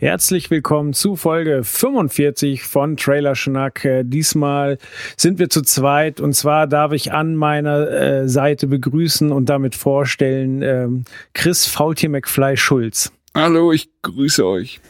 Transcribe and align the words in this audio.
Herzlich 0.00 0.50
willkommen 0.50 0.94
zu 0.94 1.14
Folge 1.14 1.62
45 1.62 2.62
von 2.62 2.96
Trailer 2.96 3.34
Schnack. 3.34 3.84
Äh, 3.84 4.02
Diesmal 4.02 4.78
sind 5.14 5.38
wir 5.38 5.50
zu 5.50 5.60
zweit 5.60 6.22
und 6.22 6.32
zwar 6.32 6.66
darf 6.66 6.92
ich 6.92 7.12
an 7.12 7.36
meiner 7.36 7.90
äh, 7.90 8.26
Seite 8.26 8.66
begrüßen 8.66 9.30
und 9.30 9.50
damit 9.50 9.74
vorstellen 9.74 10.62
ähm, 10.62 11.04
Chris 11.34 11.66
Faultier 11.66 12.08
McFly 12.08 12.56
Schulz. 12.56 13.12
Hallo, 13.34 13.72
ich 13.72 13.90
grüße 14.00 14.46
euch. 14.46 14.80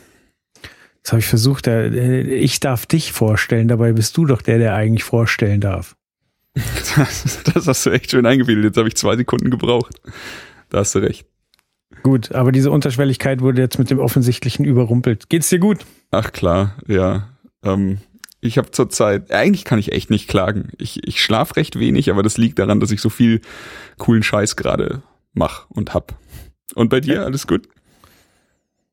Das 1.02 1.11
habe 1.11 1.19
ich 1.19 1.27
versucht, 1.27 1.66
äh, 1.66 2.20
ich 2.20 2.61
darf 2.61 2.86
dich 2.86 3.11
vorstellen, 3.11 3.66
dabei 3.66 3.91
bist 3.91 4.16
du 4.16 4.27
doch 4.27 4.42
der, 4.42 4.58
der 4.58 4.77
eigentlich 4.77 5.02
vorstellen 5.02 5.61
darf. 5.61 5.97
Das, 6.55 7.42
das 7.52 7.66
hast 7.66 7.84
du 7.84 7.91
echt 7.91 8.12
schön 8.12 8.27
eingefädelt. 8.27 8.64
Jetzt 8.64 8.77
habe 8.77 8.86
ich 8.86 8.95
zwei 8.95 9.16
Sekunden 9.16 9.50
gebraucht. 9.50 10.00
Da 10.69 10.78
hast 10.78 10.95
du 10.95 11.00
recht. 11.00 11.27
Gut, 12.02 12.32
aber 12.32 12.52
diese 12.52 12.70
Unterschwelligkeit 12.70 13.40
wurde 13.40 13.60
jetzt 13.60 13.78
mit 13.78 13.90
dem 13.90 13.98
Offensichtlichen 13.98 14.64
überrumpelt. 14.64 15.28
Geht's 15.28 15.48
dir 15.48 15.58
gut? 15.58 15.84
Ach 16.10 16.32
klar, 16.32 16.77
ja. 16.86 17.28
Ähm, 17.62 17.98
ich 18.41 18.56
habe 18.56 18.70
zurzeit, 18.70 19.30
eigentlich 19.32 19.64
kann 19.64 19.78
ich 19.78 19.92
echt 19.92 20.10
nicht 20.10 20.28
klagen. 20.28 20.70
Ich, 20.78 21.06
ich 21.06 21.22
schlaf 21.22 21.56
recht 21.56 21.78
wenig, 21.78 22.10
aber 22.10 22.22
das 22.22 22.38
liegt 22.38 22.58
daran, 22.58 22.80
dass 22.80 22.91
ich 22.91 23.00
so 23.00 23.10
viel 23.10 23.42
coolen 23.98 24.22
Scheiß 24.22 24.56
gerade 24.56 25.02
mach 25.34 25.69
und 25.70 25.92
hab. 25.92 26.19
Und 26.75 26.88
bei 26.88 27.00
dir 27.00 27.25
alles 27.25 27.47
gut? 27.47 27.69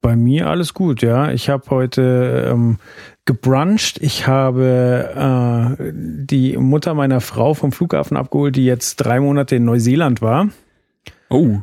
Bei 0.01 0.15
mir 0.15 0.47
alles 0.47 0.73
gut, 0.73 1.01
ja. 1.01 1.31
Ich 1.31 1.49
habe 1.49 1.69
heute 1.69 2.49
ähm, 2.51 2.77
gebruncht. 3.25 3.99
Ich 4.01 4.27
habe 4.27 5.77
äh, 5.79 5.91
die 5.93 6.57
Mutter 6.57 6.93
meiner 6.93 7.21
Frau 7.21 7.53
vom 7.53 7.71
Flughafen 7.71 8.17
abgeholt, 8.17 8.55
die 8.55 8.65
jetzt 8.65 8.97
drei 8.97 9.19
Monate 9.19 9.55
in 9.55 9.65
Neuseeland 9.65 10.21
war. 10.21 10.49
Oh, 11.29 11.61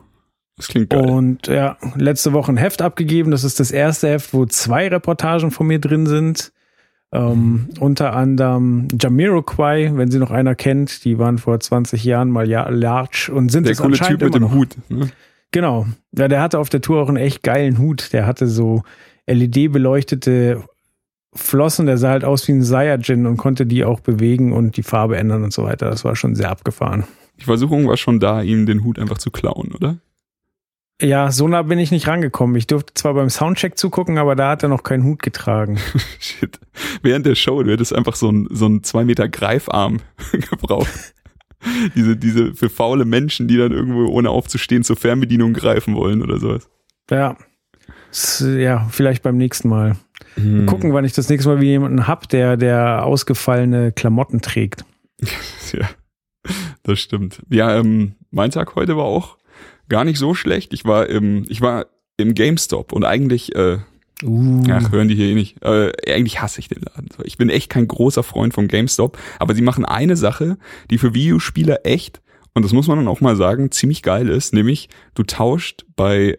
das 0.56 0.69
klingt 0.69 0.91
geil. 0.91 1.08
Und 1.08 1.48
ja, 1.48 1.77
letzte 1.97 2.33
Woche 2.33 2.52
ein 2.52 2.56
Heft 2.56 2.83
abgegeben. 2.83 3.30
Das 3.30 3.44
ist 3.44 3.58
das 3.58 3.70
erste 3.70 4.08
Heft, 4.08 4.33
wo 4.33 4.47
zwei 4.47 4.88
Reportagen 4.88 5.50
von 5.50 5.66
mir 5.66 5.80
drin 5.80 6.06
sind. 6.06 6.52
Ähm, 7.12 7.69
unter 7.78 8.14
anderem 8.14 8.88
Jamiroquai, 9.00 9.92
wenn 9.94 10.10
sie 10.10 10.19
noch 10.19 10.30
einer 10.32 10.55
kennt, 10.55 11.05
die 11.05 11.19
waren 11.19 11.38
vor 11.38 11.60
20 11.60 12.02
Jahren 12.05 12.30
mal 12.30 12.48
ja 12.48 12.69
large 12.69 13.30
und 13.32 13.50
sind 13.50 13.69
Der 13.69 13.77
coole 13.77 13.97
Typ 13.97 14.20
mit 14.20 14.34
dem 14.34 14.42
noch. 14.42 14.52
Hut. 14.52 14.77
Ne? 14.88 15.10
Genau. 15.52 15.86
Ja, 16.16 16.27
der 16.27 16.41
hatte 16.41 16.58
auf 16.58 16.70
der 16.70 16.80
Tour 16.80 17.00
auch 17.00 17.08
einen 17.08 17.16
echt 17.16 17.44
geilen 17.44 17.78
Hut. 17.78 18.12
Der 18.12 18.27
hatte 18.27 18.48
so 18.48 18.82
LED-beleuchtete 19.28 20.64
Flossen. 21.32 21.86
Der 21.86 21.98
sah 21.98 22.10
halt 22.10 22.25
aus 22.25 22.48
wie 22.48 22.52
ein 22.52 22.64
Saiyajin 22.64 23.27
und 23.27 23.36
konnte 23.36 23.64
die 23.64 23.84
auch 23.84 24.00
bewegen 24.00 24.52
und 24.52 24.77
die 24.77 24.82
Farbe 24.82 25.16
ändern 25.16 25.44
und 25.44 25.52
so 25.52 25.62
weiter. 25.62 25.91
Das 25.91 26.05
war 26.05 26.16
schon 26.16 26.34
sehr 26.34 26.50
abgefahren. 26.50 27.05
Die 27.38 27.44
Versuchung 27.44 27.86
war 27.86 27.97
schon 27.97 28.19
da, 28.19 28.42
ihm 28.42 28.66
den 28.66 28.82
Hut 28.82 28.98
einfach 28.98 29.19
zu 29.19 29.30
klauen, 29.30 29.72
oder? 29.72 29.98
Ja, 31.03 31.33
so 31.33 31.48
nah 31.48 31.62
bin 31.62 31.78
ich 31.78 31.91
nicht 31.91 32.06
rangekommen. 32.06 32.55
Ich 32.56 32.67
durfte 32.67 32.95
zwar 32.95 33.14
beim 33.14 33.28
Soundcheck 33.28 33.77
zugucken, 33.77 34.17
aber 34.17 34.37
da 34.37 34.50
hat 34.50 34.62
er 34.62 34.69
noch 34.69 34.84
keinen 34.84 35.05
Hut 35.05 35.23
getragen. 35.23 35.78
Shit. 36.20 36.61
Während 37.03 37.27
der 37.27 37.34
Show, 37.34 37.62
du 37.62 37.73
hättest 37.73 37.92
einfach 37.92 38.14
so 38.14 38.31
ein, 38.31 38.47
so 38.50 38.67
ein 38.67 38.84
zwei 38.84 39.05
Meter 39.05 39.28
Greifarm 39.28 40.00
gebraucht. 40.33 41.15
diese, 41.97 42.17
diese 42.17 42.55
für 42.55 42.70
faule 42.70 43.05
Menschen, 43.05 43.48
die 43.48 43.56
dann 43.56 43.72
irgendwo 43.72 44.06
ohne 44.06 44.31
aufzustehen 44.31 44.84
zur 44.84 44.97
Fernbedienung 44.97 45.53
greifen 45.53 45.97
wollen 45.97 46.22
oder 46.22 46.38
sowas. 46.38 46.69
Ja. 47.10 47.37
Ja, 48.41 48.87
vielleicht 48.91 49.25
beim 49.25 49.37
nächsten 49.37 49.69
Mal. 49.69 49.97
Hm. 50.34 50.66
Gucken, 50.66 50.93
wann 50.93 51.04
ich 51.04 51.12
das 51.12 51.28
nächste 51.28 51.49
Mal 51.49 51.60
wieder 51.60 51.72
jemanden 51.72 52.06
hab, 52.06 52.28
der, 52.28 52.56
der 52.56 53.04
ausgefallene 53.04 53.93
Klamotten 53.93 54.41
trägt. 54.41 54.84
Ja, 55.72 55.88
das 56.84 57.00
stimmt. 57.00 57.43
Ja, 57.49 57.77
ähm, 57.77 58.15
mein 58.31 58.53
Tag 58.53 58.77
heute 58.77 58.97
war 58.97 59.06
auch 59.06 59.38
gar 59.89 60.05
nicht 60.05 60.19
so 60.19 60.34
schlecht. 60.34 60.72
Ich 60.72 60.84
war 60.84 61.09
im, 61.09 61.45
ich 61.49 61.61
war 61.61 61.87
im 62.17 62.34
GameStop 62.34 62.93
und 62.93 63.05
eigentlich, 63.05 63.55
äh, 63.55 63.78
Uh. 64.22 64.62
ach, 64.71 64.93
hören 64.93 65.09
die 65.09 65.17
hier 65.17 65.27
eh 65.27 65.34
nicht. 65.34 65.62
Äh, 65.62 65.93
eigentlich 66.06 66.41
hasse 66.41 66.61
ich 66.61 66.69
den 66.69 66.83
Laden. 66.83 67.09
Ich 67.25 67.37
bin 67.37 67.50
echt 67.50 67.69
kein 67.69 67.89
großer 67.89 68.22
Freund 68.22 68.55
vom 68.55 68.69
GameStop, 68.69 69.19
aber 69.39 69.55
sie 69.55 69.61
machen 69.61 69.84
eine 69.84 70.17
Sache, 70.17 70.56
die 70.91 70.99
für 70.99 71.15
Videospieler 71.15 71.84
echt, 71.84 72.22
und 72.55 72.65
das 72.65 72.72
muss 72.72 72.87
man 72.87 72.99
dann 72.99 73.09
auch 73.09 73.21
mal 73.21 73.37
sagen, 73.37 73.72
ziemlich 73.72 74.03
geil 74.03 74.28
ist, 74.28 74.55
nämlich 74.55 74.89
du 75.15 75.25
tauscht 75.25 75.84
bei, 75.97 76.39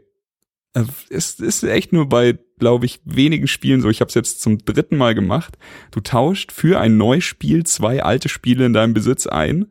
äh, 0.74 0.84
es 1.10 1.40
ist 1.40 1.64
echt 1.64 1.92
nur 1.92 2.08
bei, 2.08 2.40
glaube 2.58 2.86
ich, 2.86 3.02
wenigen 3.04 3.48
Spielen 3.48 3.82
so, 3.82 3.90
ich 3.90 4.00
habe 4.00 4.08
es 4.10 4.16
jetzt 4.16 4.42
zum 4.42 4.60
dritten 4.60 4.96
Mal 4.96 5.14
gemacht, 5.14 5.58
du 5.92 6.00
tauscht 6.00 6.54
für 6.54 6.80
ein 6.80 6.96
neues 6.96 7.26
Spiel 7.26 7.66
zwei 7.66 8.02
alte 8.02 8.30
Spiele 8.30 8.66
in 8.66 8.74
deinem 8.74 8.94
Besitz 8.94 9.28
ein 9.28 9.68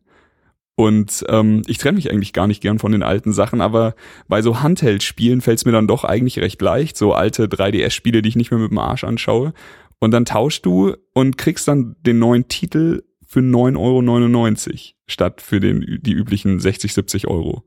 und 0.77 1.25
ähm, 1.29 1.63
ich 1.67 1.79
trenne 1.79 1.97
mich 1.97 2.11
eigentlich 2.11 2.33
gar 2.33 2.47
nicht 2.47 2.61
gern 2.61 2.79
von 2.79 2.91
den 2.91 3.05
alten 3.05 3.33
Sachen, 3.33 3.61
aber 3.61 3.95
bei 4.27 4.43
so 4.43 4.61
Handheld-Spielen 4.61 5.41
fällt 5.41 5.59
es 5.59 5.65
mir 5.65 5.73
dann 5.73 5.87
doch 5.87 6.05
eigentlich 6.05 6.41
recht 6.41 6.61
leicht, 6.61 6.97
so 6.97 7.13
alte 7.13 7.47
3DS-Spiele, 7.47 8.23
die 8.23 8.31
ich 8.31 8.37
nicht 8.37 8.51
mehr 8.51 8.61
mit 8.61 8.71
dem 8.71 8.79
Arsch 8.79 9.05
anschaue. 9.05 9.53
Und 10.01 10.11
dann 10.11 10.25
tauschst 10.25 10.67
du 10.67 10.95
und 11.13 11.39
kriegst 11.39 11.69
dann 11.69 11.95
den 12.01 12.19
neuen 12.19 12.49
Titel 12.49 13.05
für 13.25 13.41
9,99 13.41 14.69
Euro 14.69 14.79
statt 15.07 15.41
für 15.41 15.61
den, 15.61 16.01
die 16.03 16.13
üblichen 16.13 16.59
60, 16.59 16.93
70 16.93 17.29
Euro. 17.29 17.63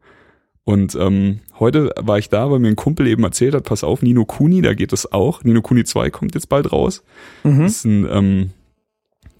Und 0.65 0.95
ähm, 0.95 1.39
heute 1.59 1.93
war 1.97 2.17
ich 2.17 2.27
da, 2.27 2.51
weil 2.51 2.59
mir 2.59 2.67
ein 2.67 2.75
Kumpel 2.75 3.07
eben 3.07 3.23
erzählt 3.23 3.55
hat, 3.55 3.63
pass 3.63 3.85
auf, 3.85 4.01
Nino 4.01 4.25
Kuni, 4.25 4.61
da 4.61 4.73
geht 4.73 4.91
es 4.91 5.13
auch. 5.13 5.45
Nino 5.45 5.61
Kuni 5.61 5.85
2 5.85 6.09
kommt 6.09 6.35
jetzt 6.35 6.49
bald 6.49 6.73
raus. 6.73 7.03
Mhm. 7.45 7.61
Das 7.61 7.71
ist 7.71 7.85
ein 7.85 8.05
ähm, 8.11 8.49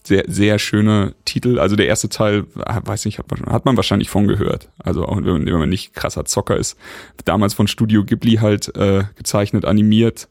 sehr, 0.08 0.24
sehr 0.28 0.60
schöner 0.60 1.14
Titel. 1.26 1.60
Also 1.60 1.76
der 1.76 1.88
erste 1.88 2.10
Teil, 2.10 2.46
ah, 2.66 2.82
weiß 2.84 3.06
nicht, 3.06 3.20
hat 3.20 3.30
man, 3.30 3.52
hat 3.52 3.66
man 3.66 3.78
wahrscheinlich 3.78 4.10
von 4.10 4.28
gehört. 4.28 4.70
Also 4.80 5.06
auch 5.06 5.18
wenn 5.18 5.26
man, 5.26 5.46
wenn 5.46 5.60
man 5.60 5.70
nicht 5.70 5.94
krasser 5.94 6.26
Zocker 6.26 6.58
ist. 6.58 6.78
Damals 7.26 7.54
von 7.54 7.68
Studio 7.68 8.04
Ghibli 8.04 8.36
halt 8.36 8.76
äh, 8.76 9.04
gezeichnet, 9.16 9.66
animiert. 9.66 10.28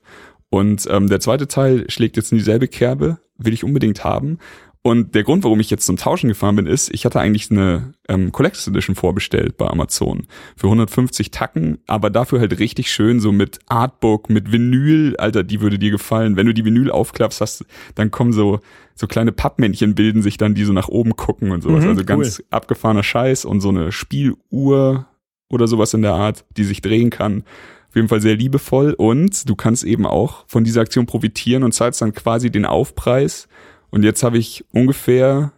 Und 0.48 0.86
ähm, 0.90 1.08
der 1.08 1.20
zweite 1.20 1.48
Teil 1.48 1.88
schlägt 1.88 2.16
jetzt 2.16 2.32
in 2.32 2.38
dieselbe 2.38 2.68
Kerbe, 2.68 3.18
will 3.38 3.52
ich 3.52 3.64
unbedingt 3.64 4.04
haben. 4.04 4.38
Und 4.86 5.16
der 5.16 5.24
Grund, 5.24 5.42
warum 5.42 5.58
ich 5.58 5.68
jetzt 5.68 5.84
zum 5.84 5.96
Tauschen 5.96 6.28
gefahren 6.28 6.54
bin, 6.54 6.68
ist, 6.68 6.94
ich 6.94 7.04
hatte 7.04 7.18
eigentlich 7.18 7.50
eine 7.50 7.94
ähm, 8.08 8.30
Collectors 8.30 8.68
Edition 8.68 8.94
vorbestellt 8.94 9.56
bei 9.56 9.66
Amazon 9.66 10.28
für 10.54 10.68
150 10.68 11.32
Tacken, 11.32 11.78
aber 11.88 12.08
dafür 12.08 12.38
halt 12.38 12.60
richtig 12.60 12.92
schön 12.92 13.18
so 13.18 13.32
mit 13.32 13.58
Artbook, 13.66 14.30
mit 14.30 14.52
Vinyl, 14.52 15.16
Alter, 15.16 15.42
die 15.42 15.60
würde 15.60 15.80
dir 15.80 15.90
gefallen. 15.90 16.36
Wenn 16.36 16.46
du 16.46 16.54
die 16.54 16.64
Vinyl 16.64 16.92
aufklappst, 16.92 17.40
hast, 17.40 17.64
dann 17.96 18.12
kommen 18.12 18.32
so 18.32 18.60
so 18.94 19.08
kleine 19.08 19.32
Pappmännchen 19.32 19.96
bilden 19.96 20.22
sich 20.22 20.36
dann, 20.36 20.54
die 20.54 20.62
so 20.62 20.72
nach 20.72 20.86
oben 20.86 21.16
gucken 21.16 21.50
und 21.50 21.64
sowas. 21.64 21.82
Mhm, 21.82 21.90
also 21.90 22.04
ganz 22.04 22.40
abgefahrener 22.50 23.02
Scheiß 23.02 23.44
und 23.44 23.62
so 23.62 23.70
eine 23.70 23.90
Spieluhr 23.90 25.06
oder 25.50 25.66
sowas 25.66 25.94
in 25.94 26.02
der 26.02 26.14
Art, 26.14 26.44
die 26.56 26.64
sich 26.64 26.80
drehen 26.80 27.10
kann. 27.10 27.42
Auf 27.88 27.96
jeden 27.96 28.06
Fall 28.06 28.20
sehr 28.20 28.36
liebevoll 28.36 28.92
und 28.92 29.48
du 29.48 29.56
kannst 29.56 29.82
eben 29.82 30.06
auch 30.06 30.44
von 30.46 30.62
dieser 30.62 30.82
Aktion 30.82 31.06
profitieren 31.06 31.64
und 31.64 31.72
zahlst 31.72 32.02
dann 32.02 32.14
quasi 32.14 32.52
den 32.52 32.66
Aufpreis. 32.66 33.48
Und 33.96 34.02
jetzt 34.02 34.22
habe 34.22 34.36
ich 34.36 34.62
ungefähr, 34.72 35.52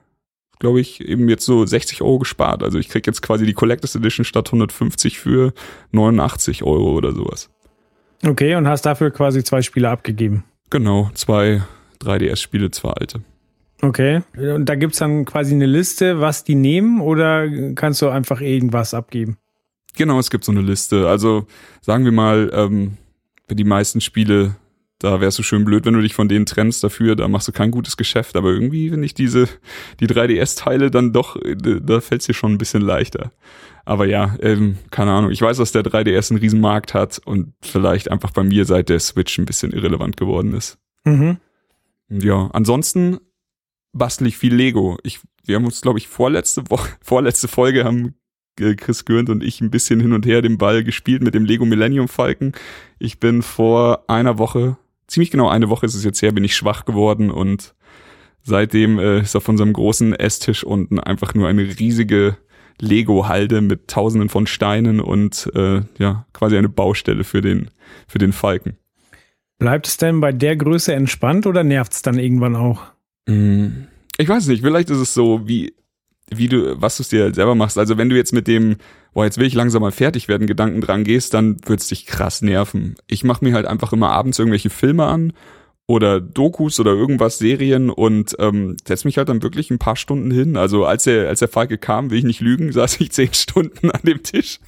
glaube 0.61 0.81
ich, 0.81 1.01
eben 1.01 1.29
jetzt 1.29 1.45
so 1.45 1.67
60 1.67 2.03
Euro 2.03 2.21
gespart. 2.21 2.63
Also 2.63 2.79
ich 2.79 2.89
krieg 2.89 3.05
jetzt 3.05 3.21
quasi 3.21 3.45
die 3.45 3.53
Collectors 3.53 3.97
Edition 3.97 4.25
statt 4.25 4.47
150 4.47 5.19
für 5.19 5.53
89 5.91 6.63
Euro 6.63 6.93
oder 6.93 7.11
sowas. 7.11 7.51
Okay, 8.25 8.55
und 8.55 8.69
hast 8.69 8.83
dafür 8.83 9.11
quasi 9.11 9.43
zwei 9.43 9.61
Spiele 9.61 9.91
abgegeben. 9.91 10.45
Genau, 10.71 11.11
zwei 11.15 11.63
3DS-Spiele, 12.01 12.71
zwei 12.71 12.91
alte. 12.91 13.23
Okay. 13.83 14.23
Und 14.37 14.67
da 14.67 14.77
gibt's 14.77 14.99
dann 14.99 15.25
quasi 15.25 15.55
eine 15.55 15.67
Liste, 15.67 16.21
was 16.21 16.45
die 16.45 16.55
nehmen, 16.55 17.01
oder 17.01 17.49
kannst 17.75 18.03
du 18.03 18.09
einfach 18.09 18.41
irgendwas 18.41 18.95
abgeben? 18.95 19.37
Genau, 19.97 20.21
es 20.21 20.31
gibt 20.31 20.45
so 20.45 20.53
eine 20.53 20.63
Liste. 20.63 21.09
Also 21.09 21.49
sagen 21.81 22.05
wir 22.05 22.13
mal, 22.13 22.53
ähm, 22.55 22.99
für 23.49 23.57
die 23.57 23.65
meisten 23.65 24.01
Spiele, 24.01 24.55
da 24.99 25.21
wärst 25.21 25.39
du 25.39 25.43
schön 25.43 25.65
blöd, 25.65 25.87
wenn 25.87 25.95
du 25.95 26.03
dich 26.03 26.15
von 26.15 26.29
denen 26.29 26.47
trennst 26.47 26.83
dafür, 26.83 27.15
da 27.15 27.29
machst 27.29 27.47
du 27.47 27.53
kein 27.53 27.71
gutes 27.71 27.97
Geschäft. 27.97 28.37
Aber 28.37 28.51
irgendwie 28.51 28.91
finde 28.91 29.07
ich 29.07 29.15
diese, 29.15 29.49
die 30.01 30.09
3DS-Teile 30.09 30.91
dann 30.91 31.13
doch, 31.13 31.37
äh, 31.37 31.57
da 31.57 32.01
fällt's 32.01 32.27
dir 32.27 32.35
schon 32.35 32.53
ein 32.53 32.59
bisschen 32.59 32.83
leichter. 32.83 33.31
Aber 33.85 34.07
ja, 34.07 34.37
ähm, 34.41 34.77
keine 34.91 35.13
Ahnung. 35.13 35.31
Ich 35.31 35.41
weiß, 35.41 35.57
dass 35.57 35.73
der 35.73 35.83
3DS 35.83 36.31
einen 36.31 36.41
riesen 36.41 36.61
Markt 36.61 36.95
hat 36.95 37.21
und 37.25 37.55
vielleicht 37.63 38.11
einfach 38.11 38.33
bei 38.33 38.43
mir 38.43 38.65
seit 38.65 38.89
der 38.89 39.01
Switch 39.01 39.39
ein 39.39 39.47
bisschen 39.47 39.73
irrelevant 39.73 40.17
geworden 40.17 40.53
ist. 40.53 40.79
Mhm. 41.05 41.39
Ja, 42.11 42.51
ansonsten 42.53 43.19
bastel 43.93 44.27
ich 44.27 44.37
viel 44.37 44.55
Lego. 44.55 44.99
Ich, 45.05 45.21
wir 45.45 45.57
haben 45.57 45.65
uns, 45.65 45.81
glaube 45.81 45.99
ich, 45.99 46.09
vorletzte 46.09 46.69
Woche, 46.71 46.91
vorletzte 47.01 47.49
Folge 47.49 47.85
haben 47.85 48.15
Chris 48.57 49.05
Gürnt 49.05 49.31
und 49.31 49.45
ich 49.45 49.61
ein 49.61 49.71
bisschen 49.71 50.01
hin 50.01 50.13
und 50.13 50.27
her 50.27 50.43
den 50.43 50.59
Ball 50.59 50.83
gespielt 50.83 51.23
mit 51.23 51.35
dem 51.35 51.45
Lego 51.45 51.65
Millennium 51.65 52.09
Falcon. 52.09 52.53
Ich 52.99 53.21
bin 53.21 53.43
vor 53.43 54.05
einer 54.09 54.37
Woche 54.39 54.77
ziemlich 55.09 55.31
genau 55.31 55.49
eine 55.49 55.69
Woche 55.69 55.87
ist 55.87 55.95
es 55.95 56.05
jetzt 56.05 56.23
her, 56.23 56.33
bin 56.33 56.45
ich 56.45 56.55
schwach 56.55 56.85
geworden 56.85 57.31
und 57.31 57.75
seitdem 58.43 58.99
äh, 58.99 59.21
ist 59.21 59.35
auf 59.35 59.49
unserem 59.49 59.73
großen 59.73 60.15
Esstisch 60.15 60.63
unten 60.63 61.01
einfach 61.01 61.35
nur 61.35 61.49
eine 61.49 61.63
riesige 61.63 62.37
Lego-Halde 62.81 63.61
mit 63.61 63.89
tausenden 63.89 64.29
von 64.29 64.47
Steinen 64.47 65.01
und 65.01 65.51
äh, 65.55 65.83
ja, 65.99 66.27
quasi 66.33 66.57
eine 66.57 66.69
Baustelle 66.69 67.25
für 67.25 67.41
den, 67.41 67.71
für 68.07 68.19
den 68.19 68.33
Falken. 68.33 68.77
Bleibt 69.59 69.89
es 69.89 69.97
denn 69.97 70.21
bei 70.21 70.31
der 70.31 70.57
Größe 70.57 70.95
entspannt 70.95 71.47
oder 71.47 71.65
nervt 71.65 71.93
es 71.93 72.03
dann 72.03 72.19
irgendwann 72.19 72.55
auch? 72.55 72.83
Mm, 73.27 73.87
ich 74.17 74.29
weiß 74.29 74.47
nicht, 74.47 74.63
vielleicht 74.63 74.91
ist 74.91 74.99
es 74.99 75.15
so, 75.15 75.49
wie, 75.49 75.75
wie 76.35 76.49
du, 76.49 76.81
was 76.81 76.97
du 76.97 77.03
es 77.03 77.09
dir 77.09 77.25
halt 77.25 77.35
selber 77.35 77.55
machst. 77.55 77.79
Also 77.79 77.99
wenn 77.99 78.09
du 78.09 78.17
jetzt 78.17 78.33
mit 78.33 78.47
dem, 78.47 78.77
boah, 79.15 79.25
jetzt 79.25 79.39
will 79.39 79.47
ich 79.47 79.55
langsam 79.55 79.83
mal 79.83 79.93
fertig 79.93 80.29
werden, 80.29 80.47
Gedanken 80.47 80.81
dran 80.81 81.05
gehst, 81.05 81.35
dann 81.35 81.57
wird's 81.67 81.89
dich 81.89 82.07
krass 82.07 82.43
nerven. 82.43 82.97
Ich 83.07 83.25
mache 83.25 83.45
mir 83.45 83.55
halt 83.55 83.67
einfach 83.67 83.93
immer 83.93 84.11
abends 84.11 84.39
irgendwelche 84.39 84.71
Filme 84.71 85.07
an 85.07 85.33
oder 85.87 86.21
Dokus 86.21 86.79
oder 86.79 86.93
irgendwas, 86.93 87.39
Serien 87.39 87.89
und 87.89 88.37
ähm, 88.39 88.77
setz 88.87 89.05
mich 89.05 89.17
halt 89.17 89.31
dann 89.31 89.43
wirklich 89.43 89.71
ein 89.71 89.79
paar 89.79 89.97
Stunden 89.97 90.31
hin. 90.31 90.57
Also 90.57 90.85
als 90.85 91.05
der, 91.05 91.29
als 91.29 91.39
der 91.39 91.49
Falke 91.49 91.79
kam, 91.79 92.11
will 92.11 92.19
ich 92.19 92.25
nicht 92.25 92.41
lügen, 92.41 92.71
saß 92.73 93.01
ich 93.01 93.11
zehn 93.13 93.33
Stunden 93.33 93.91
an 93.91 94.03
dem 94.05 94.23
Tisch. 94.23 94.61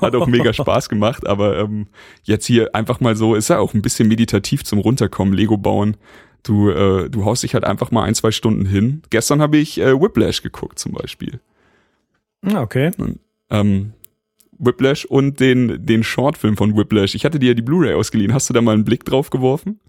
Hat 0.00 0.14
auch 0.14 0.26
mega 0.26 0.52
Spaß 0.54 0.88
gemacht, 0.88 1.26
aber 1.26 1.58
ähm, 1.58 1.86
jetzt 2.22 2.46
hier 2.46 2.74
einfach 2.74 3.00
mal 3.00 3.16
so, 3.16 3.34
ist 3.34 3.48
ja 3.48 3.58
auch 3.58 3.74
ein 3.74 3.82
bisschen 3.82 4.08
meditativ 4.08 4.64
zum 4.64 4.78
Runterkommen, 4.78 5.34
Lego 5.34 5.56
bauen. 5.56 5.96
Du, 6.44 6.70
äh, 6.70 7.10
du 7.10 7.24
haust 7.24 7.42
dich 7.42 7.54
halt 7.54 7.64
einfach 7.64 7.90
mal 7.90 8.04
ein, 8.04 8.14
zwei 8.14 8.30
Stunden 8.30 8.66
hin. 8.66 9.02
Gestern 9.10 9.40
habe 9.42 9.56
ich 9.56 9.80
äh, 9.80 10.00
Whiplash 10.00 10.42
geguckt 10.42 10.78
zum 10.78 10.92
Beispiel. 10.92 11.40
Ah, 12.46 12.62
Okay. 12.62 12.92
Und, 12.98 13.18
ähm, 13.50 13.92
Whiplash 14.58 15.04
und 15.04 15.40
den, 15.40 15.84
den 15.84 16.04
Shortfilm 16.04 16.56
von 16.56 16.76
Whiplash. 16.76 17.14
Ich 17.14 17.24
hatte 17.24 17.38
dir 17.38 17.48
ja 17.48 17.54
die 17.54 17.62
Blu-ray 17.62 17.94
ausgeliehen. 17.94 18.32
Hast 18.32 18.48
du 18.48 18.54
da 18.54 18.60
mal 18.60 18.72
einen 18.72 18.84
Blick 18.84 19.04
drauf 19.04 19.30
geworfen? 19.30 19.80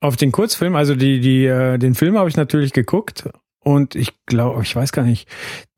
Auf 0.00 0.16
den 0.16 0.32
Kurzfilm, 0.32 0.74
also 0.74 0.94
die, 0.94 1.20
die, 1.20 1.46
äh, 1.46 1.78
den 1.78 1.94
Film 1.94 2.18
habe 2.18 2.28
ich 2.28 2.36
natürlich 2.36 2.72
geguckt 2.72 3.28
und 3.60 3.94
ich 3.94 4.12
glaube, 4.26 4.62
ich 4.62 4.74
weiß 4.74 4.92
gar 4.92 5.04
nicht, 5.04 5.28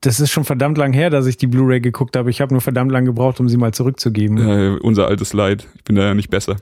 das 0.01 0.19
ist 0.19 0.31
schon 0.31 0.43
verdammt 0.43 0.77
lang 0.77 0.91
her, 0.91 1.09
dass 1.09 1.25
ich 1.27 1.37
die 1.37 1.47
Blu-ray 1.47 1.79
geguckt 1.79 2.17
habe. 2.17 2.29
Ich 2.29 2.41
habe 2.41 2.53
nur 2.53 2.61
verdammt 2.61 2.91
lang 2.91 3.05
gebraucht, 3.05 3.39
um 3.39 3.47
sie 3.47 3.57
mal 3.57 3.73
zurückzugeben. 3.73 4.37
Äh, 4.37 4.77
unser 4.81 5.07
altes 5.07 5.33
Leid. 5.33 5.67
Ich 5.75 5.83
bin 5.83 5.95
da 5.95 6.03
ja 6.03 6.13
nicht 6.13 6.29
besser. 6.29 6.57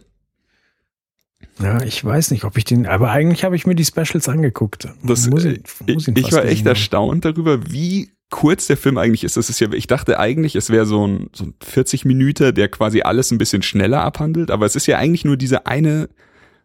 Ja, 1.60 1.81
ich 1.84 2.04
weiß 2.04 2.31
nicht, 2.31 2.44
ob 2.44 2.57
ich 2.57 2.66
den, 2.66 2.86
aber 2.86 3.12
eigentlich 3.12 3.44
habe 3.44 3.56
ich 3.56 3.66
mir 3.66 3.75
die 3.75 3.86
Specials 3.86 4.28
angeguckt. 4.28 4.90
Das, 5.04 5.28
Muss 5.30 5.46
äh, 5.46 5.60
ich, 5.86 6.07
ihn 6.07 6.16
ich 6.18 6.24
fast 6.24 6.34
war 6.34 6.46
echt 6.46 6.66
erstaunt 6.66 7.24
darüber, 7.24 7.72
wie 7.72 8.12
kurz 8.30 8.68
der 8.68 8.78
Film 8.78 8.98
eigentlich 8.98 9.24
ist. 9.24 9.38
Das 9.38 9.50
ist 9.50 9.60
ja, 9.60 9.72
ich 9.72 9.88
dachte 9.88 10.19
eigentlich, 10.19 10.56
es 10.56 10.69
wäre 10.69 10.86
so 10.86 11.07
ein, 11.07 11.30
so 11.34 11.46
ein 11.46 11.54
40 11.63 12.06
Minuten, 12.06 12.54
der 12.54 12.68
quasi 12.68 13.02
alles 13.02 13.31
ein 13.31 13.38
bisschen 13.38 13.62
schneller 13.62 14.02
abhandelt, 14.02 14.52
aber 14.52 14.66
es 14.66 14.75
ist 14.75 14.88
ja 14.88 14.98
eigentlich 14.98 15.24
nur 15.24 15.38
diese 15.38 15.66
eine 15.66 16.10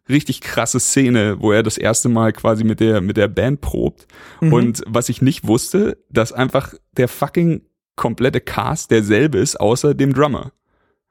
richtig 0.08 0.40
krasse 0.40 0.80
Szene, 0.80 1.36
wo 1.40 1.52
er 1.52 1.62
das 1.62 1.78
erste 1.78 2.08
Mal 2.08 2.32
quasi 2.32 2.64
mit 2.64 2.80
der, 2.80 3.00
mit 3.00 3.16
der 3.16 3.28
Band 3.28 3.60
probt. 3.60 4.08
Mhm. 4.40 4.52
Und 4.52 4.82
was 4.86 5.08
ich 5.08 5.22
nicht 5.22 5.46
wusste, 5.46 5.98
dass 6.10 6.32
einfach 6.32 6.74
der 6.96 7.06
fucking 7.06 7.62
komplette 7.94 8.40
Cast 8.40 8.90
derselbe 8.90 9.38
ist, 9.38 9.60
außer 9.60 9.94
dem 9.94 10.12
Drummer. 10.12 10.52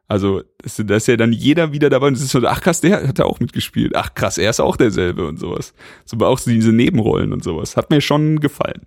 Also, 0.09 0.41
das, 0.61 0.81
da 0.83 0.95
ist 0.95 1.07
ja 1.07 1.15
dann 1.15 1.31
jeder 1.31 1.71
wieder 1.71 1.89
dabei 1.89 2.07
und 2.07 2.13
es 2.13 2.21
ist 2.21 2.31
so, 2.31 2.45
ach 2.45 2.59
krass, 2.59 2.81
der 2.81 3.07
hat 3.07 3.19
da 3.19 3.23
auch 3.23 3.39
mitgespielt. 3.39 3.95
Ach 3.95 4.13
krass, 4.13 4.37
er 4.37 4.49
ist 4.49 4.59
auch 4.59 4.75
derselbe 4.75 5.25
und 5.25 5.39
sowas. 5.39 5.73
So 6.03 6.17
auch 6.25 6.39
diese 6.39 6.73
Nebenrollen 6.73 7.31
und 7.31 7.43
sowas. 7.43 7.77
Hat 7.77 7.89
mir 7.89 8.01
schon 8.01 8.41
gefallen. 8.41 8.81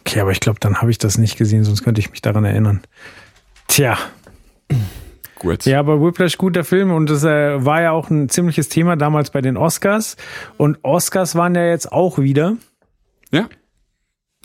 Okay, 0.00 0.20
aber 0.20 0.30
ich 0.30 0.40
glaube, 0.40 0.60
dann 0.60 0.76
habe 0.76 0.90
ich 0.90 0.98
das 0.98 1.18
nicht 1.18 1.36
gesehen, 1.36 1.64
sonst 1.64 1.82
könnte 1.82 2.00
ich 2.00 2.10
mich 2.10 2.22
daran 2.22 2.44
erinnern. 2.44 2.80
Tja, 3.66 3.98
Gut. 5.38 5.66
ja, 5.66 5.80
aber 5.80 6.00
Whiplash 6.00 6.38
guter 6.38 6.64
Film 6.64 6.92
und 6.92 7.10
das 7.10 7.22
äh, 7.24 7.64
war 7.64 7.82
ja 7.82 7.90
auch 7.90 8.08
ein 8.08 8.28
ziemliches 8.28 8.68
Thema 8.68 8.96
damals 8.96 9.30
bei 9.30 9.42
den 9.42 9.56
Oscars 9.56 10.16
und 10.56 10.78
Oscars 10.82 11.34
waren 11.34 11.54
ja 11.54 11.66
jetzt 11.66 11.92
auch 11.92 12.18
wieder. 12.18 12.56
Ja. 13.32 13.48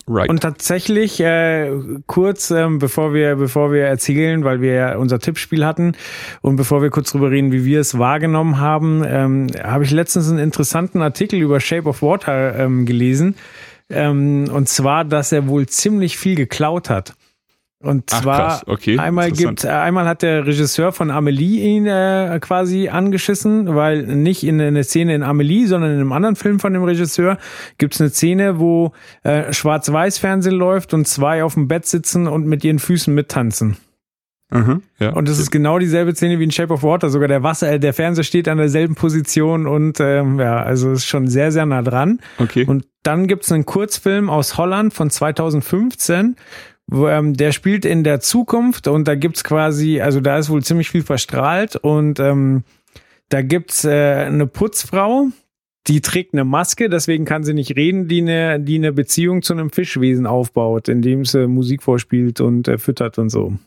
Right. 0.08 0.28
Und 0.28 0.40
tatsächlich, 0.40 1.20
äh, 1.20 1.70
kurz 2.06 2.50
ähm, 2.50 2.78
bevor 2.80 3.14
wir 3.14 3.36
bevor 3.36 3.72
wir 3.72 3.84
erzählen, 3.84 4.42
weil 4.42 4.60
wir 4.60 4.72
ja 4.72 4.96
unser 4.96 5.20
Tippspiel 5.20 5.64
hatten 5.64 5.92
und 6.40 6.56
bevor 6.56 6.82
wir 6.82 6.90
kurz 6.90 7.12
drüber 7.12 7.30
reden, 7.30 7.52
wie 7.52 7.64
wir 7.64 7.80
es 7.80 7.98
wahrgenommen 7.98 8.58
haben, 8.58 9.04
ähm, 9.06 9.46
habe 9.62 9.84
ich 9.84 9.92
letztens 9.92 10.28
einen 10.28 10.40
interessanten 10.40 11.02
Artikel 11.02 11.40
über 11.40 11.60
Shape 11.60 11.88
of 11.88 12.02
Water 12.02 12.58
ähm, 12.58 12.84
gelesen. 12.84 13.36
Ähm, 13.90 14.48
und 14.52 14.68
zwar, 14.68 15.04
dass 15.04 15.30
er 15.30 15.46
wohl 15.46 15.66
ziemlich 15.66 16.18
viel 16.18 16.34
geklaut 16.34 16.90
hat. 16.90 17.14
Und 17.82 18.04
Ach, 18.12 18.22
zwar 18.22 18.36
krass. 18.36 18.62
Okay, 18.66 18.98
einmal 18.98 19.32
gibt, 19.32 19.64
äh, 19.64 19.68
einmal 19.68 20.06
hat 20.06 20.22
der 20.22 20.46
Regisseur 20.46 20.92
von 20.92 21.10
Amelie 21.10 21.60
ihn 21.60 21.86
äh, 21.86 22.38
quasi 22.40 22.88
angeschissen, 22.88 23.74
weil 23.74 24.04
nicht 24.04 24.44
in 24.44 24.60
eine 24.60 24.84
Szene 24.84 25.14
in 25.14 25.22
Amelie, 25.22 25.66
sondern 25.66 25.90
in 25.90 25.98
einem 25.98 26.12
anderen 26.12 26.36
Film 26.36 26.60
von 26.60 26.72
dem 26.72 26.84
Regisseur 26.84 27.38
gibt 27.78 27.94
es 27.94 28.00
eine 28.00 28.10
Szene, 28.10 28.60
wo 28.60 28.92
äh, 29.24 29.52
Schwarz-Weiß-Fernsehen 29.52 30.54
läuft 30.54 30.94
und 30.94 31.08
zwei 31.08 31.42
auf 31.42 31.54
dem 31.54 31.66
Bett 31.66 31.86
sitzen 31.86 32.28
und 32.28 32.46
mit 32.46 32.62
ihren 32.64 32.78
Füßen 32.78 33.12
mittanzen. 33.12 33.76
Mhm, 34.52 34.82
ja. 34.98 35.14
Und 35.14 35.28
das 35.28 35.38
ist 35.38 35.50
genau 35.50 35.78
dieselbe 35.78 36.14
Szene 36.14 36.38
wie 36.38 36.44
in 36.44 36.50
Shape 36.50 36.74
of 36.74 36.82
Water. 36.82 37.08
Sogar 37.08 37.26
der 37.26 37.42
Wasser, 37.42 37.72
äh, 37.72 37.80
der 37.80 37.94
Fernseher 37.94 38.24
steht 38.24 38.48
an 38.48 38.58
derselben 38.58 38.94
Position 38.94 39.66
und 39.66 39.98
ähm, 39.98 40.38
ja, 40.38 40.62
also 40.62 40.92
ist 40.92 41.06
schon 41.06 41.26
sehr, 41.26 41.52
sehr 41.52 41.64
nah 41.64 41.80
dran. 41.80 42.20
okay. 42.38 42.66
Und 42.66 42.84
dann 43.02 43.26
gibt's 43.26 43.50
einen 43.50 43.64
Kurzfilm 43.64 44.30
aus 44.30 44.58
Holland 44.58 44.94
von 44.94 45.10
2015, 45.10 46.36
wo, 46.36 46.36
ähm, 46.92 47.34
der 47.34 47.52
spielt 47.52 47.84
in 47.84 48.04
der 48.04 48.20
Zukunft 48.20 48.88
und 48.88 49.08
da 49.08 49.14
gibt's 49.14 49.44
quasi, 49.44 50.00
also 50.00 50.20
da 50.20 50.38
ist 50.38 50.50
wohl 50.50 50.62
ziemlich 50.62 50.90
viel 50.90 51.02
verstrahlt 51.02 51.76
und 51.76 52.20
ähm, 52.20 52.64
da 53.28 53.42
gibt's 53.42 53.84
äh, 53.84 54.24
eine 54.26 54.46
Putzfrau, 54.46 55.28
die 55.88 56.00
trägt 56.00 56.32
eine 56.32 56.44
Maske, 56.44 56.88
deswegen 56.88 57.24
kann 57.24 57.42
sie 57.42 57.54
nicht 57.54 57.74
reden, 57.74 58.06
die 58.06 58.20
eine, 58.20 58.60
die 58.60 58.76
eine 58.76 58.92
Beziehung 58.92 59.42
zu 59.42 59.52
einem 59.52 59.70
Fischwesen 59.70 60.26
aufbaut, 60.26 60.88
indem 60.88 61.24
sie 61.24 61.48
Musik 61.48 61.82
vorspielt 61.82 62.40
und 62.40 62.68
äh, 62.68 62.78
füttert 62.78 63.18
und 63.18 63.30
so. 63.30 63.54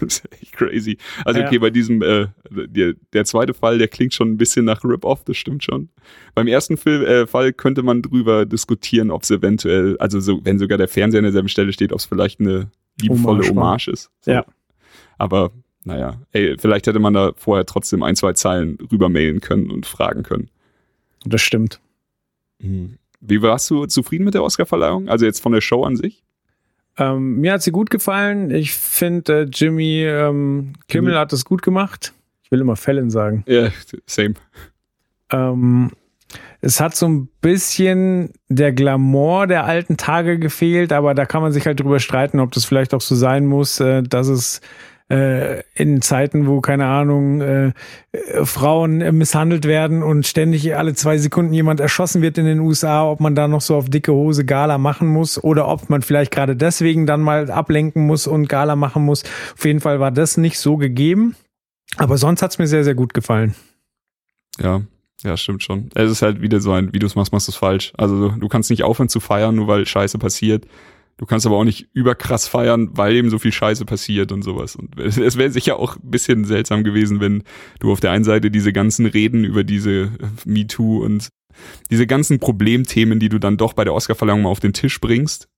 Das 0.00 0.20
ist 0.20 0.32
echt 0.32 0.52
crazy. 0.52 0.96
Also 1.26 1.40
Ja. 1.40 1.46
okay, 1.46 1.58
bei 1.58 1.68
diesem, 1.68 2.00
äh, 2.00 2.28
der, 2.50 2.94
der 3.12 3.26
zweite 3.26 3.52
Fall, 3.52 3.76
der 3.76 3.88
klingt 3.88 4.14
schon 4.14 4.30
ein 4.30 4.38
bisschen 4.38 4.64
nach 4.64 4.82
Rip-Off, 4.82 5.24
das 5.24 5.36
stimmt 5.36 5.62
schon. 5.62 5.90
Beim 6.34 6.46
ersten 6.46 6.78
Film, 6.78 7.04
äh, 7.04 7.26
Fall 7.26 7.52
könnte 7.52 7.82
man 7.82 8.00
drüber 8.00 8.46
diskutieren, 8.46 9.10
ob 9.10 9.24
es 9.24 9.30
eventuell, 9.30 9.98
also 9.98 10.18
so, 10.18 10.42
wenn 10.42 10.58
sogar 10.58 10.78
der 10.78 10.88
Fernseher 10.88 11.18
an 11.18 11.24
derselben 11.24 11.50
Stelle 11.50 11.74
steht, 11.74 11.92
ob 11.92 11.98
es 11.98 12.06
vielleicht 12.06 12.40
eine 12.40 12.70
liebevolle 12.98 13.42
Hommage. 13.42 13.50
Hommage 13.50 13.88
ist. 13.88 14.10
So. 14.22 14.30
Ja. 14.30 14.46
Aber 15.18 15.50
naja, 15.84 16.14
ey, 16.32 16.56
vielleicht 16.58 16.86
hätte 16.86 16.98
man 16.98 17.12
da 17.12 17.32
vorher 17.36 17.66
trotzdem 17.66 18.02
ein, 18.02 18.16
zwei 18.16 18.32
Zeilen 18.32 18.78
rübermailen 18.90 19.40
können 19.42 19.70
und 19.70 19.84
fragen 19.84 20.22
können. 20.22 20.48
Das 21.24 21.42
stimmt. 21.42 21.80
Wie 22.58 23.42
warst 23.42 23.70
du 23.70 23.86
zufrieden 23.86 24.24
mit 24.24 24.34
der 24.34 24.42
Oscarverleihung? 24.42 25.08
Also 25.08 25.26
jetzt 25.26 25.40
von 25.40 25.52
der 25.52 25.60
Show 25.60 25.84
an 25.84 25.96
sich? 25.96 26.22
Ähm, 26.96 27.40
mir 27.40 27.54
hat 27.54 27.62
sie 27.62 27.70
gut 27.70 27.90
gefallen. 27.90 28.50
Ich 28.50 28.72
finde, 28.72 29.42
äh, 29.42 29.48
Jimmy 29.50 30.04
ähm, 30.04 30.74
Kimmel 30.88 31.12
Jimmy. 31.12 31.20
hat 31.20 31.32
es 31.32 31.44
gut 31.44 31.62
gemacht. 31.62 32.12
Ich 32.42 32.50
will 32.50 32.60
immer 32.60 32.76
Fallon 32.76 33.10
sagen. 33.10 33.44
Ja, 33.46 33.70
same. 34.06 34.34
Ähm, 35.30 35.92
es 36.60 36.80
hat 36.80 36.94
so 36.94 37.08
ein 37.08 37.28
bisschen 37.40 38.30
der 38.48 38.72
Glamour 38.72 39.46
der 39.46 39.64
alten 39.64 39.96
Tage 39.96 40.38
gefehlt, 40.38 40.92
aber 40.92 41.14
da 41.14 41.24
kann 41.24 41.42
man 41.42 41.52
sich 41.52 41.66
halt 41.66 41.80
drüber 41.80 42.00
streiten, 42.00 42.40
ob 42.40 42.52
das 42.52 42.64
vielleicht 42.64 42.92
auch 42.92 43.00
so 43.00 43.14
sein 43.14 43.46
muss, 43.46 43.80
äh, 43.80 44.02
dass 44.02 44.28
es 44.28 44.60
äh, 45.10 45.62
in 45.74 46.02
Zeiten, 46.02 46.46
wo, 46.46 46.60
keine 46.60 46.86
Ahnung, 46.86 47.40
äh, 47.40 47.72
Frauen 48.44 49.00
äh, 49.00 49.12
misshandelt 49.12 49.66
werden 49.66 50.02
und 50.02 50.26
ständig 50.26 50.76
alle 50.76 50.94
zwei 50.94 51.18
Sekunden 51.18 51.52
jemand 51.52 51.80
erschossen 51.80 52.22
wird 52.22 52.38
in 52.38 52.46
den 52.46 52.60
USA, 52.60 53.04
ob 53.04 53.20
man 53.20 53.34
da 53.34 53.48
noch 53.48 53.60
so 53.60 53.76
auf 53.76 53.90
dicke 53.90 54.12
Hose 54.12 54.44
Gala 54.44 54.78
machen 54.78 55.08
muss 55.08 55.42
oder 55.42 55.68
ob 55.68 55.90
man 55.90 56.02
vielleicht 56.02 56.30
gerade 56.30 56.54
deswegen 56.54 57.06
dann 57.06 57.20
mal 57.20 57.50
ablenken 57.50 58.06
muss 58.06 58.26
und 58.26 58.48
Gala 58.48 58.76
machen 58.76 59.04
muss. 59.04 59.24
Auf 59.56 59.64
jeden 59.64 59.80
Fall 59.80 59.98
war 59.98 60.12
das 60.12 60.36
nicht 60.36 60.58
so 60.58 60.76
gegeben. 60.76 61.34
Aber 61.96 62.16
sonst 62.16 62.40
hat's 62.40 62.58
mir 62.58 62.68
sehr, 62.68 62.84
sehr 62.84 62.94
gut 62.94 63.14
gefallen. 63.14 63.56
Ja, 64.60 64.82
ja, 65.24 65.36
stimmt 65.36 65.62
schon. 65.62 65.90
Es 65.94 66.10
ist 66.10 66.22
halt 66.22 66.40
wieder 66.40 66.60
so 66.60 66.72
ein, 66.72 66.92
wie 66.92 67.00
du 67.00 67.06
es 67.06 67.16
machst, 67.16 67.32
machst 67.32 67.48
du 67.48 67.52
es 67.52 67.56
falsch. 67.56 67.92
Also 67.96 68.28
du 68.28 68.48
kannst 68.48 68.70
nicht 68.70 68.84
aufhören 68.84 69.08
zu 69.08 69.18
feiern, 69.18 69.56
nur 69.56 69.66
weil 69.66 69.86
Scheiße 69.86 70.18
passiert. 70.18 70.66
Du 71.20 71.26
kannst 71.26 71.44
aber 71.44 71.58
auch 71.58 71.64
nicht 71.64 71.90
überkrass 71.92 72.48
feiern, 72.48 72.88
weil 72.92 73.14
eben 73.14 73.28
so 73.28 73.38
viel 73.38 73.52
Scheiße 73.52 73.84
passiert 73.84 74.32
und 74.32 74.40
sowas. 74.40 74.74
Und 74.74 74.98
es, 74.98 75.36
wäre 75.36 75.50
sicher 75.50 75.78
auch 75.78 75.96
ein 75.96 76.10
bisschen 76.10 76.46
seltsam 76.46 76.82
gewesen, 76.82 77.20
wenn 77.20 77.42
du 77.78 77.92
auf 77.92 78.00
der 78.00 78.12
einen 78.12 78.24
Seite 78.24 78.50
diese 78.50 78.72
ganzen 78.72 79.04
Reden 79.04 79.44
über 79.44 79.62
diese 79.62 79.90
äh, 79.90 80.08
MeToo 80.46 81.04
und 81.04 81.28
diese 81.90 82.06
ganzen 82.06 82.38
Problemthemen, 82.40 83.20
die 83.20 83.28
du 83.28 83.38
dann 83.38 83.58
doch 83.58 83.74
bei 83.74 83.84
der 83.84 83.92
Oscarverleihung 83.92 84.40
mal 84.40 84.48
auf 84.48 84.60
den 84.60 84.72
Tisch 84.72 84.98
bringst 84.98 85.50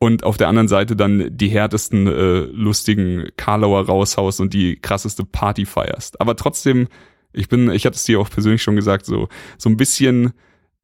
und 0.00 0.24
auf 0.24 0.38
der 0.38 0.48
anderen 0.48 0.66
Seite 0.66 0.96
dann 0.96 1.28
die 1.30 1.50
härtesten 1.50 2.08
äh, 2.08 2.38
lustigen 2.40 3.28
Karlauer 3.36 3.86
raushaust 3.86 4.40
und 4.40 4.54
die 4.54 4.74
krasseste 4.74 5.24
Party 5.24 5.66
feierst. 5.66 6.20
Aber 6.20 6.34
trotzdem, 6.34 6.88
ich 7.32 7.48
bin, 7.48 7.70
ich 7.70 7.86
hatte 7.86 7.94
es 7.94 8.02
dir 8.02 8.18
auch 8.18 8.28
persönlich 8.28 8.64
schon 8.64 8.74
gesagt, 8.74 9.06
so 9.06 9.28
so 9.56 9.68
ein 9.68 9.76
bisschen 9.76 10.32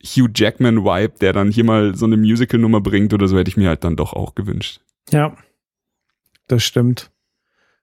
Hugh 0.04 0.30
Jackman 0.34 0.84
Vibe, 0.84 1.14
der 1.20 1.32
dann 1.32 1.50
hier 1.50 1.64
mal 1.64 1.94
so 1.94 2.06
eine 2.06 2.16
Musical 2.16 2.60
Nummer 2.60 2.80
bringt 2.80 3.14
oder 3.14 3.28
so 3.28 3.38
hätte 3.38 3.48
ich 3.48 3.56
mir 3.56 3.68
halt 3.68 3.84
dann 3.84 3.96
doch 3.96 4.12
auch 4.12 4.34
gewünscht. 4.34 4.80
Ja, 5.10 5.36
das 6.48 6.64
stimmt. 6.64 7.10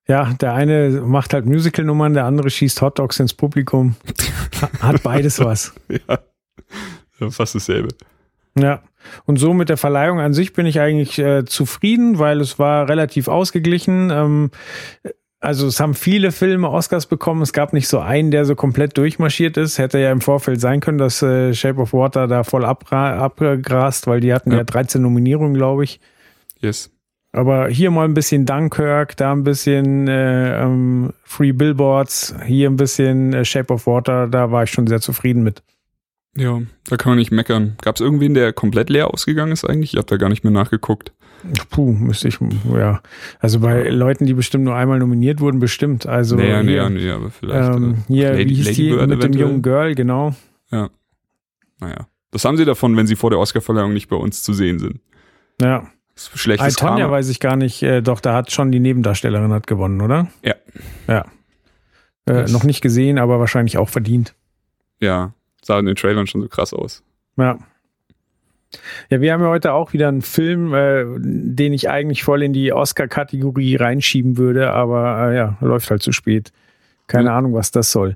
Ja, 0.08 0.34
der 0.34 0.56
eine 0.56 1.02
macht 1.06 1.34
halt 1.34 1.46
Musical-Nummern, 1.46 2.16
der 2.16 2.26
andere 2.26 2.50
schießt 2.50 2.82
Hotdogs 2.82 3.20
ins 3.20 3.36
Publikum. 3.36 3.96
Hat 4.82 5.04
beides 5.04 5.40
was. 5.44 5.76
ja, 5.88 7.30
fast 7.30 7.54
dasselbe. 7.54 7.90
Ja, 8.58 8.82
und 9.26 9.38
so 9.38 9.54
mit 9.54 9.70
der 9.70 9.78
Verleihung 9.78 10.20
an 10.20 10.34
sich 10.34 10.54
bin 10.54 10.66
ich 10.66 10.80
eigentlich 10.80 11.20
äh, 11.20 11.46
zufrieden, 11.46 12.18
weil 12.18 12.42
es 12.42 12.58
war 12.58 12.90
relativ 12.90 13.28
ausgeglichen. 13.28 14.10
Ähm, 14.10 14.52
also 15.42 15.68
es 15.68 15.80
haben 15.80 15.94
viele 15.94 16.32
Filme 16.32 16.70
Oscars 16.70 17.06
bekommen. 17.06 17.42
Es 17.42 17.54
gab 17.54 17.72
nicht 17.72 17.88
so 17.88 18.00
einen, 18.00 18.30
der 18.30 18.46
so 18.46 18.56
komplett 18.56 18.98
durchmarschiert 18.98 19.56
ist. 19.56 19.78
Hätte 19.78 20.00
ja 20.00 20.12
im 20.12 20.22
Vorfeld 20.22 20.60
sein 20.60 20.82
können, 20.82 20.98
dass 20.98 21.22
äh, 21.22 21.54
Shape 21.54 21.80
of 21.80 21.94
Water 21.94 22.28
da 22.28 22.44
voll 22.44 22.66
abgrast, 22.66 24.08
weil 24.08 24.20
die 24.20 24.34
hatten 24.34 24.52
ja, 24.52 24.58
ja 24.58 24.64
13 24.66 25.02
Nominierungen, 25.02 25.54
glaube 25.54 25.86
ich. 25.86 26.02
Yes. 26.60 26.92
Aber 27.32 27.70
hier 27.70 27.92
mal 27.92 28.06
ein 28.06 28.16
bisschen 28.16 28.46
Dunkirk, 28.46 29.16
da 29.16 29.32
ein 29.32 29.44
bisschen 29.44 30.08
äh, 30.08 30.62
ähm, 30.62 31.14
Free 31.24 31.52
Billboards, 31.52 32.36
hier 32.46 32.70
ein 32.70 32.76
bisschen 32.76 33.34
äh, 33.34 33.46
Shape 33.46 33.74
of 33.74 33.86
Water, 33.86 34.28
da 34.28 34.52
war 34.52 34.64
ich 34.64 34.72
schon 34.72 34.88
sehr 34.88 35.00
zufrieden 35.00 35.44
mit. 35.44 35.62
Ja, 36.36 36.60
da 36.90 36.98
kann 36.98 37.12
man 37.12 37.20
nicht 37.20 37.32
meckern. 37.32 37.76
Gab 37.82 37.96
es 37.96 38.02
irgendwen, 38.02 38.34
der 38.34 38.52
komplett 38.52 38.90
leer 38.90 39.14
ausgegangen 39.14 39.52
ist 39.52 39.64
eigentlich? 39.64 39.94
Ich 39.94 39.98
habe 39.98 40.08
da 40.08 40.18
gar 40.18 40.30
nicht 40.30 40.44
mehr 40.44 40.54
nachgeguckt. 40.54 41.14
Puh, 41.70 41.94
müsste 41.94 42.28
ich, 42.28 42.40
ja. 42.74 43.02
Also 43.40 43.60
bei 43.60 43.90
Leuten, 43.90 44.26
die 44.26 44.34
bestimmt 44.34 44.66
nur 44.66 44.76
einmal 44.76 45.00
nominiert 45.00 45.40
wurden, 45.40 45.60
bestimmt. 45.60 46.06
Also 46.06 46.36
naja, 46.36 46.64
nee, 46.64 46.80
nee, 46.82 46.90
nee, 46.90 47.12
aber 47.12 47.30
vielleicht. 47.30 47.76
Ähm, 47.76 47.94
äh, 48.10 48.14
hier, 48.14 48.32
Lady, 48.32 48.50
wie 48.50 48.56
hieß 48.56 48.66
Lady 48.66 48.76
die 48.76 48.90
Bird 48.90 49.10
mit 49.10 49.24
dem 49.24 49.34
jungen 49.34 49.62
Girl, 49.62 49.96
genau. 49.96 50.36
Ja. 50.72 50.90
Naja. 51.80 52.08
Das 52.32 52.46
haben 52.46 52.58
sie 52.58 52.66
davon, 52.66 52.96
wenn 52.98 53.08
sie 53.08 53.16
vor 53.16 53.30
der 53.30 53.40
Oscarverleihung 53.40 53.94
nicht 53.94 54.10
bei 54.10 54.16
uns 54.16 54.44
zu 54.44 54.54
sehen 54.54 54.80
sind. 54.80 55.00
Ja. 55.62 55.88
Schlechtes 56.16 56.76
Bei 56.76 56.88
Tonja 56.88 57.10
weiß 57.10 57.30
ich 57.30 57.40
gar 57.40 57.56
nicht, 57.56 57.82
äh, 57.82 58.02
doch, 58.02 58.20
da 58.20 58.34
hat 58.34 58.52
schon 58.52 58.72
die 58.72 58.82
Nebendarstellerin 58.82 59.54
hat 59.54 59.68
gewonnen, 59.68 60.02
oder? 60.02 60.28
Ja. 60.44 60.56
Ja. 61.08 61.26
Äh, 62.26 62.52
noch 62.52 62.66
nicht 62.66 62.82
gesehen, 62.82 63.18
aber 63.18 63.40
wahrscheinlich 63.40 63.78
auch 63.78 63.90
verdient. 63.90 64.36
Ja, 65.00 65.34
sah 65.64 65.80
in 65.80 65.86
den 65.86 65.96
Trailern 65.96 66.28
schon 66.28 66.42
so 66.42 66.50
krass 66.50 66.74
aus. 66.74 67.04
Ja. 67.38 67.58
Ja, 69.10 69.22
wir 69.22 69.34
haben 69.34 69.42
ja 69.42 69.50
heute 69.50 69.74
auch 69.74 69.94
wieder 69.94 70.08
einen 70.08 70.22
Film, 70.22 70.74
äh, 70.74 71.06
den 71.18 71.74
ich 71.74 71.90
eigentlich 71.90 72.24
voll 72.24 72.44
in 72.44 72.54
die 72.54 72.72
Oscar-Kategorie 72.72 73.76
reinschieben 73.76 74.38
würde, 74.38 74.72
aber 74.72 75.32
äh, 75.32 75.36
ja, 75.36 75.58
läuft 75.62 75.90
halt 75.90 76.04
zu 76.04 76.12
spät. 76.12 76.52
Keine 77.08 77.30
ja. 77.30 77.38
Ahnung, 77.38 77.54
was 77.54 77.72
das 77.72 77.92
soll. 77.92 78.16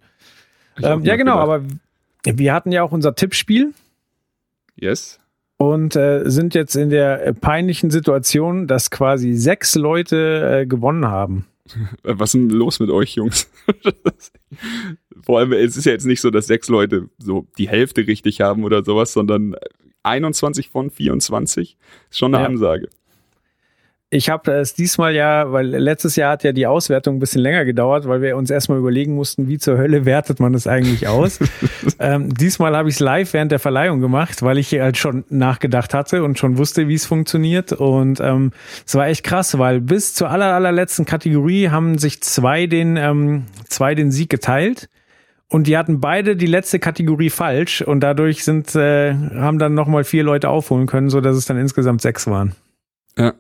Ähm, 0.82 1.04
ja, 1.04 1.16
genau, 1.16 1.46
gedacht. 1.46 1.64
aber 2.26 2.38
wir 2.38 2.54
hatten 2.54 2.72
ja 2.72 2.84
auch 2.84 2.92
unser 2.92 3.16
Tippspiel. 3.16 3.74
Yes 4.76 5.20
und 5.58 5.96
äh, 5.96 6.24
sind 6.30 6.56
jetzt 6.56 6.76
in 6.76 6.90
der 6.90 7.34
peinlichen 7.34 7.90
Situation, 7.90 8.68
dass 8.68 8.92
quasi 8.92 9.34
sechs 9.34 9.76
Leute 9.76 10.62
äh, 10.62 10.66
gewonnen 10.66 11.08
haben. 11.08 11.46
Was 12.04 12.34
ist 12.34 12.34
denn 12.34 12.50
los 12.50 12.80
mit 12.80 12.90
euch, 12.90 13.16
Jungs? 13.16 13.50
Vor 15.24 15.40
allem, 15.40 15.54
es 15.54 15.78
ist 15.78 15.86
ja 15.86 15.94
jetzt 15.94 16.06
nicht 16.06 16.22
so, 16.22 16.30
dass 16.32 16.48
sechs 16.48 16.68
Leute 16.68 17.10
so 17.18 17.48
die 17.58 17.70
Hälfte 17.70 18.06
richtig 18.06 18.42
haben 18.42 18.66
oder 18.66 18.84
sowas, 18.84 19.14
sondern 19.14 19.56
21 20.04 20.70
von 20.70 20.90
24 20.90 21.78
ist 22.10 22.18
schon 22.18 22.36
eine 22.36 22.44
ja. 22.44 22.50
Ansage 22.50 22.90
ich 24.14 24.30
habe 24.30 24.52
es 24.52 24.76
diesmal 24.76 25.16
ja, 25.16 25.52
weil 25.52 25.68
letztes 25.68 26.16
Jahr 26.16 26.34
hat 26.34 26.44
ja 26.44 26.52
die 26.52 26.68
Auswertung 26.68 27.16
ein 27.16 27.20
bisschen 27.20 27.42
länger 27.42 27.66
gedauert, 27.66 28.08
weil 28.08 28.22
wir 28.22 28.38
uns 28.38 28.52
erstmal 28.52 28.78
überlegen 28.78 29.16
mussten, 29.16 29.48
wie 29.48 29.58
zur 29.58 29.78
Hölle 29.78 30.06
wertet 30.06 30.40
man 30.40 30.54
das 30.54 30.68
eigentlich 30.68 31.08
aus. 31.08 31.40
ähm, 32.00 32.34
diesmal 32.34 32.76
habe 32.76 32.90
ich 32.90 32.96
es 32.96 33.00
live 33.00 33.34
während 33.34 33.52
der 33.52 33.60
Verleihung 33.60 34.02
gemacht, 34.02 34.44
weil 34.44 34.60
ich 34.60 34.72
halt 34.74 34.98
schon 34.98 35.26
nachgedacht 35.30 35.94
hatte 35.96 36.24
und 36.24 36.38
schon 36.38 36.58
wusste, 36.58 36.88
wie 36.88 36.94
es 36.94 37.08
funktioniert. 37.08 37.72
Und 37.74 38.20
ähm, 38.20 38.52
es 38.86 38.94
war 38.94 39.08
echt 39.08 39.24
krass, 39.24 39.58
weil 39.58 39.82
bis 39.82 40.14
zur 40.14 40.30
aller, 40.30 40.54
allerletzten 40.54 41.06
Kategorie 41.06 41.70
haben 41.70 41.98
sich 41.98 42.22
zwei 42.22 42.68
den, 42.68 42.98
ähm, 42.98 43.46
zwei 43.68 43.96
den 43.96 44.12
Sieg 44.12 44.30
geteilt. 44.30 44.90
Und 45.54 45.68
die 45.68 45.78
hatten 45.78 46.00
beide 46.00 46.36
die 46.36 46.48
letzte 46.48 46.80
Kategorie 46.80 47.30
falsch 47.30 47.82
und 47.82 48.00
dadurch 48.00 48.44
sind 48.44 48.74
äh, 48.76 49.14
haben 49.14 49.60
dann 49.60 49.76
nochmal 49.76 50.04
vier 50.04 50.24
Leute 50.24 50.50
aufholen 50.50 50.88
können, 50.88 51.10
so 51.10 51.22
dass 51.22 51.38
es 51.38 51.46
dann 51.46 51.58
insgesamt 51.58 52.02
sechs 52.02 52.26
waren. 52.26 52.56
Ja, 53.18 53.34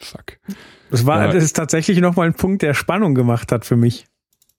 Fuck. 0.00 0.38
Das 0.90 1.06
war, 1.06 1.26
ja. 1.26 1.32
das 1.32 1.44
ist 1.44 1.54
tatsächlich 1.54 2.00
nochmal 2.00 2.26
ein 2.26 2.34
Punkt, 2.34 2.62
der 2.62 2.74
Spannung 2.74 3.14
gemacht 3.14 3.52
hat 3.52 3.64
für 3.64 3.76
mich. 3.76 4.06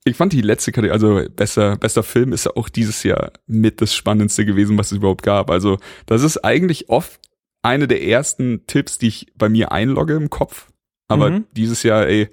Ich 0.04 0.16
fand 0.16 0.32
die 0.32 0.40
letzte 0.40 0.72
Kategorie, 0.72 0.92
also 0.92 1.30
besser, 1.30 1.76
bester 1.76 2.02
Film 2.02 2.32
ist 2.32 2.46
ja 2.46 2.52
auch 2.56 2.68
dieses 2.68 3.02
Jahr 3.02 3.32
mit 3.46 3.80
das 3.80 3.94
Spannendste 3.94 4.44
gewesen, 4.44 4.78
was 4.78 4.90
es 4.90 4.98
überhaupt 4.98 5.22
gab. 5.22 5.50
Also, 5.50 5.78
das 6.06 6.22
ist 6.22 6.38
eigentlich 6.38 6.88
oft 6.88 7.20
eine 7.62 7.86
der 7.86 8.02
ersten 8.02 8.66
Tipps, 8.66 8.98
die 8.98 9.08
ich 9.08 9.32
bei 9.36 9.48
mir 9.48 9.70
einlogge 9.70 10.14
im 10.14 10.30
Kopf. 10.30 10.68
Aber 11.06 11.30
mhm. 11.30 11.44
dieses 11.52 11.82
Jahr, 11.82 12.06
ey, 12.06 12.28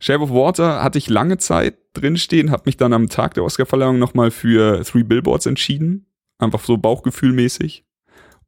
Shape 0.00 0.24
of 0.24 0.30
Water 0.30 0.82
hatte 0.82 0.98
ich 0.98 1.08
lange 1.08 1.38
Zeit 1.38 1.76
drinstehen, 1.94 2.50
habe 2.50 2.64
mich 2.66 2.76
dann 2.76 2.92
am 2.92 3.08
Tag 3.08 3.34
der 3.34 3.44
Oscarverleihung 3.44 3.98
nochmal 3.98 4.30
für 4.30 4.82
Three 4.84 5.02
Billboards 5.02 5.46
entschieden. 5.46 6.06
Einfach 6.38 6.60
so 6.60 6.76
bauchgefühlmäßig. 6.76 7.84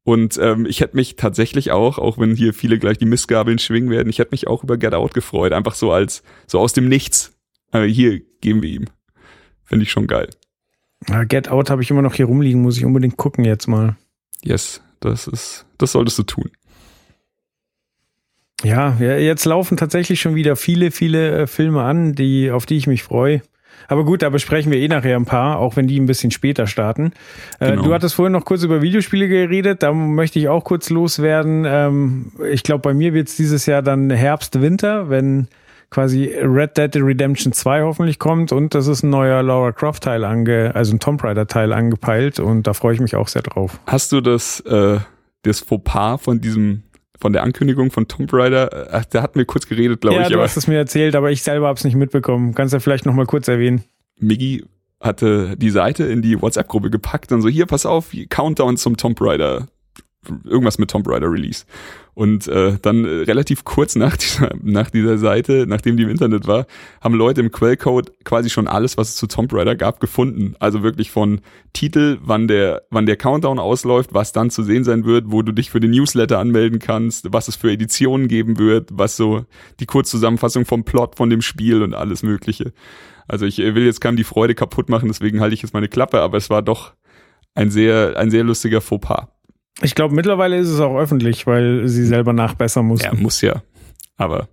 Und 0.03 0.39
ähm, 0.39 0.67
ich 0.67 0.81
hätte 0.81 0.97
mich 0.97 1.17
tatsächlich 1.17 1.71
auch, 1.71 1.99
auch 1.99 2.19
wenn 2.19 2.37
hier 2.37 2.53
viele 2.53 2.79
gleich 2.79 2.99
die 2.99 3.07
Missgabeln 3.07 3.59
schwingen 3.59 3.91
werden, 3.91 4.11
ich 4.11 4.19
hätte 4.19 4.33
mich 4.33 4.47
auch 4.47 4.63
über 4.63 4.77
Get 4.77 4.95
Out 4.95 5.15
gefreut. 5.15 5.53
Einfach 5.53 5.75
so 5.75 5.93
als, 5.93 6.23
so 6.47 6.59
aus 6.59 6.75
dem 6.75 6.89
Nichts. 6.89 7.33
Aber 7.71 7.87
hier 7.87 8.21
geben 8.41 8.63
wir 8.63 8.69
ihm. 8.69 8.85
Finde 9.65 9.85
ich 9.85 9.91
schon 9.91 10.07
geil. 10.07 10.29
Get 11.29 11.49
Out 11.49 11.71
habe 11.71 11.83
ich 11.83 11.91
immer 11.91 12.03
noch 12.03 12.15
hier 12.15 12.27
rumliegen, 12.27 12.63
muss 12.63 12.77
ich 12.77 12.85
unbedingt 12.85 13.17
gucken 13.17 13.45
jetzt 13.45 13.67
mal. 13.67 13.97
Yes, 14.43 14.83
das 15.01 15.27
ist, 15.27 15.67
das 15.79 15.93
solltest 15.93 16.19
du 16.19 16.23
tun. 16.23 16.51
Ja, 18.65 18.97
jetzt 18.99 19.45
laufen 19.45 19.77
tatsächlich 19.77 20.21
schon 20.21 20.35
wieder 20.35 20.57
viele, 20.57 20.91
viele 20.91 21.43
äh, 21.43 21.47
Filme 21.47 21.83
an, 21.83 22.15
die, 22.15 22.51
auf 22.51 22.67
die 22.67 22.77
ich 22.77 22.87
mich 22.87 23.03
freue. 23.03 23.43
Aber 23.89 24.05
gut, 24.05 24.23
da 24.23 24.31
besprechen 24.31 24.73
wir 24.73 24.79
eh 24.79 24.89
nachher 24.89 25.17
ein 25.17 25.27
paar, 25.27 25.59
auch 25.59 25.77
wenn 25.77 25.87
die 25.87 26.01
ein 26.01 26.07
bisschen 26.07 26.31
später 26.31 26.67
starten. 26.67 27.13
Äh, 27.59 27.73
genau. 27.73 27.83
Du 27.83 27.95
hattest 27.95 28.15
vorhin 28.15 28.33
noch 28.33 28.45
kurz 28.45 28.63
über 28.63 28.83
Videospiele 28.83 29.29
geredet, 29.29 29.83
da 29.83 29.93
möchte 29.93 30.39
ich 30.39 30.49
auch 30.49 30.65
kurz 30.65 30.91
loswerden. 30.91 31.65
Ähm, 31.67 32.33
ich 32.51 32.63
glaube, 32.63 32.81
bei 32.81 32.95
mir 32.95 33.13
wird 33.13 33.29
es 33.29 33.37
dieses 33.37 33.67
Jahr 33.67 33.83
dann 33.83 34.11
Herbst, 34.11 34.61
Winter, 34.61 35.11
wenn 35.11 35.49
quasi 35.91 36.35
Red 36.43 36.77
Dead 36.77 36.97
Redemption 36.97 37.53
2 37.53 37.83
hoffentlich 37.83 38.19
kommt 38.19 38.51
und 38.51 38.75
das 38.75 38.89
ist 38.89 39.05
ein 39.05 39.11
neuer 39.11 39.43
Laura 39.43 39.71
Croft 39.71 40.03
Teil 40.03 40.25
ange, 40.25 40.73
also 40.75 40.93
ein 40.93 40.99
Tomb 40.99 41.23
Raider 41.23 41.47
Teil 41.47 41.73
angepeilt 41.73 42.41
und 42.41 42.67
da 42.67 42.73
freue 42.73 42.95
ich 42.95 43.01
mich 43.01 43.15
auch 43.15 43.29
sehr 43.29 43.43
drauf. 43.43 43.79
Hast 43.87 44.11
du 44.11 44.21
das, 44.21 44.61
äh, 44.61 44.99
das 45.43 45.61
Fauxpas 45.61 46.19
von 46.23 46.41
diesem 46.41 46.83
von 47.25 47.33
der 47.33 47.43
Ankündigung 47.43 47.91
von 47.91 48.07
Tomb 48.07 48.31
Raider, 48.35 48.89
ach, 48.93 49.07
da 49.07 49.23
hatten 49.23 49.39
wir 49.39 49.47
kurz 49.47 49.67
geredet, 49.67 50.03
glaube 50.03 50.17
ja, 50.17 50.23
ich. 50.25 50.29
Ja, 50.29 50.37
du 50.37 50.43
hast 50.43 50.59
es 50.59 50.67
mir 50.67 50.77
erzählt, 50.77 51.17
aber 51.17 51.31
ich 51.31 51.43
selber 51.43 51.69
habe 51.69 51.79
es 51.79 51.83
nicht 51.83 51.95
mitbekommen. 51.95 52.55
Kannst 52.55 52.75
du 52.75 52.81
vielleicht 52.81 53.07
noch 53.07 53.15
mal 53.15 53.25
kurz 53.25 53.49
erwähnen? 53.49 53.83
Miggy 54.19 54.63
hatte 55.01 55.57
die 55.57 55.71
Seite 55.71 56.05
in 56.05 56.21
die 56.21 56.43
WhatsApp-Gruppe 56.43 56.91
gepackt 56.91 57.33
und 57.33 57.41
so, 57.41 57.49
hier, 57.49 57.65
pass 57.65 57.87
auf, 57.87 58.11
Countdown 58.29 58.77
zum 58.77 58.99
Tomb 58.99 59.19
Raider 59.23 59.69
irgendwas 60.45 60.79
mit 60.79 60.91
Tomb 60.91 61.09
Raider 61.09 61.31
Release. 61.31 61.65
Und 62.15 62.47
äh, 62.47 62.77
dann 62.81 63.05
äh, 63.05 63.09
relativ 63.25 63.65
kurz 63.65 63.97
nach 63.97 64.17
dieser, 64.17 64.51
nach 64.63 64.91
dieser 64.91 65.19
Seite, 65.19 65.67
nachdem 65.67 65.97
die 65.97 66.05
im 66.05 66.09
Internet 66.09 66.47
war, 66.47 66.67
haben 67.01 67.15
Leute 67.15 67.41
im 67.41 67.51
Quellcode 67.51 68.13
quasi 68.25 68.51
schon 68.51 68.69
alles, 68.69 68.97
was 68.97 69.11
es 69.11 69.17
zu 69.17 69.27
Tomb 69.27 69.53
Raider 69.53 69.75
gab, 69.75 70.01
gefunden. 70.01 70.55
Also 70.61 70.83
wirklich 70.83 71.11
von 71.11 71.41
Titel, 71.73 72.19
wann 72.23 72.47
der, 72.47 72.83
wann 72.91 73.07
der 73.07 73.17
Countdown 73.17 73.59
ausläuft, 73.59 74.15
was 74.15 74.33
dann 74.33 74.51
zu 74.51 74.63
sehen 74.63 74.85
sein 74.85 75.05
wird, 75.05 75.25
wo 75.29 75.43
du 75.43 75.53
dich 75.53 75.71
für 75.71 75.81
den 75.81 75.91
Newsletter 75.91 76.39
anmelden 76.39 76.79
kannst, 76.79 77.33
was 77.33 77.49
es 77.49 77.57
für 77.57 77.73
Editionen 77.73 78.29
geben 78.29 78.59
wird, 78.59 78.91
was 78.93 79.17
so 79.17 79.45
die 79.81 79.87
Kurzzusammenfassung 79.87 80.67
vom 80.67 80.85
Plot 80.85 81.17
von 81.17 81.31
dem 81.31 81.43
Spiel 81.43 81.83
und 81.83 81.95
alles 81.95 82.23
Mögliche. 82.23 82.73
Also 83.27 83.47
ich 83.47 83.59
will 83.59 83.85
jetzt 83.85 84.01
keinem 84.01 84.17
die 84.17 84.25
Freude 84.25 84.55
kaputt 84.55 84.89
machen, 84.89 85.09
deswegen 85.09 85.41
halte 85.41 85.55
ich 85.55 85.63
jetzt 85.63 85.75
meine 85.75 85.89
Klappe, 85.89 86.21
aber 86.21 86.37
es 86.37 86.51
war 86.51 86.63
doch 86.63 86.93
ein 87.55 87.71
sehr, 87.71 88.17
ein 88.17 88.31
sehr 88.31 88.45
lustiger 88.45 88.81
Fauxpas. 88.81 89.29
Ich 89.83 89.95
glaube, 89.95 90.15
mittlerweile 90.15 90.57
ist 90.59 90.69
es 90.69 90.81
auch 90.81 90.97
öffentlich, 90.97 91.47
weil 91.47 91.89
sie 91.89 92.07
selber 92.07 92.33
nachbessern 92.33 92.87
mussten. 92.87 93.17
Ja, 93.17 93.21
muss 93.21 93.41
ja. 93.41 93.63
Aber 94.17 94.49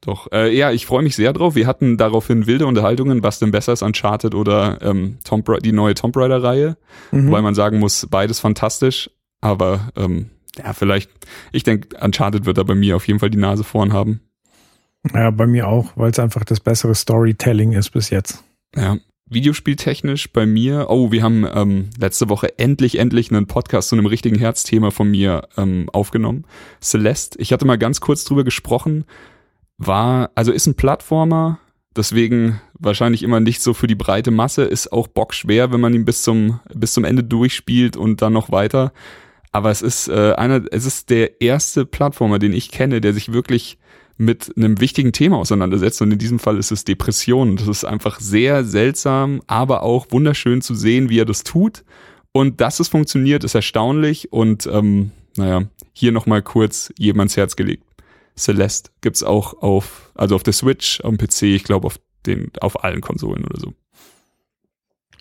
doch, 0.00 0.32
äh, 0.32 0.54
ja, 0.56 0.70
ich 0.70 0.86
freue 0.86 1.02
mich 1.02 1.14
sehr 1.14 1.32
drauf. 1.34 1.54
Wir 1.54 1.66
hatten 1.66 1.98
daraufhin 1.98 2.46
wilde 2.46 2.66
Unterhaltungen, 2.66 3.22
was 3.22 3.38
denn 3.38 3.50
besser 3.50 3.74
ist, 3.74 3.82
Uncharted 3.82 4.34
oder 4.34 4.78
ähm, 4.80 5.18
Tomb 5.24 5.46
die 5.62 5.72
neue 5.72 5.94
Tomb 5.94 6.16
Raider-Reihe. 6.16 6.78
Mhm. 7.12 7.30
Weil 7.30 7.42
man 7.42 7.54
sagen 7.54 7.78
muss, 7.78 8.06
beides 8.10 8.40
fantastisch. 8.40 9.10
Aber 9.42 9.90
ähm, 9.96 10.30
ja, 10.56 10.72
vielleicht, 10.72 11.10
ich 11.52 11.64
denke, 11.64 11.98
Uncharted 12.02 12.46
wird 12.46 12.56
da 12.56 12.62
bei 12.62 12.74
mir 12.74 12.96
auf 12.96 13.06
jeden 13.06 13.20
Fall 13.20 13.30
die 13.30 13.38
Nase 13.38 13.62
vorn 13.62 13.92
haben. 13.92 14.20
Ja, 15.14 15.30
bei 15.30 15.46
mir 15.46 15.68
auch, 15.68 15.92
weil 15.96 16.10
es 16.10 16.18
einfach 16.18 16.44
das 16.44 16.60
bessere 16.60 16.94
Storytelling 16.94 17.72
ist 17.72 17.90
bis 17.90 18.10
jetzt. 18.10 18.42
Ja, 18.76 18.96
Videospieltechnisch 19.30 20.32
bei 20.32 20.44
mir, 20.44 20.86
oh, 20.90 21.12
wir 21.12 21.22
haben 21.22 21.46
ähm, 21.54 21.90
letzte 21.96 22.28
Woche 22.28 22.58
endlich, 22.58 22.98
endlich 22.98 23.30
einen 23.30 23.46
Podcast 23.46 23.88
zu 23.88 23.94
einem 23.94 24.06
richtigen 24.06 24.36
Herzthema 24.36 24.90
von 24.90 25.08
mir 25.08 25.48
ähm, 25.56 25.88
aufgenommen. 25.92 26.44
Celeste, 26.82 27.38
ich 27.40 27.52
hatte 27.52 27.64
mal 27.64 27.78
ganz 27.78 28.00
kurz 28.00 28.24
drüber 28.24 28.42
gesprochen, 28.42 29.04
war, 29.78 30.32
also 30.34 30.50
ist 30.50 30.66
ein 30.66 30.74
Plattformer, 30.74 31.60
deswegen 31.96 32.60
wahrscheinlich 32.74 33.22
immer 33.22 33.38
nicht 33.38 33.62
so 33.62 33.72
für 33.72 33.86
die 33.86 33.94
breite 33.94 34.32
Masse, 34.32 34.64
ist 34.64 34.92
auch 34.92 35.06
bockschwer, 35.06 35.72
wenn 35.72 35.80
man 35.80 35.94
ihn 35.94 36.04
bis 36.04 36.22
zum, 36.22 36.58
bis 36.74 36.92
zum 36.92 37.04
Ende 37.04 37.22
durchspielt 37.22 37.96
und 37.96 38.22
dann 38.22 38.32
noch 38.32 38.50
weiter. 38.50 38.92
Aber 39.52 39.70
es 39.70 39.80
ist 39.80 40.08
äh, 40.08 40.32
einer, 40.32 40.62
es 40.72 40.86
ist 40.86 41.08
der 41.08 41.40
erste 41.40 41.86
Plattformer, 41.86 42.40
den 42.40 42.52
ich 42.52 42.70
kenne, 42.70 43.00
der 43.00 43.14
sich 43.14 43.32
wirklich 43.32 43.78
mit 44.20 44.52
einem 44.56 44.80
wichtigen 44.80 45.12
Thema 45.12 45.38
auseinandersetzt. 45.38 46.02
Und 46.02 46.12
in 46.12 46.18
diesem 46.18 46.38
Fall 46.38 46.58
ist 46.58 46.70
es 46.70 46.84
Depression. 46.84 47.56
Das 47.56 47.68
ist 47.68 47.84
einfach 47.84 48.20
sehr 48.20 48.64
seltsam, 48.64 49.40
aber 49.46 49.82
auch 49.82 50.08
wunderschön 50.10 50.60
zu 50.60 50.74
sehen, 50.74 51.08
wie 51.08 51.18
er 51.18 51.24
das 51.24 51.42
tut. 51.42 51.84
Und 52.32 52.60
dass 52.60 52.80
es 52.80 52.88
funktioniert, 52.88 53.44
ist 53.44 53.54
erstaunlich. 53.54 54.32
Und 54.32 54.66
ähm, 54.66 55.10
naja, 55.36 55.62
hier 55.92 56.12
nochmal 56.12 56.42
kurz 56.42 56.92
jedem 56.98 57.20
ans 57.20 57.36
Herz 57.36 57.56
gelegt. 57.56 57.84
Celeste 58.36 58.90
gibt's 59.00 59.22
auch 59.22 59.62
auf, 59.62 60.12
also 60.14 60.34
auf 60.34 60.42
der 60.42 60.52
Switch, 60.52 60.98
dem 60.98 61.18
PC, 61.18 61.42
ich 61.42 61.64
glaube 61.64 61.86
auf 61.86 61.98
den, 62.26 62.50
auf 62.60 62.84
allen 62.84 63.00
Konsolen 63.00 63.44
oder 63.44 63.58
so. 63.58 63.72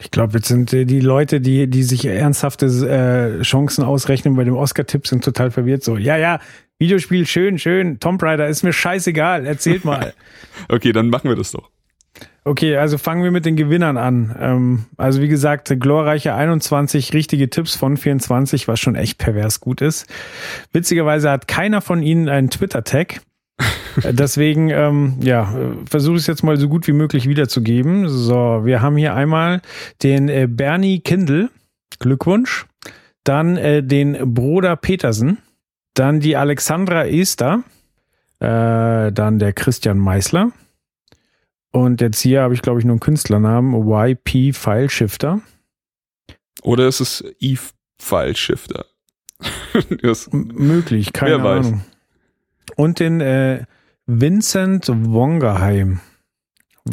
Ich 0.01 0.11
glaube, 0.11 0.37
jetzt 0.37 0.47
sind 0.47 0.71
äh, 0.73 0.85
die 0.85 1.01
Leute, 1.01 1.41
die, 1.41 1.67
die 1.67 1.83
sich 1.83 2.05
ernsthafte 2.05 2.65
äh, 2.67 3.41
Chancen 3.43 3.83
ausrechnen 3.83 4.35
bei 4.35 4.45
dem 4.45 4.55
Oscar-Tipp, 4.55 5.07
sind 5.07 5.23
total 5.23 5.51
verwirrt. 5.51 5.83
So, 5.83 5.97
ja, 5.97 6.17
ja, 6.17 6.39
Videospiel 6.79 7.27
schön, 7.27 7.59
schön, 7.59 7.99
Tomb 7.99 8.23
Raider 8.23 8.47
ist 8.47 8.63
mir 8.63 8.73
scheißegal, 8.73 9.45
erzählt 9.45 9.85
mal. 9.85 10.13
okay, 10.69 10.91
dann 10.93 11.09
machen 11.09 11.29
wir 11.29 11.35
das 11.35 11.51
doch. 11.51 11.69
Okay, 12.45 12.77
also 12.77 12.97
fangen 12.97 13.23
wir 13.23 13.31
mit 13.31 13.45
den 13.45 13.55
Gewinnern 13.55 13.97
an. 13.97 14.35
Ähm, 14.39 14.85
also 14.97 15.21
wie 15.21 15.27
gesagt, 15.27 15.73
glorreiche 15.79 16.33
21 16.33 17.13
richtige 17.13 17.49
Tipps 17.49 17.75
von 17.75 17.97
24, 17.97 18.67
was 18.67 18.79
schon 18.79 18.95
echt 18.95 19.17
pervers 19.17 19.59
gut 19.59 19.81
ist. 19.81 20.07
Witzigerweise 20.71 21.29
hat 21.29 21.47
keiner 21.47 21.81
von 21.81 22.01
ihnen 22.01 22.29
einen 22.29 22.49
Twitter-Tag. 22.49 23.21
Deswegen, 24.03 24.69
ähm, 24.69 25.15
ja, 25.21 25.53
versuche 25.89 26.15
ich 26.15 26.21
es 26.21 26.27
jetzt 26.27 26.43
mal 26.43 26.57
so 26.57 26.69
gut 26.69 26.87
wie 26.87 26.93
möglich 26.93 27.27
wiederzugeben. 27.27 28.07
So, 28.07 28.61
wir 28.63 28.81
haben 28.81 28.95
hier 28.95 29.13
einmal 29.15 29.61
den 30.01 30.29
äh, 30.29 30.47
Bernie 30.49 31.01
Kindle. 31.01 31.49
Glückwunsch. 31.99 32.65
Dann 33.25 33.57
äh, 33.57 33.83
den 33.83 34.33
Bruder 34.33 34.75
Petersen. 34.77 35.39
Dann 35.99 36.21
die 36.21 36.37
Alexandra 36.37 37.05
Esther. 37.07 37.65
Äh, 38.39 39.11
dann 39.11 39.37
der 39.37 39.51
Christian 39.51 39.99
Meißler. 39.99 40.53
Und 41.73 41.99
jetzt 41.99 42.21
hier 42.21 42.41
habe 42.41 42.53
ich, 42.53 42.61
glaube 42.61 42.79
ich, 42.79 42.85
nur 42.85 42.93
einen 42.93 43.01
Künstlernamen. 43.01 43.73
YP 43.73 44.55
File 44.55 44.89
Shifter. 44.89 45.41
Oder 46.61 46.87
ist 46.87 47.01
es 47.01 47.21
Eve 47.41 47.73
File 47.99 48.37
Shifter? 48.37 48.85
möglich, 50.31 51.11
keine 51.11 51.43
Wer 51.43 51.51
Ahnung. 51.51 51.73
Weiß. 51.73 51.81
Und 52.77 53.01
den 53.01 53.19
äh, 53.19 53.65
Vincent 54.05 54.87
Wongerheim. 54.87 55.99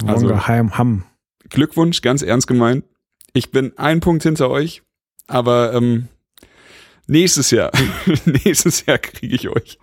Also 0.05 0.31
Wongerheim 0.31 0.67
also, 0.67 0.79
Hamm. 0.79 1.05
Glückwunsch, 1.49 2.03
ganz 2.03 2.23
ernst 2.23 2.49
gemeint. 2.49 2.85
Ich 3.35 3.53
bin 3.53 3.79
ein 3.79 4.01
Punkt 4.01 4.25
hinter 4.25 4.51
euch, 4.51 4.83
aber 5.29 5.75
ähm, 5.75 6.09
nächstes 7.07 7.51
Jahr, 7.51 7.71
nächstes 8.25 8.87
Jahr 8.87 8.99
kriege 8.99 9.35
ich 9.35 9.49
euch. 9.49 9.79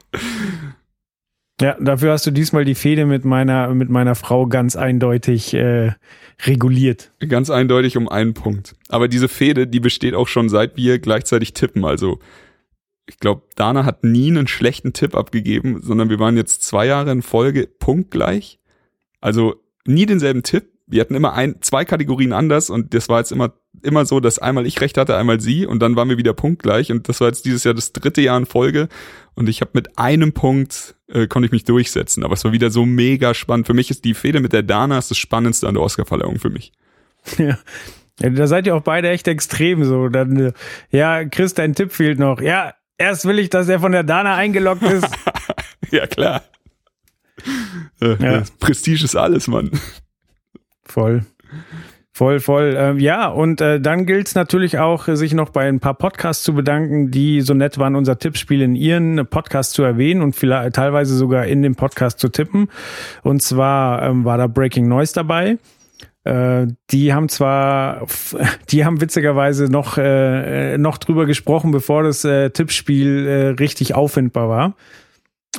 Ja, 1.61 1.77
dafür 1.79 2.11
hast 2.11 2.25
du 2.25 2.31
diesmal 2.31 2.65
die 2.65 2.75
Fehde 2.75 3.05
mit 3.05 3.25
meiner, 3.25 3.73
mit 3.73 3.89
meiner 3.89 4.15
Frau 4.15 4.47
ganz 4.47 4.75
eindeutig 4.75 5.53
äh, 5.53 5.93
reguliert. 6.45 7.11
Ganz 7.27 7.49
eindeutig 7.49 7.95
um 7.95 8.09
einen 8.09 8.33
Punkt. 8.33 8.75
Aber 8.89 9.07
diese 9.07 9.29
Fehde, 9.29 9.67
die 9.67 9.79
besteht 9.79 10.15
auch 10.15 10.27
schon 10.27 10.49
seit 10.49 10.77
wir 10.77 10.99
gleichzeitig 10.99 11.53
tippen. 11.53 11.85
Also 11.85 12.19
ich 13.05 13.19
glaube, 13.19 13.43
Dana 13.55 13.85
hat 13.85 14.03
nie 14.03 14.29
einen 14.29 14.47
schlechten 14.47 14.93
Tipp 14.93 15.15
abgegeben, 15.15 15.81
sondern 15.81 16.09
wir 16.09 16.19
waren 16.19 16.37
jetzt 16.37 16.63
zwei 16.63 16.87
Jahre 16.87 17.11
in 17.11 17.21
Folge 17.21 17.67
punktgleich. 17.67 18.59
Also 19.21 19.55
nie 19.85 20.05
denselben 20.05 20.43
Tipp. 20.43 20.72
Wir 20.85 21.01
hatten 21.01 21.15
immer 21.15 21.33
ein, 21.33 21.55
zwei 21.61 21.85
Kategorien 21.85 22.33
anders 22.33 22.69
und 22.69 22.93
das 22.93 23.09
war 23.09 23.19
jetzt 23.19 23.31
immer, 23.31 23.53
immer 23.81 24.05
so, 24.05 24.19
dass 24.19 24.39
einmal 24.39 24.65
ich 24.65 24.81
recht 24.81 24.97
hatte, 24.97 25.15
einmal 25.15 25.39
sie 25.39 25.65
und 25.65 25.79
dann 25.79 25.95
waren 25.95 26.09
wir 26.09 26.17
wieder 26.17 26.33
punktgleich 26.33 26.91
und 26.91 27.07
das 27.07 27.21
war 27.21 27.27
jetzt 27.27 27.45
dieses 27.45 27.63
Jahr 27.63 27.73
das 27.73 27.93
dritte 27.93 28.21
Jahr 28.21 28.37
in 28.37 28.45
Folge 28.45 28.89
und 29.33 29.47
ich 29.47 29.61
habe 29.61 29.71
mit 29.73 29.97
einem 29.97 30.33
Punkt 30.33 30.95
äh, 31.07 31.27
konnte 31.27 31.45
ich 31.45 31.51
mich 31.51 31.63
durchsetzen, 31.63 32.23
aber 32.23 32.33
es 32.33 32.43
war 32.43 32.51
wieder 32.51 32.69
so 32.69 32.85
mega 32.85 33.33
spannend. 33.33 33.67
Für 33.67 33.73
mich 33.73 33.89
ist 33.89 34.03
die 34.03 34.13
Fehde 34.13 34.41
mit 34.41 34.53
der 34.53 34.63
Dana 34.63 34.95
das 34.95 35.17
Spannendste 35.17 35.67
an 35.67 35.75
der 35.75 35.83
Oscarverleihung 35.83 36.39
für 36.39 36.49
mich. 36.49 36.71
Ja. 37.37 37.57
ja. 38.19 38.29
Da 38.29 38.47
seid 38.47 38.67
ihr 38.67 38.75
auch 38.75 38.83
beide 38.83 39.09
echt 39.09 39.29
extrem 39.29 39.85
so. 39.85 40.09
Dann, 40.09 40.37
äh, 40.37 40.53
ja, 40.91 41.23
Chris, 41.23 41.53
dein 41.53 41.73
Tipp 41.73 41.93
fehlt 41.93 42.19
noch. 42.19 42.41
Ja, 42.41 42.73
Erst 42.97 43.25
will 43.25 43.39
ich, 43.39 43.49
dass 43.49 43.67
er 43.69 43.79
von 43.79 43.91
der 43.91 44.03
Dana 44.03 44.35
eingeloggt 44.35 44.83
ist. 44.83 45.07
ja, 45.91 46.07
klar. 46.07 46.43
Äh, 48.01 48.15
ja. 48.23 48.43
Prestige 48.59 49.03
ist 49.03 49.15
alles, 49.15 49.47
Mann. 49.47 49.71
Voll. 50.85 51.25
Voll, 52.15 52.39
voll. 52.39 52.75
Ähm, 52.77 52.99
ja, 52.99 53.27
und 53.27 53.59
äh, 53.59 53.81
dann 53.81 54.05
gilt 54.05 54.27
es 54.27 54.35
natürlich 54.35 54.77
auch, 54.77 55.07
sich 55.07 55.33
noch 55.33 55.49
bei 55.49 55.67
ein 55.67 55.79
paar 55.79 55.95
Podcasts 55.95 56.43
zu 56.43 56.53
bedanken, 56.53 57.09
die 57.09 57.41
so 57.41 57.55
nett 57.55 57.79
waren, 57.79 57.95
unser 57.95 58.19
Tippspiel 58.19 58.61
in 58.61 58.75
ihren 58.75 59.25
Podcast 59.27 59.73
zu 59.73 59.81
erwähnen 59.81 60.21
und 60.21 60.35
vielleicht 60.35 60.75
teilweise 60.75 61.15
sogar 61.15 61.47
in 61.47 61.63
dem 61.63 61.73
Podcast 61.73 62.19
zu 62.19 62.29
tippen. 62.29 62.67
Und 63.23 63.41
zwar 63.41 64.03
ähm, 64.03 64.25
war 64.25 64.37
da 64.37 64.45
Breaking 64.45 64.87
Noise 64.87 65.13
dabei. 65.15 65.57
Äh, 66.23 66.67
die 66.91 67.13
haben 67.15 67.29
zwar, 67.29 68.05
die 68.69 68.85
haben 68.85 69.01
witzigerweise 69.01 69.65
noch, 69.65 69.97
äh, 69.97 70.77
noch 70.77 70.99
drüber 70.99 71.25
gesprochen, 71.25 71.71
bevor 71.71 72.03
das 72.03 72.23
äh, 72.25 72.51
Tippspiel 72.51 73.25
äh, 73.25 73.47
richtig 73.59 73.95
auffindbar 73.95 74.49
war. 74.49 74.75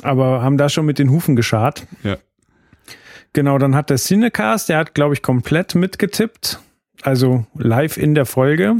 Aber 0.03 0.41
haben 0.41 0.57
da 0.57 0.69
schon 0.69 0.85
mit 0.85 0.99
den 0.99 1.09
Hufen 1.09 1.35
geschart. 1.35 1.85
Ja. 2.03 2.15
Genau, 3.35 3.57
dann 3.57 3.75
hat 3.75 3.89
der 3.89 3.97
Cinecast, 3.97 4.69
der 4.69 4.77
hat, 4.77 4.93
glaube 4.93 5.13
ich, 5.13 5.21
komplett 5.21 5.75
mitgetippt. 5.75 6.61
Also 7.01 7.45
live 7.53 7.97
in 7.97 8.15
der 8.15 8.25
Folge. 8.25 8.77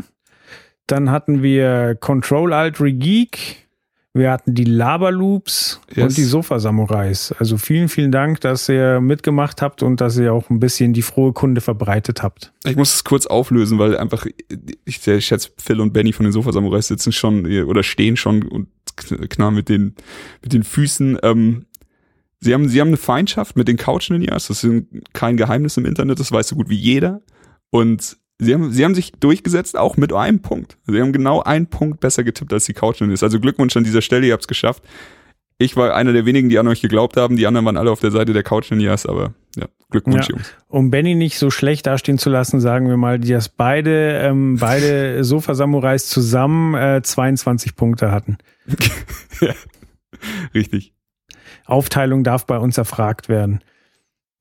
Dann 0.88 1.12
hatten 1.12 1.44
wir 1.44 1.96
Control 2.00 2.54
Alt 2.54 2.80
Regeek. 2.80 3.68
Wir 4.13 4.32
hatten 4.32 4.56
die 4.56 4.63
Laberloops 4.63 5.82
yes. 5.94 6.06
und 6.06 6.18
die 6.18 6.24
Sofa-Samurais. 6.24 7.36
Also 7.38 7.58
vielen, 7.58 7.89
vielen 7.89 8.13
Dank, 8.13 8.39
dass 8.39 8.70
ihr 8.70 9.02
mitgemacht 9.02 9.62
habt 9.62 9.84
und 9.84 10.00
dass 10.00 10.18
ihr 10.18 10.32
auch 10.32 10.50
ein 10.50 10.62
bisschen 10.62 10.94
die 10.94 11.02
frohe 11.02 11.34
Kunde 11.34 11.60
verbreitet 11.60 12.24
habt. 12.24 12.54
Ich 12.65 12.78
muss 12.78 12.96
es 12.96 13.04
kurz 13.04 13.28
auflösen, 13.28 13.78
weil 13.78 13.98
einfach, 13.98 14.26
ich 14.86 15.02
schätze, 15.02 15.50
Phil 15.58 15.82
und 15.82 15.91
Benny 15.91 16.13
von 16.13 16.24
den 16.24 16.32
Sofa-Samurais 16.32 16.88
sitzen 16.88 17.12
schon 17.12 17.46
oder 17.63 17.84
stehen 17.84 18.15
schon 18.15 18.44
und 18.44 18.70
knarren 18.96 19.54
mit 19.54 19.68
den, 19.68 19.96
mit 20.41 20.54
den 20.54 20.63
Füßen. 20.63 21.20
Ähm, 21.22 21.65
sie 22.45 22.53
haben, 22.53 22.69
sie 22.69 22.79
haben 22.79 22.89
eine 22.89 22.97
Feindschaft 22.97 23.58
mit 23.58 23.67
den 23.67 23.75
Couch-Ninjas. 23.75 24.47
Das 24.47 24.63
ist 24.63 24.86
kein 25.13 25.36
Geheimnis 25.36 25.75
im 25.77 25.86
Internet, 25.86 26.19
das 26.19 26.31
weiß 26.31 26.47
so 26.47 26.55
gut 26.55 26.69
wie 26.69 26.77
jeder. 26.77 27.21
Und 27.71 28.17
sie 28.38 28.53
haben, 28.53 28.71
sie 28.71 28.86
haben 28.86 28.95
sich 28.95 29.12
durchgesetzt, 29.13 29.77
auch 29.77 29.97
mit 29.97 30.13
einem 30.13 30.41
Punkt. 30.41 30.77
Sie 30.86 31.01
haben 31.01 31.12
genau 31.12 31.41
einen 31.41 31.67
Punkt 31.67 31.99
besser 31.99 32.23
getippt 32.23 32.53
als 32.53 32.65
die 32.65 32.73
Couch 32.73 33.01
ist. 33.01 33.23
Also 33.23 33.39
Glückwunsch 33.39 33.75
an 33.75 33.84
dieser 33.84 34.01
Stelle, 34.01 34.27
ihr 34.27 34.34
habt 34.34 34.43
es 34.43 34.47
geschafft. 34.47 34.84
Ich 35.58 35.75
war 35.75 35.95
einer 35.95 36.13
der 36.13 36.25
wenigen, 36.25 36.49
die 36.49 36.60
an 36.60 36.67
euch 36.67 36.81
geglaubt 36.81 37.17
haben. 37.17 37.38
Die 37.38 37.47
anderen 37.47 37.65
waren 37.65 37.77
alle 37.77 37.89
auf 37.89 38.01
der 38.01 38.12
Seite 38.12 38.34
der 38.34 38.43
Couch 38.43 38.69
Ninjas, 38.71 39.05
aber 39.05 39.34
ja, 39.55 39.65
Glückwunsch, 39.89 40.27
ja. 40.29 40.36
Jungs. 40.36 40.53
Um 40.67 40.91
Benny 40.91 41.15
nicht 41.15 41.39
so 41.39 41.49
schlecht 41.49 41.88
dastehen 41.88 42.17
zu 42.17 42.29
lassen, 42.29 42.60
sagen 42.60 42.89
wir 42.89 42.97
mal, 42.97 43.19
dass 43.19 43.49
beide, 43.49 44.19
ähm, 44.19 44.58
beide 44.60 45.23
Sofa-Samurais 45.23 46.08
zusammen 46.08 46.75
äh, 46.75 47.01
22 47.01 47.75
Punkte 47.75 48.12
hatten. 48.12 48.38
ja, 49.41 49.53
richtig. 50.53 50.94
Aufteilung 51.65 52.23
darf 52.23 52.45
bei 52.45 52.58
uns 52.58 52.78
erfragt 52.78 53.30
werden. 53.30 53.62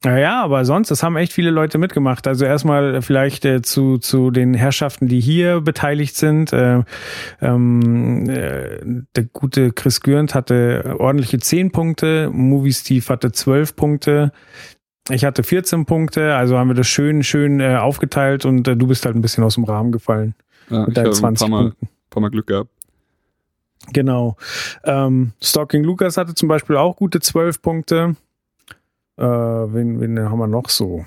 Naja, 0.04 0.42
aber 0.42 0.66
sonst, 0.66 0.90
es 0.90 1.02
haben 1.02 1.16
echt 1.16 1.32
viele 1.32 1.50
Leute 1.50 1.78
mitgemacht. 1.78 2.26
Also 2.26 2.44
erstmal 2.44 3.00
vielleicht 3.00 3.46
äh, 3.46 3.62
zu, 3.62 3.96
zu 3.96 4.30
den 4.30 4.52
Herrschaften, 4.52 5.08
die 5.08 5.20
hier 5.20 5.62
beteiligt 5.62 6.14
sind. 6.14 6.52
Äh, 6.52 6.82
ähm, 7.40 8.28
äh, 8.28 8.80
der 9.16 9.24
gute 9.32 9.72
Chris 9.72 10.02
Gürnt 10.02 10.34
hatte 10.34 10.96
ordentliche 10.98 11.38
10 11.38 11.72
Punkte, 11.72 12.28
Movie 12.30 12.74
Steve 12.74 13.06
hatte 13.08 13.32
12 13.32 13.76
Punkte. 13.76 14.32
Ich 15.10 15.24
hatte 15.24 15.42
14 15.42 15.87
Punkte, 15.87 16.34
also 16.34 16.58
haben 16.58 16.68
wir 16.68 16.74
das 16.74 16.88
schön, 16.88 17.22
schön 17.22 17.60
äh, 17.60 17.76
aufgeteilt 17.76 18.44
und 18.44 18.68
äh, 18.68 18.76
du 18.76 18.87
bist 18.87 19.06
halt 19.06 19.16
ein 19.16 19.22
bisschen 19.22 19.44
aus 19.44 19.54
dem 19.54 19.64
Rahmen 19.64 19.92
gefallen. 19.92 20.34
Ja, 20.68 20.87
mit 20.87 20.96
deinen 20.96 21.12
20 21.12 21.46
ein 21.46 21.50
paar 21.50 21.62
Mal, 21.62 21.72
paar 22.10 22.20
Mal 22.20 22.30
Glück 22.30 22.46
gehabt. 22.46 22.70
Genau. 23.92 24.36
Ähm, 24.84 25.32
Stalking 25.42 25.84
Lucas 25.84 26.16
hatte 26.16 26.34
zum 26.34 26.48
Beispiel 26.48 26.76
auch 26.76 26.96
gute 26.96 27.20
12 27.20 27.62
Punkte. 27.62 28.16
Äh, 29.16 29.22
wen, 29.22 30.00
wen 30.00 30.18
haben 30.18 30.38
wir 30.38 30.46
noch 30.46 30.68
so? 30.68 31.04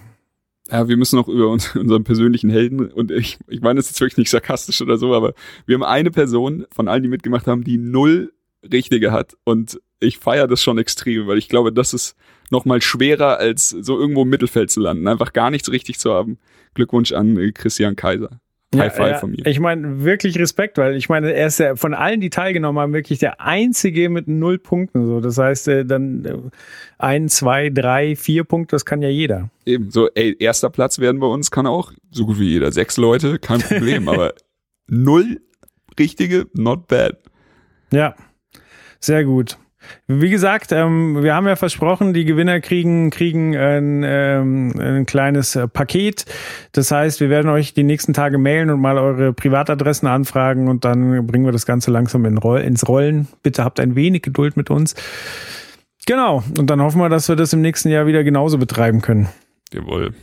Ja, 0.70 0.88
wir 0.88 0.98
müssen 0.98 1.16
noch 1.16 1.28
über 1.28 1.50
uns, 1.50 1.76
unseren 1.76 2.04
persönlichen 2.04 2.50
Helden 2.50 2.92
und 2.92 3.12
ich, 3.12 3.40
ich 3.48 3.62
meine, 3.62 3.78
das 3.78 3.90
ist 3.90 4.00
wirklich 4.00 4.18
nicht 4.18 4.30
sarkastisch 4.30 4.82
oder 4.82 4.98
so, 4.98 5.14
aber 5.14 5.34
wir 5.66 5.76
haben 5.76 5.84
eine 5.84 6.12
Person 6.12 6.66
von 6.72 6.88
allen, 6.88 7.04
die 7.04 7.10
mitgemacht 7.10 7.48
haben, 7.48 7.64
die 7.64 7.78
null 7.78 8.34
Richtige 8.72 9.12
hat 9.12 9.38
und 9.44 9.80
ich 10.00 10.18
feiere 10.18 10.48
das 10.48 10.62
schon 10.62 10.78
extrem, 10.78 11.28
weil 11.28 11.38
ich 11.38 11.50
glaube, 11.50 11.72
das 11.72 11.94
ist 11.94 12.16
noch 12.50 12.66
mal 12.66 12.82
schwerer, 12.82 13.38
als 13.38 13.70
so 13.70 14.00
irgendwo 14.00 14.24
im 14.24 14.30
Mittelfeld 14.30 14.70
zu 14.70 14.80
landen, 14.80 15.08
einfach 15.08 15.34
gar 15.34 15.50
nichts 15.50 15.72
richtig 15.72 16.00
zu 16.00 16.14
haben. 16.14 16.38
Glückwunsch 16.74 17.12
an 17.12 17.54
Christian 17.54 17.96
Kaiser. 17.96 18.40
High 18.80 18.96
Five 18.96 19.12
ja, 19.12 19.18
von 19.20 19.32
mir. 19.32 19.46
Ich 19.46 19.60
meine, 19.60 20.04
wirklich 20.04 20.38
Respekt, 20.40 20.78
weil 20.78 20.96
ich 20.96 21.10
meine, 21.10 21.34
er 21.34 21.48
ist 21.48 21.60
ja 21.60 21.76
von 21.76 21.94
allen, 21.94 22.22
die 22.22 22.30
teilgenommen 22.30 22.82
haben, 22.82 22.94
wirklich 22.94 23.20
der 23.20 23.42
Einzige 23.42 24.10
mit 24.10 24.28
null 24.28 24.60
Punkten. 24.60 25.06
So. 25.06 25.20
Das 25.20 25.38
heißt, 25.38 25.68
äh, 25.68 25.86
dann 25.86 26.26
äh, 26.26 26.38
ein, 26.98 27.30
zwei, 27.30 27.70
drei, 27.70 28.16
vier 28.16 28.44
Punkte, 28.44 28.76
das 28.76 28.86
kann 28.86 29.02
ja 29.02 29.10
jeder. 29.10 29.50
Eben, 29.66 29.92
so, 29.92 30.10
ey, 30.16 30.36
erster 30.40 30.70
Platz 30.70 31.00
werden 31.00 31.20
bei 31.20 31.28
uns 31.28 31.52
kann 31.52 31.68
auch 31.68 31.92
so 32.12 32.26
gut 32.26 32.40
wie 32.40 32.50
jeder. 32.50 32.72
Sechs 32.72 32.98
Leute, 32.98 33.40
kein 33.40 33.60
Problem, 33.60 34.08
aber 34.10 34.34
null 34.88 35.42
richtige, 36.00 36.48
not 36.54 36.88
bad. 36.88 37.18
Ja, 37.92 38.16
sehr 39.00 39.24
gut. 39.24 39.58
Wie 40.08 40.30
gesagt, 40.30 40.72
ähm, 40.72 41.24
wir 41.24 41.36
haben 41.36 41.48
ja 41.48 41.56
versprochen, 41.56 42.14
die 42.14 42.26
Gewinner 42.26 42.60
kriegen, 42.60 43.10
kriegen 43.10 43.56
ein, 43.56 44.04
ähm, 44.06 44.74
ein 44.80 45.06
kleines 45.06 45.56
äh, 45.56 45.68
Paket. 45.68 46.26
Das 46.72 46.92
heißt, 46.92 47.20
wir 47.20 47.30
werden 47.30 47.50
euch 47.50 47.74
die 47.74 47.84
nächsten 47.84 48.14
Tage 48.14 48.38
mailen 48.38 48.70
und 48.70 48.80
mal 48.80 48.98
eure 48.98 49.34
Privatadressen 49.34 50.08
anfragen 50.08 50.68
und 50.68 50.86
dann 50.86 51.28
bringen 51.28 51.46
wir 51.46 51.52
das 51.52 51.66
Ganze 51.66 51.92
langsam 51.92 52.26
in 52.26 52.38
Roll 52.38 52.62
ins 52.62 52.88
Rollen. 52.88 53.28
Bitte 53.44 53.64
habt 53.64 53.80
ein 53.80 53.96
wenig 53.96 54.22
Geduld 54.22 54.58
mit 54.58 54.70
uns. 54.70 54.96
Genau. 56.06 56.44
Und 56.58 56.70
dann 56.70 56.82
hoffen 56.82 57.00
wir, 57.00 57.10
dass 57.10 57.28
wir 57.28 57.36
das 57.36 57.54
im 57.54 57.62
nächsten 57.62 57.90
Jahr 57.90 58.08
wieder 58.08 58.24
genauso 58.24 58.58
betreiben 58.58 59.02
können. 59.02 59.28
Jawohl. 59.74 60.14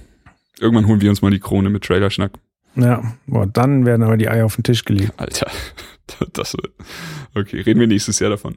Irgendwann 0.59 0.87
holen 0.87 1.01
wir 1.01 1.11
uns 1.11 1.21
mal 1.21 1.31
die 1.31 1.41
Krone 1.41 1.69
mit 1.69 1.85
Trailerschnack. 1.85 2.33
Ja, 2.77 3.03
boah, 3.27 3.47
dann 3.47 3.87
werden 3.87 4.03
aber 4.03 4.17
die 4.17 4.29
Eier 4.29 4.47
auf 4.47 4.57
den 4.57 4.65
Tisch 4.65 4.85
gelegt. 4.85 5.13
Alter. 5.17 5.47
Das, 6.33 6.57
okay, 7.35 7.61
reden 7.61 7.81
wir 7.81 7.87
nächstes 7.87 8.19
Jahr 8.19 8.31
davon. 8.31 8.57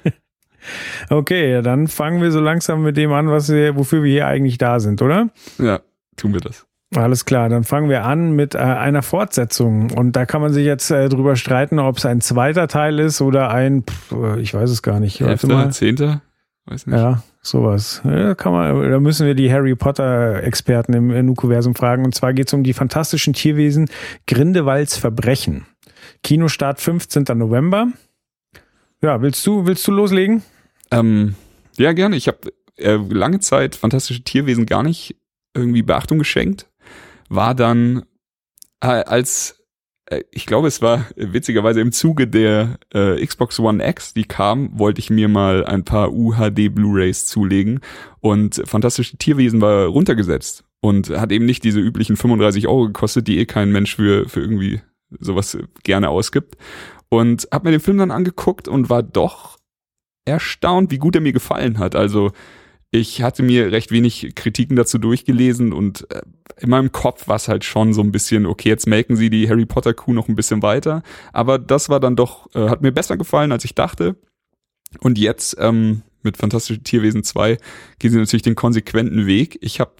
okay, 1.10 1.52
ja, 1.52 1.62
dann 1.62 1.88
fangen 1.88 2.22
wir 2.22 2.30
so 2.30 2.40
langsam 2.40 2.82
mit 2.82 2.96
dem 2.96 3.12
an, 3.12 3.28
was 3.28 3.48
wir, 3.48 3.76
wofür 3.76 4.02
wir 4.02 4.10
hier 4.10 4.26
eigentlich 4.26 4.58
da 4.58 4.80
sind, 4.80 5.02
oder? 5.02 5.30
Ja, 5.58 5.80
tun 6.16 6.32
wir 6.34 6.40
das. 6.40 6.66
Alles 6.96 7.26
klar, 7.26 7.50
dann 7.50 7.64
fangen 7.64 7.90
wir 7.90 8.04
an 8.04 8.32
mit 8.32 8.54
äh, 8.54 8.58
einer 8.58 9.02
Fortsetzung. 9.02 9.90
Und 9.90 10.16
da 10.16 10.24
kann 10.24 10.40
man 10.40 10.54
sich 10.54 10.64
jetzt 10.64 10.90
äh, 10.90 11.10
drüber 11.10 11.36
streiten, 11.36 11.78
ob 11.78 11.98
es 11.98 12.06
ein 12.06 12.22
zweiter 12.22 12.66
Teil 12.66 12.98
ist 12.98 13.20
oder 13.20 13.50
ein, 13.50 13.82
pff, 13.82 14.12
äh, 14.12 14.40
ich 14.40 14.54
weiß 14.54 14.70
es 14.70 14.82
gar 14.82 14.98
nicht. 14.98 15.20
Elfter, 15.20 15.70
Zehnter? 15.70 16.22
Weiß 16.64 16.86
nicht. 16.86 16.96
Ja, 16.96 17.22
sowas. 17.42 18.00
Ja, 18.04 18.34
kann 18.34 18.52
man, 18.52 18.90
da 18.90 19.00
müssen 19.00 19.26
wir 19.26 19.34
die 19.34 19.52
Harry 19.52 19.74
Potter-Experten 19.74 20.94
im 20.94 21.26
Nukuversum 21.26 21.74
fragen. 21.74 22.06
Und 22.06 22.14
zwar 22.14 22.32
geht 22.32 22.48
es 22.48 22.54
um 22.54 22.62
die 22.62 22.72
fantastischen 22.72 23.34
Tierwesen 23.34 23.90
Grindewalds 24.26 24.96
Verbrechen. 24.96 25.66
Kinostart 26.22 26.80
15. 26.80 27.24
November. 27.34 27.88
Ja, 29.02 29.22
willst 29.22 29.46
du, 29.46 29.66
willst 29.66 29.86
du 29.86 29.92
loslegen? 29.92 30.42
Ähm, 30.90 31.34
ja, 31.76 31.92
gerne. 31.92 32.16
Ich 32.16 32.28
habe 32.28 32.52
äh, 32.76 32.96
lange 32.96 33.40
Zeit 33.40 33.76
fantastische 33.76 34.22
Tierwesen 34.22 34.66
gar 34.66 34.82
nicht 34.82 35.16
irgendwie 35.54 35.82
Beachtung 35.82 36.18
geschenkt. 36.18 36.68
War 37.28 37.54
dann 37.54 38.04
äh, 38.80 38.86
als 38.86 39.58
äh, 40.06 40.22
ich 40.30 40.46
glaube, 40.46 40.68
es 40.68 40.82
war 40.82 41.06
witzigerweise 41.16 41.80
im 41.80 41.92
Zuge 41.92 42.26
der 42.26 42.78
äh, 42.92 43.24
Xbox 43.24 43.58
One 43.60 43.86
X, 43.86 44.14
die 44.14 44.24
kam, 44.24 44.78
wollte 44.78 45.00
ich 45.00 45.10
mir 45.10 45.28
mal 45.28 45.64
ein 45.64 45.84
paar 45.84 46.12
UHD 46.12 46.74
Blu-rays 46.74 47.26
zulegen 47.26 47.80
und 48.20 48.62
Fantastische 48.64 49.16
Tierwesen 49.16 49.60
war 49.60 49.86
runtergesetzt 49.86 50.64
und 50.80 51.10
hat 51.10 51.32
eben 51.32 51.46
nicht 51.46 51.64
diese 51.64 51.80
üblichen 51.80 52.16
35 52.16 52.68
Euro 52.68 52.86
gekostet, 52.86 53.28
die 53.28 53.38
eh 53.38 53.46
kein 53.46 53.72
Mensch 53.72 53.96
für, 53.96 54.28
für 54.28 54.40
irgendwie 54.40 54.80
sowas 55.18 55.58
gerne 55.82 56.08
ausgibt. 56.10 56.56
Und 57.08 57.48
hab 57.50 57.64
mir 57.64 57.70
den 57.70 57.80
Film 57.80 57.98
dann 57.98 58.10
angeguckt 58.10 58.68
und 58.68 58.90
war 58.90 59.02
doch 59.02 59.58
erstaunt, 60.24 60.90
wie 60.90 60.98
gut 60.98 61.14
er 61.14 61.22
mir 61.22 61.32
gefallen 61.32 61.78
hat. 61.78 61.96
Also 61.96 62.32
ich 62.90 63.22
hatte 63.22 63.42
mir 63.42 63.70
recht 63.72 63.90
wenig 63.90 64.34
Kritiken 64.34 64.76
dazu 64.76 64.98
durchgelesen 64.98 65.72
und 65.72 66.10
äh, 66.10 66.22
in 66.58 66.70
meinem 66.70 66.90
Kopf 66.90 67.28
war 67.28 67.36
es 67.36 67.48
halt 67.48 67.64
schon 67.64 67.92
so 67.92 68.02
ein 68.02 68.12
bisschen, 68.12 68.46
okay, 68.46 68.68
jetzt 68.68 68.86
melken 68.86 69.16
sie 69.16 69.30
die 69.30 69.48
Harry 69.48 69.66
Potter 69.66 69.94
Kuh 69.94 70.12
noch 70.12 70.28
ein 70.28 70.36
bisschen 70.36 70.62
weiter. 70.62 71.02
Aber 71.32 71.58
das 71.58 71.88
war 71.88 72.00
dann 72.00 72.16
doch, 72.16 72.54
äh, 72.54 72.68
hat 72.68 72.82
mir 72.82 72.92
besser 72.92 73.16
gefallen, 73.16 73.52
als 73.52 73.64
ich 73.64 73.74
dachte. 73.74 74.16
Und 75.00 75.18
jetzt 75.18 75.56
ähm, 75.60 76.02
mit 76.28 76.36
Fantastische 76.36 76.82
Tierwesen 76.82 77.24
2 77.24 77.56
gehen 77.98 78.10
sie 78.10 78.18
natürlich 78.18 78.42
den 78.42 78.54
konsequenten 78.54 79.26
Weg. 79.26 79.58
Ich 79.62 79.80
habe 79.80 79.92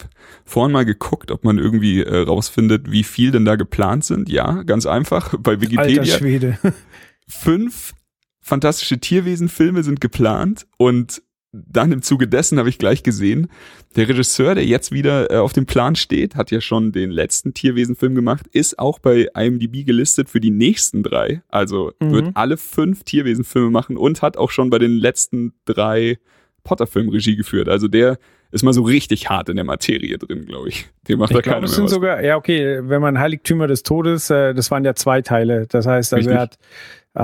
vorhin 0.44 0.72
mal 0.72 0.84
geguckt, 0.84 1.30
ob 1.30 1.44
man 1.44 1.58
irgendwie 1.58 2.02
äh, 2.02 2.22
rausfindet, 2.22 2.90
wie 2.90 3.02
viel 3.02 3.30
denn 3.30 3.44
da 3.44 3.56
geplant 3.56 4.04
sind. 4.04 4.28
Ja, 4.28 4.62
ganz 4.62 4.86
einfach 4.86 5.34
bei 5.40 5.60
Wikipedia. 5.60 6.02
Alter 6.02 6.18
Schwede. 6.18 6.58
Fünf 7.28 7.94
Fantastische 8.40 8.98
Tierwesen-Filme 8.98 9.82
sind 9.82 10.00
geplant 10.00 10.66
und 10.78 11.22
dann 11.66 11.92
im 11.92 12.02
Zuge 12.02 12.28
dessen 12.28 12.58
habe 12.58 12.68
ich 12.68 12.78
gleich 12.78 13.02
gesehen, 13.02 13.48
der 13.96 14.08
Regisseur, 14.08 14.54
der 14.54 14.64
jetzt 14.64 14.92
wieder 14.92 15.30
äh, 15.30 15.36
auf 15.36 15.52
dem 15.52 15.66
Plan 15.66 15.96
steht, 15.96 16.36
hat 16.36 16.50
ja 16.50 16.60
schon 16.60 16.92
den 16.92 17.10
letzten 17.10 17.54
Tierwesenfilm 17.54 18.14
gemacht, 18.14 18.46
ist 18.52 18.78
auch 18.78 18.98
bei 18.98 19.28
IMDb 19.34 19.84
gelistet 19.84 20.28
für 20.28 20.40
die 20.40 20.50
nächsten 20.50 21.02
drei. 21.02 21.42
Also 21.48 21.92
mhm. 22.00 22.12
wird 22.12 22.30
alle 22.34 22.56
fünf 22.56 23.04
Tierwesenfilme 23.04 23.70
machen 23.70 23.96
und 23.96 24.22
hat 24.22 24.36
auch 24.36 24.50
schon 24.50 24.70
bei 24.70 24.78
den 24.78 24.92
letzten 24.92 25.54
drei 25.64 26.18
Potter-Filmen 26.64 27.10
Regie 27.10 27.36
geführt. 27.36 27.68
Also 27.68 27.88
der 27.88 28.18
ist 28.50 28.62
mal 28.62 28.72
so 28.72 28.82
richtig 28.82 29.28
hart 29.28 29.48
in 29.48 29.56
der 29.56 29.64
Materie 29.64 30.16
drin, 30.18 30.46
glaube 30.46 30.68
ich. 30.68 30.88
Dem 31.06 31.18
macht 31.18 31.30
ich 31.30 31.36
da 31.36 31.42
keiner 31.42 31.56
glaub, 31.56 31.62
mehr 31.62 31.70
sind 31.70 31.84
was. 31.84 31.90
sogar, 31.90 32.22
ja 32.22 32.36
okay, 32.36 32.80
wenn 32.82 33.02
man 33.02 33.18
Heiligtümer 33.18 33.66
des 33.66 33.82
Todes, 33.82 34.30
äh, 34.30 34.54
das 34.54 34.70
waren 34.70 34.84
ja 34.84 34.94
zwei 34.94 35.22
Teile. 35.22 35.66
Das 35.68 35.86
heißt, 35.86 36.14
also 36.14 36.30
Richtig? 36.30 36.34
er 36.34 36.40
hat 36.40 36.58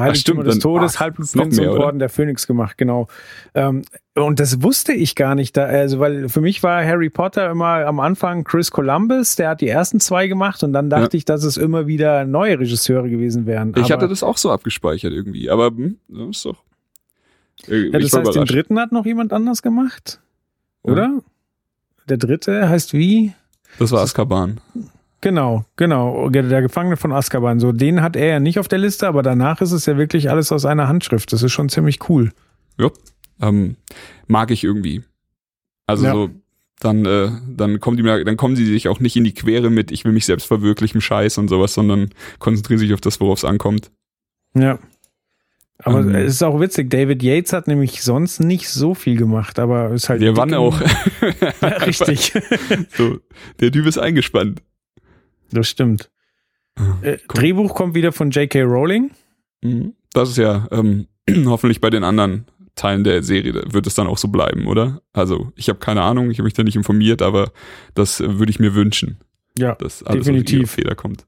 Heiligtümer 0.00 0.40
Ach, 0.42 0.46
des 0.46 0.59
Todes, 0.59 1.00
Halbblutprinz 1.00 1.59
und 1.59 1.68
Orden 1.68 1.98
der 1.98 2.09
Phönix 2.09 2.46
gemacht, 2.46 2.76
genau. 2.76 3.09
Ähm, 3.54 3.83
und 4.14 4.40
das 4.40 4.62
wusste 4.62 4.92
ich 4.92 5.14
gar 5.14 5.35
nicht, 5.35 5.57
da, 5.57 5.64
also 5.64 5.98
weil 5.98 6.28
für 6.28 6.40
mich 6.40 6.62
war 6.62 6.85
Harry 6.85 7.11
Potter 7.11 7.50
immer 7.50 7.87
am 7.87 8.00
Anfang 8.00 8.44
Chris 8.44 8.70
Columbus, 8.70 9.37
der 9.37 9.50
hat 9.50 9.61
die 9.61 9.68
ersten 9.68 10.00
zwei 10.00 10.28
gemacht 10.28 10.62
und 10.62 10.72
dann 10.72 10.90
dachte 10.90 11.16
ja. 11.16 11.18
ich, 11.18 11.24
dass 11.24 11.44
es 11.44 11.57
immer 11.57 11.87
wieder 11.87 12.24
neue 12.24 12.59
Regisseure 12.59 13.09
gewesen 13.09 13.46
wären. 13.46 13.70
Ich 13.70 13.85
aber, 13.85 13.94
hatte 13.94 14.09
das 14.09 14.22
auch 14.22 14.37
so 14.37 14.50
abgespeichert 14.50 15.12
irgendwie, 15.12 15.50
aber 15.50 15.68
hm, 15.68 15.98
das 16.09 16.37
ist 16.37 16.44
doch. 16.44 16.62
Äh, 17.68 17.90
ja, 17.90 17.98
das 17.98 18.12
heißt, 18.12 18.35
den 18.35 18.44
dritten 18.44 18.78
hat 18.78 18.92
noch 18.92 19.07
jemand 19.07 19.33
anders 19.33 19.62
gemacht, 19.62 20.20
oder? 20.83 21.02
Ja. 21.02 21.20
Der 22.09 22.16
dritte 22.18 22.68
heißt 22.68 22.92
wie? 22.92 23.33
Das 23.78 23.90
war 23.90 24.02
Azkaban. 24.02 24.61
Genau, 25.25 25.65
genau. 25.77 26.29
Der 26.29 26.61
Gefangene 26.61 26.99
von 26.99 27.11
Azkaban. 27.11 27.59
So, 27.59 27.73
den 27.73 28.03
hat 28.03 28.15
er 28.15 28.27
ja 28.27 28.41
nicht 28.41 28.59
auf 28.59 28.69
der 28.69 28.79
Liste, 28.79 29.09
aber 29.09 29.23
danach 29.23 29.63
ist 29.63 29.73
es 29.73 29.87
ja 29.87 29.97
wirklich 29.97 30.29
alles 30.29 30.53
aus 30.53 30.67
einer 30.67 30.87
Handschrift. 30.87 31.33
Das 31.33 31.43
ist 31.43 31.51
schon 31.51 31.71
ziemlich 31.71 32.11
cool. 32.11 32.31
Ja, 32.79 32.91
ähm, 33.41 33.77
mag 34.27 34.51
ich 34.51 34.65
irgendwie. 34.65 35.03
Also 35.87 36.05
ja. 36.05 36.13
so, 36.13 36.29
dann, 36.79 37.07
äh, 37.07 37.31
dann 37.49 37.81
kommen 37.81 37.97
die 37.97 38.03
dann 38.03 38.37
kommen 38.37 38.55
sie 38.55 38.67
sich 38.67 38.87
auch 38.89 39.01
nicht 39.01 39.17
in 39.17 39.25
die 39.25 39.33
Quere 39.33 39.71
mit, 39.71 39.93
ich 39.93 40.05
will 40.05 40.13
mich 40.13 40.27
selbst 40.27 40.45
verwirklichen, 40.45 41.01
Scheiß 41.01 41.39
und 41.39 41.49
sowas, 41.49 41.73
sondern 41.73 42.11
konzentrieren 42.39 42.81
sich 42.81 42.93
auf 42.93 43.01
das, 43.01 43.19
worauf 43.19 43.39
es 43.39 43.47
ankommt. 43.47 43.91
Ja. 44.55 44.79
Aber 45.79 46.01
ähm, 46.01 46.15
es 46.15 46.35
ist 46.35 46.43
auch 46.43 46.61
witzig, 46.61 46.91
David 46.91 47.23
Yates 47.23 47.55
hat 47.55 47.67
nämlich 47.67 48.03
sonst 48.03 48.41
nicht 48.41 48.69
so 48.69 48.93
viel 48.93 49.17
gemacht, 49.17 49.59
aber 49.59 49.91
ist 49.93 50.11
halt. 50.11 50.21
Der 50.21 50.37
Wann 50.37 50.53
auch. 50.53 50.79
ja, 51.63 51.69
richtig. 51.69 52.35
so, 52.91 53.21
der 53.61 53.73
Typ 53.73 53.87
ist 53.87 53.97
eingespannt. 53.97 54.61
Das 55.50 55.68
stimmt. 55.68 56.11
Ah, 56.76 56.96
äh, 57.02 57.18
Drehbuch 57.28 57.74
kommt 57.74 57.94
wieder 57.94 58.12
von 58.12 58.30
J.K. 58.30 58.62
Rowling. 58.62 59.11
Mhm. 59.62 59.94
Das 60.12 60.30
ist 60.30 60.38
ja 60.38 60.68
ähm, 60.70 61.07
hoffentlich 61.46 61.80
bei 61.80 61.90
den 61.90 62.04
anderen 62.04 62.46
Teilen 62.74 63.04
der 63.04 63.22
Serie 63.22 63.54
wird 63.66 63.87
es 63.87 63.94
dann 63.94 64.09
auch 64.09 64.18
so 64.18 64.28
bleiben, 64.28 64.66
oder? 64.66 65.00
Also 65.12 65.52
ich 65.54 65.68
habe 65.68 65.78
keine 65.78 66.02
Ahnung, 66.02 66.30
ich 66.30 66.38
habe 66.38 66.44
mich 66.44 66.54
da 66.54 66.64
nicht 66.64 66.76
informiert, 66.76 67.22
aber 67.22 67.52
das 67.94 68.20
würde 68.20 68.50
ich 68.50 68.59
mir 68.59 68.74
wünschen. 68.74 69.18
Ja, 69.57 69.76
dass 69.76 70.02
alles 70.02 70.26
definitiv. 70.26 70.72
Feder 70.72 70.96
kommt. 70.96 71.26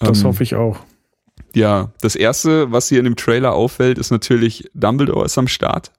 Das 0.00 0.20
ähm, 0.20 0.28
hoffe 0.28 0.42
ich 0.42 0.54
auch. 0.54 0.80
Ja, 1.54 1.92
das 2.00 2.16
erste, 2.16 2.72
was 2.72 2.88
hier 2.88 2.98
in 2.98 3.04
dem 3.04 3.16
Trailer 3.16 3.52
auffällt, 3.52 3.98
ist 3.98 4.10
natürlich 4.10 4.70
Dumbledore 4.74 5.26
ist 5.26 5.36
am 5.36 5.48
Start. 5.48 5.92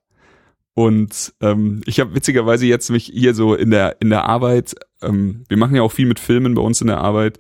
Und 0.80 1.34
ähm, 1.42 1.82
ich 1.88 2.00
habe 2.00 2.16
witzigerweise 2.16 2.66
jetzt 2.66 2.90
mich 2.90 3.12
hier 3.14 3.34
so 3.34 3.54
in 3.54 3.70
der 3.70 3.98
in 4.00 4.10
der 4.10 4.30
Arbeit, 4.30 4.76
ähm, 5.02 5.44
wir 5.50 5.58
machen 5.58 5.76
ja 5.76 5.82
auch 5.82 5.92
viel 5.92 6.06
mit 6.06 6.20
Filmen 6.20 6.54
bei 6.54 6.62
uns 6.62 6.80
in 6.80 6.88
der 6.88 7.00
Arbeit, 7.00 7.38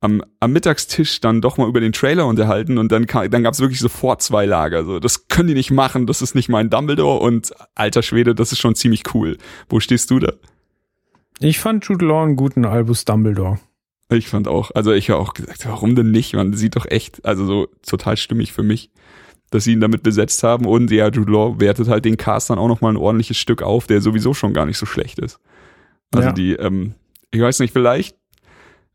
am, 0.00 0.24
am 0.40 0.52
Mittagstisch 0.52 1.20
dann 1.20 1.40
doch 1.40 1.56
mal 1.56 1.68
über 1.68 1.78
den 1.78 1.92
Trailer 1.92 2.26
unterhalten 2.26 2.78
und 2.78 2.90
dann, 2.90 3.06
dann 3.06 3.44
gab 3.44 3.54
es 3.54 3.60
wirklich 3.60 3.78
sofort 3.78 4.22
zwei 4.22 4.44
Lager. 4.44 4.84
So, 4.84 4.98
das 4.98 5.28
können 5.28 5.46
die 5.46 5.54
nicht 5.54 5.70
machen, 5.70 6.08
das 6.08 6.20
ist 6.20 6.34
nicht 6.34 6.48
mein 6.48 6.68
Dumbledore 6.68 7.20
und 7.20 7.52
alter 7.76 8.02
Schwede, 8.02 8.34
das 8.34 8.50
ist 8.50 8.58
schon 8.58 8.74
ziemlich 8.74 9.14
cool. 9.14 9.38
Wo 9.68 9.78
stehst 9.78 10.10
du 10.10 10.18
da? 10.18 10.32
Ich 11.38 11.60
fand 11.60 11.84
Jude 11.84 12.04
Law 12.04 12.24
einen 12.24 12.34
guten 12.34 12.64
Albus 12.64 13.04
Dumbledore. 13.04 13.60
Ich 14.08 14.26
fand 14.26 14.48
auch, 14.48 14.72
also 14.74 14.92
ich 14.92 15.10
habe 15.10 15.20
auch 15.20 15.34
gesagt, 15.34 15.64
warum 15.64 15.94
denn 15.94 16.10
nicht? 16.10 16.34
Man 16.34 16.54
sieht 16.54 16.74
doch 16.74 16.86
echt, 16.86 17.24
also 17.24 17.46
so 17.46 17.68
total 17.86 18.16
stimmig 18.16 18.52
für 18.52 18.64
mich 18.64 18.90
dass 19.50 19.64
sie 19.64 19.72
ihn 19.72 19.80
damit 19.80 20.02
besetzt 20.02 20.42
haben. 20.42 20.66
Und 20.66 20.90
ja, 20.90 21.08
Jude 21.08 21.30
Law 21.30 21.60
wertet 21.60 21.88
halt 21.88 22.04
den 22.04 22.16
Cast 22.16 22.50
dann 22.50 22.58
auch 22.58 22.68
nochmal 22.68 22.92
ein 22.92 22.96
ordentliches 22.96 23.36
Stück 23.36 23.62
auf, 23.62 23.86
der 23.86 24.00
sowieso 24.00 24.32
schon 24.32 24.54
gar 24.54 24.66
nicht 24.66 24.78
so 24.78 24.86
schlecht 24.86 25.18
ist. 25.18 25.40
Also 26.12 26.28
ja. 26.28 26.32
die, 26.32 26.52
ähm, 26.52 26.94
ich 27.30 27.40
weiß 27.40 27.60
nicht, 27.60 27.72
vielleicht 27.72 28.16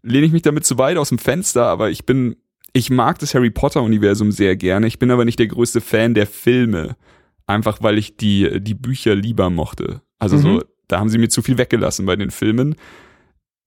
lehne 0.02 0.26
ich 0.26 0.32
mich 0.32 0.42
damit 0.42 0.66
zu 0.66 0.78
weit 0.78 0.98
aus 0.98 1.10
dem 1.10 1.18
Fenster, 1.18 1.66
aber 1.66 1.90
ich 1.90 2.06
bin, 2.06 2.36
ich 2.74 2.90
mag 2.90 3.20
das 3.20 3.34
Harry 3.34 3.50
Potter-Universum 3.50 4.32
sehr 4.32 4.56
gerne. 4.56 4.88
Ich 4.88 5.00
bin 5.00 5.12
aber 5.12 5.26
nicht 5.26 5.40
der 5.40 5.48
größte 5.48 5.82
Fan 5.82 6.14
der 6.14 6.28
Filme. 6.28 6.96
Einfach 7.48 7.82
weil 7.82 7.98
ich 7.98 8.18
die, 8.18 8.60
die 8.62 8.74
Bücher 8.74 9.16
lieber 9.16 9.50
mochte. 9.50 10.02
Also 10.20 10.38
mhm. 10.38 10.42
so, 10.42 10.64
da 10.88 11.00
haben 11.00 11.10
sie 11.10 11.18
mir 11.18 11.30
zu 11.30 11.42
viel 11.42 11.58
weggelassen 11.58 12.06
bei 12.06 12.16
den 12.16 12.32
Filmen. 12.32 12.76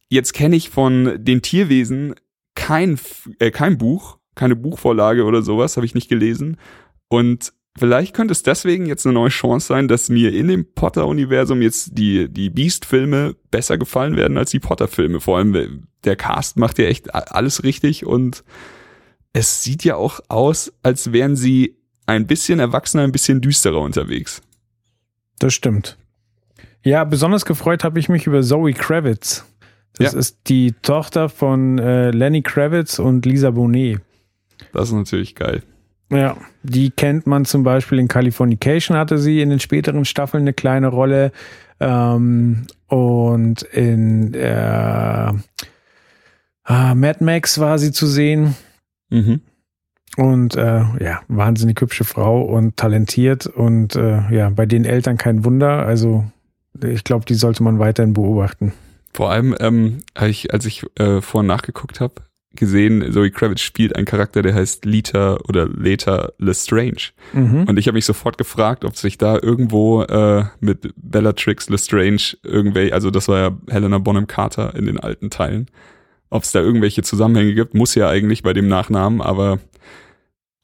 Jetzt 0.08 0.32
kenne 0.32 0.56
ich 0.56 0.70
von 0.70 1.16
den 1.18 1.42
Tierwesen 1.42 2.14
kein, 2.54 2.98
äh, 3.38 3.50
kein 3.50 3.78
Buch 3.78 4.17
keine 4.38 4.56
Buchvorlage 4.56 5.24
oder 5.24 5.42
sowas, 5.42 5.76
habe 5.76 5.84
ich 5.84 5.94
nicht 5.94 6.08
gelesen. 6.08 6.56
Und 7.08 7.52
vielleicht 7.76 8.14
könnte 8.14 8.32
es 8.32 8.42
deswegen 8.42 8.86
jetzt 8.86 9.04
eine 9.06 9.12
neue 9.14 9.28
Chance 9.28 9.66
sein, 9.66 9.88
dass 9.88 10.08
mir 10.08 10.32
in 10.32 10.48
dem 10.48 10.72
Potter-Universum 10.74 11.60
jetzt 11.60 11.98
die, 11.98 12.28
die 12.28 12.48
Beast-Filme 12.50 13.36
besser 13.50 13.76
gefallen 13.78 14.16
werden 14.16 14.38
als 14.38 14.50
die 14.50 14.60
Potter-Filme. 14.60 15.20
Vor 15.20 15.38
allem 15.38 15.86
der 16.04 16.16
Cast 16.16 16.56
macht 16.56 16.78
ja 16.78 16.86
echt 16.86 17.14
alles 17.14 17.62
richtig 17.64 18.06
und 18.06 18.44
es 19.32 19.62
sieht 19.62 19.84
ja 19.84 19.96
auch 19.96 20.20
aus, 20.28 20.72
als 20.82 21.12
wären 21.12 21.36
sie 21.36 21.76
ein 22.06 22.26
bisschen 22.26 22.58
erwachsener, 22.60 23.02
ein 23.04 23.12
bisschen 23.12 23.40
düsterer 23.40 23.80
unterwegs. 23.80 24.40
Das 25.38 25.52
stimmt. 25.54 25.98
Ja, 26.82 27.04
besonders 27.04 27.44
gefreut 27.44 27.84
habe 27.84 28.00
ich 28.00 28.08
mich 28.08 28.26
über 28.26 28.42
Zoe 28.42 28.72
Kravitz. 28.72 29.44
Das 29.94 30.12
Ja. 30.14 30.18
ist 30.18 30.38
die 30.46 30.72
Tochter 30.82 31.28
von 31.28 31.78
äh, 31.78 32.10
Lenny 32.10 32.42
Kravitz 32.42 32.98
und 32.98 33.26
Lisa 33.26 33.50
Bonet. 33.50 34.00
Das 34.72 34.88
ist 34.88 34.94
natürlich 34.94 35.34
geil. 35.34 35.62
Ja, 36.10 36.36
die 36.62 36.90
kennt 36.90 37.26
man 37.26 37.44
zum 37.44 37.62
Beispiel 37.64 37.98
in 37.98 38.08
Californication 38.08 38.96
hatte 38.96 39.18
sie 39.18 39.42
in 39.42 39.50
den 39.50 39.60
späteren 39.60 40.04
Staffeln 40.06 40.42
eine 40.44 40.54
kleine 40.54 40.88
Rolle 40.88 41.32
ähm, 41.80 42.66
und 42.86 43.62
in 43.62 44.32
äh, 44.32 45.32
ah, 46.64 46.94
Mad 46.94 47.22
Max 47.24 47.58
war 47.58 47.78
sie 47.78 47.92
zu 47.92 48.06
sehen 48.06 48.54
Mhm. 49.10 49.40
und 50.18 50.54
äh, 50.56 50.82
ja, 51.02 51.20
wahnsinnig 51.28 51.80
hübsche 51.80 52.04
Frau 52.04 52.42
und 52.42 52.76
talentiert 52.76 53.46
und 53.46 53.96
äh, 53.96 54.20
ja, 54.30 54.50
bei 54.50 54.66
den 54.66 54.84
Eltern 54.84 55.16
kein 55.16 55.44
Wunder. 55.46 55.86
Also 55.86 56.24
ich 56.82 57.04
glaube, 57.04 57.24
die 57.24 57.34
sollte 57.34 57.62
man 57.62 57.78
weiterhin 57.78 58.12
beobachten. 58.12 58.72
Vor 59.14 59.30
allem, 59.30 59.54
ähm, 59.60 60.02
ich, 60.20 60.52
als 60.52 60.66
ich 60.66 60.84
äh, 60.98 61.22
vorhin 61.22 61.46
nachgeguckt 61.48 62.00
habe, 62.00 62.14
gesehen, 62.54 63.12
Zoe 63.12 63.30
Kravitz 63.30 63.60
spielt 63.60 63.94
einen 63.94 64.06
Charakter, 64.06 64.42
der 64.42 64.54
heißt 64.54 64.84
Lita 64.84 65.38
oder 65.48 65.68
Leta 65.68 66.32
Lestrange. 66.38 67.10
Mhm. 67.32 67.64
Und 67.64 67.78
ich 67.78 67.86
habe 67.86 67.94
mich 67.94 68.06
sofort 68.06 68.38
gefragt, 68.38 68.84
ob 68.84 68.96
sich 68.96 69.18
da 69.18 69.38
irgendwo 69.40 70.02
äh, 70.02 70.44
mit 70.60 70.92
Bellatrix 70.96 71.68
Lestrange 71.68 72.36
irgendwelche, 72.42 72.94
also 72.94 73.10
das 73.10 73.28
war 73.28 73.38
ja 73.38 73.58
Helena 73.68 73.98
Bonham 73.98 74.26
Carter 74.26 74.74
in 74.74 74.86
den 74.86 74.98
alten 74.98 75.30
Teilen, 75.30 75.66
ob 76.30 76.42
es 76.42 76.52
da 76.52 76.60
irgendwelche 76.60 77.02
Zusammenhänge 77.02 77.54
gibt, 77.54 77.74
muss 77.74 77.94
ja 77.94 78.08
eigentlich 78.08 78.42
bei 78.42 78.52
dem 78.52 78.68
Nachnamen, 78.68 79.20
aber 79.20 79.58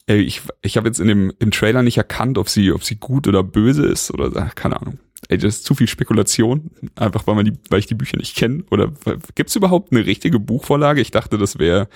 ey, 0.06 0.20
ich, 0.20 0.42
ich 0.62 0.76
habe 0.76 0.88
jetzt 0.88 1.00
in 1.00 1.08
dem 1.08 1.32
im 1.38 1.50
Trailer 1.50 1.82
nicht 1.82 1.98
erkannt, 1.98 2.38
ob 2.38 2.48
sie, 2.48 2.72
ob 2.72 2.84
sie 2.84 2.96
gut 2.96 3.28
oder 3.28 3.42
böse 3.42 3.86
ist 3.86 4.10
oder 4.10 4.30
keine 4.54 4.80
Ahnung. 4.80 4.98
Ey, 5.28 5.38
das 5.38 5.56
ist 5.56 5.64
zu 5.64 5.74
viel 5.74 5.88
Spekulation, 5.88 6.70
einfach 6.96 7.26
weil 7.26 7.34
man 7.34 7.44
die, 7.44 7.52
weil 7.70 7.78
ich 7.78 7.86
die 7.86 7.94
Bücher 7.94 8.16
nicht 8.18 8.36
kenne. 8.36 8.64
Oder 8.70 8.92
gibt 9.34 9.50
es 9.50 9.56
überhaupt 9.56 9.92
eine 9.92 10.04
richtige 10.04 10.38
Buchvorlage? 10.38 11.00
Ich 11.00 11.10
dachte, 11.10 11.38
das 11.38 11.58
wäre 11.58 11.88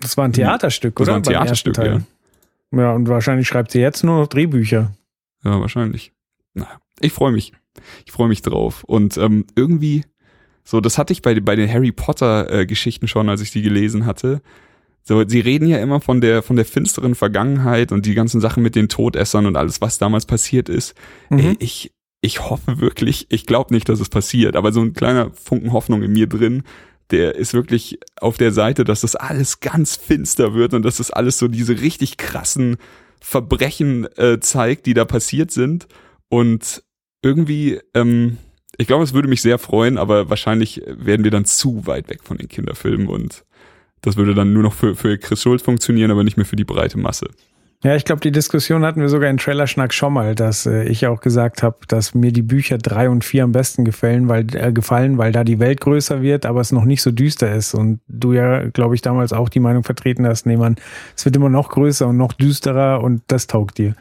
Das 0.00 0.16
war 0.16 0.24
ein 0.24 0.32
Theaterstück, 0.32 0.96
Das 0.96 1.02
oder? 1.04 1.12
war 1.12 1.16
ein 1.18 1.22
Theaterstück, 1.22 1.74
Teil. 1.74 2.04
Ja, 2.72 2.92
und 2.92 3.08
wahrscheinlich 3.08 3.48
schreibt 3.48 3.70
sie 3.70 3.80
jetzt 3.80 4.04
nur 4.04 4.18
noch 4.20 4.26
Drehbücher. 4.28 4.92
Ja, 5.44 5.60
wahrscheinlich. 5.60 6.12
Naja, 6.54 6.80
ich 7.00 7.12
freue 7.12 7.32
mich. 7.32 7.52
Ich 8.04 8.12
freue 8.12 8.28
mich 8.28 8.42
drauf. 8.42 8.84
Und 8.84 9.16
ähm, 9.16 9.46
irgendwie, 9.54 10.04
so, 10.64 10.80
das 10.80 10.98
hatte 10.98 11.12
ich 11.12 11.22
bei, 11.22 11.38
bei 11.40 11.56
den 11.56 11.72
Harry 11.72 11.92
Potter-Geschichten 11.92 13.08
schon, 13.08 13.28
als 13.28 13.40
ich 13.40 13.50
die 13.50 13.62
gelesen 13.62 14.06
hatte. 14.06 14.42
So, 15.02 15.26
sie 15.28 15.38
reden 15.40 15.68
ja 15.68 15.78
immer 15.78 16.00
von 16.00 16.20
der, 16.20 16.42
von 16.42 16.56
der 16.56 16.64
finsteren 16.64 17.14
Vergangenheit 17.14 17.92
und 17.92 18.06
die 18.06 18.14
ganzen 18.14 18.40
Sachen 18.40 18.62
mit 18.62 18.74
den 18.74 18.88
Todessern 18.88 19.46
und 19.46 19.56
alles, 19.56 19.80
was 19.80 19.98
damals 19.98 20.26
passiert 20.26 20.68
ist. 20.68 20.94
Mhm. 21.30 21.38
Ey, 21.38 21.56
ich, 21.60 21.92
ich 22.26 22.50
hoffe 22.50 22.80
wirklich, 22.80 23.26
ich 23.30 23.46
glaube 23.46 23.72
nicht, 23.72 23.88
dass 23.88 24.00
es 24.00 24.08
passiert, 24.08 24.56
aber 24.56 24.72
so 24.72 24.82
ein 24.82 24.92
kleiner 24.92 25.30
Funken 25.30 25.72
Hoffnung 25.72 26.02
in 26.02 26.12
mir 26.12 26.26
drin, 26.26 26.64
der 27.12 27.36
ist 27.36 27.54
wirklich 27.54 28.00
auf 28.20 28.36
der 28.36 28.50
Seite, 28.50 28.82
dass 28.82 29.02
das 29.02 29.14
alles 29.14 29.60
ganz 29.60 29.94
finster 29.94 30.52
wird 30.52 30.74
und 30.74 30.82
dass 30.82 30.96
das 30.96 31.12
alles 31.12 31.38
so 31.38 31.46
diese 31.46 31.80
richtig 31.80 32.16
krassen 32.16 32.78
Verbrechen 33.20 34.08
äh, 34.16 34.40
zeigt, 34.40 34.86
die 34.86 34.94
da 34.94 35.04
passiert 35.04 35.52
sind. 35.52 35.86
Und 36.28 36.82
irgendwie, 37.22 37.78
ähm, 37.94 38.38
ich 38.76 38.88
glaube, 38.88 39.04
es 39.04 39.14
würde 39.14 39.28
mich 39.28 39.40
sehr 39.40 39.58
freuen, 39.58 39.96
aber 39.96 40.28
wahrscheinlich 40.28 40.82
werden 40.84 41.22
wir 41.22 41.30
dann 41.30 41.44
zu 41.44 41.86
weit 41.86 42.08
weg 42.10 42.24
von 42.24 42.38
den 42.38 42.48
Kinderfilmen 42.48 43.06
und 43.06 43.44
das 44.02 44.16
würde 44.16 44.34
dann 44.34 44.52
nur 44.52 44.64
noch 44.64 44.74
für, 44.74 44.96
für 44.96 45.16
Chris 45.16 45.42
Schulz 45.42 45.62
funktionieren, 45.62 46.10
aber 46.10 46.24
nicht 46.24 46.36
mehr 46.36 46.46
für 46.46 46.56
die 46.56 46.64
breite 46.64 46.98
Masse. 46.98 47.28
Ja, 47.84 47.94
ich 47.94 48.04
glaube, 48.04 48.20
die 48.20 48.32
Diskussion 48.32 48.84
hatten 48.84 49.00
wir 49.00 49.08
sogar 49.08 49.28
in 49.28 49.36
Trailerschnack 49.36 49.92
schon 49.92 50.12
mal, 50.12 50.34
dass 50.34 50.66
äh, 50.66 50.84
ich 50.84 51.06
auch 51.06 51.20
gesagt 51.20 51.62
habe, 51.62 51.76
dass 51.88 52.14
mir 52.14 52.32
die 52.32 52.42
Bücher 52.42 52.78
drei 52.78 53.08
und 53.08 53.24
vier 53.24 53.44
am 53.44 53.52
besten 53.52 53.84
gefallen, 53.84 54.28
weil 54.28 54.46
äh, 54.54 54.72
gefallen, 54.72 55.18
weil 55.18 55.30
da 55.30 55.44
die 55.44 55.58
Welt 55.58 55.80
größer 55.80 56.22
wird, 56.22 56.46
aber 56.46 56.60
es 56.60 56.72
noch 56.72 56.84
nicht 56.84 57.02
so 57.02 57.10
düster 57.10 57.54
ist. 57.54 57.74
Und 57.74 58.00
du 58.08 58.32
ja, 58.32 58.68
glaube 58.70 58.94
ich, 58.94 59.02
damals 59.02 59.32
auch 59.32 59.48
die 59.48 59.60
Meinung 59.60 59.84
vertreten 59.84 60.26
hast, 60.26 60.46
nee, 60.46 60.56
man, 60.56 60.76
es 61.14 61.24
wird 61.24 61.36
immer 61.36 61.50
noch 61.50 61.68
größer 61.68 62.06
und 62.06 62.16
noch 62.16 62.32
düsterer 62.32 63.02
und 63.02 63.22
das 63.28 63.46
taugt 63.46 63.78
dir. 63.78 63.94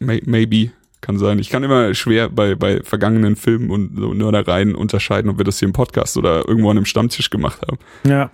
May, 0.00 0.22
maybe. 0.24 0.70
Kann 1.00 1.16
sein. 1.16 1.38
Ich 1.38 1.48
kann 1.48 1.62
immer 1.62 1.94
schwer 1.94 2.28
bei, 2.28 2.56
bei 2.56 2.82
vergangenen 2.82 3.36
Filmen 3.36 3.70
und 3.70 3.96
so 3.96 4.14
Nördereien 4.14 4.74
unterscheiden, 4.74 5.30
ob 5.30 5.38
wir 5.38 5.44
das 5.44 5.60
hier 5.60 5.68
im 5.68 5.72
Podcast 5.72 6.16
oder 6.16 6.48
irgendwo 6.48 6.70
an 6.70 6.76
einem 6.76 6.86
Stammtisch 6.86 7.30
gemacht 7.30 7.62
haben. 7.62 7.78
Ja, 8.02 8.30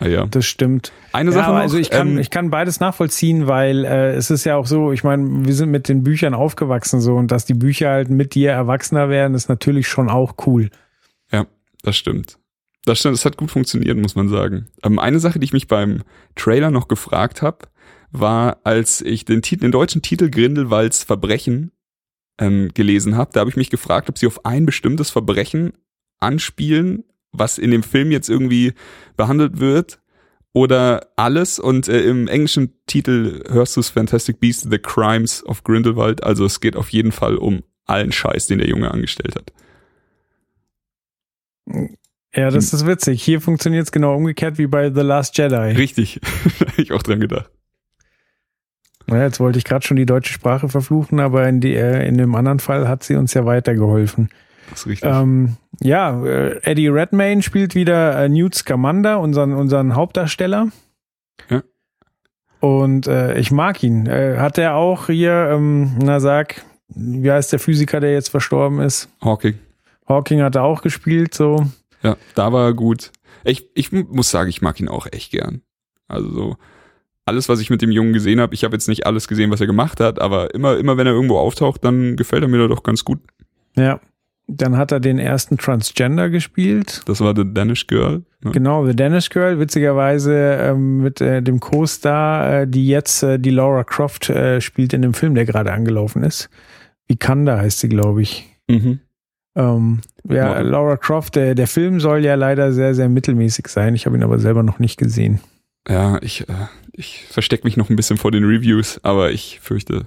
Ah 0.00 0.06
ja. 0.06 0.26
das 0.26 0.46
stimmt. 0.46 0.92
Eine 1.12 1.30
Ja, 1.30 1.36
Sache 1.36 1.50
noch, 1.52 1.58
also 1.58 1.78
ich 1.78 1.90
kann, 1.90 2.12
ähm, 2.12 2.18
ich 2.18 2.30
kann 2.30 2.50
beides 2.50 2.80
nachvollziehen, 2.80 3.46
weil 3.46 3.84
äh, 3.84 4.14
es 4.14 4.30
ist 4.30 4.44
ja 4.44 4.56
auch 4.56 4.66
so, 4.66 4.92
ich 4.92 5.04
meine, 5.04 5.44
wir 5.46 5.54
sind 5.54 5.70
mit 5.70 5.88
den 5.88 6.02
Büchern 6.02 6.34
aufgewachsen 6.34 7.00
so 7.00 7.14
und 7.14 7.30
dass 7.30 7.44
die 7.44 7.54
Bücher 7.54 7.90
halt 7.90 8.10
mit 8.10 8.34
dir 8.34 8.50
erwachsener 8.50 9.08
werden, 9.08 9.34
ist 9.34 9.48
natürlich 9.48 9.88
schon 9.88 10.08
auch 10.08 10.34
cool. 10.46 10.70
Ja, 11.32 11.46
das 11.82 11.96
stimmt. 11.96 12.38
Das 12.84 12.98
stimmt, 12.98 13.14
das 13.14 13.24
hat 13.24 13.36
gut 13.36 13.50
funktioniert, 13.50 13.96
muss 13.96 14.14
man 14.14 14.28
sagen. 14.28 14.66
Ähm, 14.82 14.98
eine 14.98 15.20
Sache, 15.20 15.38
die 15.38 15.44
ich 15.44 15.52
mich 15.52 15.68
beim 15.68 16.02
Trailer 16.34 16.70
noch 16.70 16.88
gefragt 16.88 17.40
habe, 17.40 17.58
war, 18.10 18.58
als 18.64 19.00
ich 19.00 19.24
den, 19.24 19.42
Titel, 19.42 19.62
den 19.62 19.72
deutschen 19.72 20.02
Titel 20.02 20.30
Grindelwalds 20.30 21.02
Verbrechen 21.02 21.72
ähm, 22.38 22.70
gelesen 22.74 23.16
habe, 23.16 23.30
da 23.32 23.40
habe 23.40 23.50
ich 23.50 23.56
mich 23.56 23.70
gefragt, 23.70 24.08
ob 24.08 24.18
sie 24.18 24.26
auf 24.26 24.44
ein 24.44 24.66
bestimmtes 24.66 25.10
Verbrechen 25.10 25.72
anspielen, 26.20 27.04
was 27.34 27.58
in 27.58 27.70
dem 27.70 27.82
Film 27.82 28.10
jetzt 28.10 28.30
irgendwie 28.30 28.72
behandelt 29.16 29.60
wird, 29.60 30.00
oder 30.54 31.08
alles. 31.16 31.58
Und 31.58 31.88
äh, 31.88 32.00
im 32.02 32.28
englischen 32.28 32.72
Titel 32.86 33.42
hörst 33.50 33.76
du 33.76 33.80
es 33.80 33.90
Fantastic 33.90 34.40
Beasts, 34.40 34.66
The 34.70 34.78
Crimes 34.78 35.44
of 35.44 35.64
Grindelwald. 35.64 36.22
Also 36.22 36.46
es 36.46 36.60
geht 36.60 36.76
auf 36.76 36.88
jeden 36.90 37.12
Fall 37.12 37.36
um 37.36 37.62
allen 37.84 38.12
Scheiß, 38.12 38.46
den 38.46 38.58
der 38.58 38.68
Junge 38.68 38.90
angestellt 38.90 39.34
hat. 39.34 39.52
Ja, 42.34 42.50
das 42.50 42.72
ist 42.72 42.86
witzig. 42.86 43.22
Hier 43.22 43.40
funktioniert 43.40 43.84
es 43.84 43.92
genau 43.92 44.14
umgekehrt 44.14 44.58
wie 44.58 44.66
bei 44.66 44.92
The 44.92 45.00
Last 45.00 45.36
Jedi. 45.36 45.76
Richtig, 45.76 46.20
habe 46.60 46.82
ich 46.82 46.92
auch 46.92 47.02
dran 47.02 47.20
gedacht. 47.20 47.50
Ja, 49.06 49.22
jetzt 49.22 49.38
wollte 49.38 49.58
ich 49.58 49.64
gerade 49.64 49.86
schon 49.86 49.98
die 49.98 50.06
deutsche 50.06 50.32
Sprache 50.32 50.68
verfluchen, 50.68 51.20
aber 51.20 51.46
in, 51.46 51.60
die, 51.60 51.74
äh, 51.74 52.08
in 52.08 52.16
dem 52.16 52.34
anderen 52.34 52.58
Fall 52.58 52.88
hat 52.88 53.02
sie 53.02 53.16
uns 53.16 53.34
ja 53.34 53.44
weitergeholfen. 53.44 54.30
Das 54.70 54.80
ist 54.80 54.86
richtig. 54.86 55.10
Ähm, 55.10 55.56
ja, 55.80 56.24
äh, 56.24 56.60
Eddie 56.62 56.88
Redmayne 56.88 57.42
spielt 57.42 57.74
wieder 57.74 58.16
äh, 58.16 58.28
Newt 58.28 58.54
Scamander, 58.54 59.20
unseren, 59.20 59.52
unseren 59.52 59.94
Hauptdarsteller. 59.94 60.68
Ja. 61.48 61.62
Und 62.60 63.06
äh, 63.06 63.38
ich 63.38 63.50
mag 63.50 63.82
ihn. 63.82 64.06
Äh, 64.06 64.38
hat 64.38 64.58
er 64.58 64.74
auch 64.74 65.06
hier, 65.06 65.50
ähm, 65.52 65.98
na 66.02 66.20
sag, 66.20 66.64
wie 66.88 67.30
heißt 67.30 67.52
der 67.52 67.58
Physiker, 67.58 68.00
der 68.00 68.12
jetzt 68.12 68.28
verstorben 68.28 68.80
ist? 68.80 69.08
Hawking. 69.22 69.58
Hawking 70.08 70.42
hat 70.42 70.54
er 70.54 70.64
auch 70.64 70.82
gespielt, 70.82 71.34
so. 71.34 71.66
Ja, 72.02 72.16
da 72.34 72.52
war 72.52 72.66
er 72.66 72.74
gut. 72.74 73.12
Ich, 73.44 73.68
ich 73.74 73.92
muss 73.92 74.30
sagen, 74.30 74.48
ich 74.48 74.62
mag 74.62 74.80
ihn 74.80 74.88
auch 74.88 75.06
echt 75.10 75.30
gern. 75.30 75.62
Also 76.08 76.30
so 76.30 76.56
alles, 77.26 77.48
was 77.48 77.60
ich 77.60 77.70
mit 77.70 77.82
dem 77.82 77.90
Jungen 77.90 78.12
gesehen 78.12 78.40
habe, 78.40 78.54
ich 78.54 78.64
habe 78.64 78.74
jetzt 78.74 78.88
nicht 78.88 79.06
alles 79.06 79.28
gesehen, 79.28 79.50
was 79.50 79.60
er 79.60 79.66
gemacht 79.66 80.00
hat, 80.00 80.20
aber 80.20 80.54
immer, 80.54 80.76
immer 80.76 80.96
wenn 80.96 81.06
er 81.06 81.14
irgendwo 81.14 81.38
auftaucht, 81.38 81.84
dann 81.84 82.16
gefällt 82.16 82.42
er 82.42 82.48
mir 82.48 82.58
da 82.58 82.68
doch 82.68 82.82
ganz 82.82 83.04
gut. 83.04 83.20
Ja. 83.76 84.00
Dann 84.46 84.76
hat 84.76 84.92
er 84.92 85.00
den 85.00 85.18
ersten 85.18 85.56
Transgender 85.56 86.28
gespielt. 86.28 87.02
Das 87.06 87.20
war 87.20 87.34
The 87.34 87.44
Danish 87.46 87.86
Girl. 87.86 88.24
Ne? 88.42 88.50
Genau, 88.52 88.86
The 88.86 88.94
Danish 88.94 89.30
Girl, 89.30 89.58
witzigerweise 89.58 90.34
ähm, 90.60 90.98
mit 90.98 91.20
äh, 91.22 91.42
dem 91.42 91.60
Co-Star, 91.60 92.60
äh, 92.60 92.68
die 92.68 92.86
jetzt 92.86 93.22
äh, 93.22 93.38
die 93.38 93.50
Laura 93.50 93.84
Croft 93.84 94.28
äh, 94.28 94.60
spielt 94.60 94.92
in 94.92 95.00
dem 95.00 95.14
Film, 95.14 95.34
der 95.34 95.46
gerade 95.46 95.72
angelaufen 95.72 96.22
ist. 96.22 96.50
Vikanda 97.06 97.56
heißt 97.58 97.80
sie, 97.80 97.88
glaube 97.88 98.20
ich. 98.20 98.46
Mhm. 98.68 99.00
Ähm, 99.56 100.00
ja, 100.28 100.48
Model. 100.48 100.66
Laura 100.66 100.96
Croft, 100.96 101.36
der, 101.36 101.54
der 101.54 101.66
Film 101.66 102.00
soll 102.00 102.24
ja 102.24 102.34
leider 102.34 102.72
sehr, 102.72 102.94
sehr 102.94 103.08
mittelmäßig 103.08 103.68
sein. 103.68 103.94
Ich 103.94 104.04
habe 104.04 104.16
ihn 104.16 104.22
aber 104.22 104.38
selber 104.38 104.62
noch 104.62 104.78
nicht 104.78 104.98
gesehen. 104.98 105.40
Ja, 105.88 106.20
ich, 106.22 106.48
äh, 106.48 106.66
ich 106.92 107.26
verstecke 107.30 107.64
mich 107.64 107.76
noch 107.76 107.90
ein 107.90 107.96
bisschen 107.96 108.16
vor 108.16 108.30
den 108.30 108.44
Reviews, 108.44 109.00
aber 109.02 109.30
ich 109.30 109.60
fürchte, 109.60 110.06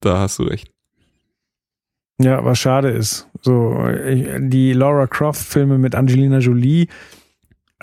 da 0.00 0.18
hast 0.18 0.38
du 0.38 0.44
recht. 0.44 0.70
Ja, 2.20 2.44
was 2.44 2.58
schade 2.58 2.88
ist. 2.90 3.28
So, 3.42 3.78
die 4.38 4.72
Laura 4.72 5.06
Croft-Filme 5.06 5.76
mit 5.78 5.94
Angelina 5.94 6.38
Jolie 6.38 6.88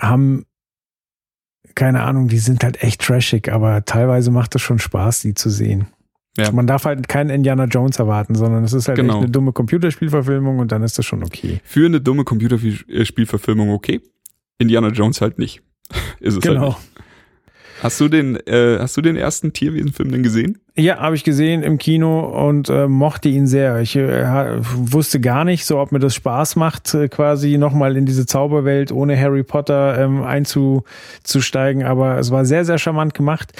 haben, 0.00 0.44
keine 1.74 2.02
Ahnung, 2.02 2.28
die 2.28 2.38
sind 2.38 2.64
halt 2.64 2.82
echt 2.82 3.00
trashig, 3.00 3.52
aber 3.52 3.84
teilweise 3.84 4.30
macht 4.30 4.54
es 4.56 4.62
schon 4.62 4.78
Spaß, 4.78 5.20
die 5.22 5.34
zu 5.34 5.50
sehen. 5.50 5.86
Ja. 6.36 6.50
Man 6.50 6.66
darf 6.66 6.84
halt 6.84 7.06
keinen 7.08 7.30
Indiana 7.30 7.64
Jones 7.66 8.00
erwarten, 8.00 8.34
sondern 8.34 8.64
es 8.64 8.72
ist 8.72 8.88
halt 8.88 8.96
Genau. 8.98 9.18
eine 9.18 9.30
dumme 9.30 9.52
Computerspielverfilmung 9.52 10.58
und 10.58 10.72
dann 10.72 10.82
ist 10.82 10.98
das 10.98 11.06
schon 11.06 11.22
okay. 11.22 11.60
Für 11.62 11.86
eine 11.86 12.00
dumme 12.00 12.24
Computerspielverfilmung 12.24 13.70
okay. 13.70 14.00
Indiana 14.58 14.88
Jones 14.88 15.20
halt 15.20 15.38
nicht. 15.38 15.62
Ist 16.20 16.34
es 16.38 16.44
halt 16.44 16.44
Genau. 16.44 16.66
nicht. 16.68 16.78
Hast 17.82 18.00
du 18.00 18.08
den, 18.08 18.36
äh, 18.46 18.78
hast 18.78 18.96
du 18.96 19.00
den 19.00 19.16
ersten 19.16 19.52
Tierwesenfilm 19.52 20.10
denn 20.10 20.22
gesehen? 20.22 20.58
Ja, 20.76 20.98
habe 20.98 21.14
ich 21.14 21.22
gesehen 21.22 21.62
im 21.62 21.78
Kino 21.78 22.20
und 22.48 22.68
äh, 22.68 22.88
mochte 22.88 23.28
ihn 23.28 23.46
sehr. 23.46 23.78
Ich 23.80 23.94
äh, 23.94 24.58
wusste 24.74 25.20
gar 25.20 25.44
nicht, 25.44 25.66
so 25.66 25.78
ob 25.78 25.92
mir 25.92 26.00
das 26.00 26.14
Spaß 26.14 26.56
macht, 26.56 26.94
äh, 26.94 27.08
quasi 27.08 27.58
nochmal 27.58 27.96
in 27.96 28.06
diese 28.06 28.26
Zauberwelt 28.26 28.90
ohne 28.90 29.18
Harry 29.18 29.44
Potter 29.44 29.98
ähm, 29.98 30.22
einzusteigen, 30.22 31.84
aber 31.84 32.18
es 32.18 32.30
war 32.30 32.44
sehr, 32.44 32.64
sehr 32.64 32.78
charmant 32.78 33.14
gemacht. 33.14 33.52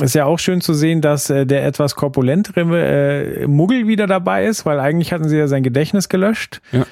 ist 0.00 0.14
ja 0.14 0.26
auch 0.26 0.38
schön 0.38 0.60
zu 0.60 0.74
sehen, 0.74 1.00
dass 1.00 1.28
äh, 1.28 1.44
der 1.44 1.66
etwas 1.66 1.96
korpulentere 1.96 2.60
äh, 2.60 3.46
Muggel 3.48 3.88
wieder 3.88 4.06
dabei 4.06 4.46
ist, 4.46 4.64
weil 4.64 4.78
eigentlich 4.78 5.12
hatten 5.12 5.28
sie 5.28 5.38
ja 5.38 5.48
sein 5.48 5.64
Gedächtnis 5.64 6.08
gelöscht. 6.08 6.60
Ja. 6.70 6.86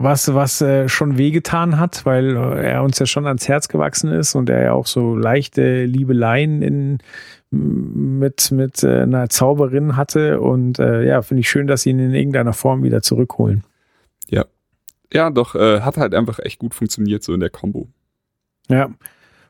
Was, 0.00 0.32
was 0.32 0.60
äh, 0.60 0.88
schon 0.88 1.18
wehgetan 1.18 1.80
hat, 1.80 2.06
weil 2.06 2.36
äh, 2.36 2.70
er 2.70 2.84
uns 2.84 3.00
ja 3.00 3.06
schon 3.06 3.26
ans 3.26 3.48
Herz 3.48 3.66
gewachsen 3.66 4.12
ist 4.12 4.36
und 4.36 4.48
er 4.48 4.62
ja 4.62 4.72
auch 4.72 4.86
so 4.86 5.16
leichte 5.16 5.84
Liebeleien 5.84 6.62
in, 6.62 6.98
mit, 7.50 8.52
mit 8.52 8.84
äh, 8.84 9.02
einer 9.02 9.28
Zauberin 9.28 9.96
hatte. 9.96 10.40
Und 10.40 10.78
äh, 10.78 11.04
ja, 11.04 11.20
finde 11.22 11.40
ich 11.40 11.50
schön, 11.50 11.66
dass 11.66 11.82
sie 11.82 11.90
ihn 11.90 11.98
in 11.98 12.14
irgendeiner 12.14 12.52
Form 12.52 12.84
wieder 12.84 13.02
zurückholen. 13.02 13.64
Ja. 14.28 14.44
Ja, 15.12 15.30
doch, 15.30 15.56
äh, 15.56 15.80
hat 15.80 15.96
halt 15.96 16.14
einfach 16.14 16.38
echt 16.38 16.60
gut 16.60 16.74
funktioniert, 16.74 17.24
so 17.24 17.34
in 17.34 17.40
der 17.40 17.50
Combo. 17.50 17.88
Ja. 18.68 18.90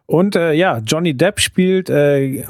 Und 0.06 0.34
äh, 0.34 0.54
ja, 0.54 0.78
Johnny 0.78 1.14
Depp 1.14 1.40
spielt 1.40 1.90
äh, 1.90 2.46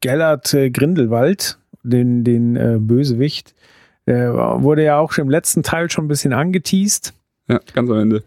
Gellert 0.00 0.52
äh, 0.52 0.70
Grindelwald, 0.70 1.58
den, 1.84 2.24
den 2.24 2.56
äh, 2.56 2.78
Bösewicht. 2.80 3.54
Der 4.06 4.34
wurde 4.62 4.84
ja 4.84 4.98
auch 4.98 5.12
schon 5.12 5.26
im 5.26 5.30
letzten 5.30 5.62
Teil 5.62 5.90
schon 5.90 6.06
ein 6.06 6.08
bisschen 6.08 6.32
angeteased. 6.32 7.12
Ja, 7.48 7.60
ganz 7.72 7.90
am 7.90 7.98
Ende. 7.98 8.24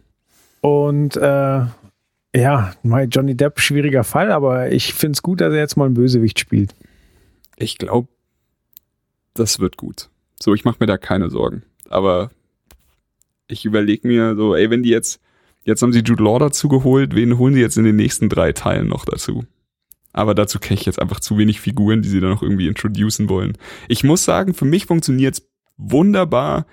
Und 0.62 1.15
äh, 1.17 1.65
ja, 2.36 2.73
mein 2.84 3.10
Johnny 3.10 3.36
Depp, 3.36 3.60
schwieriger 3.60 4.03
Fall, 4.03 4.32
aber 4.32 4.71
ich 4.71 4.93
finde 4.93 5.13
es 5.13 5.21
gut, 5.21 5.41
dass 5.41 5.53
er 5.53 5.60
jetzt 5.60 5.77
mal 5.77 5.86
einen 5.86 5.93
Bösewicht 5.93 6.39
spielt. 6.39 6.75
Ich 7.55 7.77
glaube, 7.77 8.08
das 9.34 9.60
wird 9.60 9.77
gut. 9.77 10.10
So, 10.39 10.53
ich 10.53 10.63
mache 10.65 10.77
mir 10.79 10.86
da 10.86 10.97
keine 10.97 11.29
Sorgen. 11.29 11.63
Aber 11.89 12.29
ich 13.47 13.65
überlege 13.65 14.08
mir 14.08 14.36
so, 14.36 14.55
ey, 14.55 14.69
wenn 14.69 14.84
die 14.84 14.89
jetzt, 14.89 15.19
jetzt 15.63 15.82
haben 15.82 15.91
sie 15.91 16.01
Jude 16.01 16.23
Law 16.23 16.39
dazu 16.39 16.69
geholt, 16.69 17.15
wen 17.15 17.38
holen 17.38 17.53
sie 17.53 17.62
jetzt 17.62 17.77
in 17.77 17.84
den 17.84 17.95
nächsten 17.95 18.29
drei 18.29 18.53
Teilen 18.53 18.88
noch 18.88 19.05
dazu? 19.05 19.45
Aber 20.13 20.36
dazu 20.36 20.60
kenne 20.60 20.79
ich 20.79 20.86
jetzt 20.86 21.01
einfach 21.01 21.19
zu 21.19 21.38
wenig 21.38 21.60
Figuren, 21.60 22.01
die 22.01 22.10
sie 22.10 22.19
da 22.19 22.29
noch 22.29 22.41
irgendwie 22.41 22.67
introducen 22.67 23.29
wollen. 23.29 23.58
Ich 23.88 24.03
muss 24.03 24.23
sagen, 24.23 24.53
für 24.53 24.65
mich 24.65 24.86
funktioniert's 24.86 25.47
wunderbar, 25.77 26.65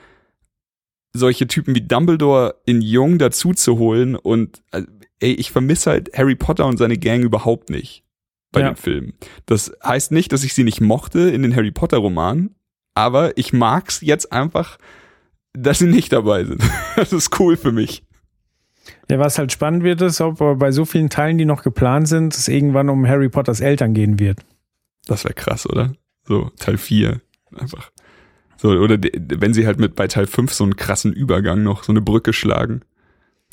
solche 1.13 1.47
Typen 1.47 1.75
wie 1.75 1.81
Dumbledore 1.81 2.57
in 2.67 2.83
Jung 2.83 3.19
dazu 3.19 3.53
zu 3.55 3.79
holen 3.79 4.17
und 4.17 4.63
äh, 4.73 4.83
ey, 5.21 5.33
ich 5.33 5.51
vermisse 5.51 5.91
halt 5.91 6.11
Harry 6.17 6.35
Potter 6.35 6.67
und 6.67 6.77
seine 6.77 6.99
Gang 6.99 7.23
überhaupt 7.23 7.71
nicht 7.71 8.05
bei 8.53 8.61
Ja. 8.61 8.71
den 8.71 8.77
Filmen. 8.77 9.15
Das 9.47 9.73
heißt 9.83 10.13
nicht, 10.13 10.33
dass 10.33 10.45
ich 10.45 10.53
sie 10.55 10.65
nicht 10.65 10.81
mochte 10.81 11.21
in 11.31 11.43
den 11.43 11.55
Harry 11.57 11.71
Potter 11.71 11.99
Romanen, 11.99 12.55
aber 12.95 13.37
ich 13.39 13.53
mag's 13.53 14.01
jetzt 14.03 14.31
einfach, 14.33 14.79
dass 15.55 15.79
sie 15.79 15.87
nicht 15.87 16.13
dabei 16.13 16.45
sind. 16.45 16.63
Das 16.97 17.13
ist 17.13 17.39
cool 17.41 17.57
für 17.57 17.73
mich. 17.73 18.03
Ja, 19.11 19.19
was 19.19 19.39
halt 19.39 19.53
spannend 19.53 19.83
wird, 19.85 20.01
ist, 20.03 20.21
ob 20.21 20.39
bei 20.59 20.71
so 20.71 20.85
vielen 20.85 21.11
Teilen, 21.11 21.39
die 21.39 21.45
noch 21.45 21.63
geplant 21.63 22.09
sind, 22.09 22.35
es 22.35 22.49
irgendwann 22.49 22.89
um 22.89 23.07
Harry 23.07 23.29
Potters 23.29 23.61
Eltern 23.61 23.95
gehen 23.95 24.19
wird. 24.19 24.41
Das 25.07 25.25
wäre 25.25 25.35
krass, 25.35 25.67
oder? 25.69 25.93
So 26.25 26.51
Teil 26.59 26.77
4 26.79 27.21
einfach. 27.55 27.91
So 28.59 28.71
oder 28.71 28.97
de- 28.99 29.13
wenn 29.41 29.53
sie 29.55 29.67
halt 29.67 29.79
mit 29.79 29.95
bei 29.95 30.07
Teil 30.09 30.27
5 30.27 30.53
so 30.53 30.65
einen 30.65 30.77
krassen 30.77 31.13
Übergang 31.13 31.63
noch 31.63 31.83
so 31.85 31.93
eine 31.93 32.01
Brücke 32.01 32.33
schlagen. 32.33 32.83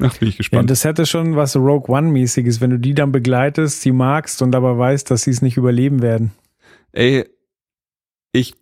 Ach, 0.01 0.17
bin 0.17 0.27
ich 0.29 0.35
Ja, 0.35 0.37
gespannt. 0.39 0.69
das 0.71 0.83
hätte 0.85 1.05
schon 1.05 1.35
was 1.35 1.55
Rogue 1.55 1.87
One-mäßiges, 1.95 2.61
wenn 2.61 2.71
du 2.71 2.79
die 2.79 2.95
dann 2.95 3.11
begleitest, 3.11 3.81
sie 3.81 3.91
magst 3.91 4.41
und 4.41 4.55
aber 4.55 4.77
weißt, 4.77 5.11
dass 5.11 5.23
sie 5.23 5.31
es 5.31 5.41
nicht 5.41 5.57
überleben 5.57 6.01
werden. 6.01 6.31
Ey, 6.93 7.25
ich, 8.31 8.55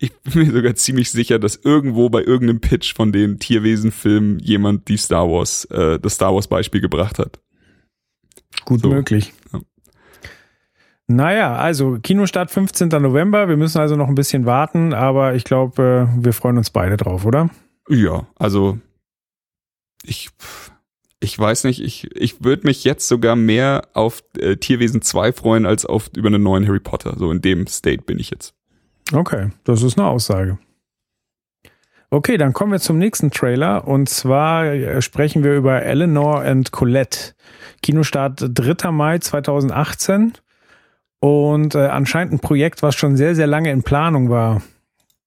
ich 0.00 0.12
bin 0.22 0.46
mir 0.46 0.52
sogar 0.52 0.74
ziemlich 0.74 1.10
sicher, 1.10 1.38
dass 1.38 1.56
irgendwo 1.56 2.08
bei 2.10 2.22
irgendeinem 2.22 2.60
Pitch 2.60 2.94
von 2.94 3.12
den 3.12 3.38
Tierwesen-Filmen 3.38 4.40
jemand 4.40 4.88
die 4.88 4.96
Star 4.96 5.28
Wars, 5.28 5.64
äh, 5.66 6.00
das 6.00 6.14
Star 6.14 6.34
Wars 6.34 6.48
Beispiel 6.48 6.80
gebracht 6.80 7.18
hat. 7.20 7.38
Gut 8.64 8.80
So, 8.80 8.88
möglich. 8.88 9.32
Ja. 11.08 11.14
Naja, 11.14 11.56
also 11.56 11.98
Kinostart 12.02 12.50
15. 12.50 12.88
November. 12.88 13.48
Wir 13.48 13.56
müssen 13.56 13.78
also 13.78 13.96
noch 13.96 14.08
ein 14.08 14.14
bisschen 14.14 14.46
warten, 14.46 14.92
aber 14.92 15.34
ich 15.34 15.44
glaube, 15.44 16.08
äh, 16.10 16.24
wir 16.24 16.32
freuen 16.32 16.58
uns 16.58 16.70
beide 16.70 16.96
drauf, 16.96 17.24
oder? 17.24 17.50
Ja, 17.88 18.26
also 18.36 18.78
ich, 20.02 20.30
ich 21.20 21.38
weiß 21.38 21.64
nicht, 21.64 21.82
ich, 21.82 22.10
ich 22.16 22.44
würde 22.44 22.66
mich 22.66 22.84
jetzt 22.84 23.08
sogar 23.08 23.36
mehr 23.36 23.88
auf 23.92 24.22
äh, 24.38 24.56
Tierwesen 24.56 25.02
2 25.02 25.32
freuen 25.32 25.66
als 25.66 25.84
auf 25.84 26.10
über 26.16 26.28
einen 26.28 26.42
neuen 26.42 26.66
Harry 26.66 26.80
Potter. 26.80 27.14
So 27.18 27.30
in 27.30 27.40
dem 27.40 27.66
State 27.66 28.02
bin 28.02 28.18
ich 28.18 28.30
jetzt. 28.30 28.54
Okay, 29.12 29.50
das 29.64 29.82
ist 29.82 29.98
eine 29.98 30.08
Aussage. 30.08 30.58
Okay, 32.10 32.36
dann 32.36 32.52
kommen 32.52 32.72
wir 32.72 32.78
zum 32.78 32.98
nächsten 32.98 33.30
Trailer 33.30 33.88
und 33.88 34.08
zwar 34.08 34.66
äh, 34.66 35.02
sprechen 35.02 35.42
wir 35.42 35.54
über 35.54 35.82
Eleanor 35.82 36.42
and 36.42 36.70
Colette. 36.70 37.34
Kinostart 37.82 38.44
3. 38.54 38.92
Mai 38.92 39.18
2018 39.18 40.34
und 41.24 41.74
äh, 41.74 41.86
anscheinend 41.86 42.34
ein 42.34 42.38
Projekt, 42.38 42.82
was 42.82 42.96
schon 42.96 43.16
sehr, 43.16 43.34
sehr 43.34 43.46
lange 43.46 43.70
in 43.70 43.82
Planung 43.82 44.28
war. 44.28 44.60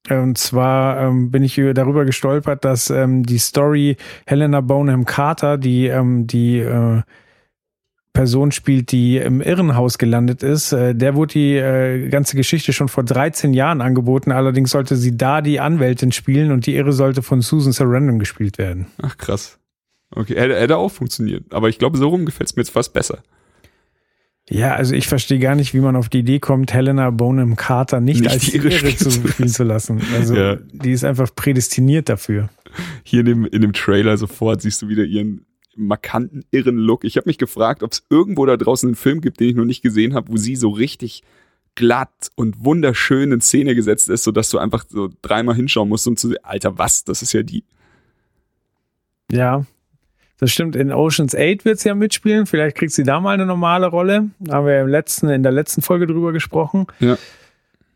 Und 0.08 0.38
zwar 0.38 1.02
ähm, 1.02 1.32
bin 1.32 1.42
ich 1.44 1.58
über- 1.58 1.74
darüber 1.74 2.06
gestolpert, 2.06 2.64
dass 2.64 2.92
ähm, 2.92 3.24
die 3.24 3.40
Story 3.40 3.98
Helena 4.28 4.62
Bonham 4.62 5.06
Carter, 5.06 5.58
die 5.58 5.88
ähm, 5.88 6.28
die 6.28 6.60
äh, 6.60 7.02
Person 8.14 8.52
spielt, 8.52 8.92
die 8.92 9.18
im 9.18 9.42
Irrenhaus 9.42 9.98
gelandet 9.98 10.44
ist. 10.44 10.72
Äh, 10.72 10.94
der 10.94 11.16
wurde 11.16 11.34
die 11.34 11.56
äh, 11.56 12.10
ganze 12.10 12.36
Geschichte 12.38 12.74
schon 12.74 12.90
vor 12.90 13.04
13 13.04 13.56
Jahren 13.56 13.82
angeboten. 13.82 14.32
Allerdings 14.32 14.70
sollte 14.70 14.98
sie 14.98 15.18
da 15.18 15.42
die 15.42 15.60
Anwältin 15.60 16.12
spielen 16.12 16.52
und 16.52 16.68
die 16.68 16.76
Irre 16.76 16.94
sollte 16.94 17.24
von 17.24 17.42
Susan 17.42 17.74
Sarandon 17.74 18.20
gespielt 18.20 18.60
werden. 18.60 18.86
Ach 19.02 19.18
krass. 19.18 19.58
Okay, 20.12 20.36
hätte, 20.36 20.60
hätte 20.60 20.78
auch 20.78 20.92
funktioniert. 20.92 21.52
Aber 21.52 21.70
ich 21.70 21.80
glaube, 21.80 21.98
so 21.98 22.08
rum 22.10 22.28
gefällt 22.28 22.52
es 22.52 22.56
mir 22.56 22.62
jetzt 22.62 22.72
fast 22.72 22.94
besser. 22.94 23.24
Ja, 24.50 24.76
also 24.76 24.96
ich 24.96 25.08
verstehe 25.08 25.40
gar 25.40 25.56
nicht, 25.56 25.74
wie 25.74 25.80
man 25.82 25.96
auf 25.96 26.08
die 26.08 26.20
Idee 26.20 26.40
kommt, 26.40 26.74
Helena 26.74 27.10
Bonham 27.10 27.56
Carter 27.58 28.00
nicht, 28.00 28.22
Nicht 28.22 28.32
als 28.32 28.46
zu 29.00 29.10
zu 29.10 29.28
spielen 29.28 29.50
zu 29.50 29.64
lassen. 29.64 30.02
Also 30.16 30.36
Ja. 30.36 30.56
die 30.72 30.92
ist 30.92 31.04
einfach 31.04 31.34
prädestiniert 31.36 32.08
dafür. 32.08 32.50
Hier 33.04 33.22
in 33.22 33.26
dem, 33.26 33.46
in 33.46 33.62
dem 33.62 33.74
Trailer 33.74 34.18
sofort 34.18 34.62
siehst 34.62 34.82
du 34.82 34.88
wieder 34.88 35.04
ihren 35.04 35.46
markanten, 35.76 36.44
irren 36.52 36.78
Look. 36.78 37.04
Ich 37.04 37.18
habe 37.18 37.28
mich 37.30 37.38
gefragt, 37.38 37.84
ob 37.84 37.92
es 37.92 38.04
irgendwo 38.10 38.46
da 38.46 38.56
draußen 38.58 38.88
einen 38.88 38.96
Film 38.96 39.20
gibt, 39.22 39.40
den 39.40 39.50
ich 39.50 39.56
noch 39.56 39.66
nicht 39.66 39.82
gesehen 39.84 40.14
habe, 40.14 40.32
wo 40.32 40.38
sie 40.38 40.56
so 40.56 40.70
richtig 40.70 41.24
glatt 41.76 42.32
und 42.36 42.64
wunderschön 42.64 43.32
in 43.32 43.42
Szene 43.42 43.76
gesetzt 43.76 44.10
ist, 44.10 44.24
sodass 44.24 44.50
du 44.50 44.58
einfach 44.58 44.86
so 44.90 45.10
dreimal 45.22 45.56
hinschauen 45.56 45.90
musst, 45.90 46.08
um 46.08 46.18
zu 46.18 46.30
sehen, 46.30 46.38
Alter, 46.42 46.78
was? 46.78 47.04
Das 47.04 47.22
ist 47.22 47.34
ja 47.34 47.44
die. 47.44 47.64
Ja, 49.32 49.66
das 50.40 50.52
stimmt. 50.52 50.76
In 50.76 50.92
Ocean's 50.92 51.36
8 51.36 51.66
wird 51.66 51.80
sie 51.80 51.90
ja 51.90 51.96
mitspielen. 51.96 52.46
Vielleicht 52.46 52.78
kriegt 52.78 52.92
sie 52.94 53.04
da 53.04 53.20
mal 53.20 53.34
eine 53.34 53.46
normale 53.46 53.88
Rolle. 53.88 54.30
Haben 54.50 54.68
wir 54.68 54.82
im 54.82 54.88
letzten, 54.88 55.30
in 55.30 55.44
der 55.44 55.52
letzten 55.52 55.82
Folge 55.82 56.06
drüber 56.08 56.32
gesprochen. 56.32 56.86
Ja. 57.00 57.18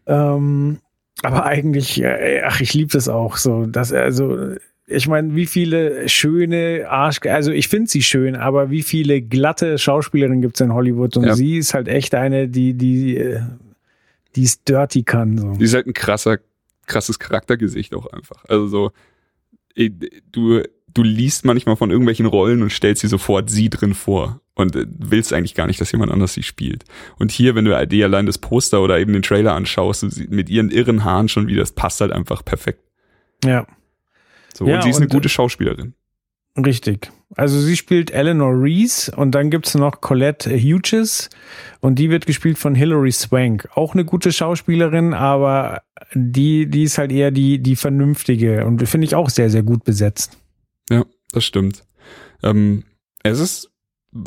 Ähm, 0.08 0.80
aber 1.24 1.46
eigentlich, 1.46 2.02
äh, 2.02 2.42
ach, 2.44 2.62
ich 2.62 2.74
liebe 2.74 2.92
das 2.92 3.08
auch 3.08 3.38
so. 3.38 3.66
Dass, 3.68 3.94
also, 3.94 4.56
ich 4.88 5.08
meine, 5.08 5.36
wie 5.36 5.46
viele 5.46 6.10
schöne 6.10 6.86
Arsch, 6.90 7.20
also 7.26 7.52
ich 7.52 7.68
finde 7.68 7.90
sie 7.90 8.02
schön, 8.02 8.36
aber 8.36 8.72
wie 8.72 8.82
viele 8.82 9.22
glatte 9.22 9.78
Schauspielerinnen 9.78 10.42
gibt 10.42 10.56
es 10.56 10.62
in 10.62 10.74
Hollywood? 10.74 11.16
Und 11.18 11.26
Ja. 11.26 11.36
sie 11.36 11.58
ist 11.58 11.74
halt 11.74 11.88
echt 11.88 12.16
eine, 12.16 12.48
die, 12.48 12.74
die, 12.74 13.18
äh, 13.18 13.42
die 14.36 14.44
es 14.44 14.64
dirty 14.64 15.04
kann. 15.04 15.38
So. 15.38 15.54
Die 15.54 15.64
ist 15.66 15.76
halt 15.76 15.86
ein 15.86 15.94
krasser, 15.94 16.40
krasses 16.88 17.20
Charaktergesicht 17.20 17.94
auch 17.94 18.08
einfach. 18.08 18.44
Also 18.48 18.68
so, 18.68 18.92
eh, 19.76 19.92
du, 20.32 20.64
du 20.94 21.04
liest 21.04 21.46
manchmal 21.46 21.76
von 21.76 21.92
irgendwelchen 21.92 22.26
Rollen 22.26 22.62
und 22.62 22.72
stellst 22.72 23.04
dir 23.04 23.08
sofort 23.08 23.50
sie 23.50 23.70
drin 23.70 23.94
vor 23.94 24.42
und 24.56 24.76
äh, 24.76 24.86
willst 24.88 25.34
eigentlich 25.34 25.56
gar 25.56 25.68
nicht, 25.68 25.82
dass 25.82 25.92
jemand 25.92 26.12
anders 26.12 26.34
sie 26.34 26.44
spielt. 26.44 26.84
Und 27.18 27.32
hier, 27.32 27.56
wenn 27.56 27.66
du 27.66 27.88
dir 27.88 28.06
allein 28.06 28.26
das 28.26 28.38
Poster 28.38 28.82
oder 28.82 29.00
eben 29.00 29.14
den 29.14 29.22
Trailer 29.22 29.54
anschaust, 29.54 30.30
mit 30.30 30.50
ihren 30.50 30.70
irren 30.72 31.04
Haaren 31.04 31.30
schon 31.30 31.48
wieder, 31.48 31.62
das 31.62 31.74
passt 31.74 32.02
halt 32.02 32.12
einfach 32.12 32.44
perfekt. 32.44 32.82
Ja. 33.44 33.66
So, 34.54 34.68
Ja, 34.68 34.76
und 34.76 34.84
sie 34.84 34.90
ist 34.90 34.98
eine 34.98 35.06
und, 35.06 35.14
gute 35.14 35.30
Schauspielerin. 35.30 35.94
Richtig. 36.58 37.12
Also 37.38 37.60
sie 37.60 37.78
spielt 37.78 38.12
Eleanor 38.12 38.52
Reese 38.62 39.16
und 39.16 39.32
dann 39.32 39.50
gibt's 39.50 39.74
noch 39.76 40.02
Colette 40.02 40.54
Hughes 40.54 41.30
und 41.80 41.96
die 41.98 42.10
wird 42.10 42.26
gespielt 42.26 42.58
von 42.58 42.76
Hilary 42.76 43.14
Swank. 43.14 43.70
Auch 43.74 43.94
eine 43.94 44.04
gute 44.04 44.34
Schauspielerin, 44.34 45.14
aber 45.14 45.84
die, 46.14 46.70
die 46.70 46.84
ist 46.84 46.98
halt 46.98 47.14
eher 47.14 47.32
die, 47.32 47.60
die 47.60 47.78
vernünftige 47.78 48.66
und 48.66 48.86
finde 48.88 49.06
ich 49.06 49.16
auch 49.16 49.30
sehr, 49.30 49.50
sehr 49.50 49.64
gut 49.64 49.86
besetzt. 49.86 50.41
Ja, 50.92 51.06
das 51.32 51.44
stimmt. 51.46 51.84
Ähm, 52.44 52.84
es 53.24 53.40
ist, 53.40 53.72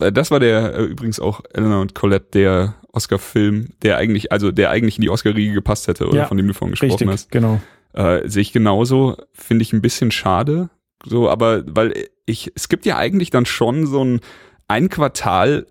äh, 0.01 0.11
das 0.12 0.31
war 0.31 0.41
der 0.41 0.75
äh, 0.75 0.85
übrigens 0.85 1.21
auch 1.21 1.43
Eleanor 1.53 1.81
und 1.81 1.95
Colette, 1.95 2.27
der 2.33 2.75
Oscar-Film, 2.93 3.71
der 3.83 3.97
eigentlich, 3.99 4.33
also 4.33 4.51
der 4.53 4.71
eigentlich 4.71 4.97
in 4.99 5.03
die 5.03 5.11
Oscar-Riege 5.11 5.53
gepasst 5.53 5.89
hätte, 5.89 6.07
oder 6.09 6.19
Ja, 6.19 6.27
von 6.27 6.37
dem 6.37 6.47
du 6.49 6.55
vorhin 6.55 6.73
gesprochen 6.73 6.93
Richtig, 6.93 7.09
hast. 7.09 7.31
genau. 7.31 7.61
Äh, 7.93 8.29
sehe 8.29 8.43
ich 8.43 8.53
genauso, 8.53 9.17
finde 9.33 9.62
ich 9.62 9.73
ein 9.73 9.83
bisschen 9.83 10.11
schade. 10.11 10.71
So, 11.05 11.29
aber 11.29 11.62
weil 11.67 11.93
ich, 12.27 12.51
es 12.55 12.69
gibt 12.69 12.87
ja 12.87 12.97
eigentlich 12.97 13.31
dann 13.31 13.47
schon 13.47 13.87
so 13.87 14.03
ein, 14.05 14.21
ein 14.69 14.89
Quartal, 14.89 15.67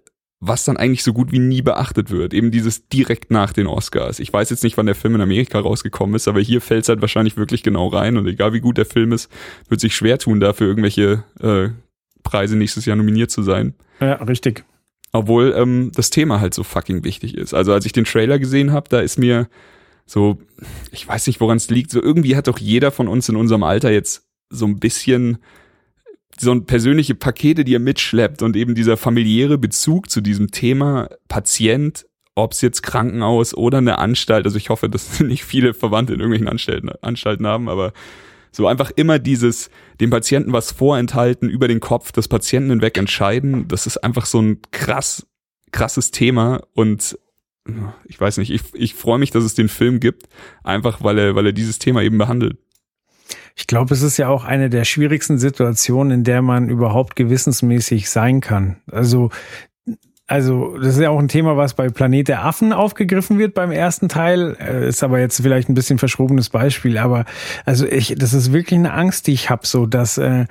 was 0.46 0.66
dann 0.66 0.76
eigentlich 0.76 1.04
so 1.04 1.14
gut 1.14 1.32
wie 1.32 1.39
nie 1.39 1.62
beachtet 1.62 2.12
wird. 2.12 2.34
Eben 2.34 2.52
dieses 2.52 2.88
direkt 2.89 3.32
nach 3.32 3.54
den 3.54 3.66
Oscars. 3.66 4.20
Ich 4.20 4.32
weiß 4.32 4.50
jetzt 4.50 4.64
nicht, 4.64 4.76
wann 4.76 4.86
der 4.86 4.96
Film 4.96 5.16
in 5.16 5.22
Amerika 5.22 5.60
rausgekommen 5.60 6.16
ist, 6.16 6.28
aber 6.28 6.41
hier 6.41 6.60
fällt 6.60 6.84
es 6.84 6.89
halt 6.89 7.02
wahrscheinlich 7.02 7.38
wirklich 7.38 7.64
genau 7.64 7.88
rein. 7.88 8.18
Und 8.18 8.28
egal 8.28 8.52
wie 8.52 8.60
gut 8.60 8.78
der 8.78 8.86
Film 8.86 9.14
ist, 9.14 9.32
wird 9.70 9.80
sich 9.80 9.96
schwer 9.96 10.20
tun, 10.20 10.41
dafür 10.41 10.68
irgendwelche 10.68 11.24
äh, 11.39 11.70
Preise 12.24 12.58
nächstes 12.58 12.86
Jahr 12.86 12.98
nominiert 12.98 13.32
zu 13.32 13.41
sein. 13.41 13.74
Ja, 14.02 14.16
richtig. 14.16 14.66
Obwohl 15.14 15.54
ähm, 15.56 15.91
das 15.96 16.10
Thema 16.10 16.41
halt 16.41 16.54
so 16.54 16.64
fucking 16.64 17.06
wichtig 17.06 17.38
ist. 17.38 17.54
Also 17.54 17.72
als 17.72 17.86
ich 17.86 17.94
den 17.94 18.06
Trailer 18.06 18.38
gesehen 18.38 18.74
habe, 18.74 18.89
da 18.89 19.00
ist 19.00 19.18
mir 19.18 19.48
so, 20.06 20.39
ich 20.91 21.08
weiß 21.08 21.28
nicht, 21.28 21.39
woran 21.39 21.58
es 21.58 21.70
liegt, 21.70 21.89
so 21.91 22.02
irgendwie 22.02 22.36
hat 22.36 22.48
doch 22.48 22.60
jeder 22.60 22.91
von 22.91 23.08
uns 23.08 23.30
in 23.30 23.38
unserem 23.38 23.64
Alter 23.64 23.91
jetzt 23.91 24.28
so 24.50 24.66
ein 24.66 24.80
bisschen 24.80 25.38
so 26.40 26.52
ein 26.52 26.66
persönliche 26.66 27.16
Pakete, 27.16 27.64
die 27.64 27.76
er 27.76 27.80
mitschleppt 27.80 28.42
und 28.42 28.56
eben 28.56 28.76
dieser 28.76 28.98
familiäre 28.98 29.58
Bezug 29.58 30.10
zu 30.10 30.22
diesem 30.22 30.52
Thema 30.52 31.10
Patient, 31.28 32.06
ob 32.36 32.54
es 32.54 32.62
jetzt 32.62 32.82
Krankenhaus 32.82 33.54
oder 33.54 33.78
eine 33.78 34.00
Anstalt, 34.00 34.46
also 34.46 34.58
ich 34.58 34.70
hoffe, 34.70 34.90
dass 34.90 35.20
nicht 35.22 35.44
viele 35.44 35.74
Verwandte 35.74 36.14
in 36.14 36.20
irgendwelchen 36.20 36.48
Anstalten, 36.48 36.90
Anstalten 37.02 37.46
haben, 37.46 37.70
aber 37.70 37.94
so 38.52 38.68
einfach 38.68 38.92
immer 38.96 39.20
dieses, 39.20 39.70
dem 40.00 40.12
Patienten 40.12 40.54
was 40.54 40.72
vorenthalten, 40.72 41.50
über 41.50 41.68
den 41.68 41.80
Kopf 41.80 42.12
des 42.12 42.28
Patienten 42.28 42.70
hinweg 42.70 42.98
entscheiden, 42.98 43.68
das 43.68 43.88
ist 43.88 43.98
einfach 43.98 44.26
so 44.26 44.42
ein 44.42 44.62
krass, 44.72 45.26
krasses 45.72 46.12
Thema 46.12 46.62
und 46.74 47.18
ich 48.06 48.20
weiß 48.20 48.38
nicht, 48.38 48.52
ich, 48.52 48.62
ich 48.74 48.94
freue 48.94 49.20
mich, 49.20 49.32
dass 49.32 49.44
es 49.44 49.54
den 49.54 49.70
Film 49.70 50.00
gibt, 50.00 50.28
einfach 50.64 51.04
weil 51.04 51.18
er, 51.18 51.36
weil 51.36 51.46
er 51.46 51.54
dieses 51.54 51.80
Thema 51.80 52.02
eben 52.02 52.18
behandelt. 52.18 52.58
Ich 53.56 53.68
glaube, 53.68 53.94
es 53.94 54.02
ist 54.02 54.18
ja 54.18 54.28
auch 54.30 54.44
eine 54.44 54.70
der 54.70 54.86
schwierigsten 54.86 55.38
Situationen, 55.38 56.12
in 56.12 56.24
der 56.24 56.42
man 56.42 56.70
überhaupt 56.70 57.16
gewissensmäßig 57.16 58.10
sein 58.10 58.42
kann. 58.42 58.78
Also 58.92 59.30
also 60.26 60.78
das 60.78 60.96
ist 60.96 61.02
ja 61.02 61.10
auch 61.10 61.20
ein 61.20 61.28
Thema, 61.28 61.58
was 61.58 61.74
bei 61.74 61.90
Planet 61.90 62.30
der 62.30 62.46
Affen 62.46 62.72
aufgegriffen 62.72 63.38
wird 63.38 63.54
beim 63.54 63.72
ersten 63.72 64.08
Teil. 64.08 64.56
Äh, 64.58 64.88
ist 64.88 65.04
aber 65.04 65.20
jetzt 65.20 65.42
vielleicht 65.42 65.70
ein 65.70 65.74
bisschen 65.74 66.00
verschrobenes 66.00 66.50
Beispiel. 66.50 66.98
Aber 66.98 67.26
also 67.66 67.86
ich, 67.86 68.16
das 68.18 68.34
ist 68.34 68.54
wirklich 68.54 68.80
eine 68.80 68.94
Angst, 68.94 69.28
die 69.28 69.34
ich 69.34 69.50
habe, 69.50 69.68
so 69.68 69.86
dass 69.86 70.18
äh, 70.18 70.46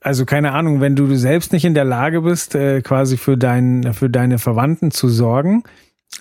also 0.00 0.24
keine 0.24 0.52
Ahnung, 0.52 0.80
wenn 0.80 0.96
du 0.96 1.14
selbst 1.16 1.52
nicht 1.52 1.64
in 1.64 1.74
der 1.74 1.84
Lage 1.84 2.22
bist, 2.22 2.54
äh, 2.54 2.80
quasi 2.82 3.16
für 3.16 3.36
dein, 3.36 3.92
für 3.92 4.08
deine 4.08 4.38
Verwandten 4.38 4.92
zu 4.92 5.08
sorgen, 5.08 5.64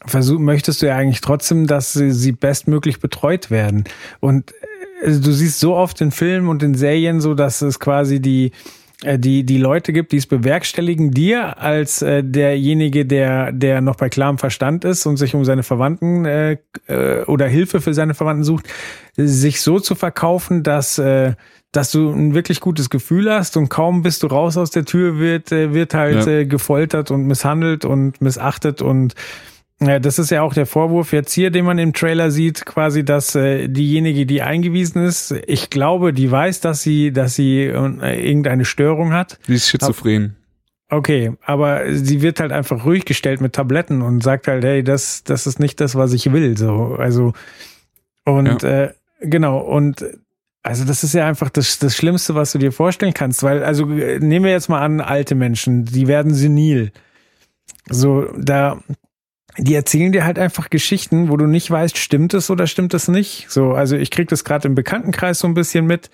versuch, 0.05 0.39
möchtest 0.39 0.81
du 0.81 0.87
ja 0.87 0.95
eigentlich 0.95 1.21
trotzdem, 1.21 1.67
dass 1.67 1.93
sie, 1.93 2.11
sie 2.11 2.31
bestmöglich 2.31 2.99
betreut 2.99 3.51
werden. 3.51 3.83
Und 4.19 4.53
also 5.03 5.21
du 5.21 5.31
siehst 5.31 5.59
so 5.59 5.75
oft 5.75 5.99
in 6.01 6.11
Filmen 6.11 6.47
und 6.47 6.63
in 6.63 6.75
Serien 6.75 7.21
so, 7.21 7.33
dass 7.33 7.61
es 7.61 7.79
quasi 7.79 8.19
die 8.19 8.51
äh, 9.03 9.17
die 9.17 9.43
die 9.43 9.57
Leute 9.57 9.93
gibt, 9.93 10.11
die 10.11 10.17
es 10.17 10.27
bewerkstelligen, 10.27 11.11
dir 11.11 11.59
als 11.59 12.01
äh, 12.01 12.23
derjenige, 12.23 13.05
der 13.05 13.51
der 13.51 13.81
noch 13.81 13.95
bei 13.95 14.09
klarem 14.09 14.37
Verstand 14.37 14.85
ist 14.85 15.05
und 15.05 15.17
sich 15.17 15.33
um 15.33 15.43
seine 15.43 15.63
Verwandten 15.63 16.25
äh, 16.25 16.57
äh, 16.87 17.23
oder 17.25 17.47
Hilfe 17.47 17.81
für 17.81 17.93
seine 17.93 18.13
Verwandten 18.13 18.43
sucht, 18.43 18.67
sich 19.17 19.61
so 19.61 19.79
zu 19.79 19.95
verkaufen, 19.95 20.63
dass 20.63 20.99
äh, 20.99 21.33
dass 21.71 21.91
du 21.91 22.11
ein 22.11 22.33
wirklich 22.33 22.59
gutes 22.59 22.89
Gefühl 22.89 23.31
hast 23.31 23.55
und 23.55 23.69
kaum 23.69 24.03
bist 24.03 24.23
du 24.23 24.27
raus 24.27 24.57
aus 24.57 24.71
der 24.71 24.85
Tür 24.85 25.19
wird 25.19 25.51
äh, 25.51 25.73
wird 25.73 25.93
halt 25.93 26.25
ja. 26.25 26.31
äh, 26.31 26.45
gefoltert 26.45 27.11
und 27.11 27.25
misshandelt 27.25 27.85
und 27.85 28.21
missachtet 28.21 28.81
und 28.81 29.15
ja, 29.81 29.99
das 29.99 30.19
ist 30.19 30.29
ja 30.29 30.43
auch 30.43 30.53
der 30.53 30.67
Vorwurf 30.67 31.11
jetzt 31.11 31.33
hier, 31.33 31.49
den 31.49 31.65
man 31.65 31.79
im 31.79 31.93
Trailer 31.93 32.29
sieht, 32.29 32.65
quasi, 32.65 33.03
dass 33.03 33.33
äh, 33.33 33.67
diejenige, 33.67 34.27
die 34.27 34.43
eingewiesen 34.43 35.03
ist, 35.03 35.31
ich 35.47 35.71
glaube, 35.71 36.13
die 36.13 36.29
weiß, 36.29 36.61
dass 36.61 36.83
sie, 36.83 37.11
dass 37.11 37.35
sie 37.35 37.63
äh, 37.63 38.27
irgendeine 38.27 38.65
Störung 38.65 39.11
hat. 39.11 39.39
Sie 39.47 39.55
ist 39.55 39.69
schizophren. 39.69 40.35
Okay, 40.89 41.31
aber 41.45 41.93
sie 41.93 42.21
wird 42.21 42.39
halt 42.39 42.51
einfach 42.51 42.85
ruhig 42.85 43.05
gestellt 43.05 43.41
mit 43.41 43.53
Tabletten 43.53 44.01
und 44.01 44.21
sagt 44.21 44.47
halt, 44.47 44.63
hey, 44.63 44.83
das, 44.83 45.23
das 45.23 45.47
ist 45.47 45.59
nicht 45.59 45.79
das, 45.79 45.95
was 45.95 46.13
ich 46.13 46.31
will. 46.31 46.57
So, 46.57 46.95
also 46.99 47.33
und 48.25 48.61
ja. 48.61 48.83
äh, 48.83 48.93
genau 49.21 49.59
und 49.59 50.05
also 50.63 50.85
das 50.85 51.03
ist 51.03 51.13
ja 51.13 51.25
einfach 51.25 51.49
das, 51.49 51.79
das 51.79 51.95
Schlimmste, 51.95 52.35
was 52.35 52.51
du 52.51 52.59
dir 52.59 52.71
vorstellen 52.71 53.13
kannst, 53.13 53.41
weil 53.41 53.63
also 53.63 53.85
nehmen 53.85 54.45
wir 54.45 54.51
jetzt 54.51 54.69
mal 54.69 54.81
an 54.81 55.01
alte 55.01 55.33
Menschen, 55.33 55.85
die 55.85 56.07
werden 56.07 56.33
senil. 56.33 56.91
So 57.89 58.27
da 58.37 58.79
die 59.57 59.75
erzählen 59.75 60.11
dir 60.11 60.23
halt 60.25 60.39
einfach 60.39 60.69
Geschichten, 60.69 61.29
wo 61.29 61.37
du 61.37 61.45
nicht 61.45 61.69
weißt, 61.69 61.97
stimmt 61.97 62.33
es 62.33 62.49
oder 62.49 62.67
stimmt 62.67 62.93
es 62.93 63.07
nicht. 63.07 63.47
So, 63.49 63.73
also 63.73 63.95
ich 63.97 64.11
krieg 64.11 64.29
das 64.29 64.43
gerade 64.43 64.67
im 64.67 64.75
Bekanntenkreis 64.75 65.39
so 65.39 65.47
ein 65.47 65.53
bisschen 65.53 65.85
mit. 65.85 66.09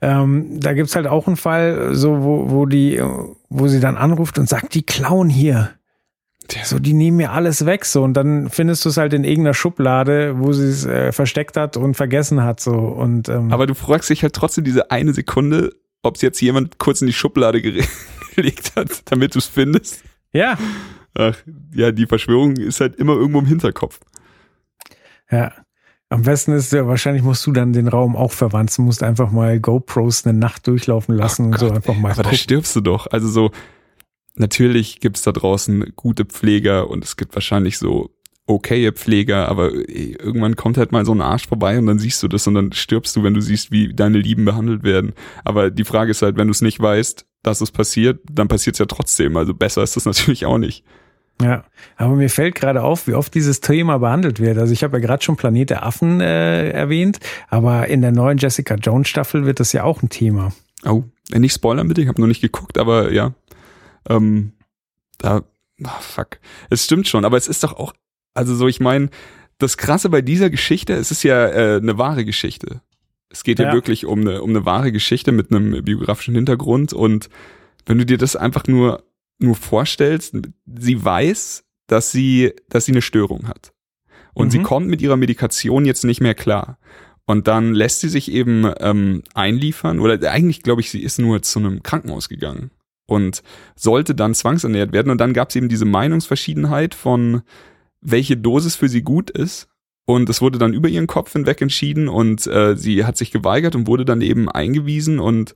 Ähm, 0.00 0.60
da 0.60 0.72
gibt's 0.72 0.96
halt 0.96 1.06
auch 1.06 1.26
einen 1.26 1.36
Fall, 1.36 1.94
so 1.94 2.22
wo, 2.22 2.50
wo 2.50 2.66
die, 2.66 3.02
wo 3.48 3.68
sie 3.68 3.80
dann 3.80 3.96
anruft 3.96 4.38
und 4.38 4.48
sagt, 4.48 4.74
die 4.74 4.82
klauen 4.82 5.28
hier. 5.28 5.70
So, 6.64 6.78
die 6.78 6.92
nehmen 6.92 7.16
mir 7.16 7.32
alles 7.32 7.64
weg, 7.64 7.84
so 7.84 8.02
und 8.02 8.14
dann 8.14 8.50
findest 8.50 8.84
du 8.84 8.90
es 8.90 8.96
halt 8.96 9.14
in 9.14 9.24
irgendeiner 9.24 9.54
Schublade, 9.54 10.38
wo 10.38 10.52
sie 10.52 10.66
es 10.66 10.84
äh, 10.84 11.12
versteckt 11.12 11.56
hat 11.56 11.76
und 11.76 11.94
vergessen 11.94 12.42
hat, 12.42 12.60
so 12.60 12.72
und. 12.72 13.28
Ähm, 13.28 13.52
Aber 13.52 13.66
du 13.66 13.74
fragst 13.74 14.10
dich 14.10 14.22
halt 14.22 14.34
trotzdem 14.34 14.64
diese 14.64 14.90
eine 14.90 15.14
Sekunde, 15.14 15.72
ob 16.02 16.16
es 16.16 16.22
jetzt 16.22 16.40
jemand 16.42 16.78
kurz 16.78 17.00
in 17.00 17.06
die 17.06 17.12
Schublade 17.12 17.62
gelegt 18.34 18.72
hat, 18.76 19.02
damit 19.06 19.34
du 19.34 19.38
es 19.38 19.46
findest. 19.46 20.02
Ja. 20.32 20.58
Ach, 21.14 21.36
ja, 21.74 21.92
die 21.92 22.06
Verschwörung 22.06 22.56
ist 22.56 22.80
halt 22.80 22.96
immer 22.96 23.14
irgendwo 23.14 23.40
im 23.40 23.46
Hinterkopf. 23.46 24.00
Ja. 25.30 25.52
Am 26.08 26.22
besten 26.24 26.52
ist 26.52 26.72
ja, 26.72 26.86
wahrscheinlich 26.86 27.22
musst 27.22 27.46
du 27.46 27.52
dann 27.52 27.72
den 27.72 27.88
Raum 27.88 28.16
auch 28.16 28.32
verwanzen, 28.32 28.84
musst 28.84 29.02
einfach 29.02 29.30
mal 29.30 29.58
GoPros 29.58 30.26
eine 30.26 30.38
Nacht 30.38 30.66
durchlaufen 30.66 31.16
lassen 31.16 31.42
Ach 31.42 31.46
und 31.46 31.50
Gott, 31.52 31.60
so 31.60 31.70
einfach 31.70 31.94
mal. 31.94 32.12
Aber 32.12 32.16
gucken. 32.22 32.32
da 32.32 32.36
stirbst 32.36 32.76
du 32.76 32.82
doch. 32.82 33.06
Also 33.06 33.28
so, 33.28 33.50
natürlich 34.34 35.00
gibt's 35.00 35.22
da 35.22 35.32
draußen 35.32 35.92
gute 35.96 36.26
Pfleger 36.26 36.90
und 36.90 37.02
es 37.02 37.16
gibt 37.16 37.34
wahrscheinlich 37.34 37.78
so 37.78 38.10
okaye 38.46 38.92
Pfleger, 38.92 39.48
aber 39.48 39.72
irgendwann 39.72 40.56
kommt 40.56 40.76
halt 40.76 40.92
mal 40.92 41.06
so 41.06 41.12
ein 41.12 41.20
Arsch 41.20 41.46
vorbei 41.46 41.78
und 41.78 41.86
dann 41.86 41.98
siehst 41.98 42.22
du 42.22 42.28
das 42.28 42.46
und 42.46 42.54
dann 42.54 42.72
stirbst 42.72 43.14
du, 43.16 43.22
wenn 43.22 43.34
du 43.34 43.40
siehst, 43.40 43.70
wie 43.70 43.94
deine 43.94 44.18
Lieben 44.18 44.44
behandelt 44.44 44.82
werden. 44.82 45.12
Aber 45.44 45.70
die 45.70 45.84
Frage 45.84 46.10
ist 46.10 46.22
halt, 46.22 46.36
wenn 46.36 46.48
du 46.48 46.52
es 46.52 46.60
nicht 46.60 46.80
weißt, 46.80 47.24
dass 47.42 47.60
es 47.60 47.70
passiert, 47.70 48.20
dann 48.30 48.48
passiert 48.48 48.74
es 48.74 48.80
ja 48.80 48.86
trotzdem. 48.86 49.36
Also 49.36 49.54
besser 49.54 49.82
ist 49.82 49.96
das 49.96 50.04
natürlich 50.06 50.46
auch 50.46 50.58
nicht. 50.58 50.84
Ja, 51.40 51.64
aber 51.96 52.14
mir 52.14 52.30
fällt 52.30 52.54
gerade 52.54 52.82
auf, 52.82 53.06
wie 53.06 53.14
oft 53.14 53.34
dieses 53.34 53.60
Thema 53.60 53.98
behandelt 53.98 54.38
wird. 54.38 54.58
Also 54.58 54.72
ich 54.72 54.84
habe 54.84 54.98
ja 54.98 55.06
gerade 55.06 55.22
schon 55.22 55.36
Planet 55.36 55.70
der 55.70 55.84
Affen 55.84 56.20
äh, 56.20 56.70
erwähnt, 56.70 57.18
aber 57.48 57.88
in 57.88 58.00
der 58.02 58.12
neuen 58.12 58.38
Jessica 58.38 58.74
Jones 58.74 59.08
Staffel 59.08 59.44
wird 59.44 59.58
das 59.58 59.72
ja 59.72 59.82
auch 59.84 60.02
ein 60.02 60.08
Thema. 60.08 60.52
Oh, 60.84 61.04
äh, 61.32 61.38
nicht 61.38 61.54
spoilern 61.54 61.88
bitte, 61.88 62.02
ich 62.02 62.08
habe 62.08 62.20
noch 62.20 62.28
nicht 62.28 62.42
geguckt, 62.42 62.78
aber 62.78 63.12
ja. 63.12 63.32
Ähm, 64.08 64.52
da, 65.18 65.42
oh, 65.82 65.88
fuck. 66.00 66.38
Es 66.70 66.84
stimmt 66.84 67.08
schon, 67.08 67.24
aber 67.24 67.36
es 67.36 67.48
ist 67.48 67.64
doch 67.64 67.72
auch, 67.72 67.92
also 68.34 68.54
so, 68.54 68.68
ich 68.68 68.80
meine, 68.80 69.10
das 69.58 69.76
Krasse 69.76 70.10
bei 70.10 70.22
dieser 70.22 70.50
Geschichte, 70.50 70.94
es 70.94 71.10
ist 71.10 71.22
ja 71.22 71.46
äh, 71.46 71.76
eine 71.76 71.98
wahre 71.98 72.24
Geschichte. 72.24 72.82
Es 73.30 73.44
geht 73.44 73.58
ja, 73.58 73.68
ja 73.68 73.72
wirklich 73.72 74.06
um 74.06 74.20
eine, 74.20 74.42
um 74.42 74.50
eine 74.50 74.64
wahre 74.64 74.92
Geschichte 74.92 75.32
mit 75.32 75.50
einem 75.50 75.82
biografischen 75.84 76.34
Hintergrund 76.34 76.92
und 76.92 77.30
wenn 77.86 77.98
du 77.98 78.06
dir 78.06 78.18
das 78.18 78.36
einfach 78.36 78.66
nur 78.66 79.02
nur 79.38 79.54
vorstellst, 79.54 80.36
sie 80.66 81.04
weiß, 81.04 81.64
dass 81.86 82.12
sie, 82.12 82.52
dass 82.68 82.84
sie 82.84 82.92
eine 82.92 83.02
Störung 83.02 83.48
hat. 83.48 83.72
Und 84.34 84.46
mhm. 84.46 84.50
sie 84.50 84.62
kommt 84.62 84.88
mit 84.88 85.02
ihrer 85.02 85.16
Medikation 85.16 85.84
jetzt 85.84 86.04
nicht 86.04 86.20
mehr 86.20 86.34
klar. 86.34 86.78
Und 87.26 87.48
dann 87.48 87.74
lässt 87.74 88.00
sie 88.00 88.08
sich 88.08 88.32
eben 88.32 88.70
ähm, 88.80 89.22
einliefern, 89.34 90.00
oder 90.00 90.30
eigentlich 90.30 90.62
glaube 90.62 90.80
ich, 90.80 90.90
sie 90.90 91.02
ist 91.02 91.18
nur 91.18 91.42
zu 91.42 91.58
einem 91.58 91.82
Krankenhaus 91.82 92.28
gegangen 92.28 92.70
und 93.06 93.42
sollte 93.76 94.14
dann 94.14 94.34
zwangsernährt 94.34 94.92
werden. 94.92 95.10
Und 95.10 95.20
dann 95.20 95.32
gab 95.32 95.50
es 95.50 95.56
eben 95.56 95.68
diese 95.68 95.84
Meinungsverschiedenheit 95.84 96.94
von, 96.94 97.42
welche 98.00 98.36
Dosis 98.36 98.76
für 98.76 98.88
sie 98.88 99.02
gut 99.02 99.30
ist. 99.30 99.68
Und 100.04 100.28
es 100.28 100.42
wurde 100.42 100.58
dann 100.58 100.74
über 100.74 100.88
ihren 100.88 101.06
Kopf 101.06 101.32
hinweg 101.32 101.62
entschieden 101.62 102.08
und 102.08 102.46
äh, 102.48 102.76
sie 102.76 103.04
hat 103.04 103.16
sich 103.16 103.30
geweigert 103.30 103.76
und 103.76 103.86
wurde 103.86 104.04
dann 104.04 104.20
eben 104.20 104.48
eingewiesen. 104.48 105.20
Und 105.20 105.54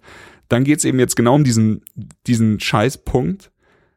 dann 0.49 0.63
geht 0.63 0.79
es 0.79 0.85
eben 0.85 1.01
jetzt 1.01 1.17
genau 1.17 1.35
um 1.35 1.43
diesen, 1.43 1.83
diesen 2.29 2.61
Scheißpunkt, 2.61 3.51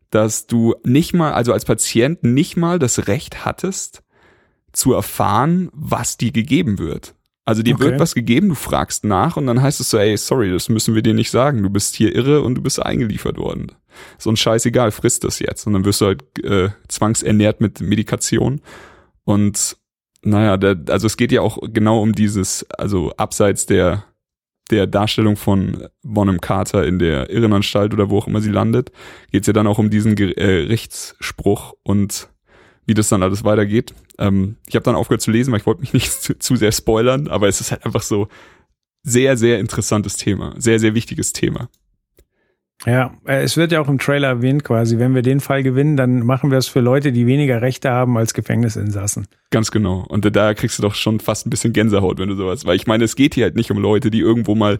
dass 0.09 0.47
du 0.47 0.75
nicht 0.83 1.13
mal, 1.13 1.33
also 1.33 1.53
als 1.53 1.65
Patient 1.65 2.23
nicht 2.23 2.57
mal 2.57 2.79
das 2.79 3.07
Recht 3.07 3.45
hattest, 3.45 4.03
zu 4.71 4.93
erfahren, 4.93 5.69
was 5.73 6.17
dir 6.17 6.31
gegeben 6.31 6.77
wird. 6.79 7.15
Also 7.45 7.63
dir 7.63 7.75
okay. 7.75 7.85
wird 7.85 7.99
was 7.99 8.13
gegeben, 8.13 8.49
du 8.49 8.55
fragst 8.55 9.03
nach 9.03 9.35
und 9.35 9.47
dann 9.47 9.61
heißt 9.61 9.79
es 9.79 9.89
so, 9.89 9.97
ey, 9.97 10.15
sorry, 10.17 10.51
das 10.51 10.69
müssen 10.69 10.93
wir 10.93 11.01
dir 11.01 11.15
nicht 11.15 11.31
sagen. 11.31 11.63
Du 11.63 11.69
bist 11.71 11.95
hier 11.95 12.13
irre 12.13 12.43
und 12.43 12.53
du 12.55 12.61
bist 12.61 12.79
eingeliefert 12.79 13.37
worden. 13.37 13.71
So 14.19 14.29
ein 14.29 14.37
Scheißegal, 14.37 14.91
frisst 14.91 15.23
das 15.23 15.39
jetzt. 15.39 15.65
Und 15.65 15.73
dann 15.73 15.83
wirst 15.83 16.01
du 16.01 16.05
halt 16.05 16.23
äh, 16.43 16.69
zwangsernährt 16.87 17.59
mit 17.59 17.81
Medikation. 17.81 18.61
Und 19.23 19.77
naja, 20.21 20.57
der, 20.57 20.77
also 20.89 21.07
es 21.07 21.17
geht 21.17 21.31
ja 21.31 21.41
auch 21.41 21.57
genau 21.73 22.01
um 22.03 22.13
dieses, 22.13 22.69
also 22.69 23.13
abseits 23.17 23.65
der 23.65 24.03
der 24.69 24.87
Darstellung 24.87 25.35
von 25.35 25.87
Bonham 26.03 26.41
Carter 26.41 26.85
in 26.85 26.99
der 26.99 27.29
Irrenanstalt 27.29 27.93
oder 27.93 28.09
wo 28.09 28.19
auch 28.19 28.27
immer 28.27 28.41
sie 28.41 28.51
landet, 28.51 28.91
geht 29.31 29.41
es 29.41 29.47
ja 29.47 29.53
dann 29.53 29.67
auch 29.67 29.79
um 29.79 29.89
diesen 29.89 30.15
Gerichtsspruch 30.15 31.73
äh, 31.73 31.75
und 31.83 32.29
wie 32.85 32.93
das 32.93 33.09
dann 33.09 33.23
alles 33.23 33.43
weitergeht. 33.43 33.93
Ähm, 34.17 34.55
ich 34.67 34.75
habe 34.75 34.83
dann 34.83 34.95
aufgehört 34.95 35.21
zu 35.21 35.31
lesen, 35.31 35.51
weil 35.51 35.59
ich 35.59 35.65
wollte 35.65 35.81
mich 35.81 35.93
nicht 35.93 36.11
zu, 36.21 36.37
zu 36.37 36.55
sehr 36.55 36.71
spoilern, 36.71 37.27
aber 37.27 37.47
es 37.47 37.61
ist 37.61 37.71
halt 37.71 37.85
einfach 37.85 38.01
so 38.01 38.27
sehr, 39.03 39.37
sehr 39.37 39.59
interessantes 39.59 40.17
Thema, 40.17 40.53
sehr, 40.57 40.79
sehr 40.79 40.93
wichtiges 40.93 41.33
Thema. 41.33 41.69
Ja, 42.85 43.13
äh, 43.25 43.43
es 43.43 43.57
wird 43.57 43.71
ja 43.71 43.81
auch 43.81 43.89
im 43.89 43.99
Trailer 43.99 44.29
erwähnt 44.29 44.63
quasi, 44.63 44.99
wenn 44.99 45.13
wir 45.13 45.21
den 45.21 45.41
Fall 45.41 45.63
gewinnen, 45.63 45.97
dann 45.97 46.25
machen 46.25 46.49
wir 46.49 46.57
es 46.57 46.67
für 46.67 46.79
Leute, 46.79 47.11
die 47.11 47.27
weniger 47.27 47.61
Rechte 47.61 47.89
haben 47.91 48.17
als 48.17 48.33
Gefängnisinsassen. 48.33 49.27
Ganz 49.51 49.71
genau. 49.71 50.05
Und 50.07 50.33
da 50.33 50.53
kriegst 50.53 50.77
du 50.77 50.83
doch 50.83 50.95
schon 50.95 51.19
fast 51.19 51.45
ein 51.45 51.49
bisschen 51.49 51.73
Gänsehaut, 51.73 52.19
wenn 52.19 52.29
du 52.29 52.35
sowas, 52.35 52.65
weil 52.65 52.77
ich 52.77 52.87
meine, 52.87 53.03
es 53.03 53.15
geht 53.15 53.35
hier 53.35 53.45
halt 53.45 53.55
nicht 53.55 53.71
um 53.71 53.77
Leute, 53.77 54.11
die 54.11 54.19
irgendwo 54.19 54.55
mal 54.55 54.79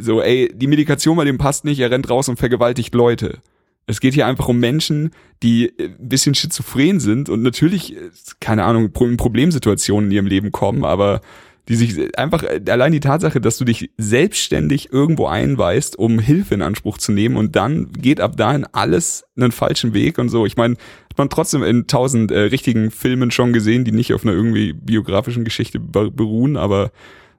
so, 0.00 0.20
ey, 0.20 0.52
die 0.54 0.66
Medikation 0.66 1.16
bei 1.16 1.24
dem 1.24 1.38
passt 1.38 1.64
nicht, 1.64 1.80
er 1.80 1.90
rennt 1.90 2.10
raus 2.10 2.28
und 2.28 2.36
vergewaltigt 2.36 2.94
Leute. 2.94 3.38
Es 3.86 4.00
geht 4.00 4.14
hier 4.14 4.26
einfach 4.26 4.48
um 4.48 4.58
Menschen, 4.58 5.10
die 5.42 5.66
äh, 5.66 5.86
ein 5.86 6.08
bisschen 6.08 6.34
schizophren 6.34 7.00
sind 7.00 7.28
und 7.28 7.42
natürlich, 7.42 7.96
äh, 7.96 8.10
keine 8.40 8.64
Ahnung, 8.64 8.90
in 8.98 9.16
Problemsituationen 9.16 10.10
in 10.10 10.16
ihrem 10.16 10.26
Leben 10.26 10.52
kommen, 10.52 10.84
aber 10.84 11.20
die 11.68 11.76
sich 11.76 12.18
einfach, 12.18 12.44
allein 12.68 12.92
die 12.92 13.00
Tatsache, 13.00 13.40
dass 13.40 13.56
du 13.56 13.64
dich 13.64 13.90
selbstständig 13.96 14.92
irgendwo 14.92 15.26
einweist, 15.26 15.98
um 15.98 16.18
Hilfe 16.18 16.54
in 16.54 16.62
Anspruch 16.62 16.98
zu 16.98 17.12
nehmen 17.12 17.36
und 17.36 17.56
dann 17.56 17.92
geht 17.92 18.20
ab 18.20 18.36
dahin 18.36 18.66
alles 18.72 19.24
einen 19.36 19.52
falschen 19.52 19.94
Weg 19.94 20.18
und 20.18 20.28
so. 20.28 20.44
Ich 20.44 20.56
meine, 20.56 20.74
hat 21.10 21.18
man 21.18 21.30
trotzdem 21.30 21.62
in 21.62 21.86
tausend 21.86 22.30
äh, 22.30 22.40
richtigen 22.40 22.90
Filmen 22.90 23.30
schon 23.30 23.52
gesehen, 23.52 23.84
die 23.84 23.92
nicht 23.92 24.12
auf 24.12 24.24
einer 24.24 24.32
irgendwie 24.32 24.72
biografischen 24.72 25.44
Geschichte 25.44 25.80
beruhen, 25.80 26.56
aber 26.56 26.90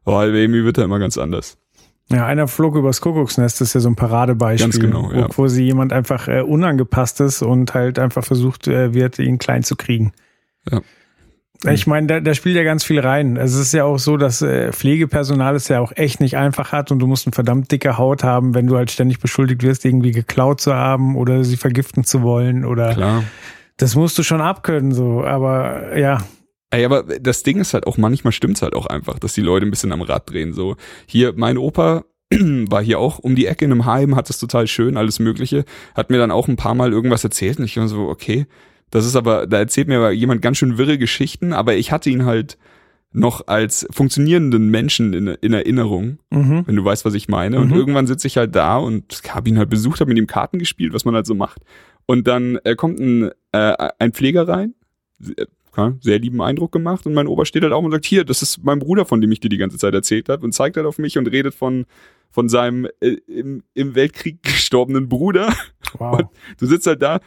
oh, 0.06 0.22
irgendwie 0.22 0.64
wird 0.64 0.78
er 0.78 0.86
immer 0.86 1.00
ganz 1.00 1.18
anders. 1.18 1.58
Ja, 2.12 2.26
einer 2.26 2.48
flog 2.48 2.76
übers 2.76 3.02
Kuckucksnest, 3.02 3.62
das 3.62 3.70
ist 3.70 3.74
ja 3.74 3.80
so 3.80 3.90
ein 3.90 3.96
Paradebeispiel, 3.96 4.66
Ganz 4.66 4.80
genau, 4.80 5.12
ja. 5.12 5.24
wo 5.24 5.28
quasi 5.30 5.64
jemand 5.64 5.92
einfach 5.92 6.28
äh, 6.28 6.42
unangepasst 6.42 7.20
ist 7.22 7.42
und 7.42 7.74
halt 7.74 7.98
einfach 7.98 8.24
versucht 8.24 8.68
äh, 8.68 8.94
wird, 8.94 9.18
ihn 9.18 9.40
klein 9.40 9.64
zu 9.64 9.76
kriegen. 9.76 10.14
Ja. 10.72 10.82
Ich 11.64 11.88
meine, 11.88 12.08
da, 12.08 12.20
da 12.20 12.34
spielt 12.34 12.56
ja 12.56 12.64
ganz 12.64 12.84
viel 12.84 13.00
rein. 13.00 13.38
Es 13.38 13.56
ist 13.56 13.74
ja 13.74 13.86
auch 13.86 13.98
so, 13.98 14.18
dass 14.18 14.42
äh, 14.42 14.72
Pflegepersonal 14.72 15.56
es 15.56 15.68
ja 15.68 15.80
auch 15.80 15.94
echt 15.96 16.20
nicht 16.20 16.38
einfach 16.38 16.72
hat 16.72 16.92
und 16.92 17.00
du 17.00 17.08
musst 17.08 17.26
eine 17.26 17.34
verdammt 17.34 17.72
dicke 17.72 17.98
Haut 17.98 18.24
haben, 18.24 18.54
wenn 18.54 18.68
du 18.68 18.78
halt 18.78 18.92
ständig 18.92 19.20
beschuldigt 19.20 19.64
wirst, 19.64 19.86
irgendwie 19.86 20.12
geklaut 20.12 20.62
zu 20.62 20.76
haben 20.76 21.16
oder 21.16 21.44
sie 21.44 21.58
vergiften 21.58 22.04
zu 22.04 22.22
wollen 22.22 22.66
oder 22.66 22.94
Klar. 22.94 23.24
das 23.78 23.96
musst 23.96 24.18
du 24.18 24.24
schon 24.24 24.42
abkönnen, 24.42 24.92
so. 24.92 25.24
Aber 25.24 25.98
ja, 25.98 26.20
Ey, 26.72 26.84
aber 26.84 27.04
das 27.04 27.44
Ding 27.44 27.60
ist 27.60 27.74
halt 27.74 27.88
auch, 27.88 27.98
manchmal 27.98 28.34
stimmt's 28.34 28.62
halt 28.62 28.76
auch 28.76 28.88
einfach, 28.88 29.18
dass 29.18 29.34
die 29.34 29.42
Leute 29.42 29.66
ein 29.66 29.70
bisschen 29.70 29.94
am 29.94 30.02
Rad 30.02 30.30
drehen. 30.30 30.52
So, 30.52 30.76
hier, 31.06 31.34
mein 31.36 31.58
Opa 31.58 32.04
war 32.32 32.84
hier 32.84 33.00
auch 33.00 33.20
um 33.20 33.36
die 33.36 33.46
Ecke 33.46 33.66
in 33.66 33.72
einem 33.72 33.86
Heim, 33.86 34.16
hat 34.16 34.30
es 34.30 34.40
total 34.40 34.68
schön, 34.68 34.98
alles 34.98 35.20
Mögliche, 35.20 35.64
hat 35.94 36.10
mir 36.10 36.18
dann 36.18 36.32
auch 36.32 36.48
ein 36.48 36.58
paar 36.58 36.76
Mal 36.76 36.92
irgendwas 36.92 37.24
erzählt 37.24 37.60
und 37.60 37.66
ich 37.66 37.78
war 37.78 37.88
so, 37.88 38.10
okay, 38.10 38.46
das 38.92 39.06
ist 39.06 39.16
aber, 39.16 39.48
da 39.48 39.58
erzählt 39.58 39.88
mir 39.88 39.98
aber 39.98 40.12
jemand 40.12 40.42
ganz 40.42 40.58
schön 40.58 40.78
wirre 40.78 40.98
Geschichten, 40.98 41.54
aber 41.54 41.76
ich 41.76 41.92
hatte 41.92 42.10
ihn 42.10 42.26
halt 42.26 42.58
noch 43.12 43.48
als 43.48 43.88
funktionierenden 43.92 44.70
Menschen 44.70 45.14
in, 45.14 45.28
in 45.28 45.54
Erinnerung, 45.54 46.20
mhm. 46.32 46.64
wenn 46.66 46.76
du 46.76 46.84
weißt, 46.84 47.06
was 47.06 47.14
ich 47.14 47.30
meine. 47.30 47.60
Und 47.60 47.70
Mhm. 47.72 47.76
irgendwann 47.78 48.08
sitze 48.08 48.28
ich 48.28 48.38
halt 48.38 48.56
da 48.56 48.78
und 48.78 49.22
habe 49.30 49.50
ihn 49.50 49.58
halt 49.58 49.70
besucht, 49.70 50.02
habe 50.02 50.10
mit 50.10 50.18
ihm 50.18 50.28
Karten 50.28 50.60
gespielt, 50.60 50.94
was 50.94 51.06
man 51.06 51.16
halt 51.16 51.26
so 51.26 51.34
macht. 51.34 51.62
Und 52.06 52.28
dann 52.28 52.58
äh, 52.66 52.76
kommt 52.76 53.00
ein, 53.00 53.32
äh, 53.54 53.90
ein 54.00 54.12
Pfleger 54.12 54.48
rein, 54.48 54.76
sehr, 55.18 55.48
ja, 55.78 55.94
sehr 56.02 56.20
lieben 56.20 56.42
Eindruck 56.42 56.72
gemacht 56.72 57.06
und 57.06 57.14
mein 57.14 57.28
Ober 57.28 57.46
steht 57.46 57.64
halt 57.64 57.74
auch 57.74 57.84
und 57.84 57.92
sagt, 57.92 58.06
hier, 58.06 58.26
das 58.26 58.42
ist 58.42 58.64
mein 58.64 58.80
Bruder, 58.80 59.06
von 59.06 59.22
dem 59.22 59.32
ich 59.32 59.40
dir 59.40 59.50
die 59.50 59.58
ganze 59.58 59.78
Zeit 59.78 59.94
erzählt 59.94 60.30
habe 60.30 60.44
und 60.44 60.52
zeigt 60.52 60.78
halt 60.78 60.86
auf 60.86 60.98
mich 61.00 61.18
und 61.18 61.28
redet 61.28 61.54
von 61.56 61.86
von 62.32 62.50
seinem 62.50 62.86
äh, 63.00 63.16
im, 63.28 63.64
im 63.74 63.96
Weltkrieg 63.96 64.44
gestorbenen 64.44 65.08
Bruder. 65.08 65.54
wow. 65.98 66.22
Du 66.60 66.66
sitzt 66.66 66.86
halt 66.86 67.02
da, 67.02 67.22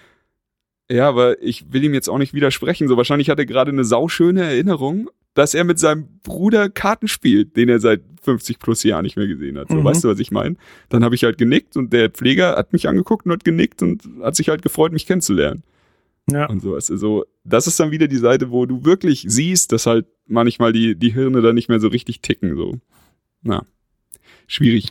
ja, 0.90 1.08
aber 1.08 1.42
ich 1.42 1.72
will 1.72 1.84
ihm 1.84 1.94
jetzt 1.94 2.08
auch 2.08 2.18
nicht 2.18 2.34
widersprechen. 2.34 2.88
So 2.88 2.96
wahrscheinlich 2.96 3.30
hat 3.30 3.38
er 3.38 3.46
gerade 3.46 3.70
eine 3.70 3.84
sauschöne 3.84 4.42
Erinnerung, 4.42 5.10
dass 5.34 5.54
er 5.54 5.64
mit 5.64 5.78
seinem 5.78 6.08
Bruder 6.22 6.68
Karten 6.70 7.08
spielt, 7.08 7.56
den 7.56 7.68
er 7.68 7.78
seit 7.80 8.00
50 8.22 8.58
plus 8.58 8.82
Jahren 8.82 9.04
nicht 9.04 9.16
mehr 9.16 9.26
gesehen 9.28 9.58
hat. 9.58 9.68
So, 9.68 9.76
Mhm. 9.76 9.84
weißt 9.84 10.04
du, 10.04 10.08
was 10.08 10.18
ich 10.18 10.30
meine? 10.30 10.56
Dann 10.88 11.04
habe 11.04 11.14
ich 11.14 11.24
halt 11.24 11.38
genickt 11.38 11.76
und 11.76 11.92
der 11.92 12.10
Pfleger 12.10 12.56
hat 12.56 12.72
mich 12.72 12.88
angeguckt 12.88 13.26
und 13.26 13.32
hat 13.32 13.44
genickt 13.44 13.82
und 13.82 14.02
hat 14.22 14.34
sich 14.36 14.48
halt 14.48 14.62
gefreut, 14.62 14.92
mich 14.92 15.06
kennenzulernen 15.06 15.62
Ja. 16.30 16.46
und 16.48 16.60
sowas. 16.60 16.90
Also, 16.90 17.24
das 17.44 17.66
ist 17.66 17.78
dann 17.78 17.90
wieder 17.90 18.08
die 18.08 18.16
Seite, 18.16 18.50
wo 18.50 18.66
du 18.66 18.84
wirklich 18.84 19.24
siehst, 19.28 19.72
dass 19.72 19.86
halt 19.86 20.06
manchmal 20.26 20.72
die, 20.72 20.94
die 20.96 21.12
Hirne 21.12 21.40
da 21.42 21.52
nicht 21.52 21.68
mehr 21.68 21.80
so 21.80 21.88
richtig 21.88 22.20
ticken, 22.20 22.56
so. 22.56 22.78
Na. 23.42 23.64
Schwierig. 24.46 24.90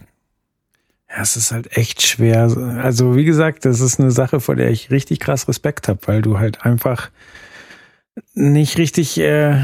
Ja, 1.09 1.21
es 1.21 1.37
ist 1.37 1.51
halt 1.51 1.77
echt 1.77 2.01
schwer. 2.01 2.51
Also, 2.81 3.15
wie 3.15 3.25
gesagt, 3.25 3.65
das 3.65 3.79
ist 3.79 3.99
eine 3.99 4.11
Sache, 4.11 4.39
vor 4.39 4.55
der 4.55 4.69
ich 4.69 4.91
richtig 4.91 5.19
krass 5.19 5.47
Respekt 5.47 5.87
habe, 5.87 5.99
weil 6.05 6.21
du 6.21 6.39
halt 6.39 6.65
einfach 6.65 7.09
nicht 8.33 8.77
richtig 8.77 9.17
äh, 9.19 9.57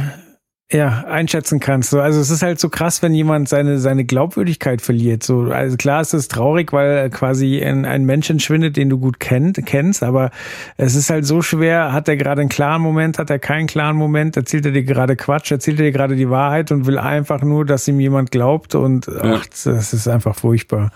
ja, 0.74 1.06
einschätzen 1.08 1.60
kannst. 1.60 1.91
So, 1.91 2.00
Also 2.00 2.20
es 2.20 2.30
ist 2.30 2.41
halt 2.41 2.60
so 2.60 2.70
krass, 2.70 3.02
wenn 3.02 3.14
jemand 3.14 3.48
seine, 3.48 3.78
seine 3.78 4.06
Glaubwürdigkeit 4.06 4.82
verliert. 4.82 5.24
So, 5.24 5.52
also 5.52 5.78
klar 5.78 6.02
ist 6.02 6.14
es 6.14 6.28
traurig, 6.28 6.74
weil 6.74 7.10
quasi 7.10 7.62
ein, 7.64 7.86
ein 7.86 8.06
Mensch 8.06 8.30
entschwindet, 8.30 8.76
den 8.76 8.89
du 8.89 8.98
gut 8.98 9.20
kennt, 9.20 9.64
kennst, 9.66 10.02
aber 10.04 10.32
es 10.78 10.96
ist 10.96 11.10
halt 11.10 11.26
so 11.26 11.41
schwer, 11.41 11.94
hat 11.94 12.08
er 12.08 12.18
gerade 12.18 12.41
einen 12.41 12.50
klaren 12.50 12.82
Moment, 12.82 13.20
hat 13.20 13.30
er 13.30 13.39
keinen 13.39 13.68
klaren 13.68 13.96
Moment, 13.96 14.36
erzählt 14.36 14.66
er 14.66 14.72
dir 14.72 14.84
gerade 14.84 15.16
Quatsch, 15.16 15.52
erzählt 15.52 15.80
er 15.80 15.86
dir 15.86 15.91
gerade 15.91 16.16
die 16.16 16.30
Wahrheit 16.30 16.72
und 16.72 16.88
will 16.88 16.98
einfach 16.98 17.44
nur, 17.44 17.66
dass 17.66 17.88
ihm 17.88 18.00
jemand 18.00 18.32
glaubt 18.32 18.74
und 18.76 19.08
ach, 19.10 19.46
das 19.46 19.94
ist 19.94 20.08
einfach 20.08 20.36
furchtbar. 20.36 20.91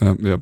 Ja, 0.00 0.16
ja. 0.20 0.38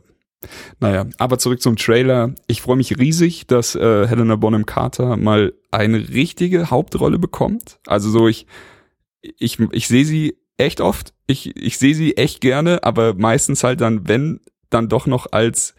Naja, 0.79 1.07
aber 1.19 1.39
zurück 1.39 1.61
zum 1.61 1.75
Trailer. 1.77 2.33
Ich 2.47 2.63
freue 2.63 2.77
mich 2.77 2.97
riesig, 2.97 3.47
dass 3.49 3.75
äh, 3.75 4.07
Helena 4.07 4.37
Bonham 4.37 4.67
Carter 4.67 5.17
mal 5.17 5.53
eine 5.73 5.99
richtige 6.11 6.71
Hauptrolle 6.71 7.19
bekommt. 7.19 7.81
Also 7.87 8.09
so, 8.11 8.29
ich, 8.29 8.47
ich, 9.21 9.59
ich 9.73 9.89
sehe 9.89 10.05
sie 10.05 10.37
echt 10.57 10.81
oft. 10.81 11.13
Ich, 11.27 11.57
ich 11.57 11.79
sehe 11.79 11.95
sie 11.95 12.17
echt 12.17 12.41
gerne, 12.41 12.85
aber 12.85 13.15
meistens 13.15 13.65
halt 13.65 13.81
dann, 13.81 14.07
wenn, 14.07 14.41
dann 14.71 14.89
doch 14.89 15.07
noch 15.07 15.27
als 15.33 15.75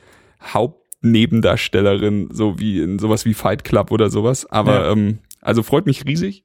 Hauptnebendarstellerin, 1.04 2.30
so 2.32 2.60
wie 2.60 2.80
in 2.82 3.00
sowas 3.00 3.26
wie 3.26 3.34
Fight 3.34 3.64
Club 3.64 3.92
oder 3.92 4.10
sowas. 4.10 4.46
Aber 4.46 4.86
Ja. 4.86 4.92
ähm, 4.92 5.20
also 5.42 5.64
freut 5.64 5.86
mich 5.86 6.06
riesig. 6.06 6.44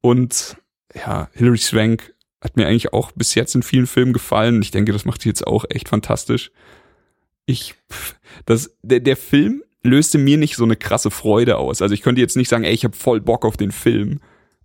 Und 0.00 0.56
ja, 0.94 1.28
Hilary 1.32 1.58
Swank 1.58 2.11
hat 2.42 2.56
mir 2.56 2.66
eigentlich 2.66 2.92
auch 2.92 3.12
bis 3.12 3.34
jetzt 3.34 3.54
in 3.54 3.62
vielen 3.62 3.86
Filmen 3.86 4.12
gefallen. 4.12 4.60
Ich 4.60 4.70
denke, 4.72 4.92
das 4.92 5.04
macht 5.06 5.22
sie 5.22 5.28
jetzt 5.30 5.46
auch 5.46 5.64
echt 5.70 5.88
fantastisch. 5.88 6.50
Ich, 7.46 7.74
das, 8.46 8.76
der, 8.82 9.00
der 9.00 9.16
Film 9.16 9.62
löste 9.82 10.18
mir 10.18 10.36
nicht 10.36 10.56
so 10.56 10.64
eine 10.64 10.76
krasse 10.76 11.10
Freude 11.10 11.56
aus. 11.56 11.82
Also 11.82 11.94
ich 11.94 12.02
könnte 12.02 12.20
jetzt 12.20 12.36
nicht 12.36 12.48
sagen, 12.48 12.64
ey, 12.64 12.72
ich 12.72 12.84
habe 12.84 12.96
voll 12.96 13.20
Bock 13.20 13.44
auf 13.44 13.56
den 13.56 13.72
Film, 13.72 14.20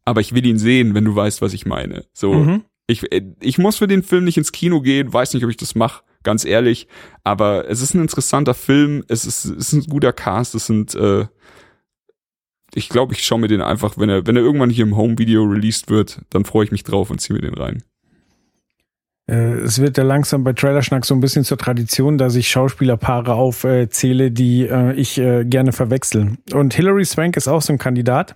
aber 0.05 0.21
ich 0.21 0.33
will 0.33 0.45
ihn 0.45 0.59
sehen, 0.59 0.93
wenn 0.93 1.05
du 1.05 1.15
weißt, 1.15 1.41
was 1.41 1.53
ich 1.53 1.65
meine. 1.65 2.05
So, 2.13 2.33
Mhm. 2.33 2.63
ich, 2.87 3.11
äh, 3.11 3.21
ich 3.41 3.57
muss 3.57 3.77
für 3.77 3.87
den 3.87 4.03
Film 4.03 4.25
nicht 4.25 4.37
ins 4.37 4.51
Kino 4.51 4.81
gehen, 4.81 5.11
weiß 5.13 5.33
nicht, 5.33 5.43
ob 5.43 5.49
ich 5.49 5.57
das 5.57 5.75
mache, 5.75 6.03
ganz 6.23 6.45
ehrlich. 6.45 6.87
Aber 7.23 7.67
es 7.69 7.81
ist 7.81 7.93
ein 7.95 8.01
interessanter 8.01 8.53
Film, 8.53 9.03
es 9.07 9.25
ist, 9.25 9.45
es 9.45 9.73
ist 9.73 9.73
ein 9.73 9.89
guter 9.89 10.13
Cast, 10.13 10.53
es 10.55 10.65
sind, 10.67 10.93
äh, 10.95 11.25
ich 12.73 12.89
glaube, 12.89 13.13
ich 13.13 13.23
schaue 13.23 13.39
mir 13.39 13.47
den 13.47 13.61
einfach, 13.61 13.97
wenn 13.97 14.09
er, 14.09 14.27
wenn 14.27 14.35
er 14.35 14.43
irgendwann 14.43 14.69
hier 14.69 14.85
im 14.85 14.95
Home-Video 14.97 15.43
released 15.43 15.89
wird, 15.89 16.21
dann 16.29 16.45
freue 16.45 16.65
ich 16.65 16.71
mich 16.71 16.83
drauf 16.83 17.09
und 17.09 17.19
ziehe 17.19 17.35
mir 17.35 17.41
den 17.41 17.55
rein. 17.55 17.83
Äh, 19.29 19.59
Es 19.59 19.79
wird 19.79 19.97
ja 19.97 20.03
langsam 20.03 20.43
bei 20.43 20.53
Trailerschnack 20.53 21.05
so 21.05 21.13
ein 21.13 21.19
bisschen 21.19 21.43
zur 21.43 21.57
Tradition, 21.57 22.17
dass 22.17 22.35
ich 22.35 22.49
Schauspielerpaare 22.49 23.33
aufzähle, 23.33 24.31
die 24.31 24.67
äh, 24.67 24.93
ich 24.93 25.17
äh, 25.17 25.45
gerne 25.45 25.71
verwechsel. 25.71 26.37
Und 26.53 26.73
Hilary 26.73 27.05
Swank 27.05 27.37
ist 27.37 27.47
auch 27.47 27.61
so 27.61 27.73
ein 27.73 27.79
Kandidat. 27.79 28.35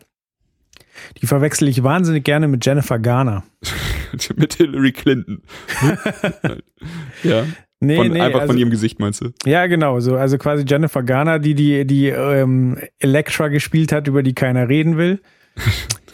Die 1.21 1.25
verwechsel 1.27 1.67
ich 1.67 1.83
wahnsinnig 1.83 2.23
gerne 2.23 2.47
mit 2.47 2.65
Jennifer 2.65 2.99
Garner. 2.99 3.43
Mit 4.35 4.55
Hillary 4.55 4.91
Clinton. 4.91 5.41
ja. 7.23 7.45
Nee, 7.83 7.95
Von, 7.95 8.09
nee, 8.09 8.21
einfach 8.21 8.41
also, 8.41 8.53
von 8.53 8.59
ihrem 8.59 8.69
Gesicht 8.69 8.99
meinst 8.99 9.21
du? 9.21 9.31
Ja, 9.43 9.65
genau, 9.65 9.99
so 9.99 10.15
also 10.15 10.37
quasi 10.37 10.63
Jennifer 10.67 11.01
Garner, 11.01 11.39
die 11.39 11.55
die 11.55 11.85
die 11.85 12.09
ähm, 12.09 12.77
Elektra 12.99 13.47
gespielt 13.47 13.91
hat, 13.91 14.07
über 14.07 14.21
die 14.21 14.33
keiner 14.33 14.69
reden 14.69 14.97
will. 14.97 15.19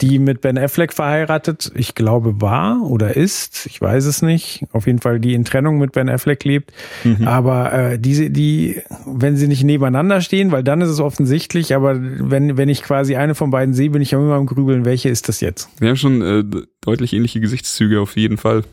Die 0.02 0.20
mit 0.20 0.42
Ben 0.42 0.60
Affleck 0.60 0.94
verheiratet, 0.94 1.72
ich 1.74 1.96
glaube, 1.96 2.40
war 2.40 2.84
oder 2.84 3.16
ist, 3.16 3.66
ich 3.66 3.82
weiß 3.82 4.06
es 4.06 4.22
nicht. 4.22 4.64
Auf 4.72 4.86
jeden 4.86 5.00
Fall, 5.00 5.20
die 5.20 5.34
in 5.34 5.44
Trennung 5.44 5.80
mit 5.80 5.92
Ben 5.92 6.08
Affleck 6.08 6.44
lebt. 6.44 6.72
Mhm. 7.04 7.28
Aber 7.28 7.74
äh, 7.74 8.00
diese, 8.00 8.30
die, 8.30 8.82
wenn 9.08 9.38
sie 9.38 9.48
nicht 9.48 9.64
nebeneinander 9.64 10.22
stehen, 10.22 10.52
weil 10.52 10.64
dann 10.64 10.82
ist 10.82 10.90
es 10.90 11.00
offensichtlich, 11.00 11.74
aber 11.74 11.98
wenn, 12.00 12.58
wenn 12.58 12.70
ich 12.70 12.84
quasi 12.84 13.16
eine 13.16 13.34
von 13.34 13.50
beiden 13.50 13.74
sehe, 13.74 13.90
bin 13.90 14.04
ich 14.04 14.16
auch 14.16 14.20
immer 14.20 14.36
am 14.36 14.46
Grübeln, 14.46 14.86
welche 14.86 15.10
ist 15.10 15.30
das 15.30 15.42
jetzt? 15.42 15.68
Wir 15.80 15.90
haben 15.90 15.98
schon 15.98 16.22
äh, 16.22 16.44
deutlich 16.82 17.14
ähnliche 17.14 17.40
Gesichtszüge 17.40 18.00
auf 18.00 18.16
jeden 18.18 18.38
Fall. 18.38 18.64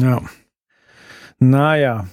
Ja. 0.00 0.22
Naja. 1.42 2.06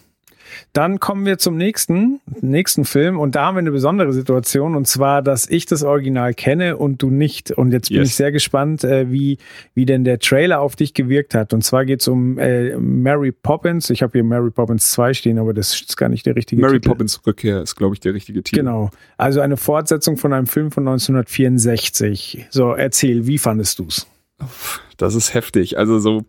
Dann 0.74 1.00
kommen 1.00 1.26
wir 1.26 1.38
zum 1.38 1.58
nächsten, 1.58 2.20
nächsten 2.42 2.84
Film 2.84 3.20
und 3.20 3.36
da 3.36 3.46
haben 3.46 3.56
wir 3.56 3.60
eine 3.60 3.72
besondere 3.72 4.14
Situation 4.14 4.76
und 4.76 4.88
zwar, 4.88 5.22
dass 5.22 5.48
ich 5.48 5.68
das 5.68 5.84
Original 5.84 6.34
kenne 6.34 6.78
und 6.78 7.02
du 7.04 7.12
nicht. 7.12 7.52
Und 7.52 7.72
jetzt 7.72 7.90
bin 7.90 8.00
Yes. 8.00 8.10
ich 8.10 8.16
sehr 8.16 8.32
gespannt, 8.32 8.84
äh, 8.84 9.12
wie, 9.12 9.38
wie 9.76 9.86
denn 9.86 10.04
der 10.04 10.18
Trailer 10.20 10.60
auf 10.60 10.76
dich 10.76 10.94
gewirkt 10.96 11.36
hat. 11.36 11.54
Und 11.54 11.64
zwar 11.64 11.86
geht 11.86 12.02
es 12.02 12.08
um 12.08 12.40
äh, 12.40 12.76
Mary 12.78 13.32
Poppins. 13.32 13.90
Ich 13.92 14.02
habe 14.02 14.14
hier 14.14 14.24
Mary 14.24 14.50
Poppins 14.50 14.92
2 14.92 15.14
stehen, 15.14 15.38
aber 15.38 15.54
das 15.54 15.74
ist 15.80 15.98
gar 15.98 16.10
nicht 16.10 16.26
der 16.26 16.36
richtige 16.36 16.62
Mary 16.62 16.74
Titel. 16.80 16.90
Poppins 16.90 17.22
Rückkehr 17.26 17.62
ist, 17.62 17.76
glaube 17.76 17.94
ich, 17.94 18.00
der 18.00 18.16
richtige 18.16 18.42
Titel. 18.42 18.60
Genau. 18.62 18.90
Also 19.18 19.42
eine 19.42 19.56
Fortsetzung 19.58 20.18
von 20.18 20.34
einem 20.34 20.48
Film 20.48 20.72
von 20.72 20.88
1964. 20.88 22.48
So, 22.50 22.74
erzähl, 22.74 23.28
wie 23.28 23.38
fandest 23.38 23.80
du's? 23.80 24.08
Das 24.98 25.14
ist 25.16 25.34
heftig. 25.34 25.78
Also 25.78 26.00
so, 26.00 26.26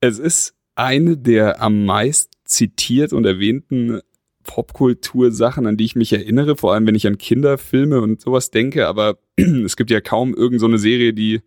es 0.00 0.18
ist 0.18 0.53
eine 0.76 1.16
der 1.16 1.62
am 1.62 1.84
meist 1.84 2.32
zitiert 2.44 3.12
und 3.12 3.24
erwähnten 3.24 4.00
Popkultur-Sachen, 4.42 5.66
an 5.66 5.76
die 5.76 5.84
ich 5.84 5.96
mich 5.96 6.12
erinnere, 6.12 6.56
vor 6.56 6.72
allem 6.74 6.86
wenn 6.86 6.94
ich 6.94 7.06
an 7.06 7.18
Kinderfilme 7.18 8.00
und 8.00 8.20
sowas 8.20 8.50
denke, 8.50 8.86
aber 8.86 9.18
es 9.36 9.76
gibt 9.76 9.90
ja 9.90 10.00
kaum 10.00 10.34
irgend 10.34 10.60
so 10.60 10.66
eine 10.66 10.78
Serie, 10.78 11.12
die, 11.12 11.40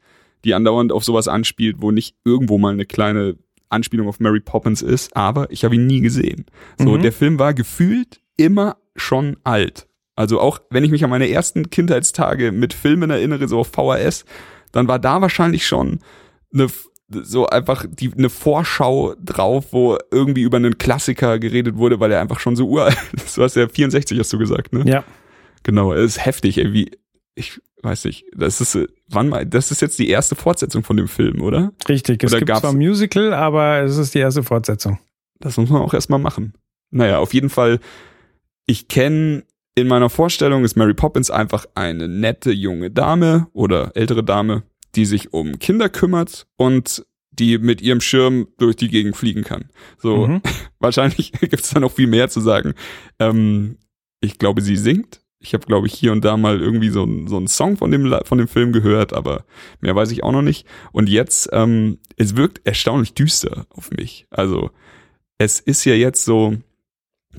die 0.43 0.53
andauernd 0.53 0.91
auf 0.91 1.03
sowas 1.03 1.27
anspielt, 1.27 1.77
wo 1.79 1.91
nicht 1.91 2.15
irgendwo 2.25 2.57
mal 2.57 2.73
eine 2.73 2.85
kleine 2.85 3.35
Anspielung 3.69 4.07
auf 4.07 4.19
Mary 4.19 4.39
Poppins 4.39 4.81
ist, 4.81 5.15
aber 5.15 5.51
ich 5.51 5.65
habe 5.65 5.75
ihn 5.75 5.87
nie 5.87 5.99
gesehen. 6.01 6.45
So, 6.77 6.91
Mhm. 6.97 7.01
der 7.01 7.11
Film 7.11 7.37
war 7.37 7.53
gefühlt 7.53 8.21
immer 8.37 8.77
schon 8.95 9.37
alt. 9.43 9.87
Also 10.15 10.39
auch 10.39 10.59
wenn 10.69 10.83
ich 10.83 10.89
mich 10.91 11.03
an 11.03 11.09
meine 11.09 11.29
ersten 11.29 11.69
Kindheitstage 11.69 12.51
mit 12.51 12.73
Filmen 12.73 13.09
erinnere, 13.09 13.47
so 13.47 13.59
auf 13.59 13.67
VHS, 13.67 14.25
dann 14.71 14.87
war 14.87 14.99
da 14.99 15.21
wahrscheinlich 15.21 15.67
schon 15.67 15.99
eine 16.53 16.67
so 17.09 17.47
einfach 17.47 17.85
die 17.89 18.11
eine 18.13 18.29
Vorschau 18.29 19.15
drauf, 19.23 19.67
wo 19.71 19.97
irgendwie 20.11 20.41
über 20.41 20.57
einen 20.57 20.77
Klassiker 20.77 21.39
geredet 21.39 21.77
wurde, 21.77 21.99
weil 21.99 22.11
er 22.11 22.21
einfach 22.21 22.39
schon 22.39 22.55
so 22.55 22.67
uralt 22.67 22.97
ist. 23.13 23.37
Du 23.37 23.43
hast 23.43 23.55
ja 23.55 23.67
64 23.67 24.19
hast 24.19 24.33
du 24.33 24.37
gesagt, 24.37 24.73
ne? 24.73 24.83
Ja. 24.85 25.03
Genau, 25.63 25.93
es 25.93 26.17
ist 26.17 26.25
heftig, 26.25 26.57
ey, 26.57 26.73
wie 26.73 26.91
ich 27.35 27.61
weiß 27.83 28.05
nicht, 28.05 28.25
das 28.35 28.59
ist 28.59 28.77
wann 29.09 29.29
mal 29.29 29.45
das 29.45 29.71
ist 29.71 29.81
jetzt 29.81 29.99
die 29.99 30.09
erste 30.09 30.35
Fortsetzung 30.35 30.83
von 30.83 30.97
dem 30.97 31.07
Film, 31.07 31.41
oder? 31.41 31.71
Richtig, 31.87 32.23
es 32.23 32.31
Oder 32.31 32.41
gibt 32.41 32.57
zwar 32.57 32.71
ein 32.71 32.77
Musical, 32.77 33.33
aber 33.33 33.81
es 33.81 33.97
ist 33.97 34.13
die 34.13 34.19
erste 34.19 34.43
Fortsetzung. 34.43 34.99
Das 35.39 35.57
muss 35.57 35.69
man 35.69 35.81
auch 35.81 35.93
erstmal 35.93 36.19
machen. 36.19 36.53
Naja, 36.89 37.19
auf 37.19 37.33
jeden 37.33 37.49
Fall, 37.49 37.79
ich 38.65 38.87
kenne 38.87 39.43
in 39.75 39.87
meiner 39.87 40.09
Vorstellung 40.09 40.63
ist 40.63 40.75
Mary 40.75 40.95
Poppins 40.95 41.29
einfach 41.29 41.67
eine 41.75 42.07
nette 42.07 42.51
junge 42.51 42.89
Dame 42.89 43.47
oder 43.53 43.95
ältere 43.95 44.23
Dame, 44.23 44.63
die 44.97 45.05
sich 45.05 45.31
um 45.33 45.57
Kinder 45.59 45.87
kümmert 45.87 46.47
und 46.57 47.05
die 47.31 47.57
mit 47.59 47.81
ihrem 47.81 48.01
Schirm 48.01 48.47
durch 48.57 48.75
die 48.75 48.89
Gegend 48.89 49.15
fliegen 49.15 49.43
kann. 49.43 49.69
So, 49.99 50.27
Mhm. 50.27 50.41
wahrscheinlich 50.79 51.31
gibt 51.39 51.59
es 51.61 51.69
da 51.69 51.79
noch 51.79 51.91
viel 51.93 52.07
mehr 52.07 52.27
zu 52.29 52.41
sagen. 52.41 52.73
Ähm, 53.19 53.77
ich 54.21 54.37
glaube, 54.39 54.61
sie 54.61 54.75
singt. 54.75 55.21
Ich 55.39 55.53
habe, 55.53 55.67
glaube 55.67 55.85
ich, 55.85 55.93
hier 55.93 56.11
und 56.13 56.25
da 56.25 56.35
mal 56.35 56.59
irgendwie 56.59 56.89
so, 56.89 57.07
so 57.27 57.37
einen 57.37 57.47
Song 57.47 57.77
von 57.77 57.91
dem, 57.91 58.11
von 58.25 58.39
dem 58.39 58.47
Film 58.47 58.71
gehört, 58.73 59.13
aber 59.13 59.45
mehr 59.81 59.95
weiß 59.95 60.09
ich 60.11 60.23
auch 60.23 60.31
noch 60.31 60.41
nicht. 60.41 60.65
Und 60.91 61.07
jetzt, 61.09 61.49
ähm, 61.53 61.99
es 62.15 62.35
wirkt 62.35 62.65
erstaunlich 62.65 63.13
düster 63.13 63.67
auf 63.69 63.91
mich. 63.91 64.25
Also, 64.31 64.71
es 65.37 65.59
ist 65.59 65.85
ja 65.85 65.93
jetzt 65.93 66.25
so, 66.25 66.57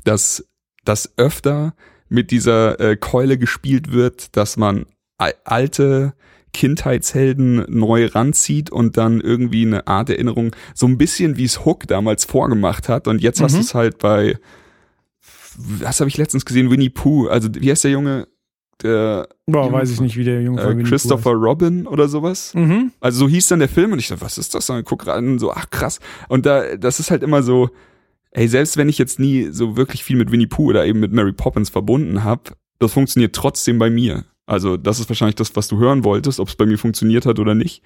dass 0.04 0.46
das 0.84 1.12
öfter 1.18 1.74
mit 2.08 2.30
dieser 2.30 2.78
äh, 2.78 2.96
Keule 2.96 3.36
gespielt 3.36 3.90
wird, 3.90 4.36
dass 4.36 4.56
man 4.56 4.86
al- 5.18 5.34
alte 5.44 6.14
Kindheitshelden 6.58 7.64
neu 7.68 8.06
ranzieht 8.06 8.70
und 8.70 8.96
dann 8.96 9.20
irgendwie 9.20 9.64
eine 9.64 9.86
Art 9.86 10.10
Erinnerung, 10.10 10.50
so 10.74 10.86
ein 10.86 10.98
bisschen 10.98 11.36
wie 11.36 11.44
es 11.44 11.64
Hook 11.64 11.86
damals 11.86 12.24
vorgemacht 12.24 12.88
hat. 12.88 13.06
Und 13.06 13.22
jetzt 13.22 13.40
hast 13.40 13.52
Mhm. 13.52 13.56
du 13.58 13.62
es 13.62 13.74
halt 13.74 13.98
bei, 13.98 14.36
was 15.56 16.00
habe 16.00 16.08
ich 16.08 16.16
letztens 16.16 16.44
gesehen, 16.44 16.70
Winnie 16.70 16.90
Pooh. 16.90 17.28
Also 17.28 17.48
wie 17.54 17.70
heißt 17.70 17.84
der 17.84 17.90
Junge? 17.92 18.28
Der 18.82 19.28
Boah, 19.46 19.64
Junge 19.66 19.76
weiß 19.78 19.90
ich 19.90 20.00
nicht, 20.00 20.16
wie 20.16 20.24
der 20.24 20.42
Junge 20.42 20.60
äh, 20.60 20.64
von 20.64 20.78
Pooh 20.78 20.88
Christopher 20.88 21.32
Robin 21.32 21.86
oder 21.86 22.08
sowas. 22.08 22.52
Mhm. 22.54 22.92
Also 23.00 23.20
so 23.20 23.28
hieß 23.28 23.48
dann 23.48 23.58
der 23.58 23.68
Film 23.68 23.92
und 23.92 23.98
ich 23.98 24.08
dachte, 24.08 24.20
was 24.22 24.38
ist 24.38 24.54
das? 24.54 24.66
Dann 24.66 24.84
guck 24.84 25.06
rein, 25.06 25.38
so, 25.38 25.52
ach 25.52 25.70
krass. 25.70 25.98
Und 26.28 26.46
da, 26.46 26.76
das 26.76 27.00
ist 27.00 27.10
halt 27.10 27.22
immer 27.22 27.42
so, 27.42 27.70
ey, 28.30 28.46
selbst 28.46 28.76
wenn 28.76 28.88
ich 28.88 28.98
jetzt 28.98 29.18
nie 29.18 29.48
so 29.50 29.76
wirklich 29.76 30.04
viel 30.04 30.16
mit 30.16 30.30
Winnie 30.30 30.46
Pooh 30.46 30.66
oder 30.66 30.86
eben 30.86 31.00
mit 31.00 31.12
Mary 31.12 31.32
Poppins 31.32 31.70
verbunden 31.70 32.22
habe, 32.24 32.42
das 32.78 32.92
funktioniert 32.92 33.34
trotzdem 33.34 33.78
bei 33.78 33.90
mir. 33.90 34.24
Also 34.48 34.78
das 34.78 34.98
ist 34.98 35.10
wahrscheinlich 35.10 35.36
das, 35.36 35.54
was 35.56 35.68
du 35.68 35.78
hören 35.78 36.04
wolltest, 36.04 36.40
ob 36.40 36.48
es 36.48 36.56
bei 36.56 36.64
mir 36.64 36.78
funktioniert 36.78 37.26
hat 37.26 37.38
oder 37.38 37.54
nicht. 37.54 37.82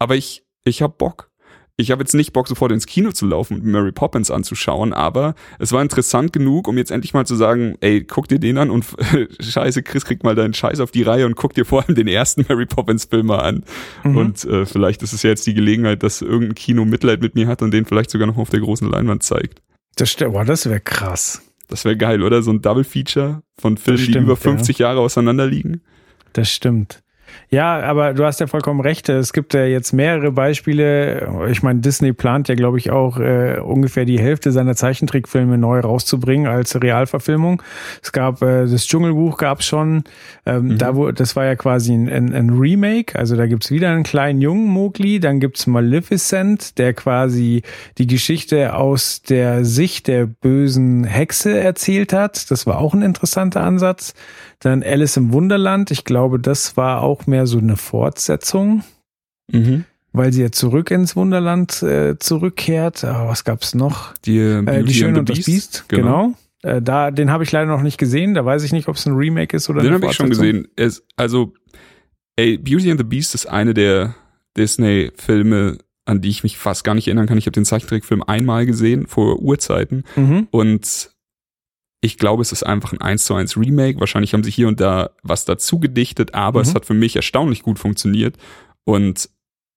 Aber 0.00 0.16
ich, 0.16 0.42
ich 0.64 0.82
hab 0.82 0.98
Bock. 0.98 1.30
Ich 1.76 1.92
habe 1.92 2.02
jetzt 2.02 2.14
nicht 2.14 2.32
Bock, 2.32 2.48
sofort 2.48 2.72
ins 2.72 2.86
Kino 2.86 3.12
zu 3.12 3.26
laufen 3.26 3.54
und 3.54 3.64
Mary 3.64 3.92
Poppins 3.92 4.30
anzuschauen, 4.30 4.92
aber 4.92 5.34
es 5.58 5.72
war 5.72 5.80
interessant 5.80 6.32
genug, 6.32 6.68
um 6.68 6.76
jetzt 6.76 6.90
endlich 6.90 7.14
mal 7.14 7.26
zu 7.26 7.36
sagen, 7.36 7.76
ey, 7.80 8.04
guck 8.04 8.28
dir 8.28 8.38
den 8.40 8.58
an 8.58 8.70
und 8.70 8.84
scheiße, 9.40 9.82
Chris, 9.84 10.04
krieg 10.04 10.24
mal 10.24 10.34
deinen 10.34 10.52
Scheiß 10.52 10.80
auf 10.80 10.90
die 10.90 11.04
Reihe 11.04 11.24
und 11.24 11.36
guck 11.36 11.54
dir 11.54 11.64
vor 11.64 11.84
allem 11.84 11.94
den 11.94 12.08
ersten 12.08 12.44
Mary 12.48 12.66
Poppins 12.66 13.04
Film 13.04 13.26
mal 13.26 13.38
an. 13.38 13.64
Mhm. 14.02 14.16
Und 14.16 14.44
äh, 14.44 14.66
vielleicht 14.66 15.02
ist 15.02 15.12
es 15.12 15.22
ja 15.22 15.30
jetzt 15.30 15.46
die 15.46 15.54
Gelegenheit, 15.54 16.02
dass 16.02 16.22
irgendein 16.22 16.56
Kino 16.56 16.84
Mitleid 16.84 17.22
mit 17.22 17.36
mir 17.36 17.46
hat 17.46 17.62
und 17.62 17.70
den 17.70 17.86
vielleicht 17.86 18.10
sogar 18.10 18.26
noch 18.26 18.36
auf 18.36 18.50
der 18.50 18.60
großen 18.60 18.90
Leinwand 18.90 19.22
zeigt. 19.22 19.62
Das, 19.94 20.14
boah, 20.16 20.44
das 20.44 20.66
wäre 20.66 20.80
krass. 20.80 21.40
Das 21.68 21.84
wäre 21.84 21.96
geil, 21.96 22.22
oder? 22.22 22.42
So 22.42 22.50
ein 22.50 22.60
Double 22.60 22.84
Feature 22.84 23.42
von 23.58 23.76
Filmen, 23.76 23.98
die 23.98 24.04
stimmt, 24.10 24.24
über 24.24 24.34
ja. 24.34 24.40
50 24.40 24.78
Jahre 24.78 25.00
auseinander 25.00 25.46
liegen. 25.46 25.82
Das 26.32 26.50
stimmt. 26.50 27.02
Ja, 27.48 27.80
aber 27.80 28.14
du 28.14 28.24
hast 28.24 28.38
ja 28.40 28.46
vollkommen 28.46 28.80
recht. 28.80 29.08
Es 29.08 29.32
gibt 29.32 29.54
ja 29.54 29.64
jetzt 29.64 29.92
mehrere 29.92 30.30
Beispiele. 30.30 31.46
Ich 31.50 31.62
meine, 31.62 31.80
Disney 31.80 32.12
plant 32.12 32.48
ja, 32.48 32.54
glaube 32.54 32.78
ich, 32.78 32.90
auch 32.90 33.18
äh, 33.18 33.58
ungefähr 33.58 34.04
die 34.04 34.20
Hälfte 34.20 34.52
seiner 34.52 34.76
Zeichentrickfilme 34.76 35.58
neu 35.58 35.80
rauszubringen 35.80 36.46
als 36.46 36.80
Realverfilmung. 36.80 37.62
Es 38.02 38.12
gab 38.12 38.42
äh, 38.42 38.66
das 38.66 38.86
Dschungelbuch 38.86 39.36
gab 39.36 39.62
schon. 39.62 40.04
Ähm, 40.46 40.78
Da 40.78 40.94
wo, 40.94 41.10
das 41.10 41.34
war 41.34 41.44
ja 41.44 41.56
quasi 41.56 41.92
ein, 41.92 42.08
ein, 42.08 42.34
ein 42.34 42.50
Remake. 42.50 43.18
Also 43.18 43.36
da 43.36 43.46
gibt's 43.46 43.70
wieder 43.70 43.90
einen 43.90 44.04
kleinen 44.04 44.40
jungen 44.40 44.68
Mowgli. 44.68 45.18
Dann 45.18 45.40
gibt's 45.40 45.66
Maleficent, 45.66 46.78
der 46.78 46.94
quasi 46.94 47.62
die 47.98 48.06
Geschichte 48.06 48.74
aus 48.74 49.22
der 49.22 49.64
Sicht 49.64 50.06
der 50.06 50.26
bösen 50.26 51.02
Hexe 51.04 51.58
erzählt 51.58 52.12
hat. 52.12 52.50
Das 52.50 52.66
war 52.66 52.78
auch 52.78 52.94
ein 52.94 53.02
interessanter 53.02 53.62
Ansatz. 53.62 54.14
Dann 54.60 54.82
Alice 54.82 55.16
im 55.16 55.32
Wunderland. 55.32 55.90
Ich 55.90 56.04
glaube, 56.04 56.38
das 56.38 56.76
war 56.76 57.02
auch 57.02 57.26
mehr 57.26 57.46
so 57.46 57.58
eine 57.58 57.76
Fortsetzung, 57.76 58.84
Mhm. 59.50 59.84
weil 60.12 60.32
sie 60.32 60.42
ja 60.42 60.52
zurück 60.52 60.90
ins 60.90 61.16
Wunderland 61.16 61.82
äh, 61.82 62.18
zurückkehrt. 62.18 63.04
Aber 63.04 63.28
was 63.30 63.44
gab's 63.44 63.74
noch? 63.74 64.14
Die, 64.24 64.38
äh, 64.38 64.64
Äh, 64.64 64.84
die 64.84 64.94
Schöne 64.94 65.18
und 65.20 65.28
das 65.28 65.44
Biest. 65.44 65.84
Genau. 65.88 66.32
Äh, 66.62 66.82
da, 66.82 67.10
den 67.10 67.30
habe 67.30 67.42
ich 67.44 67.52
leider 67.52 67.66
noch 67.70 67.82
nicht 67.82 67.96
gesehen. 67.96 68.34
Da 68.34 68.44
weiß 68.44 68.62
ich 68.64 68.72
nicht, 68.72 68.86
ob 68.88 68.96
es 68.96 69.06
ein 69.06 69.14
Remake 69.14 69.56
ist 69.56 69.70
oder 69.70 69.82
Den 69.82 69.94
habe 69.94 70.06
ich 70.06 70.12
schon 70.12 70.28
gesehen. 70.28 70.68
Es, 70.76 71.02
also, 71.16 71.54
ey, 72.36 72.58
Beauty 72.58 72.90
and 72.90 73.00
the 73.00 73.04
Beast 73.04 73.34
ist 73.34 73.46
eine 73.46 73.72
der 73.72 74.14
Disney-Filme, 74.58 75.78
an 76.04 76.20
die 76.20 76.28
ich 76.28 76.42
mich 76.42 76.58
fast 76.58 76.84
gar 76.84 76.94
nicht 76.94 77.06
erinnern 77.06 77.26
kann. 77.26 77.38
Ich 77.38 77.46
habe 77.46 77.52
den 77.52 77.64
Zeichentrickfilm 77.64 78.22
einmal 78.22 78.66
gesehen, 78.66 79.06
vor 79.06 79.40
Urzeiten. 79.40 80.04
Mhm. 80.16 80.48
Und 80.50 81.10
ich 82.00 82.16
glaube, 82.18 82.42
es 82.42 82.52
ist 82.52 82.62
einfach 82.62 82.92
ein 82.92 83.00
1 83.00 83.24
zu 83.24 83.34
1 83.34 83.56
Remake. 83.56 84.00
Wahrscheinlich 84.00 84.32
haben 84.32 84.42
sie 84.44 84.50
hier 84.50 84.68
und 84.68 84.80
da 84.80 85.10
was 85.22 85.44
dazu 85.44 85.78
gedichtet, 85.78 86.34
aber 86.34 86.60
es 86.62 86.70
Mhm. 86.70 86.74
hat 86.76 86.86
für 86.86 86.94
mich 86.94 87.16
erstaunlich 87.16 87.62
gut 87.62 87.78
funktioniert. 87.78 88.36
Und 88.84 89.28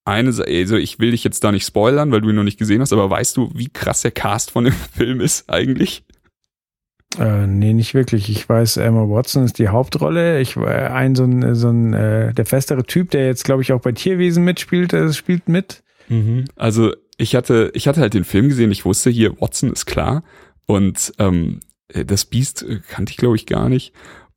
eine, 0.05 0.30
also 0.30 0.76
ich 0.76 0.99
will 0.99 1.11
dich 1.11 1.24
jetzt 1.24 1.43
da 1.43 1.51
nicht 1.51 1.65
spoilern, 1.65 2.11
weil 2.11 2.21
du 2.21 2.30
ihn 2.30 2.36
noch 2.36 2.43
nicht 2.43 2.59
gesehen 2.59 2.82
hast, 2.82 2.93
aber 2.93 3.09
weißt 3.09 3.38
du, 3.38 3.51
wie 3.55 3.69
krass 3.69 4.01
der 4.01 4.11
Cast 4.11 4.51
von 4.51 4.63
dem 4.65 4.74
Film 4.93 5.21
ist 5.21 5.49
eigentlich? 5.49 6.03
Äh, 7.19 7.45
nee, 7.45 7.74
nicht 7.74 7.93
wirklich. 7.93 8.30
Ich 8.30 8.47
weiß, 8.49 8.78
Emma 8.78 9.07
Watson 9.07 9.43
ist 9.45 9.59
die 9.59 9.67
Hauptrolle. 9.67 10.39
Ich 10.41 10.57
war 10.57 10.91
ein 10.95 11.15
so 11.15 11.26
ein, 11.26 11.53
so 11.55 11.69
ein 11.69 11.93
äh, 11.93 12.34
der 12.34 12.45
festere 12.45 12.84
Typ, 12.86 13.11
der 13.11 13.28
jetzt, 13.28 13.43
glaube 13.45 13.61
ich, 13.61 13.71
auch 13.71 13.82
bei 13.82 13.91
Tierwesen 13.91 14.43
mitspielt, 14.43 14.93
äh, 14.93 15.11
spielt 15.13 15.47
mit. 15.47 15.84
Also 16.57 16.93
ich 17.17 17.34
hatte, 17.36 17.71
ich 17.74 17.88
hatte 17.88 18.01
halt 18.01 18.13
den 18.13 18.24
Film 18.26 18.49
gesehen, 18.49 18.71
ich 18.71 18.86
wusste 18.86 19.09
hier, 19.09 19.39
Watson 19.41 19.71
ist 19.71 19.86
klar. 19.86 20.24
Und 20.65 21.13
ähm, 21.17 21.59
das 22.05 22.25
Biest 22.25 22.63
äh, 22.63 22.79
kannte 22.87 23.11
ich, 23.11 23.17
glaube 23.17 23.35
ich, 23.35 23.45
gar 23.45 23.69
nicht. 23.69 23.93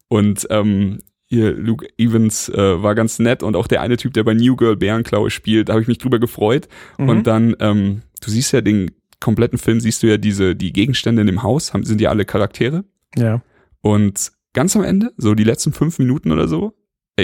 Und 0.08 0.46
ähm, 0.50 0.98
hier 1.26 1.52
Luke 1.52 1.86
Evans 1.98 2.48
äh, 2.48 2.82
war 2.82 2.94
ganz 2.94 3.18
nett 3.18 3.42
und 3.42 3.56
auch 3.56 3.66
der 3.66 3.80
eine 3.80 3.96
Typ, 3.96 4.14
der 4.14 4.24
bei 4.24 4.34
New 4.34 4.56
Girl 4.56 4.76
Bärenklaue 4.76 5.30
spielt, 5.30 5.68
da 5.68 5.72
habe 5.72 5.82
ich 5.82 5.88
mich 5.88 5.98
drüber 5.98 6.18
gefreut. 6.18 6.68
Mhm. 6.98 7.08
Und 7.08 7.26
dann, 7.26 7.56
ähm, 7.58 8.02
du 8.20 8.30
siehst 8.30 8.52
ja 8.52 8.60
den 8.60 8.92
kompletten 9.20 9.58
Film, 9.58 9.80
siehst 9.80 10.02
du 10.02 10.06
ja 10.06 10.18
diese, 10.18 10.54
die 10.54 10.72
Gegenstände 10.72 11.22
in 11.22 11.26
dem 11.26 11.42
Haus, 11.42 11.72
haben, 11.72 11.84
sind 11.84 12.00
ja 12.00 12.10
alle 12.10 12.24
Charaktere. 12.24 12.84
Ja. 13.16 13.42
Und 13.80 14.32
ganz 14.52 14.76
am 14.76 14.84
Ende, 14.84 15.12
so 15.16 15.34
die 15.34 15.44
letzten 15.44 15.72
fünf 15.72 15.98
Minuten 15.98 16.30
oder 16.30 16.48
so, 16.48 16.74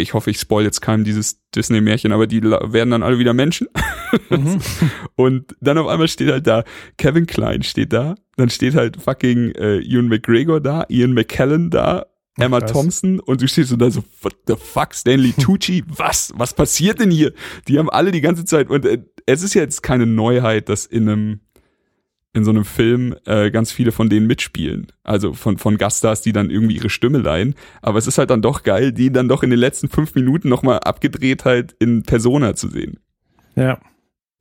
ich 0.01 0.14
hoffe, 0.14 0.30
ich 0.30 0.38
spoil 0.38 0.64
jetzt 0.64 0.80
keinem 0.80 1.05
dieses 1.05 1.40
Disney-Märchen, 1.55 2.12
aber 2.12 2.26
die 2.26 2.43
werden 2.43 2.90
dann 2.90 3.03
alle 3.03 3.18
wieder 3.18 3.34
Menschen. 3.34 3.68
Mhm. 4.30 4.59
Und 5.16 5.55
dann 5.61 5.76
auf 5.76 5.86
einmal 5.86 6.09
steht 6.09 6.30
halt 6.30 6.47
da, 6.47 6.64
Kevin 6.97 7.26
Klein 7.26 7.62
steht 7.62 7.93
da, 7.93 8.14
dann 8.36 8.49
steht 8.49 8.74
halt 8.74 9.01
fucking 9.01 9.53
äh, 9.53 9.80
Ewan 9.80 10.09
McGregor 10.09 10.61
da, 10.61 10.86
Ian 10.88 11.12
McKellen 11.12 11.68
da, 11.68 12.07
Emma 12.38 12.61
krass. 12.61 12.72
Thompson 12.72 13.20
und 13.20 13.43
du 13.43 13.49
stehst 13.49 13.68
so 13.68 13.76
da 13.76 13.90
so, 13.90 14.03
what 14.22 14.34
the 14.47 14.55
fuck, 14.57 14.95
Stanley 14.95 15.32
Tucci, 15.38 15.84
was, 15.86 16.32
was 16.34 16.55
passiert 16.55 17.01
denn 17.01 17.11
hier? 17.11 17.32
Die 17.68 17.78
haben 17.78 17.90
alle 17.90 18.11
die 18.11 18.22
ganze 18.22 18.47
Zeit 18.47 18.70
und 18.70 18.86
äh, 18.86 19.03
es 19.26 19.43
ist 19.43 19.55
ja 19.55 19.61
jetzt 19.61 19.82
keine 19.82 20.07
Neuheit, 20.07 20.70
dass 20.70 20.86
in 20.86 21.09
einem 21.09 21.40
in 22.35 22.45
so 22.45 22.51
einem 22.51 22.64
Film 22.64 23.14
äh, 23.26 23.51
ganz 23.51 23.72
viele 23.72 23.93
von 23.93 24.09
denen 24.09 24.26
mitspielen. 24.26 24.87
Also 25.03 25.35
von, 25.35 25.59
von 25.59 25.76
Gaststars, 25.76 26.22
die 26.22 26.33
dann 26.33 26.51
irgendwie 26.51 26.76
ihre 26.76 26.91
Stimme 26.91 27.18
leihen. 27.18 27.55
Aber 27.83 27.99
es 27.99 28.07
ist 28.07 28.18
halt 28.18 28.30
dann 28.30 28.43
doch 28.43 28.62
geil, 28.62 28.93
die 28.93 29.12
dann 29.12 29.28
doch 29.28 29.43
in 29.43 29.51
den 29.51 29.59
letzten 29.59 29.89
fünf 29.89 30.14
Minuten 30.14 30.49
nochmal 30.49 30.80
abgedreht 30.80 31.45
halt 31.45 31.76
in 31.78 32.03
Persona 32.05 32.55
zu 32.55 32.68
sehen. 32.68 32.99
Ja. 33.55 33.78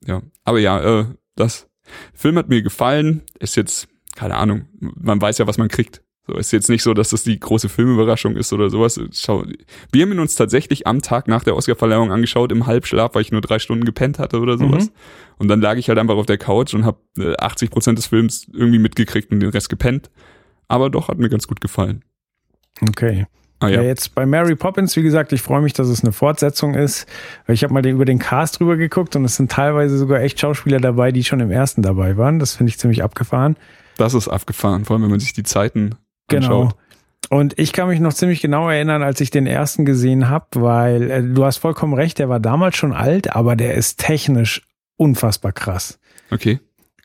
Ja, 0.04 0.22
aber 0.44 0.58
ja, 0.58 1.00
äh, 1.00 1.04
das 1.36 1.68
Film 2.14 2.38
hat 2.38 2.48
mir 2.48 2.62
gefallen. 2.62 3.22
Ist 3.38 3.56
jetzt, 3.56 3.88
keine 4.16 4.36
Ahnung, 4.36 4.66
man 4.80 5.20
weiß 5.20 5.38
ja, 5.38 5.46
was 5.46 5.58
man 5.58 5.68
kriegt. 5.68 6.02
So 6.26 6.34
ist 6.34 6.52
jetzt 6.52 6.68
nicht 6.68 6.84
so, 6.84 6.94
dass 6.94 7.10
das 7.10 7.24
die 7.24 7.38
große 7.38 7.68
Filmüberraschung 7.68 8.36
ist 8.36 8.52
oder 8.52 8.70
sowas. 8.70 9.00
Schau, 9.12 9.44
wir 9.90 10.02
haben 10.02 10.12
ihn 10.12 10.20
uns 10.20 10.36
tatsächlich 10.36 10.86
am 10.86 11.02
Tag 11.02 11.26
nach 11.26 11.42
der 11.42 11.56
Oscarverleihung 11.56 12.12
angeschaut, 12.12 12.52
im 12.52 12.66
Halbschlaf, 12.66 13.14
weil 13.14 13.22
ich 13.22 13.32
nur 13.32 13.40
drei 13.40 13.58
Stunden 13.58 13.84
gepennt 13.84 14.20
hatte 14.20 14.38
oder 14.38 14.56
sowas. 14.56 14.86
Mhm. 14.86 14.92
Und 15.38 15.48
dann 15.48 15.60
lag 15.60 15.76
ich 15.76 15.88
halt 15.88 15.98
einfach 15.98 16.14
auf 16.14 16.26
der 16.26 16.38
Couch 16.38 16.74
und 16.74 16.84
habe 16.84 16.98
äh, 17.18 17.34
80 17.36 17.70
Prozent 17.70 17.98
des 17.98 18.06
Films 18.06 18.46
irgendwie 18.52 18.78
mitgekriegt 18.78 19.32
und 19.32 19.40
den 19.40 19.50
Rest 19.50 19.68
gepennt. 19.68 20.10
Aber 20.68 20.90
doch, 20.90 21.08
hat 21.08 21.18
mir 21.18 21.28
ganz 21.28 21.48
gut 21.48 21.60
gefallen. 21.60 22.04
Okay. 22.80 23.26
Ah 23.58 23.68
Ja. 23.68 23.80
ja. 23.80 23.82
jetzt 23.82 24.14
bei 24.14 24.24
Mary 24.24 24.54
Poppins, 24.54 24.94
wie 24.96 25.02
gesagt, 25.02 25.32
ich 25.32 25.42
freue 25.42 25.60
mich, 25.60 25.72
dass 25.72 25.88
es 25.88 26.04
eine 26.04 26.12
Fortsetzung 26.12 26.74
ist. 26.74 27.06
Weil 27.46 27.54
ich 27.54 27.64
habe 27.64 27.74
mal 27.74 27.82
den, 27.82 27.96
über 27.96 28.04
den 28.04 28.20
Cast 28.20 28.60
drüber 28.60 28.76
geguckt 28.76 29.16
und 29.16 29.24
es 29.24 29.34
sind 29.34 29.50
teilweise 29.50 29.98
sogar 29.98 30.20
echt 30.20 30.38
Schauspieler 30.38 30.78
dabei, 30.78 31.10
die 31.10 31.24
schon 31.24 31.40
im 31.40 31.50
ersten 31.50 31.82
dabei 31.82 32.16
waren. 32.16 32.38
Das 32.38 32.54
finde 32.54 32.70
ich 32.70 32.78
ziemlich 32.78 33.02
abgefahren. 33.02 33.56
Das 33.96 34.14
ist 34.14 34.28
abgefahren, 34.28 34.84
vor 34.84 34.94
allem 34.94 35.02
wenn 35.02 35.10
man 35.10 35.20
sich 35.20 35.32
die 35.32 35.42
Zeiten 35.42 35.96
Genau. 36.28 36.62
anschaut. 36.62 36.76
Und 37.30 37.58
ich 37.58 37.72
kann 37.72 37.88
mich 37.88 37.98
noch 37.98 38.12
ziemlich 38.12 38.42
genau 38.42 38.68
erinnern, 38.68 39.02
als 39.02 39.20
ich 39.22 39.30
den 39.30 39.46
ersten 39.46 39.86
gesehen 39.86 40.28
habe, 40.28 40.46
weil 40.56 41.10
äh, 41.10 41.22
du 41.22 41.44
hast 41.44 41.56
vollkommen 41.56 41.94
recht, 41.94 42.18
der 42.18 42.28
war 42.28 42.40
damals 42.40 42.76
schon 42.76 42.92
alt, 42.92 43.34
aber 43.34 43.56
der 43.56 43.74
ist 43.74 43.98
technisch 43.98 44.68
unfassbar 44.98 45.52
krass. 45.52 45.98
Okay. 46.30 46.60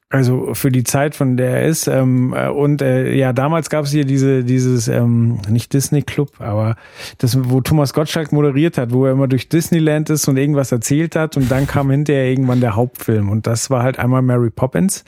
Also 0.10 0.54
für 0.54 0.72
die 0.72 0.84
Zeit, 0.84 1.16
von 1.16 1.36
der 1.36 1.62
er 1.62 1.68
ist. 1.68 1.88
Ähm, 1.88 2.34
äh, 2.36 2.48
und 2.48 2.82
äh, 2.82 3.14
ja, 3.14 3.34
damals 3.34 3.70
gab 3.70 3.86
es 3.86 3.92
hier 3.92 4.06
diese, 4.06 4.44
dieses, 4.44 4.88
ähm, 4.88 5.40
nicht 5.50 5.74
Disney 5.74 6.02
Club, 6.02 6.40
aber 6.40 6.76
das, 7.18 7.38
wo 7.50 7.60
Thomas 7.60 7.94
Gottschalk 7.94 8.32
moderiert 8.32 8.78
hat, 8.78 8.92
wo 8.94 9.06
er 9.06 9.12
immer 9.12 9.28
durch 9.28 9.50
Disneyland 9.50 10.10
ist 10.10 10.28
und 10.28 10.38
irgendwas 10.38 10.72
erzählt 10.72 11.16
hat 11.16 11.36
und 11.36 11.52
dann 11.52 11.68
kam 11.68 11.92
hinterher 11.92 12.30
irgendwann 12.30 12.62
der 12.62 12.76
Hauptfilm. 12.76 13.30
Und 13.30 13.48
das 13.48 13.70
war 13.70 13.84
halt 13.84 14.00
einmal 14.00 14.22
Mary 14.22 14.50
Poppins. 14.50 15.04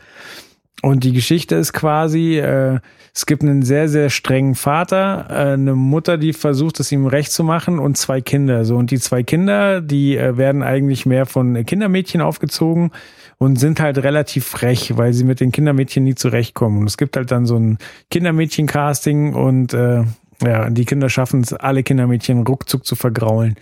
Und 0.81 1.03
die 1.03 1.11
Geschichte 1.11 1.55
ist 1.55 1.73
quasi, 1.73 2.37
äh, 2.37 2.79
es 3.13 3.25
gibt 3.25 3.43
einen 3.43 3.63
sehr, 3.63 3.89
sehr 3.89 4.09
strengen 4.09 4.55
Vater, 4.55 5.27
äh, 5.29 5.53
eine 5.53 5.75
Mutter, 5.75 6.17
die 6.17 6.33
versucht, 6.33 6.79
es 6.79 6.91
ihm 6.91 7.05
recht 7.05 7.31
zu 7.31 7.43
machen 7.43 7.79
und 7.79 7.97
zwei 7.97 8.21
Kinder. 8.21 8.63
So, 8.63 8.77
und 8.77 8.91
die 8.91 8.99
zwei 8.99 9.23
Kinder, 9.23 9.81
die 9.81 10.15
äh, 10.15 10.37
werden 10.37 10.63
eigentlich 10.63 11.05
mehr 11.05 11.25
von 11.25 11.65
Kindermädchen 11.65 12.21
aufgezogen 12.21 12.91
und 13.37 13.57
sind 13.57 13.79
halt 13.79 13.97
relativ 13.97 14.45
frech, 14.45 14.95
weil 14.95 15.13
sie 15.13 15.23
mit 15.23 15.39
den 15.39 15.51
Kindermädchen 15.51 16.03
nie 16.03 16.15
zurechtkommen. 16.15 16.79
Und 16.79 16.87
es 16.87 16.97
gibt 16.97 17.17
halt 17.17 17.31
dann 17.31 17.45
so 17.45 17.57
ein 17.57 17.77
Kindermädchen-Casting 18.11 19.33
und 19.33 19.73
äh, 19.73 20.03
ja, 20.41 20.69
die 20.69 20.85
Kinder 20.85 21.09
schaffen 21.09 21.41
es, 21.41 21.53
alle 21.53 21.83
Kindermädchen 21.83 22.43
ruckzuck 22.43 22.85
zu 22.85 22.95
vergraulen. 22.95 23.55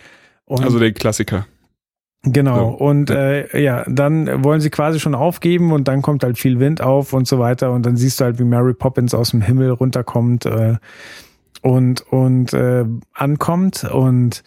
Und 0.44 0.64
Also 0.64 0.78
der 0.78 0.92
Klassiker. 0.92 1.46
Genau. 2.32 2.70
So. 2.70 2.84
Und 2.84 3.10
äh, 3.10 3.60
ja, 3.60 3.84
dann 3.88 4.44
wollen 4.44 4.60
sie 4.60 4.70
quasi 4.70 5.00
schon 5.00 5.14
aufgeben 5.14 5.72
und 5.72 5.88
dann 5.88 6.02
kommt 6.02 6.24
halt 6.24 6.38
viel 6.38 6.58
Wind 6.60 6.80
auf 6.80 7.12
und 7.12 7.26
so 7.26 7.38
weiter. 7.38 7.72
Und 7.72 7.86
dann 7.86 7.96
siehst 7.96 8.20
du 8.20 8.24
halt, 8.24 8.38
wie 8.38 8.44
Mary 8.44 8.74
Poppins 8.74 9.14
aus 9.14 9.30
dem 9.30 9.40
Himmel 9.40 9.70
runterkommt 9.70 10.46
äh, 10.46 10.76
und, 11.62 12.00
und 12.10 12.52
äh, 12.52 12.84
ankommt. 13.12 13.84
Und 13.84 14.42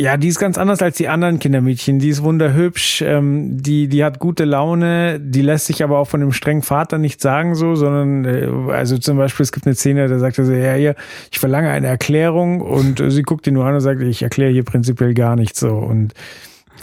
ja, 0.00 0.16
die 0.16 0.28
ist 0.28 0.38
ganz 0.38 0.56
anders 0.56 0.80
als 0.80 0.96
die 0.96 1.08
anderen 1.08 1.38
Kindermädchen. 1.38 1.98
Die 1.98 2.08
ist 2.08 2.22
wunderhübsch, 2.22 3.02
ähm, 3.02 3.62
die, 3.62 3.86
die 3.86 4.02
hat 4.02 4.18
gute 4.18 4.44
Laune, 4.44 5.20
die 5.20 5.42
lässt 5.42 5.66
sich 5.66 5.84
aber 5.84 5.98
auch 5.98 6.06
von 6.06 6.20
dem 6.20 6.32
strengen 6.32 6.62
Vater 6.62 6.96
nicht 6.96 7.20
sagen 7.20 7.54
so, 7.54 7.74
sondern 7.74 8.24
äh, 8.24 8.72
also 8.72 8.96
zum 8.96 9.18
Beispiel, 9.18 9.44
es 9.44 9.52
gibt 9.52 9.66
eine 9.66 9.74
Szene, 9.74 10.08
da 10.08 10.18
sagt 10.18 10.38
er 10.38 10.46
so, 10.46 10.52
ja, 10.52 10.72
hier, 10.72 10.94
ich 11.30 11.38
verlange 11.38 11.68
eine 11.68 11.88
Erklärung 11.88 12.62
und 12.62 12.98
äh, 12.98 13.10
sie 13.10 13.22
guckt 13.22 13.46
ihn 13.46 13.54
nur 13.54 13.66
an 13.66 13.74
und 13.74 13.80
sagt, 13.82 14.00
ich 14.00 14.22
erkläre 14.22 14.50
hier 14.50 14.64
prinzipiell 14.64 15.12
gar 15.12 15.36
nichts 15.36 15.60
so. 15.60 15.76
Und 15.76 16.14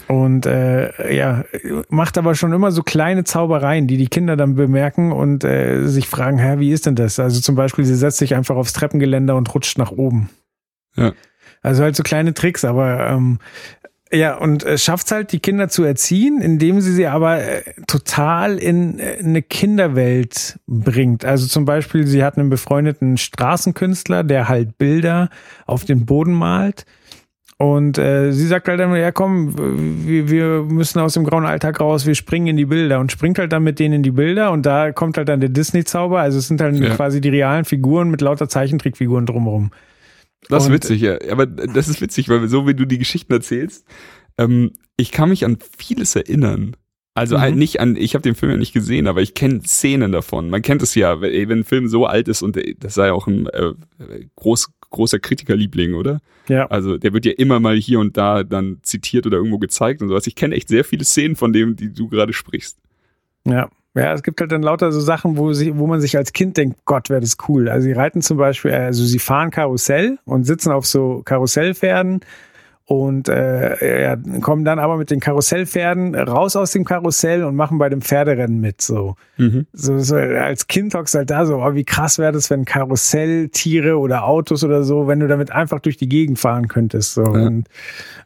und 0.07 0.45
äh, 0.45 1.13
ja, 1.13 1.43
macht 1.89 2.17
aber 2.17 2.35
schon 2.35 2.53
immer 2.53 2.71
so 2.71 2.83
kleine 2.83 3.23
Zaubereien, 3.23 3.87
die 3.87 3.97
die 3.97 4.07
Kinder 4.07 4.37
dann 4.37 4.55
bemerken 4.55 5.11
und 5.11 5.43
äh, 5.43 5.85
sich 5.85 6.07
fragen, 6.07 6.37
hä, 6.37 6.59
wie 6.59 6.71
ist 6.71 6.85
denn 6.85 6.95
das? 6.95 7.19
Also 7.19 7.41
zum 7.41 7.55
Beispiel, 7.55 7.85
sie 7.85 7.95
setzt 7.95 8.17
sich 8.17 8.35
einfach 8.35 8.55
aufs 8.55 8.73
Treppengeländer 8.73 9.35
und 9.35 9.53
rutscht 9.53 9.77
nach 9.77 9.91
oben. 9.91 10.29
Ja. 10.95 11.13
Also 11.61 11.83
halt 11.83 11.95
so 11.95 12.03
kleine 12.03 12.33
Tricks, 12.33 12.63
aber 12.63 13.07
ähm, 13.07 13.39
ja, 14.11 14.37
und 14.37 14.63
äh, 14.63 14.77
schafft 14.77 15.11
halt, 15.11 15.33
die 15.33 15.39
Kinder 15.39 15.67
zu 15.67 15.83
erziehen, 15.83 16.41
indem 16.41 16.79
sie 16.79 16.93
sie 16.93 17.07
aber 17.07 17.43
äh, 17.43 17.63
total 17.87 18.57
in 18.57 18.99
äh, 18.99 19.17
eine 19.19 19.41
Kinderwelt 19.41 20.59
bringt. 20.67 21.25
Also 21.25 21.47
zum 21.47 21.65
Beispiel, 21.65 22.07
sie 22.07 22.23
hat 22.23 22.37
einen 22.37 22.49
befreundeten 22.49 23.17
Straßenkünstler, 23.17 24.23
der 24.23 24.47
halt 24.47 24.77
Bilder 24.77 25.29
auf 25.65 25.83
den 25.83 26.05
Boden 26.05 26.33
malt. 26.33 26.85
Und 27.59 27.97
äh, 27.97 28.31
sie 28.33 28.45
sagt 28.45 28.67
halt 28.67 28.79
immer, 28.79 28.99
ja 28.99 29.11
komm, 29.11 29.55
wir, 30.07 30.29
wir 30.29 30.61
müssen 30.63 30.99
aus 30.99 31.15
dem 31.15 31.23
grauen 31.23 31.45
Alltag 31.45 31.79
raus, 31.79 32.05
wir 32.05 32.13
springen 32.13 32.47
in 32.47 32.57
die 32.57 32.65
Bilder 32.65 32.99
und 32.99 33.11
springt 33.11 33.39
halt 33.39 33.51
dann 33.51 33.63
mit 33.63 33.79
denen 33.79 33.95
in 33.95 34.03
die 34.03 34.11
Bilder 34.11 34.51
und 34.51 34.65
da 34.67 34.91
kommt 34.91 35.17
halt 35.17 35.27
dann 35.27 35.39
der 35.39 35.49
Disney-Zauber. 35.49 36.19
Also 36.19 36.37
es 36.37 36.47
sind 36.47 36.61
halt 36.61 36.75
Ja. 36.79 36.93
quasi 36.95 37.19
die 37.19 37.29
realen 37.29 37.65
Figuren 37.65 38.11
mit 38.11 38.21
lauter 38.21 38.47
Zeichentrickfiguren 38.47 39.25
drumherum. 39.25 39.71
Das 40.49 40.63
ist 40.63 40.67
Und- 40.69 40.75
witzig, 40.75 41.01
ja. 41.01 41.17
Aber 41.31 41.47
das 41.47 41.87
ist 41.87 41.99
witzig, 41.99 42.29
weil 42.29 42.47
so 42.47 42.67
wie 42.67 42.75
du 42.75 42.85
die 42.85 42.99
Geschichten 42.99 43.33
erzählst, 43.33 43.85
ähm, 44.37 44.71
ich 44.95 45.11
kann 45.11 45.29
mich 45.29 45.43
an 45.43 45.57
vieles 45.79 46.15
erinnern. 46.15 46.75
Also 47.15 47.37
Mhm. 47.37 47.41
halt 47.41 47.55
nicht 47.55 47.79
an, 47.79 47.95
ich 47.95 48.13
habe 48.13 48.21
den 48.21 48.35
Film 48.35 48.51
ja 48.51 48.57
nicht 48.59 48.73
gesehen, 48.73 49.07
aber 49.07 49.23
ich 49.23 49.33
kenne 49.33 49.61
Szenen 49.63 50.11
davon. 50.11 50.51
Man 50.51 50.61
kennt 50.61 50.83
es 50.83 50.93
ja, 50.93 51.19
wenn 51.21 51.49
ein 51.51 51.63
Film 51.63 51.87
so 51.87 52.05
alt 52.05 52.27
ist 52.27 52.43
und 52.43 52.55
das 52.79 52.93
sei 52.93 53.07
ja 53.07 53.13
auch 53.13 53.25
ein 53.25 53.47
äh, 53.47 53.73
groß, 54.35 54.67
großer 54.89 55.19
Kritikerliebling, 55.19 55.93
oder? 55.93 56.19
Ja. 56.47 56.67
Also 56.67 56.97
der 56.97 57.13
wird 57.13 57.25
ja 57.25 57.33
immer 57.33 57.59
mal 57.59 57.75
hier 57.75 57.99
und 57.99 58.17
da 58.17 58.43
dann 58.43 58.79
zitiert 58.83 59.25
oder 59.25 59.37
irgendwo 59.37 59.57
gezeigt 59.57 60.01
und 60.01 60.09
sowas. 60.09 60.27
Ich 60.27 60.35
kenne 60.35 60.55
echt 60.55 60.69
sehr 60.69 60.83
viele 60.83 61.03
Szenen 61.03 61.35
von 61.35 61.53
dem, 61.53 61.75
die 61.75 61.91
du 61.91 62.07
gerade 62.07 62.33
sprichst. 62.33 62.77
Ja. 63.45 63.69
Ja, 63.95 64.13
es 64.13 64.21
gibt 64.21 64.39
halt 64.39 64.51
dann 64.51 64.61
lauter 64.61 64.91
so 64.91 64.99
Sachen, 64.99 65.37
wo, 65.37 65.53
sie, 65.53 65.75
wo 65.75 65.87
man 65.87 65.99
sich 65.99 66.15
als 66.17 66.31
Kind 66.31 66.55
denkt, 66.57 66.77
Gott, 66.85 67.09
wäre 67.09 67.19
das 67.19 67.35
cool. 67.47 67.67
Also 67.67 67.85
sie 67.85 67.93
reiten 67.93 68.21
zum 68.21 68.37
Beispiel, 68.37 68.71
also 68.71 69.03
sie 69.03 69.17
fahren 69.17 69.49
Karussell 69.49 70.19
und 70.23 70.43
sitzen 70.43 70.71
auf 70.71 70.85
so 70.85 71.23
Karussellpferden 71.25 72.19
und 72.87 73.27
äh, 73.27 74.03
ja, 74.03 74.15
kommen 74.39 74.63
dann 74.63 74.79
aber 74.79 74.95
mit 74.95 75.11
den 75.11 75.19
Karussellpferden 75.19 76.15
raus 76.15 76.55
aus 76.55 76.71
dem 76.71 76.85
Karussell 76.85 77.43
und 77.43 77.53
machen 77.53 77.79
bei 77.79 77.89
dem 77.89 78.01
Pferderennen 78.01 78.61
mit. 78.61 78.81
So, 78.81 79.17
so, 79.73 79.99
so 79.99 80.15
als 80.15 80.67
Kind 80.67 80.93
hockst 80.93 81.13
halt 81.13 81.29
da 81.29 81.45
so, 81.45 81.57
oh, 81.57 81.73
wie 81.73 81.83
krass 81.83 82.17
wäre 82.17 82.31
das, 82.31 82.49
wenn 82.49 82.63
Karusselltiere 82.63 83.97
oder 83.97 84.23
Autos 84.23 84.63
oder 84.63 84.83
so, 84.83 85.05
wenn 85.05 85.19
du 85.19 85.27
damit 85.27 85.51
einfach 85.51 85.81
durch 85.81 85.97
die 85.97 86.07
Gegend 86.07 86.39
fahren 86.39 86.69
könntest. 86.69 87.15
So. 87.15 87.23
Und, 87.23 87.67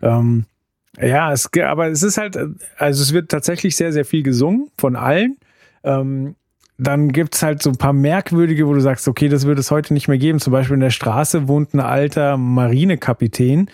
ähm, 0.04 0.46
ja, 1.02 1.32
es, 1.32 1.50
aber 1.60 1.88
es 1.88 2.04
ist 2.04 2.20
halt, 2.20 2.38
also 2.78 3.02
es 3.02 3.14
wird 3.14 3.32
tatsächlich 3.32 3.76
sehr, 3.76 3.92
sehr 3.92 4.06
viel 4.06 4.22
gesungen 4.22 4.70
von 4.78 4.96
allen. 4.96 5.38
Ähm, 5.84 6.36
dann 6.78 7.12
gibt's 7.12 7.42
halt 7.42 7.64
so 7.64 7.72
ein 7.72 7.78
paar 7.78 7.94
merkwürdige, 7.94 8.68
wo 8.68 8.76
du 8.76 8.80
sagst, 8.80 9.08
okay, 9.08 9.28
das 9.28 9.48
würde 9.48 9.62
es 9.62 9.72
heute 9.72 9.96
nicht 9.96 10.08
mehr 10.08 10.20
geben. 10.20 10.38
Zum 10.38 10.54
Beispiel 10.54 10.76
in 10.76 10.82
der 10.82 10.92
Straße 10.92 11.48
wohnt 11.48 11.74
ein 11.74 11.80
alter 11.80 12.38
Marinekapitän 12.38 13.68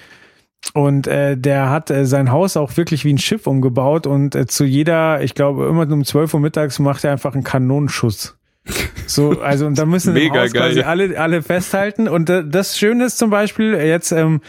und 0.74 1.08
äh, 1.08 1.38
der 1.38 1.70
hat 1.70 1.90
äh, 1.92 2.06
sein 2.06 2.32
Haus 2.32 2.58
auch 2.58 2.76
wirklich 2.78 3.06
wie 3.06 3.14
ein 3.14 3.18
Schiff 3.18 3.48
umgebaut 3.48 4.06
und 4.08 4.36
äh, 4.36 4.46
zu 4.48 4.66
jeder, 4.66 5.22
ich 5.24 5.34
glaube, 5.34 5.68
immer 5.68 5.90
um 5.92 6.04
12 6.04 6.34
Uhr 6.34 6.40
mittags 6.40 6.80
macht 6.80 7.04
er 7.04 7.12
einfach 7.12 7.34
einen 7.34 7.44
Kanonenschuss. 7.44 8.36
So, 9.06 9.40
also 9.40 9.66
und 9.66 9.78
da 9.78 9.86
müssen 9.86 10.10
im 10.16 10.22
Mega 10.22 10.42
Haus 10.42 10.52
quasi 10.52 10.82
alle, 10.82 11.18
alle 11.18 11.42
festhalten. 11.42 12.10
Und 12.10 12.30
äh, 12.30 12.44
das 12.46 12.78
Schöne 12.78 13.06
ist 13.06 13.18
zum 13.18 13.30
Beispiel 13.30 13.74
jetzt 13.76 14.12
ähm, 14.12 14.42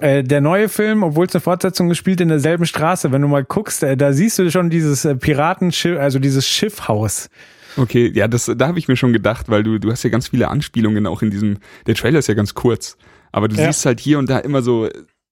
äh, 0.00 0.22
der 0.24 0.40
neue 0.40 0.70
Film, 0.70 1.02
obwohl 1.02 1.26
es 1.26 1.34
eine 1.34 1.42
Fortsetzung 1.42 1.90
ist, 1.90 1.98
spielt 1.98 2.22
in 2.22 2.28
derselben 2.28 2.64
Straße. 2.64 3.12
Wenn 3.12 3.20
du 3.20 3.28
mal 3.28 3.44
guckst, 3.44 3.82
äh, 3.82 3.98
da 3.98 4.14
siehst 4.14 4.38
du 4.38 4.50
schon 4.50 4.70
dieses 4.70 5.04
äh, 5.04 5.14
Piratenschiff, 5.14 5.98
also 5.98 6.18
dieses 6.18 6.46
Schiffhaus. 6.48 7.28
Okay, 7.76 8.10
ja, 8.14 8.26
das, 8.28 8.50
da 8.56 8.66
habe 8.66 8.78
ich 8.78 8.88
mir 8.88 8.96
schon 8.96 9.12
gedacht, 9.12 9.50
weil 9.50 9.62
du, 9.62 9.78
du 9.78 9.90
hast 9.92 10.02
ja 10.02 10.10
ganz 10.10 10.28
viele 10.28 10.48
Anspielungen 10.48 11.06
auch 11.06 11.20
in 11.20 11.30
diesem, 11.30 11.58
der 11.86 11.94
Trailer 11.94 12.18
ist 12.18 12.26
ja 12.28 12.34
ganz 12.34 12.54
kurz, 12.54 12.96
aber 13.30 13.46
du 13.48 13.56
Ja. 13.56 13.66
siehst 13.66 13.84
halt 13.86 14.00
hier 14.00 14.18
und 14.18 14.28
da 14.30 14.38
immer 14.38 14.62
so, 14.62 14.88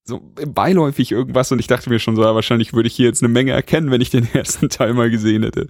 so 0.09 0.33
beiläufig 0.47 1.13
irgendwas 1.13 1.53
und 1.53 1.59
ich 1.59 1.67
dachte 1.67 1.91
mir 1.91 1.99
schon 1.99 2.17
so, 2.17 2.23
ja, 2.23 2.35
wahrscheinlich 2.35 2.73
würde 2.73 2.89
ich 2.89 2.95
hier 2.95 3.07
jetzt 3.07 3.23
eine 3.23 3.33
Menge 3.33 3.53
erkennen, 3.53 3.91
wenn 3.91 4.01
ich 4.01 4.11
den 4.11 4.27
ersten 4.33 4.69
Teil 4.69 4.95
mal 4.95 5.11
gesehen 5.11 5.45
hätte. 5.45 5.69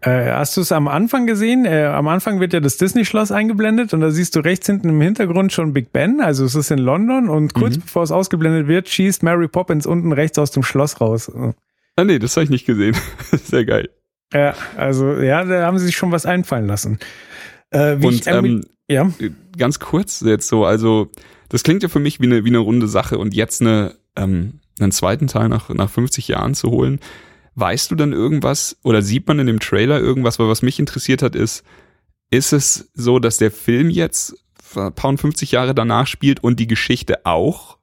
Äh, 0.00 0.30
hast 0.30 0.56
du 0.56 0.60
es 0.60 0.72
am 0.72 0.88
Anfang 0.88 1.26
gesehen? 1.26 1.64
Äh, 1.64 1.84
am 1.86 2.06
Anfang 2.06 2.38
wird 2.38 2.52
ja 2.52 2.60
das 2.60 2.76
Disney-Schloss 2.76 3.32
eingeblendet 3.32 3.92
und 3.92 4.00
da 4.00 4.10
siehst 4.10 4.36
du 4.36 4.40
rechts 4.40 4.66
hinten 4.66 4.90
im 4.90 5.00
Hintergrund 5.00 5.52
schon 5.52 5.72
Big 5.72 5.92
Ben. 5.92 6.20
Also 6.20 6.44
es 6.44 6.54
ist 6.54 6.70
in 6.70 6.78
London 6.78 7.28
und 7.28 7.54
kurz 7.54 7.78
bevor 7.78 8.04
es 8.04 8.12
ausgeblendet 8.12 8.68
wird, 8.68 8.88
schießt 8.88 9.22
Mary 9.22 9.48
Poppins 9.48 9.84
unten 9.84 10.12
rechts 10.12 10.38
aus 10.38 10.52
dem 10.52 10.62
Schloss 10.62 11.00
raus. 11.00 11.32
Ah 11.96 12.04
nee, 12.04 12.18
das 12.18 12.36
habe 12.36 12.44
ich 12.44 12.50
nicht 12.50 12.66
gesehen. 12.66 12.94
Sehr 13.32 13.64
geil. 13.64 13.88
Ja, 14.32 14.54
also 14.76 15.14
ja, 15.14 15.44
da 15.44 15.64
haben 15.64 15.78
sie 15.78 15.86
sich 15.86 15.96
schon 15.96 16.12
was 16.12 16.26
einfallen 16.26 16.66
lassen. 16.66 16.98
Äh, 17.70 17.96
wie 17.98 18.06
Und 18.06 18.14
ich, 18.14 18.26
ähm, 18.26 18.44
ähm, 18.44 18.62
ja. 18.88 19.10
ganz 19.56 19.80
kurz 19.80 20.20
jetzt 20.20 20.46
so, 20.48 20.64
also 20.64 21.10
das 21.48 21.62
klingt 21.62 21.82
ja 21.82 21.88
für 21.88 22.00
mich 22.00 22.20
wie 22.20 22.26
eine, 22.26 22.44
wie 22.44 22.50
eine 22.50 22.58
runde 22.58 22.88
Sache 22.88 23.18
und 23.18 23.34
jetzt 23.34 23.60
eine, 23.60 23.94
ähm, 24.16 24.60
einen 24.78 24.92
zweiten 24.92 25.26
Teil 25.26 25.48
nach, 25.48 25.68
nach 25.70 25.90
50 25.90 26.28
Jahren 26.28 26.54
zu 26.54 26.70
holen. 26.70 27.00
Weißt 27.54 27.90
du 27.90 27.94
dann 27.94 28.12
irgendwas 28.12 28.76
oder 28.82 29.02
sieht 29.02 29.26
man 29.26 29.38
in 29.38 29.46
dem 29.46 29.60
Trailer 29.60 29.98
irgendwas, 29.98 30.38
weil 30.38 30.48
was 30.48 30.62
mich 30.62 30.78
interessiert 30.78 31.22
hat, 31.22 31.34
ist, 31.34 31.64
ist 32.30 32.52
es 32.52 32.90
so, 32.94 33.18
dass 33.18 33.38
der 33.38 33.50
Film 33.50 33.90
jetzt 33.90 34.36
ein 34.74 34.92
paar 34.92 35.10
und 35.10 35.20
50 35.20 35.52
Jahre 35.52 35.74
danach 35.74 36.06
spielt 36.06 36.42
und 36.42 36.60
die 36.60 36.66
Geschichte 36.66 37.24
auch? 37.24 37.76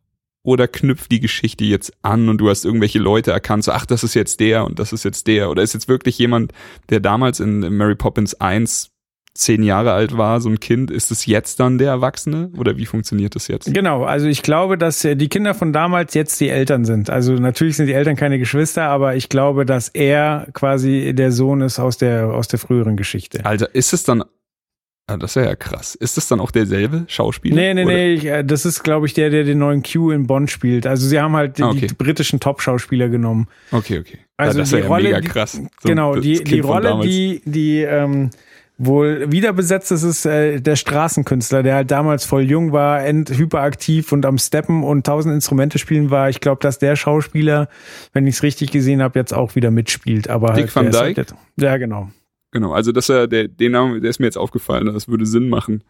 Oder 0.45 0.67
knüpft 0.67 1.09
die 1.09 1.21
Geschichte 1.21 1.63
jetzt 1.63 1.93
an 2.01 2.27
und 2.27 2.37
du 2.39 2.49
hast 2.49 2.65
irgendwelche 2.65 2.99
Leute 2.99 3.31
erkannt, 3.31 3.63
so, 3.63 3.71
ach, 3.71 3.85
das 3.85 4.03
ist 4.03 4.13
jetzt 4.13 4.41
der 4.41 4.65
und 4.65 4.77
das 4.77 4.91
ist 4.91 5.05
jetzt 5.05 5.25
der? 5.27 5.49
Oder 5.49 5.63
ist 5.63 5.73
jetzt 5.73 5.87
wirklich 5.87 6.17
jemand, 6.17 6.51
der 6.89 6.99
damals 6.99 7.39
in 7.39 7.59
Mary 7.77 7.95
Poppins 7.95 8.35
1 8.35 8.92
zehn 9.35 9.63
Jahre 9.63 9.93
alt 9.93 10.15
war, 10.15 10.39
so 10.41 10.49
ein 10.49 10.59
Kind, 10.59 10.91
ist 10.91 11.09
es 11.09 11.25
jetzt 11.25 11.59
dann 11.59 11.77
der 11.79 11.89
Erwachsene? 11.89 12.51
Oder 12.57 12.77
wie 12.77 12.85
funktioniert 12.85 13.35
das 13.35 13.47
jetzt? 13.47 13.73
Genau, 13.73 14.03
also 14.03 14.27
ich 14.27 14.43
glaube, 14.43 14.77
dass 14.77 15.03
äh, 15.05 15.15
die 15.15 15.27
Kinder 15.27 15.53
von 15.55 15.73
damals 15.73 16.13
jetzt 16.13 16.39
die 16.39 16.49
Eltern 16.49 16.85
sind. 16.85 17.09
Also 17.09 17.33
natürlich 17.33 17.75
sind 17.77 17.87
die 17.87 17.93
Eltern 17.93 18.15
keine 18.15 18.37
Geschwister, 18.37 18.83
aber 18.83 19.15
ich 19.15 19.29
glaube, 19.29 19.65
dass 19.65 19.89
er 19.89 20.47
quasi 20.53 21.13
der 21.15 21.31
Sohn 21.31 21.61
ist 21.61 21.79
aus 21.79 21.97
der, 21.97 22.27
aus 22.27 22.47
der 22.47 22.59
früheren 22.59 22.95
Geschichte. 22.95 23.43
Also 23.43 23.65
ist 23.73 23.91
es 23.93 24.03
dann, 24.03 24.23
ah, 25.07 25.17
das 25.17 25.35
wäre 25.35 25.47
ja 25.47 25.55
krass, 25.55 25.95
ist 25.95 26.17
es 26.19 26.27
dann 26.27 26.39
auch 26.39 26.51
derselbe 26.51 27.05
Schauspieler? 27.07 27.55
Nee, 27.55 27.73
nee, 27.73 27.85
Oder- 27.85 27.93
nee, 27.95 28.13
ich, 28.13 28.25
äh, 28.25 28.43
das 28.43 28.65
ist, 28.65 28.83
glaube 28.83 29.07
ich, 29.07 29.15
der, 29.15 29.31
der 29.31 29.45
den 29.45 29.57
neuen 29.57 29.81
Q 29.81 30.11
in 30.11 30.27
Bonn 30.27 30.47
spielt. 30.47 30.85
Also 30.85 31.07
sie 31.07 31.19
haben 31.19 31.35
halt 31.35 31.57
die, 31.57 31.63
Ah, 31.63 31.69
okay. 31.69 31.87
die 31.87 31.95
britischen 31.95 32.39
Top-Schauspieler 32.39 33.09
genommen. 33.09 33.47
Okay, 33.71 33.97
okay. 33.97 34.19
Also 34.37 34.59
ja, 34.59 34.61
das 34.61 34.69
die 34.69 34.75
ist 34.75 34.81
ja 34.83 34.87
Rolle, 34.87 35.03
mega 35.09 35.21
krass. 35.21 35.53
So 35.53 35.89
genau, 35.89 36.13
das 36.13 36.23
die, 36.23 36.43
die 36.43 36.59
Rolle, 36.59 36.99
die, 37.03 37.41
die 37.45 37.81
ähm, 37.81 38.29
wohl 38.77 39.31
wieder 39.31 39.53
besetzt 39.53 39.91
ist 39.91 40.03
es 40.03 40.25
äh, 40.25 40.59
der 40.59 40.75
Straßenkünstler, 40.75 41.63
der 41.63 41.75
halt 41.75 41.91
damals 41.91 42.25
voll 42.25 42.43
jung 42.43 42.71
war, 42.71 43.03
end 43.03 43.29
hyperaktiv 43.29 44.11
und 44.11 44.25
am 44.25 44.37
Steppen 44.37 44.83
und 44.83 45.05
tausend 45.05 45.33
Instrumente 45.33 45.77
spielen 45.77 46.09
war. 46.09 46.29
Ich 46.29 46.39
glaube, 46.39 46.59
dass 46.61 46.79
der 46.79 46.95
Schauspieler, 46.95 47.69
wenn 48.13 48.25
ich 48.25 48.35
es 48.35 48.43
richtig 48.43 48.71
gesehen 48.71 49.01
habe, 49.01 49.19
jetzt 49.19 49.33
auch 49.33 49.55
wieder 49.55 49.71
mitspielt. 49.71 50.29
Aber 50.29 50.53
Dick 50.53 50.65
halt, 50.65 50.75
Van 50.75 50.87
ist 50.87 50.99
Dyke? 50.99 51.17
Halt, 51.17 51.35
ja, 51.57 51.77
genau. 51.77 52.09
Genau, 52.51 52.71
also 52.71 52.91
dass 52.91 53.09
er, 53.09 53.27
der, 53.27 53.47
den 53.47 53.71
Namen, 53.71 54.01
der 54.01 54.09
ist 54.09 54.19
mir 54.19 54.27
jetzt 54.27 54.37
aufgefallen, 54.37 54.85
das 54.85 55.07
würde 55.07 55.25
Sinn 55.25 55.49
machen, 55.49 55.83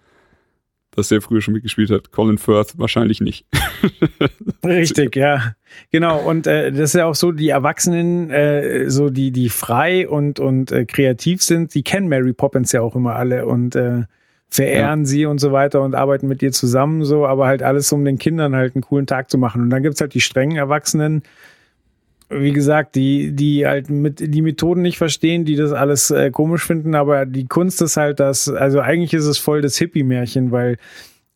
dass 0.95 1.09
der 1.09 1.21
früher 1.21 1.41
schon 1.41 1.53
mitgespielt 1.53 1.89
hat. 1.89 2.11
Colin 2.11 2.37
Firth 2.37 2.77
wahrscheinlich 2.77 3.21
nicht. 3.21 3.45
Richtig, 4.65 5.15
ja. 5.15 5.55
Genau, 5.91 6.19
und 6.19 6.47
äh, 6.47 6.71
das 6.71 6.91
ist 6.91 6.95
ja 6.95 7.05
auch 7.05 7.15
so, 7.15 7.31
die 7.31 7.49
Erwachsenen, 7.49 8.29
äh, 8.29 8.89
so 8.89 9.09
die, 9.09 9.31
die 9.31 9.49
frei 9.49 10.07
und, 10.07 10.39
und 10.39 10.71
äh, 10.71 10.85
kreativ 10.85 11.41
sind, 11.41 11.73
die 11.73 11.83
kennen 11.83 12.07
Mary 12.07 12.33
Poppins 12.33 12.71
ja 12.71 12.81
auch 12.81 12.95
immer 12.95 13.15
alle 13.15 13.45
und 13.45 13.75
äh, 13.75 14.03
verehren 14.53 15.05
sie 15.05 15.25
und 15.25 15.39
so 15.39 15.51
weiter 15.51 15.81
und 15.81 15.95
arbeiten 15.95 16.27
mit 16.27 16.43
ihr 16.43 16.51
zusammen 16.51 17.03
so, 17.05 17.25
aber 17.25 17.47
halt 17.47 17.63
alles, 17.63 17.91
um 17.91 18.05
den 18.05 18.19
Kindern 18.19 18.55
halt 18.55 18.75
einen 18.75 18.83
coolen 18.83 19.07
Tag 19.07 19.31
zu 19.31 19.39
machen. 19.39 19.63
Und 19.63 19.69
dann 19.71 19.81
gibt's 19.81 19.99
halt 19.99 20.13
die 20.13 20.21
strengen 20.21 20.57
Erwachsenen, 20.57 21.23
wie 22.41 22.53
gesagt, 22.53 22.95
die, 22.95 23.31
die 23.31 23.65
halt 23.67 23.89
mit 23.89 24.19
die 24.19 24.41
Methoden 24.41 24.81
nicht 24.81 24.97
verstehen, 24.97 25.45
die 25.45 25.55
das 25.55 25.71
alles 25.71 26.11
äh, 26.11 26.31
komisch 26.31 26.65
finden, 26.65 26.95
aber 26.95 27.25
die 27.25 27.45
Kunst 27.45 27.81
ist 27.81 27.97
halt 27.97 28.19
das, 28.19 28.49
also 28.49 28.79
eigentlich 28.79 29.13
ist 29.13 29.25
es 29.25 29.37
voll 29.37 29.61
das 29.61 29.77
Hippie-Märchen, 29.77 30.51
weil 30.51 30.77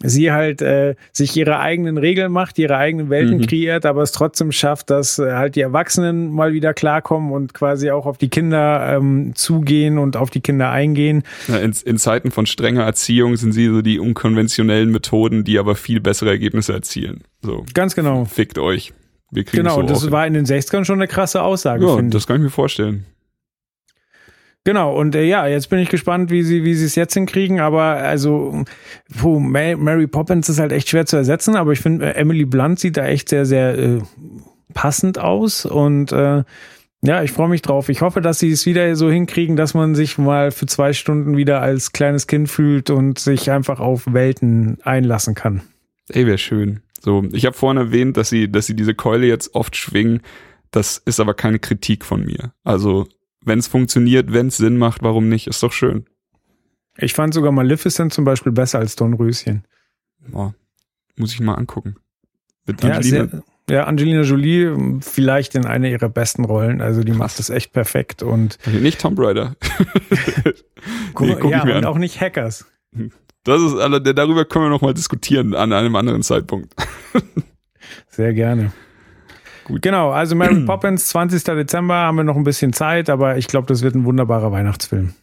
sie 0.04 0.32
halt 0.32 0.62
äh, 0.62 0.94
sich 1.12 1.36
ihre 1.36 1.58
eigenen 1.58 1.98
Regeln 1.98 2.32
macht, 2.32 2.60
ihre 2.60 2.78
eigenen 2.78 3.10
Welten 3.10 3.38
Mhm. 3.38 3.48
kreiert, 3.48 3.84
aber 3.84 4.04
es 4.04 4.12
trotzdem 4.12 4.52
schafft, 4.52 4.92
dass 4.92 5.18
äh, 5.18 5.32
halt 5.32 5.56
die 5.56 5.62
Erwachsenen 5.62 6.30
mal 6.32 6.54
wieder 6.54 6.76
klarkommen 6.76 7.32
und 7.32 7.56
quasi 7.56 7.90
auch 7.90 8.06
auf 8.06 8.20
die 8.20 8.30
Kinder 8.30 8.96
ähm, 8.96 9.32
zugehen 9.34 9.98
und 9.98 10.16
auf 10.16 10.30
die 10.30 10.42
Kinder 10.42 10.70
eingehen. 10.70 11.24
Ja, 11.48 11.58
in, 11.58 11.74
in 11.84 11.98
Zeiten 11.98 12.30
von 12.30 12.46
strenger 12.46 12.84
Erziehung 12.84 13.38
sind 13.38 13.54
sie 13.54 13.66
so 13.70 13.82
die 13.82 13.98
unkonventionellen 14.00 14.92
Methoden, 14.92 15.44
die 15.44 15.58
aber 15.58 15.74
viel 15.74 16.00
bessere 16.00 16.30
Ergebnisse 16.30 16.74
erzielen. 16.74 17.22
So, 17.42 17.66
Ganz 17.74 17.96
genau. 17.96 18.26
fickt 18.26 18.60
euch. 18.60 18.94
Wir 19.32 19.44
kriegen 19.44 19.64
Genau, 19.64 19.76
so 19.76 19.82
das 19.84 20.10
war 20.12 20.26
in 20.26 20.34
den 20.34 20.46
60ern 20.46 20.86
schon 20.86 21.00
eine 21.00 21.08
krasse 21.08 21.42
Aussage. 21.42 21.86
Ja, 21.86 22.02
das 22.02 22.28
kann 22.28 22.38
ich 22.38 22.44
mir 22.44 22.50
vorstellen. 22.50 23.06
Genau, 24.64 24.94
und 24.98 25.16
äh, 25.16 25.24
ja, 25.24 25.48
jetzt 25.48 25.70
bin 25.70 25.80
ich 25.80 25.88
gespannt, 25.88 26.30
wie 26.30 26.44
sie 26.44 26.66
wie 26.66 26.74
sie 26.74 26.86
es 26.86 26.96
jetzt 26.96 27.14
hinkriegen, 27.14 27.62
aber 27.62 27.84
also 27.84 28.66
puh, 29.18 29.40
Ma- 29.40 29.78
Mary 29.78 30.08
Poppins 30.08 30.50
ist 30.50 30.60
halt 30.60 30.74
echt 30.74 30.90
schwer 30.90 31.06
zu 31.06 31.16
ersetzen, 31.16 31.56
aber 31.56 31.72
ich 31.72 31.80
finde, 31.80 32.08
äh, 32.08 32.16
Emily 32.20 32.44
Blunt 32.44 32.78
sieht 32.80 32.98
da 32.98 33.06
echt 33.06 33.30
sehr, 33.30 33.46
sehr 33.46 33.78
äh, 33.78 34.02
passend 34.74 35.20
aus 35.20 35.66
und 35.66 36.12
äh, 36.12 36.44
ja, 37.02 37.24
ich 37.24 37.32
freue 37.32 37.48
mich 37.48 37.62
drauf. 37.62 37.88
Ich 37.88 38.02
hoffe, 38.02 38.20
dass 38.20 38.40
sie 38.40 38.52
es 38.52 38.66
wieder 38.66 38.94
so 38.98 39.10
hinkriegen, 39.10 39.56
dass 39.56 39.74
man 39.74 39.96
sich 39.96 40.18
mal 40.18 40.52
für 40.52 40.66
zwei 40.66 40.92
Stunden 40.92 41.38
wieder 41.38 41.62
als 41.62 41.94
kleines 41.94 42.28
Kind 42.28 42.50
fühlt 42.50 42.90
und 42.90 43.20
sich 43.20 43.52
einfach 43.52 43.80
auf 43.80 44.04
Welten 44.12 44.80
einlassen 44.84 45.34
kann. 45.36 45.62
Ey, 46.10 46.26
wäre 46.26 46.40
schön. 46.40 46.82
So, 47.00 47.24
ich 47.32 47.46
habe 47.46 47.56
vorhin 47.56 47.78
erwähnt, 47.78 48.18
dass 48.18 48.30
sie, 48.30 48.52
dass 48.52 48.66
sie 48.66 48.76
diese 48.76 48.96
Keule 48.96 49.28
jetzt 49.28 49.54
oft 49.56 49.76
schwingen. 49.76 50.22
Das 50.72 50.98
ist 50.98 51.20
aber 51.20 51.34
keine 51.34 51.60
Kritik 51.60 52.04
von 52.04 52.26
mir. 52.26 52.54
Also, 52.64 53.08
wenn 53.42 53.60
es 53.60 53.68
funktioniert, 53.68 54.34
wenn 54.34 54.48
es 54.48 54.58
Sinn 54.58 54.78
macht, 54.78 55.04
warum 55.04 55.30
nicht? 55.30 55.48
Ist 55.48 55.64
doch 55.64 55.72
schön. 55.72 56.06
Ich 56.98 57.14
fand 57.14 57.34
sogar 57.34 57.52
Maleficent 57.52 58.12
zum 58.14 58.26
Beispiel 58.26 58.52
besser 58.52 58.80
als 58.80 58.96
Dornröschen. 58.96 59.66
Boah, 60.28 60.56
muss 61.16 61.32
ich 61.34 61.40
mal 61.40 61.54
angucken. 61.56 61.96
Mit 62.66 62.84
Ja, 62.84 62.96
Angelina. 62.96 63.28
sehr, 63.28 63.44
ja, 63.70 63.84
Angelina 63.86 64.22
Jolie 64.22 65.00
vielleicht 65.02 65.56
in 65.56 65.66
einer 65.66 65.88
ihrer 65.90 66.10
besten 66.10 66.44
Rollen. 66.44 66.82
Also 66.82 67.02
die 67.04 67.12
Krass. 67.12 67.20
macht 67.20 67.40
das 67.40 67.50
echt 67.50 67.72
perfekt 67.72 68.24
und 68.24 68.58
nicht 68.66 69.00
Tomb 69.00 69.20
Raider. 69.20 69.56
guck, 71.14 71.28
Nee, 71.28 71.36
guck 71.40 71.52
ja, 71.52 71.64
und 71.64 71.72
an. 71.72 71.86
auch 71.86 71.98
nicht 71.98 72.20
Hackers. 72.20 72.66
Das 73.48 73.62
ist, 73.62 73.76
alle- 73.76 74.02
darüber 74.02 74.46
können 74.46 74.66
wir 74.66 74.70
noch 74.70 74.82
mal 74.82 74.94
diskutieren 74.94 75.56
an 75.56 75.72
einem 75.74 75.96
anderen 75.96 76.22
Zeitpunkt. 76.24 76.74
Sehr 78.10 78.34
gerne. 78.34 78.72
Gut. 79.64 79.82
Genau, 79.82 80.12
also 80.12 80.36
Mary 80.36 80.66
Poppins, 80.66 81.08
20. 81.10 81.44
Dezember, 81.44 81.96
haben 81.96 82.18
wir 82.18 82.24
noch 82.24 82.36
ein 82.38 82.44
bisschen 82.44 82.74
Zeit, 82.74 83.10
aber 83.10 83.38
ich 83.38 83.48
glaube, 83.48 83.68
das 83.68 83.82
wird 83.82 83.96
ein 83.96 84.06
wunderbarer 84.06 84.52
Weihnachtsfilm. 84.52 85.14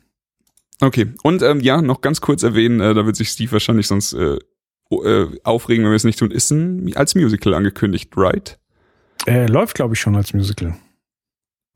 Okay, 0.81 1.13
und 1.23 1.43
ähm, 1.43 1.61
ja, 1.61 1.81
noch 1.81 2.01
ganz 2.01 2.21
kurz 2.21 2.43
erwähnen, 2.43 2.81
äh, 2.81 2.95
da 2.95 3.07
wird 3.07 3.17
sich 3.17 3.29
Steve 3.29 3.53
wahrscheinlich 3.53 3.87
sonst 3.87 4.13
äh, 4.13 4.39
äh, 4.91 5.27
aufregen, 5.45 5.85
wenn 5.85 5.93
wir 5.93 5.97
es 5.97 6.05
nicht 6.05 6.19
tun, 6.19 6.31
ist 6.31 6.51
ein, 6.51 6.95
als 6.97 7.15
Musical 7.15 7.55
angekündigt, 7.55 8.11
right? 8.17 8.59
Äh, 9.27 9.47
läuft, 9.47 9.75
glaube 9.77 9.95
ich, 9.95 10.01
schon 10.01 10.15
als 10.17 10.35
Musical. 10.35 10.75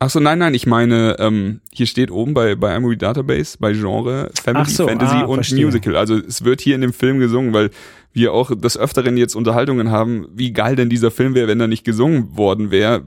Ach 0.00 0.10
so, 0.10 0.20
nein, 0.20 0.38
nein, 0.38 0.54
ich 0.54 0.66
meine, 0.66 1.16
ähm, 1.18 1.60
hier 1.72 1.86
steht 1.86 2.12
oben 2.12 2.32
bei, 2.32 2.54
bei 2.54 2.74
iMovie 2.76 2.96
Database, 2.96 3.56
bei 3.58 3.72
Genre, 3.72 4.30
Family, 4.40 4.70
so, 4.70 4.86
Fantasy 4.86 5.16
ah, 5.16 5.24
und 5.24 5.34
verstehe. 5.36 5.64
Musical. 5.64 5.96
Also 5.96 6.16
es 6.16 6.44
wird 6.44 6.60
hier 6.60 6.76
in 6.76 6.82
dem 6.82 6.92
Film 6.92 7.18
gesungen, 7.18 7.52
weil 7.52 7.70
wir 8.12 8.32
auch 8.32 8.54
des 8.54 8.78
Öfteren 8.78 9.16
jetzt 9.16 9.34
Unterhaltungen 9.34 9.90
haben, 9.90 10.28
wie 10.32 10.52
geil 10.52 10.76
denn 10.76 10.88
dieser 10.88 11.10
Film 11.10 11.34
wäre, 11.34 11.48
wenn 11.48 11.60
er 11.60 11.66
nicht 11.66 11.84
gesungen 11.84 12.36
worden 12.36 12.70
wäre. 12.70 13.02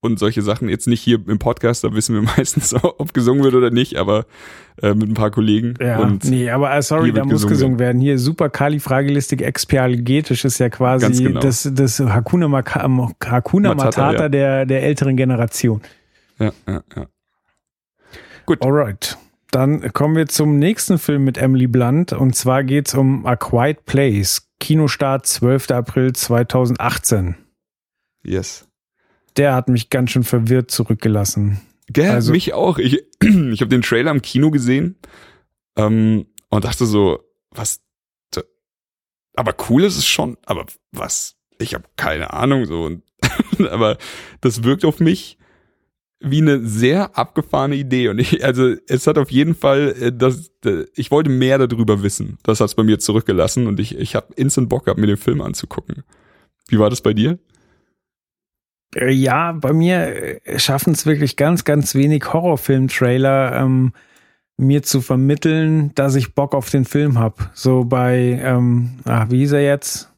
Und 0.00 0.20
solche 0.20 0.42
Sachen 0.42 0.68
jetzt 0.68 0.86
nicht 0.86 1.00
hier 1.00 1.18
im 1.26 1.40
Podcast, 1.40 1.82
da 1.82 1.92
wissen 1.92 2.14
wir 2.14 2.22
meistens, 2.36 2.72
ob 2.72 3.12
gesungen 3.12 3.42
wird 3.42 3.54
oder 3.54 3.70
nicht, 3.70 3.96
aber 3.96 4.26
äh, 4.80 4.94
mit 4.94 5.08
ein 5.08 5.14
paar 5.14 5.32
Kollegen. 5.32 5.74
Ja, 5.80 5.98
und 5.98 6.24
nee, 6.24 6.48
aber 6.50 6.72
äh, 6.72 6.82
sorry, 6.82 7.10
da 7.12 7.24
muss 7.24 7.32
gesungen 7.32 7.52
gesungen 7.52 7.78
werden. 7.80 8.00
Hier 8.00 8.16
Superkalifragilistik 8.16 9.42
expialigetisch 9.42 10.44
ist 10.44 10.60
ja 10.60 10.68
quasi 10.68 11.24
genau. 11.24 11.40
das, 11.40 11.68
das 11.72 11.98
Hakuna, 11.98 12.46
Maka, 12.46 12.88
Hakuna 13.26 13.70
Matata, 13.74 14.06
Matata, 14.06 14.22
ja. 14.22 14.28
der, 14.28 14.66
der 14.66 14.84
älteren 14.84 15.16
Generation. 15.16 15.80
Ja, 16.38 16.52
ja, 16.66 16.82
ja. 16.96 17.06
Alright. 18.60 19.18
Dann 19.50 19.92
kommen 19.92 20.16
wir 20.16 20.26
zum 20.26 20.58
nächsten 20.58 20.98
Film 20.98 21.24
mit 21.24 21.38
Emily 21.38 21.66
Blunt 21.66 22.12
und 22.12 22.34
zwar 22.34 22.64
geht's 22.64 22.94
um 22.94 23.26
A 23.26 23.36
Quiet 23.36 23.84
Place. 23.84 24.48
Kinostart 24.60 25.26
12. 25.26 25.70
April 25.70 26.12
2018. 26.12 27.36
Yes. 28.22 28.66
Der 29.36 29.54
hat 29.54 29.68
mich 29.68 29.88
ganz 29.90 30.10
schön 30.10 30.24
verwirrt 30.24 30.70
zurückgelassen. 30.70 31.60
Gell, 31.88 32.10
Also- 32.10 32.32
mich 32.32 32.52
auch. 32.54 32.78
Ich, 32.78 33.02
ich 33.22 33.60
habe 33.60 33.68
den 33.68 33.82
Trailer 33.82 34.10
im 34.10 34.20
Kino 34.22 34.50
gesehen 34.50 34.96
ähm, 35.76 36.26
und 36.50 36.64
dachte 36.64 36.86
so, 36.86 37.20
was? 37.50 37.80
Aber 39.34 39.54
cool 39.68 39.84
ist 39.84 39.96
es 39.96 40.04
schon, 40.06 40.36
aber 40.46 40.66
was? 40.90 41.36
Ich 41.60 41.72
habe 41.74 41.84
keine 41.94 42.32
Ahnung 42.32 42.64
so. 42.66 42.82
Und, 42.82 43.04
aber 43.70 43.96
das 44.40 44.64
wirkt 44.64 44.84
auf 44.84 44.98
mich 44.98 45.38
wie 46.20 46.40
eine 46.40 46.66
sehr 46.66 47.16
abgefahrene 47.16 47.76
Idee 47.76 48.08
und 48.08 48.18
ich, 48.18 48.44
also 48.44 48.74
es 48.88 49.06
hat 49.06 49.18
auf 49.18 49.30
jeden 49.30 49.54
Fall, 49.54 49.94
äh, 50.00 50.12
das, 50.12 50.50
äh, 50.64 50.84
ich 50.94 51.10
wollte 51.10 51.30
mehr 51.30 51.58
darüber 51.58 52.02
wissen. 52.02 52.38
Das 52.42 52.60
hat's 52.60 52.74
bei 52.74 52.82
mir 52.82 52.98
zurückgelassen 52.98 53.66
und 53.66 53.78
ich, 53.78 53.96
ich 53.96 54.14
habe 54.16 54.34
instant 54.34 54.68
Bock 54.68 54.84
gehabt, 54.84 54.98
mir 55.00 55.06
den 55.06 55.16
Film 55.16 55.40
anzugucken. 55.40 56.02
Wie 56.68 56.78
war 56.78 56.90
das 56.90 57.00
bei 57.00 57.14
dir? 57.14 57.38
Äh, 58.96 59.12
Ja, 59.12 59.52
bei 59.52 59.72
mir 59.72 60.40
schaffen 60.56 60.92
es 60.92 61.06
wirklich 61.06 61.36
ganz, 61.36 61.64
ganz 61.64 61.94
wenig 61.94 62.32
Horrorfilm-Trailer, 62.32 63.60
ähm, 63.60 63.92
mir 64.56 64.82
zu 64.82 65.00
vermitteln, 65.00 65.92
dass 65.94 66.16
ich 66.16 66.34
Bock 66.34 66.52
auf 66.52 66.68
den 66.68 66.84
Film 66.84 67.18
hab. 67.18 67.52
So 67.54 67.84
bei, 67.84 68.40
ähm, 68.42 68.98
ah, 69.04 69.26
wie 69.30 69.38
hieß 69.38 69.52
er 69.52 69.62
jetzt? 69.62 70.12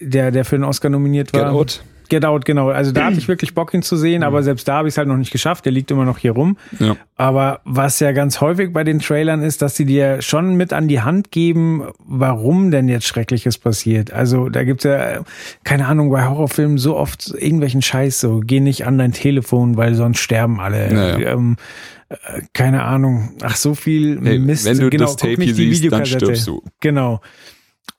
Der, 0.00 0.30
der 0.30 0.46
für 0.46 0.56
den 0.56 0.64
Oscar 0.64 0.88
nominiert 0.88 1.34
war. 1.34 1.40
Get 1.42 1.50
Out. 1.50 1.84
Get 2.10 2.24
Out, 2.24 2.44
genau. 2.44 2.68
Also 2.68 2.92
da 2.92 3.06
hatte 3.06 3.16
ich 3.16 3.28
wirklich 3.28 3.54
Bock 3.54 3.72
ihn 3.72 3.82
zu 3.82 3.96
sehen, 3.96 4.22
aber 4.22 4.42
selbst 4.42 4.68
da 4.68 4.74
habe 4.74 4.88
ich 4.88 4.92
es 4.92 4.98
halt 4.98 5.08
noch 5.08 5.16
nicht 5.16 5.32
geschafft. 5.32 5.64
Der 5.64 5.72
liegt 5.72 5.90
immer 5.90 6.04
noch 6.04 6.18
hier 6.18 6.32
rum. 6.32 6.58
Ja. 6.78 6.96
Aber 7.16 7.60
was 7.64 8.00
ja 8.00 8.12
ganz 8.12 8.40
häufig 8.40 8.72
bei 8.72 8.84
den 8.84 8.98
Trailern 8.98 9.42
ist, 9.42 9.62
dass 9.62 9.76
sie 9.76 9.86
dir 9.86 10.20
schon 10.20 10.56
mit 10.56 10.72
an 10.72 10.88
die 10.88 11.00
Hand 11.00 11.30
geben, 11.30 11.84
warum 11.98 12.70
denn 12.70 12.88
jetzt 12.88 13.06
Schreckliches 13.06 13.58
passiert. 13.58 14.12
Also 14.12 14.48
da 14.48 14.64
gibt's 14.64 14.84
ja, 14.84 15.22
keine 15.64 15.86
Ahnung, 15.86 16.10
bei 16.10 16.26
Horrorfilmen 16.26 16.78
so 16.78 16.96
oft 16.96 17.34
irgendwelchen 17.36 17.82
Scheiß 17.82 18.20
so, 18.20 18.40
geh 18.44 18.60
nicht 18.60 18.86
an 18.86 18.98
dein 18.98 19.12
Telefon, 19.12 19.76
weil 19.76 19.94
sonst 19.94 20.18
sterben 20.18 20.60
alle. 20.60 20.92
Naja. 20.92 21.32
Ähm, 21.32 21.56
äh, 22.08 22.42
keine 22.52 22.82
Ahnung. 22.82 23.30
Ach, 23.42 23.56
so 23.56 23.74
viel 23.74 24.20
Hey, 24.22 24.38
Mist. 24.38 24.64
wenn 24.64 24.78
du 24.78 24.90
genau, 24.90 25.06
das 25.06 25.16
Tape 25.16 25.38
nicht 25.38 25.54
hier 25.56 25.66
die 25.66 25.74
siehst, 25.74 25.92
dann 25.92 26.04
stirbst 26.04 26.46
du. 26.46 26.62
Genau. 26.80 27.20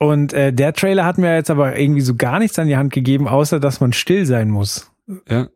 Und 0.01 0.33
äh, 0.33 0.51
der 0.51 0.73
Trailer 0.73 1.05
hat 1.05 1.19
mir 1.19 1.35
jetzt 1.35 1.51
aber 1.51 1.77
irgendwie 1.77 2.01
so 2.01 2.15
gar 2.15 2.39
nichts 2.39 2.57
an 2.57 2.67
die 2.67 2.75
Hand 2.75 2.91
gegeben, 2.91 3.27
außer 3.27 3.59
dass 3.59 3.81
man 3.81 3.93
still 3.93 4.25
sein 4.25 4.49
muss. 4.49 4.91
Ja. 5.29 5.49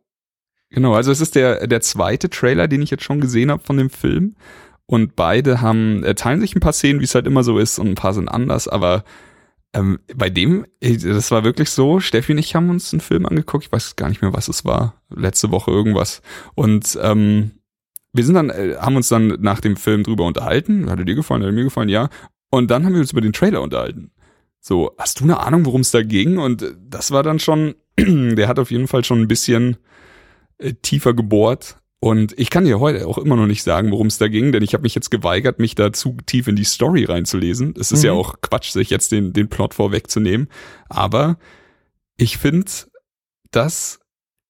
Genau, 0.70 0.94
also 0.94 1.12
es 1.12 1.20
ist 1.20 1.34
der, 1.34 1.66
der 1.66 1.82
zweite 1.82 2.30
Trailer, 2.30 2.68
den 2.68 2.84
ich 2.84 2.92
jetzt 2.92 3.04
schon 3.04 3.20
gesehen 3.20 3.50
habe 3.50 3.64
von 3.64 3.78
dem 3.78 3.90
Film. 3.90 4.36
Und 4.86 5.16
beide 5.16 5.62
haben, 5.62 6.04
äh, 6.04 6.14
teilen 6.14 6.42
sich 6.42 6.56
ein 6.56 6.60
paar 6.60 6.74
Szenen, 6.74 7.00
wie 7.00 7.06
es 7.06 7.16
halt 7.16 7.26
immer 7.26 7.44
so 7.44 7.58
ist, 7.58 7.80
und 7.80 7.88
ein 7.88 7.96
paar 7.96 8.14
sind 8.14 8.30
anders, 8.30 8.68
aber 8.68 9.04
ähm, 9.74 9.98
bei 10.16 10.30
dem, 10.30 10.68
äh, 10.80 10.96
das 10.96 11.32
war 11.32 11.44
wirklich 11.44 11.72
so, 11.72 12.00
Steffi 12.00 12.34
und 12.34 12.38
ich 12.38 12.54
haben 12.54 12.70
uns 12.70 12.94
einen 12.94 13.02
Film 13.02 13.26
angeguckt, 13.26 13.66
ich 13.66 13.72
weiß 13.72 13.96
gar 13.96 14.10
nicht 14.10 14.22
mehr, 14.22 14.34
was 14.34 14.48
es 14.48 14.64
war, 14.64 15.02
letzte 15.10 15.50
Woche 15.50 15.72
irgendwas. 15.72 16.22
Und 16.54 17.00
ähm, 17.02 17.50
wir 18.14 18.24
sind 18.24 18.36
dann, 18.36 18.52
äh, 18.52 18.76
haben 18.80 18.96
uns 18.96 19.10
dann 19.10 19.40
nach 19.40 19.60
dem 19.60 19.76
Film 19.76 20.04
drüber 20.04 20.26
unterhalten, 20.26 20.92
hatte 20.92 21.04
dir 21.04 21.16
gefallen, 21.16 21.44
hat 21.44 21.52
mir 21.52 21.64
gefallen, 21.64 21.90
ja. 21.90 22.10
Und 22.52 22.70
dann 22.70 22.86
haben 22.86 22.94
wir 22.94 23.02
uns 23.02 23.12
über 23.12 23.22
den 23.22 23.34
Trailer 23.34 23.64
unterhalten. 23.64 24.12
So, 24.68 24.96
hast 24.98 25.20
du 25.20 25.26
eine 25.26 25.42
Ahnung, 25.42 25.64
worum 25.68 25.82
es 25.82 25.92
da 25.92 26.02
ging? 26.02 26.40
Und 26.40 26.64
äh, 26.64 26.74
das 26.90 27.12
war 27.12 27.22
dann 27.22 27.38
schon, 27.38 27.76
der 28.00 28.48
hat 28.48 28.58
auf 28.58 28.72
jeden 28.72 28.88
Fall 28.88 29.04
schon 29.04 29.22
ein 29.22 29.28
bisschen 29.28 29.78
äh, 30.58 30.74
tiefer 30.74 31.14
gebohrt 31.14 31.78
Und 32.00 32.34
ich 32.40 32.50
kann 32.50 32.66
dir 32.66 32.80
heute 32.80 33.06
auch 33.06 33.20
immer 33.20 33.36
noch 33.36 33.46
nicht 33.46 33.62
sagen, 33.62 33.92
worum 33.92 34.08
es 34.08 34.18
da 34.18 34.28
ging, 34.28 34.52
denn 34.52 34.64
ich 34.64 34.74
habe 34.74 34.82
mich 34.82 34.96
jetzt 34.96 35.12
geweigert, 35.12 35.60
mich 35.60 35.76
da 35.76 35.94
zu 35.94 36.18
tief 36.26 36.48
in 36.48 36.56
die 36.56 36.64
Story 36.64 37.04
reinzulesen. 37.04 37.76
Es 37.80 37.92
ist 37.92 38.00
mhm. 38.00 38.06
ja 38.08 38.12
auch 38.14 38.42
Quatsch, 38.42 38.72
sich 38.72 38.90
jetzt 38.90 39.12
den, 39.12 39.34
den 39.34 39.50
Plot 39.50 39.76
vorwegzunehmen. 39.76 40.48
Aber 40.90 41.38
ich 42.18 42.40
finde, 42.40 42.72
dass, 43.52 44.00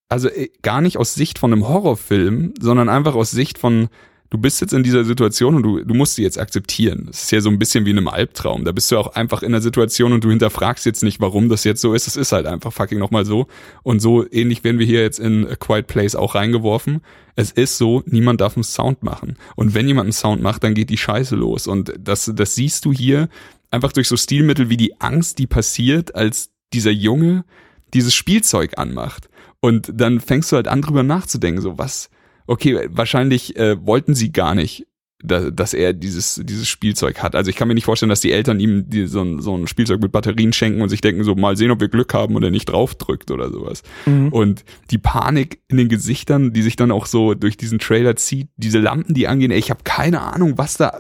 also 0.07 0.29
äh, 0.29 0.47
gar 0.61 0.79
nicht 0.79 0.97
aus 0.97 1.13
Sicht 1.13 1.39
von 1.39 1.51
einem 1.51 1.67
Horrorfilm, 1.67 2.53
sondern 2.57 2.87
einfach 2.87 3.15
aus 3.15 3.31
Sicht 3.31 3.57
von 3.57 3.89
du 4.29 4.37
bist 4.37 4.61
jetzt 4.61 4.73
in 4.73 4.83
dieser 4.83 5.03
Situation 5.03 5.55
und 5.55 5.63
du, 5.63 5.83
du 5.83 5.93
musst 5.93 6.15
sie 6.15 6.23
jetzt 6.23 6.39
akzeptieren. 6.39 7.05
Das 7.07 7.23
ist 7.23 7.31
ja 7.31 7.41
so 7.41 7.49
ein 7.49 7.59
bisschen 7.59 7.85
wie 7.85 7.91
in 7.91 7.97
einem 7.97 8.07
Albtraum. 8.07 8.65
Da 8.65 8.71
bist 8.71 8.91
du 8.91 8.97
auch 8.97 9.15
einfach 9.15 9.43
in 9.43 9.51
der 9.51 9.61
Situation 9.61 10.13
und 10.13 10.23
du 10.23 10.29
hinterfragst 10.29 10.85
jetzt 10.85 11.03
nicht, 11.03 11.19
warum 11.19 11.49
das 11.49 11.63
jetzt 11.63 11.81
so 11.81 11.93
ist. 11.93 12.07
Es 12.07 12.15
ist 12.15 12.31
halt 12.31 12.45
einfach 12.45 12.73
fucking 12.73 12.99
nochmal 12.99 13.25
so. 13.25 13.47
Und 13.83 14.01
so 14.01 14.29
ähnlich 14.31 14.63
werden 14.63 14.79
wir 14.79 14.85
hier 14.85 15.01
jetzt 15.01 15.19
in 15.19 15.47
A 15.47 15.55
Quiet 15.55 15.87
Place 15.87 16.15
auch 16.15 16.35
reingeworfen. 16.35 17.01
Es 17.35 17.51
ist 17.51 17.77
so, 17.77 18.03
niemand 18.05 18.41
darf 18.41 18.55
einen 18.55 18.63
Sound 18.63 19.03
machen. 19.03 19.37
Und 19.55 19.73
wenn 19.73 19.87
jemand 19.87 20.05
einen 20.05 20.13
Sound 20.13 20.41
macht, 20.41 20.63
dann 20.63 20.73
geht 20.73 20.89
die 20.89 20.97
Scheiße 20.97 21.35
los. 21.35 21.67
Und 21.67 21.93
das, 21.99 22.31
das 22.33 22.55
siehst 22.55 22.85
du 22.85 22.93
hier 22.93 23.29
einfach 23.71 23.91
durch 23.91 24.07
so 24.07 24.17
Stilmittel 24.17 24.69
wie 24.69 24.77
die 24.77 24.99
Angst, 25.01 25.37
die 25.37 25.47
passiert, 25.47 26.15
als 26.15 26.51
dieser 26.73 26.91
Junge 26.91 27.45
dieses 27.93 28.13
Spielzeug 28.13 28.77
anmacht. 28.77 29.29
Und 29.59 29.91
dann 29.93 30.19
fängst 30.19 30.51
du 30.51 30.55
halt 30.55 30.67
an, 30.67 30.81
drüber 30.81 31.03
nachzudenken, 31.03 31.61
so 31.61 31.77
was, 31.77 32.09
okay, 32.47 32.87
wahrscheinlich 32.89 33.55
äh, 33.57 33.83
wollten 33.85 34.15
sie 34.15 34.31
gar 34.31 34.55
nicht, 34.55 34.87
da, 35.23 35.49
dass 35.49 35.73
er 35.73 35.93
dieses, 35.93 36.41
dieses 36.43 36.67
Spielzeug 36.67 37.21
hat. 37.23 37.35
Also 37.35 37.49
ich 37.49 37.55
kann 37.55 37.67
mir 37.67 37.73
nicht 37.73 37.85
vorstellen, 37.85 38.09
dass 38.09 38.21
die 38.21 38.31
Eltern 38.31 38.59
ihm 38.59 38.89
die, 38.89 39.07
so, 39.07 39.21
ein, 39.21 39.41
so 39.41 39.55
ein 39.55 39.67
Spielzeug 39.67 40.01
mit 40.01 40.11
Batterien 40.11 40.53
schenken 40.53 40.81
und 40.81 40.89
sich 40.89 41.01
denken, 41.01 41.23
so 41.23 41.35
mal 41.35 41.57
sehen, 41.57 41.71
ob 41.71 41.79
wir 41.79 41.87
Glück 41.87 42.13
haben 42.13 42.35
und 42.35 42.43
er 42.43 42.51
nicht 42.51 42.65
draufdrückt 42.65 43.31
oder 43.31 43.49
sowas. 43.51 43.81
Mhm. 44.05 44.29
Und 44.29 44.65
die 44.91 44.97
Panik 44.97 45.61
in 45.67 45.77
den 45.77 45.89
Gesichtern, 45.89 46.53
die 46.53 46.61
sich 46.61 46.75
dann 46.75 46.91
auch 46.91 47.05
so 47.05 47.33
durch 47.33 47.57
diesen 47.57 47.79
Trailer 47.79 48.15
zieht, 48.15 48.49
diese 48.57 48.79
Lampen, 48.79 49.13
die 49.13 49.27
angehen, 49.27 49.51
ey, 49.51 49.59
ich 49.59 49.69
habe 49.69 49.81
keine 49.83 50.21
Ahnung, 50.21 50.57
was 50.57 50.77
da 50.77 50.99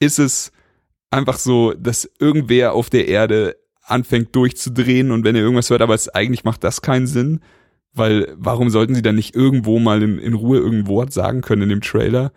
ist 0.00 0.18
es 0.18 0.52
einfach 1.10 1.38
so, 1.38 1.74
dass 1.74 2.08
irgendwer 2.18 2.72
auf 2.72 2.90
der 2.90 3.08
Erde 3.08 3.56
anfängt 3.82 4.34
durchzudrehen 4.36 5.10
und 5.10 5.24
wenn 5.24 5.34
er 5.34 5.42
irgendwas 5.42 5.70
hört, 5.70 5.82
aber 5.82 5.94
es 5.94 6.08
eigentlich 6.08 6.44
macht 6.44 6.62
das 6.62 6.82
keinen 6.82 7.06
Sinn. 7.06 7.40
Weil 7.94 8.34
warum 8.36 8.70
sollten 8.70 8.94
sie 8.94 9.02
dann 9.02 9.16
nicht 9.16 9.34
irgendwo 9.34 9.78
mal 9.78 10.02
in, 10.02 10.18
in 10.18 10.34
Ruhe 10.34 10.58
irgendein 10.58 10.88
Wort 10.88 11.12
sagen 11.12 11.40
können 11.40 11.62
in 11.62 11.68
dem 11.68 11.80
Trailer? 11.80 12.32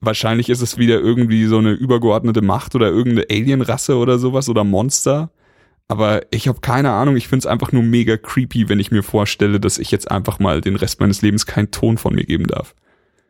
Wahrscheinlich 0.00 0.48
ist 0.48 0.62
es 0.62 0.78
wieder 0.78 0.98
irgendwie 1.00 1.44
so 1.44 1.58
eine 1.58 1.72
übergeordnete 1.72 2.40
Macht 2.40 2.74
oder 2.74 2.88
irgendeine 2.88 3.26
Alienrasse 3.30 3.96
oder 3.96 4.18
sowas 4.18 4.48
oder 4.48 4.64
Monster. 4.64 5.30
Aber 5.88 6.22
ich 6.30 6.46
habe 6.46 6.60
keine 6.60 6.92
Ahnung, 6.92 7.16
ich 7.16 7.26
finde 7.26 7.40
es 7.40 7.46
einfach 7.46 7.72
nur 7.72 7.82
mega 7.82 8.16
creepy, 8.16 8.68
wenn 8.68 8.78
ich 8.78 8.92
mir 8.92 9.02
vorstelle, 9.02 9.58
dass 9.58 9.78
ich 9.78 9.90
jetzt 9.90 10.10
einfach 10.10 10.38
mal 10.38 10.60
den 10.60 10.76
Rest 10.76 11.00
meines 11.00 11.20
Lebens 11.20 11.46
keinen 11.46 11.72
Ton 11.72 11.98
von 11.98 12.14
mir 12.14 12.24
geben 12.24 12.46
darf. 12.46 12.74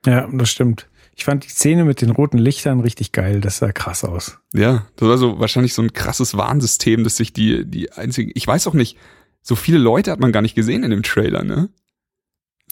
Ja, 0.07 0.29
das 0.31 0.51
stimmt. 0.51 0.87
Ich 1.17 1.25
fand 1.25 1.45
die 1.45 1.49
Szene 1.49 1.85
mit 1.85 2.01
den 2.03 2.11
roten 2.11 2.39
Lichtern 2.39 2.81
richtig 2.81 3.13
geil. 3.13 3.41
Das 3.41 3.59
sah 3.59 3.73
krass 3.73 4.05
aus. 4.05 4.39
Ja, 4.55 4.87
das 4.97 5.09
war 5.09 5.19
so 5.19 5.41
wahrscheinlich 5.41 5.75
so 5.75 5.83
ein 5.83 5.93
krasses 5.93 6.37
Warnsystem, 6.37 7.03
dass 7.03 7.17
sich 7.17 7.33
die, 7.33 7.65
die 7.65 7.93
einzigen, 7.93 8.31
ich 8.35 8.47
weiß 8.47 8.67
auch 8.67 8.75
nicht, 8.75 8.97
so 9.43 9.57
viele 9.57 9.79
Leute 9.79 10.11
hat 10.11 10.21
man 10.21 10.33
gar 10.33 10.43
nicht 10.43 10.55
gesehen 10.55 10.85
in 10.85 10.91
dem 10.91 11.03
Trailer, 11.03 11.45
ne? 11.45 11.71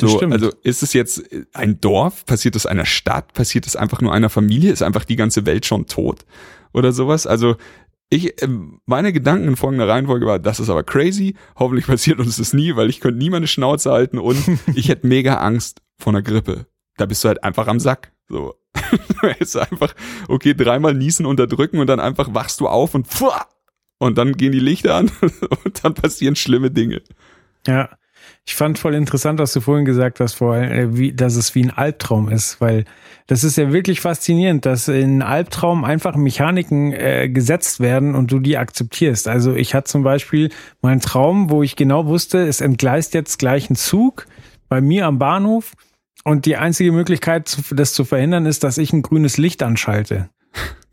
So, 0.01 0.21
also 0.21 0.53
ist 0.63 0.85
es 0.85 0.93
jetzt 0.93 1.25
ein 1.55 1.81
Dorf? 1.81 2.25
Passiert 2.25 2.55
es 2.55 2.67
einer 2.67 2.85
Stadt? 2.85 3.33
Passiert 3.33 3.67
es 3.67 3.75
einfach 3.75 4.01
nur 4.01 4.13
einer 4.13 4.31
Familie? 4.31 4.71
Ist 4.71 4.83
einfach 4.83 5.05
die 5.05 5.17
ganze 5.17 5.45
Welt 5.45 5.67
schon 5.67 5.87
tot? 5.87 6.25
Oder 6.73 6.93
sowas? 6.93 7.27
Also 7.27 7.57
ich, 8.11 8.41
ähm, 8.43 8.81
meine 8.87 9.13
Gedanken 9.13 9.49
in 9.49 9.57
folgender 9.57 9.89
Reihenfolge 9.89 10.27
war, 10.27 10.39
das 10.39 10.61
ist 10.61 10.71
aber 10.71 10.85
crazy. 10.85 11.35
Hoffentlich 11.57 11.87
passiert 11.87 12.21
uns 12.21 12.37
das 12.37 12.53
nie, 12.53 12.77
weil 12.77 12.89
ich 12.89 13.01
könnte 13.01 13.19
nie 13.19 13.31
meine 13.31 13.49
Schnauze 13.49 13.91
halten 13.91 14.19
und 14.19 14.39
ich 14.75 14.89
hätte 14.89 15.07
mega 15.07 15.35
Angst 15.35 15.83
vor 15.99 16.13
einer 16.13 16.23
Grippe. 16.23 16.67
Da 16.97 17.07
bist 17.07 17.25
du 17.25 17.29
halt 17.29 17.43
einfach 17.43 17.67
am 17.67 17.81
Sack. 17.81 18.13
So. 18.29 18.55
ist 19.41 19.57
einfach, 19.57 19.95
okay, 20.29 20.55
dreimal 20.55 20.95
niesen, 20.95 21.27
unterdrücken 21.27 21.79
und 21.79 21.89
dann 21.89 22.01
einfach 22.01 22.33
wachst 22.35 22.61
du 22.61 22.69
auf 22.69 22.95
und 22.95 23.09
pfuah, 23.09 23.47
und 23.99 24.19
dann 24.19 24.33
gehen 24.33 24.53
die 24.53 24.61
Lichter 24.61 24.95
an 24.95 25.11
und 25.65 25.85
dann 25.85 25.95
passieren 25.95 26.37
schlimme 26.37 26.71
Dinge. 26.71 27.03
Ja. 27.67 27.91
Ich 28.47 28.55
fand 28.55 28.79
voll 28.79 28.95
interessant, 28.95 29.39
was 29.39 29.53
du 29.53 29.61
vorhin 29.61 29.85
gesagt 29.85 30.21
hast, 30.21 30.35
vorhin, 30.35 30.71
äh, 30.71 30.97
wie, 30.97 31.13
dass 31.13 31.37
es 31.37 31.55
wie 31.55 31.65
ein 31.65 31.71
Albtraum 31.71 32.31
ist, 32.31 32.61
weil 32.63 32.87
das 33.27 33.45
ist 33.45 33.59
ja 33.59 33.73
wirklich 33.73 34.01
faszinierend, 34.01 34.65
dass 34.65 34.89
in 34.89 35.21
Albtraum 35.21 35.85
einfach 35.85 36.17
Mechaniken 36.17 36.93
äh, 36.95 37.29
gesetzt 37.29 37.81
werden 37.81 38.15
und 38.15 38.33
du 38.33 38.39
die 38.39 38.57
akzeptierst. 38.57 39.29
Also 39.29 39.55
ich 39.55 39.75
hatte 39.75 39.91
zum 39.91 40.03
Beispiel 40.03 40.51
meinen 40.81 41.03
Traum, 41.03 41.51
wo 41.51 41.63
ich 41.63 41.77
genau 41.77 42.07
wusste, 42.07 42.39
es 42.47 42.63
entgleist 42.63 43.13
jetzt 43.13 43.39
gleich 43.39 43.69
ein 43.69 43.77
Zug 43.77 44.27
bei 44.71 44.81
mir 44.81 45.07
am 45.07 45.19
Bahnhof 45.19 45.75
und 46.25 46.47
die 46.47 46.57
einzige 46.57 46.93
Möglichkeit, 46.93 47.55
das 47.71 47.93
zu 47.93 48.05
verhindern, 48.05 48.47
ist, 48.47 48.65
dass 48.65 48.79
ich 48.79 48.95
ein 48.95 49.03
grünes 49.03 49.37
Licht 49.37 49.63
anschalte. 49.63 50.31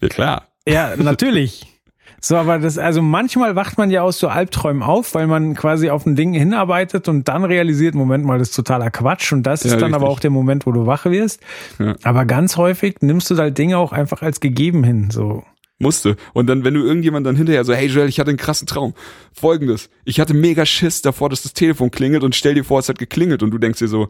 Ja 0.01 0.10
klar. 0.10 0.47
Ja, 0.68 0.95
natürlich. 0.97 1.75
So, 2.22 2.38
aber 2.38 2.59
das, 2.59 2.78
also 2.78 3.01
manchmal 3.01 3.55
wacht 3.55 3.78
man 3.78 3.91
ja 3.91 4.01
aus 4.01 4.20
so 4.20 4.28
Albträumen 4.28 4.84
auf, 4.84 5.13
weil 5.13 5.28
man 5.28 5.53
quasi 5.55 5.89
auf 5.89 6.05
ein 6.05 6.16
Ding 6.16 6.34
hinarbeitet 6.34 7.07
und 7.07 7.28
dann 7.28 7.43
realisiert, 7.43 7.95
Moment 7.95 8.26
mal, 8.26 8.39
das 8.39 8.49
ist 8.49 8.55
totaler 8.55 8.91
Quatsch. 8.91 9.32
Und 9.32 9.43
das 9.43 9.63
ist 9.63 9.72
ja, 9.72 9.78
dann 9.78 9.93
richtig. 9.93 10.01
aber 10.01 10.09
auch 10.09 10.20
der 10.20 10.32
Moment, 10.32 10.66
wo 10.66 10.72
du 10.72 10.86
wach 10.86 11.05
wirst. 11.05 11.41
Ja. 11.80 11.95
Aber 12.03 12.26
ganz 12.26 12.57
häufig 12.57 12.97
nimmst 13.01 13.30
du 13.30 13.38
halt 13.38 13.57
Dinge 13.57 13.78
auch 13.78 13.91
einfach 13.91 14.22
als 14.22 14.39
gegeben 14.39 14.84
hin, 14.84 15.09
so. 15.11 15.43
Musste. 15.78 16.16
Und 16.34 16.47
dann, 16.47 16.63
wenn 16.63 16.74
du 16.74 16.86
irgendjemand 16.86 17.28
dann 17.28 17.36
hinterher 17.36 17.66
so, 17.66 17.74
hey 17.74 17.88
Joel, 17.88 18.07
ich 18.07 18.20
hatte 18.20 18.30
einen 18.30 18.38
krassen 18.38 18.66
Traum. 18.66 18.93
Folgendes. 19.34 19.89
Ich 20.05 20.22
hatte 20.22 20.34
mega 20.34 20.66
Schiss 20.66 21.01
davor, 21.01 21.30
dass 21.30 21.43
das 21.43 21.53
Telefon 21.53 21.91
klingelt 21.91 22.24
und 22.24 22.34
stell 22.34 22.53
dir 22.53 22.63
vor, 22.63 22.80
es 22.80 22.88
hat 22.88 22.97
geklingelt 22.97 23.43
und 23.43 23.51
du 23.51 23.57
denkst 23.57 23.80
dir 23.80 23.89
so, 23.89 24.07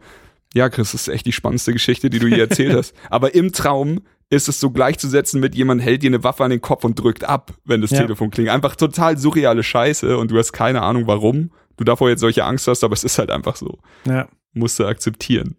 ja, 0.53 0.69
Chris, 0.69 0.91
das 0.91 1.01
ist 1.01 1.13
echt 1.13 1.25
die 1.25 1.31
spannendste 1.31 1.73
Geschichte, 1.73 2.09
die 2.09 2.19
du 2.19 2.27
je 2.27 2.39
erzählt 2.39 2.73
hast. 2.77 2.93
Aber 3.09 3.33
im 3.33 3.51
Traum 3.51 4.01
ist 4.30 4.49
es 4.49 4.59
so 4.59 4.71
gleichzusetzen 4.71 5.39
mit 5.39 5.55
jemand 5.55 5.82
hält 5.82 6.03
dir 6.03 6.09
eine 6.09 6.23
Waffe 6.23 6.43
an 6.43 6.49
den 6.49 6.61
Kopf 6.61 6.84
und 6.84 6.99
drückt 6.99 7.23
ab, 7.23 7.53
wenn 7.63 7.82
das 7.82 7.91
ja. 7.91 7.99
Telefon 7.99 8.32
klingt. 8.32 8.49
Einfach 8.49 8.76
total 8.76 9.17
surreale 9.17 9.63
Scheiße 9.63 10.17
und 10.17 10.32
du 10.32 10.38
hast 10.38 10.51
keine 10.51 10.82
Ahnung 10.82 11.07
warum 11.07 11.51
du 11.78 11.84
davor 11.84 12.09
jetzt 12.09 12.21
solche 12.21 12.43
Angst 12.43 12.67
hast, 12.67 12.84
aber 12.84 12.93
es 12.93 13.03
ist 13.03 13.17
halt 13.17 13.32
einfach 13.32 13.55
so. 13.55 13.80
Ja. 14.05 14.28
Musst 14.53 14.80
du 14.80 14.86
akzeptieren. 14.86 15.55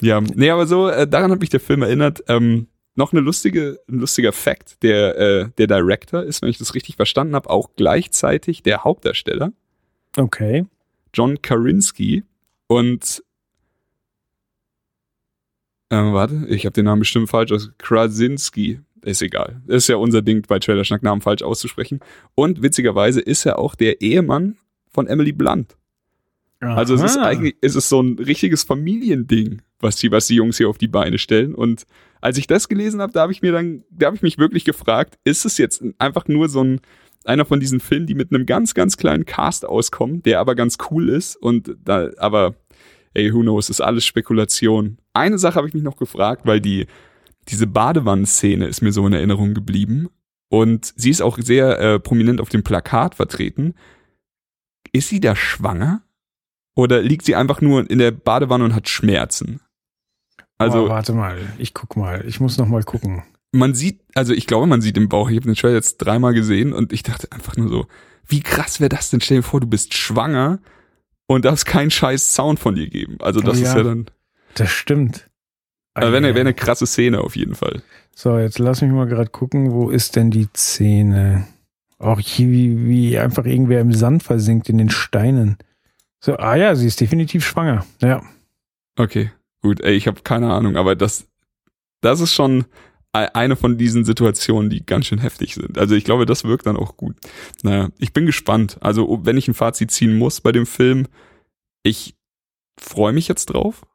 Ja, 0.00 0.20
nee, 0.20 0.50
aber 0.50 0.66
so, 0.66 0.88
äh, 0.88 1.06
daran 1.06 1.30
hat 1.30 1.40
mich 1.40 1.50
der 1.50 1.60
Film 1.60 1.82
erinnert. 1.82 2.24
Ähm, 2.28 2.68
noch 2.94 3.12
eine 3.12 3.20
lustige, 3.20 3.80
ein 3.88 3.98
lustiger 3.98 4.32
Fact, 4.32 4.82
der, 4.82 5.18
äh, 5.18 5.48
der 5.58 5.66
Director 5.66 6.22
ist, 6.22 6.42
wenn 6.42 6.48
ich 6.48 6.58
das 6.58 6.74
richtig 6.74 6.96
verstanden 6.96 7.34
habe, 7.34 7.50
auch 7.50 7.70
gleichzeitig 7.76 8.62
der 8.62 8.84
Hauptdarsteller. 8.84 9.52
Okay. 10.16 10.66
John 11.12 11.42
Karinsky. 11.42 12.24
Und 12.66 13.22
äh, 15.94 16.12
warte, 16.12 16.46
ich 16.48 16.66
habe 16.66 16.72
den 16.72 16.86
Namen 16.86 17.00
bestimmt 17.00 17.28
falsch 17.28 17.52
aus. 17.52 17.70
Krasinski. 17.78 18.80
Ist 19.02 19.20
egal. 19.20 19.60
Ist 19.66 19.88
ja 19.88 19.96
unser 19.96 20.22
Ding, 20.22 20.42
bei 20.48 20.58
Trailerschnack 20.58 21.02
Namen 21.02 21.20
falsch 21.20 21.42
auszusprechen. 21.42 22.00
Und 22.34 22.62
witzigerweise 22.62 23.20
ist 23.20 23.44
er 23.44 23.58
auch 23.58 23.74
der 23.74 24.00
Ehemann 24.00 24.56
von 24.88 25.06
Emily 25.06 25.32
Blunt. 25.32 25.76
Aha. 26.60 26.74
Also 26.74 26.94
es 26.94 27.02
ist 27.02 27.18
eigentlich, 27.18 27.56
es 27.60 27.74
ist 27.74 27.90
so 27.90 28.00
ein 28.00 28.18
richtiges 28.18 28.64
Familiending, 28.64 29.60
was 29.80 29.96
die, 29.96 30.10
was 30.10 30.26
die 30.26 30.36
Jungs 30.36 30.56
hier 30.56 30.70
auf 30.70 30.78
die 30.78 30.88
Beine 30.88 31.18
stellen. 31.18 31.54
Und 31.54 31.84
als 32.22 32.38
ich 32.38 32.46
das 32.46 32.68
gelesen 32.68 33.02
habe, 33.02 33.12
da 33.12 33.22
habe 33.22 33.32
ich 33.32 33.42
mir 33.42 33.52
dann, 33.52 33.84
da 33.90 34.06
habe 34.06 34.16
ich 34.16 34.22
mich 34.22 34.38
wirklich 34.38 34.64
gefragt, 34.64 35.18
ist 35.24 35.44
es 35.44 35.58
jetzt 35.58 35.84
einfach 35.98 36.26
nur 36.26 36.48
so 36.48 36.64
ein, 36.64 36.80
einer 37.24 37.44
von 37.44 37.60
diesen 37.60 37.80
Filmen, 37.80 38.06
die 38.06 38.14
mit 38.14 38.32
einem 38.32 38.46
ganz, 38.46 38.72
ganz 38.72 38.96
kleinen 38.96 39.26
Cast 39.26 39.66
auskommen, 39.66 40.22
der 40.22 40.40
aber 40.40 40.54
ganz 40.54 40.78
cool 40.90 41.10
ist 41.10 41.36
und 41.36 41.76
da, 41.84 42.10
aber 42.16 42.54
ey, 43.12 43.32
who 43.32 43.40
knows, 43.40 43.68
ist 43.68 43.82
alles 43.82 44.06
Spekulation. 44.06 44.98
Eine 45.14 45.38
Sache 45.38 45.56
habe 45.56 45.68
ich 45.68 45.74
mich 45.74 45.82
noch 45.82 45.96
gefragt, 45.96 46.42
weil 46.44 46.60
die, 46.60 46.86
diese 47.48 47.66
Badewannenszene 47.66 48.66
ist 48.66 48.82
mir 48.82 48.92
so 48.92 49.06
in 49.06 49.12
Erinnerung 49.12 49.54
geblieben. 49.54 50.08
Und 50.50 50.92
sie 50.96 51.10
ist 51.10 51.22
auch 51.22 51.38
sehr 51.38 51.78
äh, 51.80 52.00
prominent 52.00 52.40
auf 52.40 52.48
dem 52.48 52.62
Plakat 52.62 53.14
vertreten. 53.14 53.74
Ist 54.92 55.08
sie 55.08 55.20
da 55.20 55.34
schwanger? 55.34 56.02
Oder 56.76 57.02
liegt 57.02 57.24
sie 57.24 57.36
einfach 57.36 57.60
nur 57.60 57.88
in 57.88 57.98
der 57.98 58.10
Badewanne 58.10 58.64
und 58.64 58.74
hat 58.74 58.88
Schmerzen? 58.88 59.60
Also, 60.58 60.86
oh, 60.86 60.88
warte 60.88 61.12
mal, 61.12 61.38
ich 61.58 61.74
guck 61.74 61.96
mal, 61.96 62.24
ich 62.26 62.40
muss 62.40 62.58
noch 62.58 62.68
mal 62.68 62.82
gucken. 62.82 63.22
Man 63.52 63.74
sieht, 63.74 64.00
also 64.14 64.32
ich 64.32 64.46
glaube, 64.46 64.66
man 64.66 64.80
sieht 64.80 64.96
im 64.96 65.08
Bauch, 65.08 65.30
ich 65.30 65.36
habe 65.36 65.46
den 65.46 65.54
Trailer 65.54 65.74
jetzt 65.74 65.98
dreimal 65.98 66.34
gesehen 66.34 66.72
und 66.72 66.92
ich 66.92 67.02
dachte 67.02 67.30
einfach 67.32 67.56
nur 67.56 67.68
so, 67.68 67.86
wie 68.26 68.40
krass 68.40 68.80
wäre 68.80 68.88
das 68.88 69.10
denn? 69.10 69.20
Stell 69.20 69.38
dir 69.38 69.42
vor, 69.42 69.60
du 69.60 69.66
bist 69.66 69.94
schwanger 69.94 70.60
und 71.26 71.44
darfst 71.44 71.66
keinen 71.66 71.90
scheiß 71.90 72.34
Sound 72.34 72.58
von 72.58 72.74
dir 72.74 72.88
geben. 72.88 73.18
Also 73.20 73.40
das 73.40 73.58
oh, 73.58 73.62
ja. 73.62 73.68
ist 73.68 73.76
ja 73.76 73.82
dann. 73.82 74.06
Das 74.54 74.70
stimmt. 74.70 75.28
Also 75.94 76.08
wäre 76.08 76.18
eine, 76.18 76.34
wär 76.34 76.40
eine 76.40 76.54
krasse 76.54 76.86
Szene 76.86 77.20
auf 77.20 77.36
jeden 77.36 77.54
Fall. 77.54 77.82
So, 78.14 78.38
jetzt 78.38 78.58
lass 78.58 78.82
mich 78.82 78.90
mal 78.90 79.06
gerade 79.06 79.30
gucken, 79.30 79.72
wo 79.72 79.90
ist 79.90 80.16
denn 80.16 80.30
die 80.30 80.48
Szene? 80.56 81.46
Auch 81.98 82.20
hier, 82.20 82.50
wie, 82.50 82.86
wie 82.86 83.18
einfach 83.18 83.44
irgendwer 83.44 83.80
im 83.80 83.92
Sand 83.92 84.22
versinkt 84.22 84.68
in 84.68 84.78
den 84.78 84.90
Steinen. 84.90 85.56
So, 86.20 86.36
ah 86.36 86.56
ja, 86.56 86.74
sie 86.74 86.86
ist 86.86 87.00
definitiv 87.00 87.44
schwanger. 87.44 87.84
Ja. 88.00 88.22
Okay, 88.96 89.30
gut. 89.62 89.80
Ey, 89.80 89.94
ich 89.94 90.06
habe 90.06 90.22
keine 90.22 90.52
Ahnung, 90.52 90.76
aber 90.76 90.96
das, 90.96 91.26
das 92.00 92.20
ist 92.20 92.34
schon, 92.34 92.64
eine 93.14 93.54
von 93.54 93.78
diesen 93.78 94.04
Situationen, 94.04 94.70
die 94.70 94.84
ganz 94.84 95.06
schön 95.06 95.20
heftig 95.20 95.54
sind. 95.54 95.78
Also 95.78 95.94
ich 95.94 96.04
glaube, 96.04 96.26
das 96.26 96.44
wirkt 96.44 96.66
dann 96.66 96.76
auch 96.76 96.96
gut. 96.96 97.16
Naja, 97.62 97.90
ich 97.98 98.12
bin 98.12 98.26
gespannt. 98.26 98.76
Also 98.80 99.20
wenn 99.24 99.36
ich 99.36 99.46
ein 99.46 99.54
Fazit 99.54 99.92
ziehen 99.92 100.18
muss 100.18 100.40
bei 100.40 100.50
dem 100.50 100.66
Film, 100.66 101.06
ich 101.84 102.16
freue 102.78 103.12
mich 103.12 103.28
jetzt 103.28 103.46
drauf. 103.46 103.86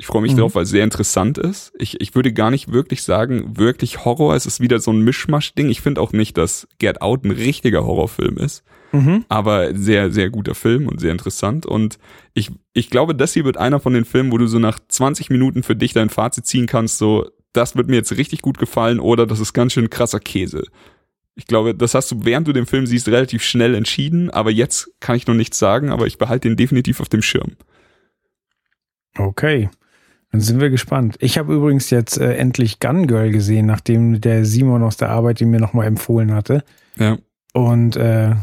Ich 0.00 0.06
freue 0.06 0.22
mich 0.22 0.32
Mhm. 0.34 0.38
drauf, 0.38 0.54
weil 0.54 0.62
es 0.62 0.70
sehr 0.70 0.84
interessant 0.84 1.38
ist. 1.38 1.72
Ich, 1.76 2.00
ich 2.00 2.14
würde 2.14 2.32
gar 2.32 2.50
nicht 2.52 2.72
wirklich 2.72 3.02
sagen, 3.02 3.56
wirklich 3.58 4.04
Horror. 4.04 4.34
Es 4.36 4.46
ist 4.46 4.60
wieder 4.60 4.78
so 4.78 4.92
ein 4.92 5.00
Mischmasch-Ding. 5.02 5.68
Ich 5.70 5.80
finde 5.80 6.00
auch 6.00 6.12
nicht, 6.12 6.38
dass 6.38 6.68
Get 6.78 7.02
Out 7.02 7.24
ein 7.24 7.32
richtiger 7.32 7.84
Horrorfilm 7.84 8.36
ist. 8.38 8.62
Mhm. 8.92 9.24
Aber 9.28 9.74
sehr, 9.74 10.12
sehr 10.12 10.30
guter 10.30 10.54
Film 10.54 10.86
und 10.86 11.00
sehr 11.00 11.10
interessant. 11.10 11.66
Und 11.66 11.98
ich, 12.32 12.50
ich 12.74 12.90
glaube, 12.90 13.14
das 13.16 13.34
hier 13.34 13.44
wird 13.44 13.56
einer 13.56 13.80
von 13.80 13.92
den 13.92 14.04
Filmen, 14.04 14.30
wo 14.30 14.38
du 14.38 14.46
so 14.46 14.60
nach 14.60 14.78
20 14.86 15.30
Minuten 15.30 15.64
für 15.64 15.74
dich 15.76 15.92
dein 15.94 16.10
Fazit 16.10 16.46
ziehen 16.46 16.66
kannst, 16.66 16.98
so, 16.98 17.28
das 17.52 17.74
wird 17.76 17.88
mir 17.88 17.96
jetzt 17.96 18.16
richtig 18.16 18.40
gut 18.40 18.58
gefallen 18.58 19.00
oder 19.00 19.26
das 19.26 19.40
ist 19.40 19.52
ganz 19.52 19.72
schön 19.72 19.90
krasser 19.90 20.20
Käse. 20.20 20.62
Ich 21.34 21.46
glaube, 21.46 21.74
das 21.74 21.94
hast 21.94 22.10
du, 22.12 22.20
während 22.24 22.46
du 22.46 22.52
den 22.52 22.66
Film 22.66 22.86
siehst, 22.86 23.08
relativ 23.08 23.42
schnell 23.42 23.74
entschieden, 23.74 24.30
aber 24.30 24.50
jetzt 24.52 24.90
kann 25.00 25.16
ich 25.16 25.26
noch 25.26 25.34
nichts 25.34 25.58
sagen, 25.58 25.90
aber 25.90 26.06
ich 26.06 26.18
behalte 26.18 26.48
den 26.48 26.56
definitiv 26.56 27.00
auf 27.00 27.08
dem 27.08 27.22
Schirm. 27.22 27.56
Okay. 29.16 29.68
Dann 30.30 30.40
sind 30.40 30.60
wir 30.60 30.70
gespannt. 30.70 31.16
Ich 31.20 31.38
habe 31.38 31.54
übrigens 31.54 31.90
jetzt 31.90 32.18
äh, 32.18 32.34
endlich 32.34 32.80
Gun 32.80 33.06
Girl 33.06 33.30
gesehen, 33.30 33.66
nachdem 33.66 34.20
der 34.20 34.44
Simon 34.44 34.82
aus 34.82 34.96
der 34.96 35.10
Arbeit 35.10 35.40
den 35.40 35.50
mir 35.50 35.60
nochmal 35.60 35.86
empfohlen 35.86 36.34
hatte. 36.34 36.64
Ja. 36.96 37.16
Und 37.54 37.96
äh, 37.96 38.34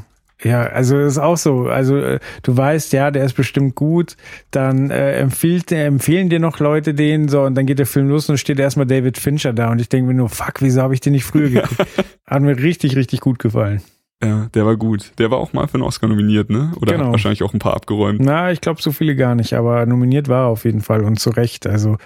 ja, 0.44 0.64
also 0.64 1.00
ist 1.00 1.18
auch 1.18 1.38
so. 1.38 1.68
Also 1.68 1.98
äh, 1.98 2.20
du 2.44 2.58
weißt, 2.58 2.92
ja, 2.94 3.12
der 3.12 3.24
ist 3.24 3.34
bestimmt 3.34 3.76
gut. 3.76 4.18
Dann 4.52 4.90
äh, 4.90 5.14
empfiehlt, 5.14 5.72
äh, 5.72 5.86
empfehlen 5.86 6.30
dir 6.30 6.40
noch 6.40 6.60
Leute 6.60 6.94
den 6.94 7.30
so 7.30 7.44
und 7.44 7.56
dann 7.56 7.66
geht 7.66 7.80
der 7.80 7.86
Film 7.86 8.10
los 8.10 8.30
und 8.30 8.38
steht 8.38 8.60
erstmal 8.60 8.86
David 8.88 9.18
Fincher 9.18 9.54
da 9.54 9.72
und 9.72 9.80
ich 9.80 9.90
denke 9.90 10.08
mir 10.08 10.14
nur, 10.14 10.30
fuck, 10.30 10.62
wieso 10.62 10.82
habe 10.82 10.94
ich 10.94 11.02
den 11.02 11.14
nicht 11.14 11.26
früher 11.26 11.50
geguckt? 11.50 11.86
Hat 12.28 12.42
mir 12.42 12.58
richtig, 12.58 12.96
richtig 12.96 13.22
gut 13.22 13.40
gefallen. 13.40 13.82
Ja, 14.24 14.48
der 14.54 14.66
war 14.66 14.78
gut. 14.78 15.12
Der 15.20 15.30
war 15.30 15.38
auch 15.40 15.52
mal 15.52 15.68
für 15.68 15.74
einen 15.76 15.84
Oscar 15.84 16.08
nominiert, 16.08 16.50
ne? 16.50 16.72
Oder 16.82 16.94
Genau. 16.94 17.06
hat 17.06 17.12
wahrscheinlich 17.12 17.44
auch 17.44 17.54
ein 17.54 17.60
paar 17.60 17.76
abgeräumt. 17.76 18.22
Na, 18.22 18.52
ich 18.52 18.62
glaube 18.62 18.82
so 18.82 18.92
viele 18.94 19.16
gar 19.16 19.36
nicht, 19.36 19.54
aber 19.54 19.86
nominiert 19.86 20.30
war 20.30 20.46
er 20.46 20.48
auf 20.48 20.64
jeden 20.64 20.82
Fall 20.82 21.04
und 21.04 21.20
zu 21.20 21.32
Recht. 21.32 21.68
Also 21.68 21.98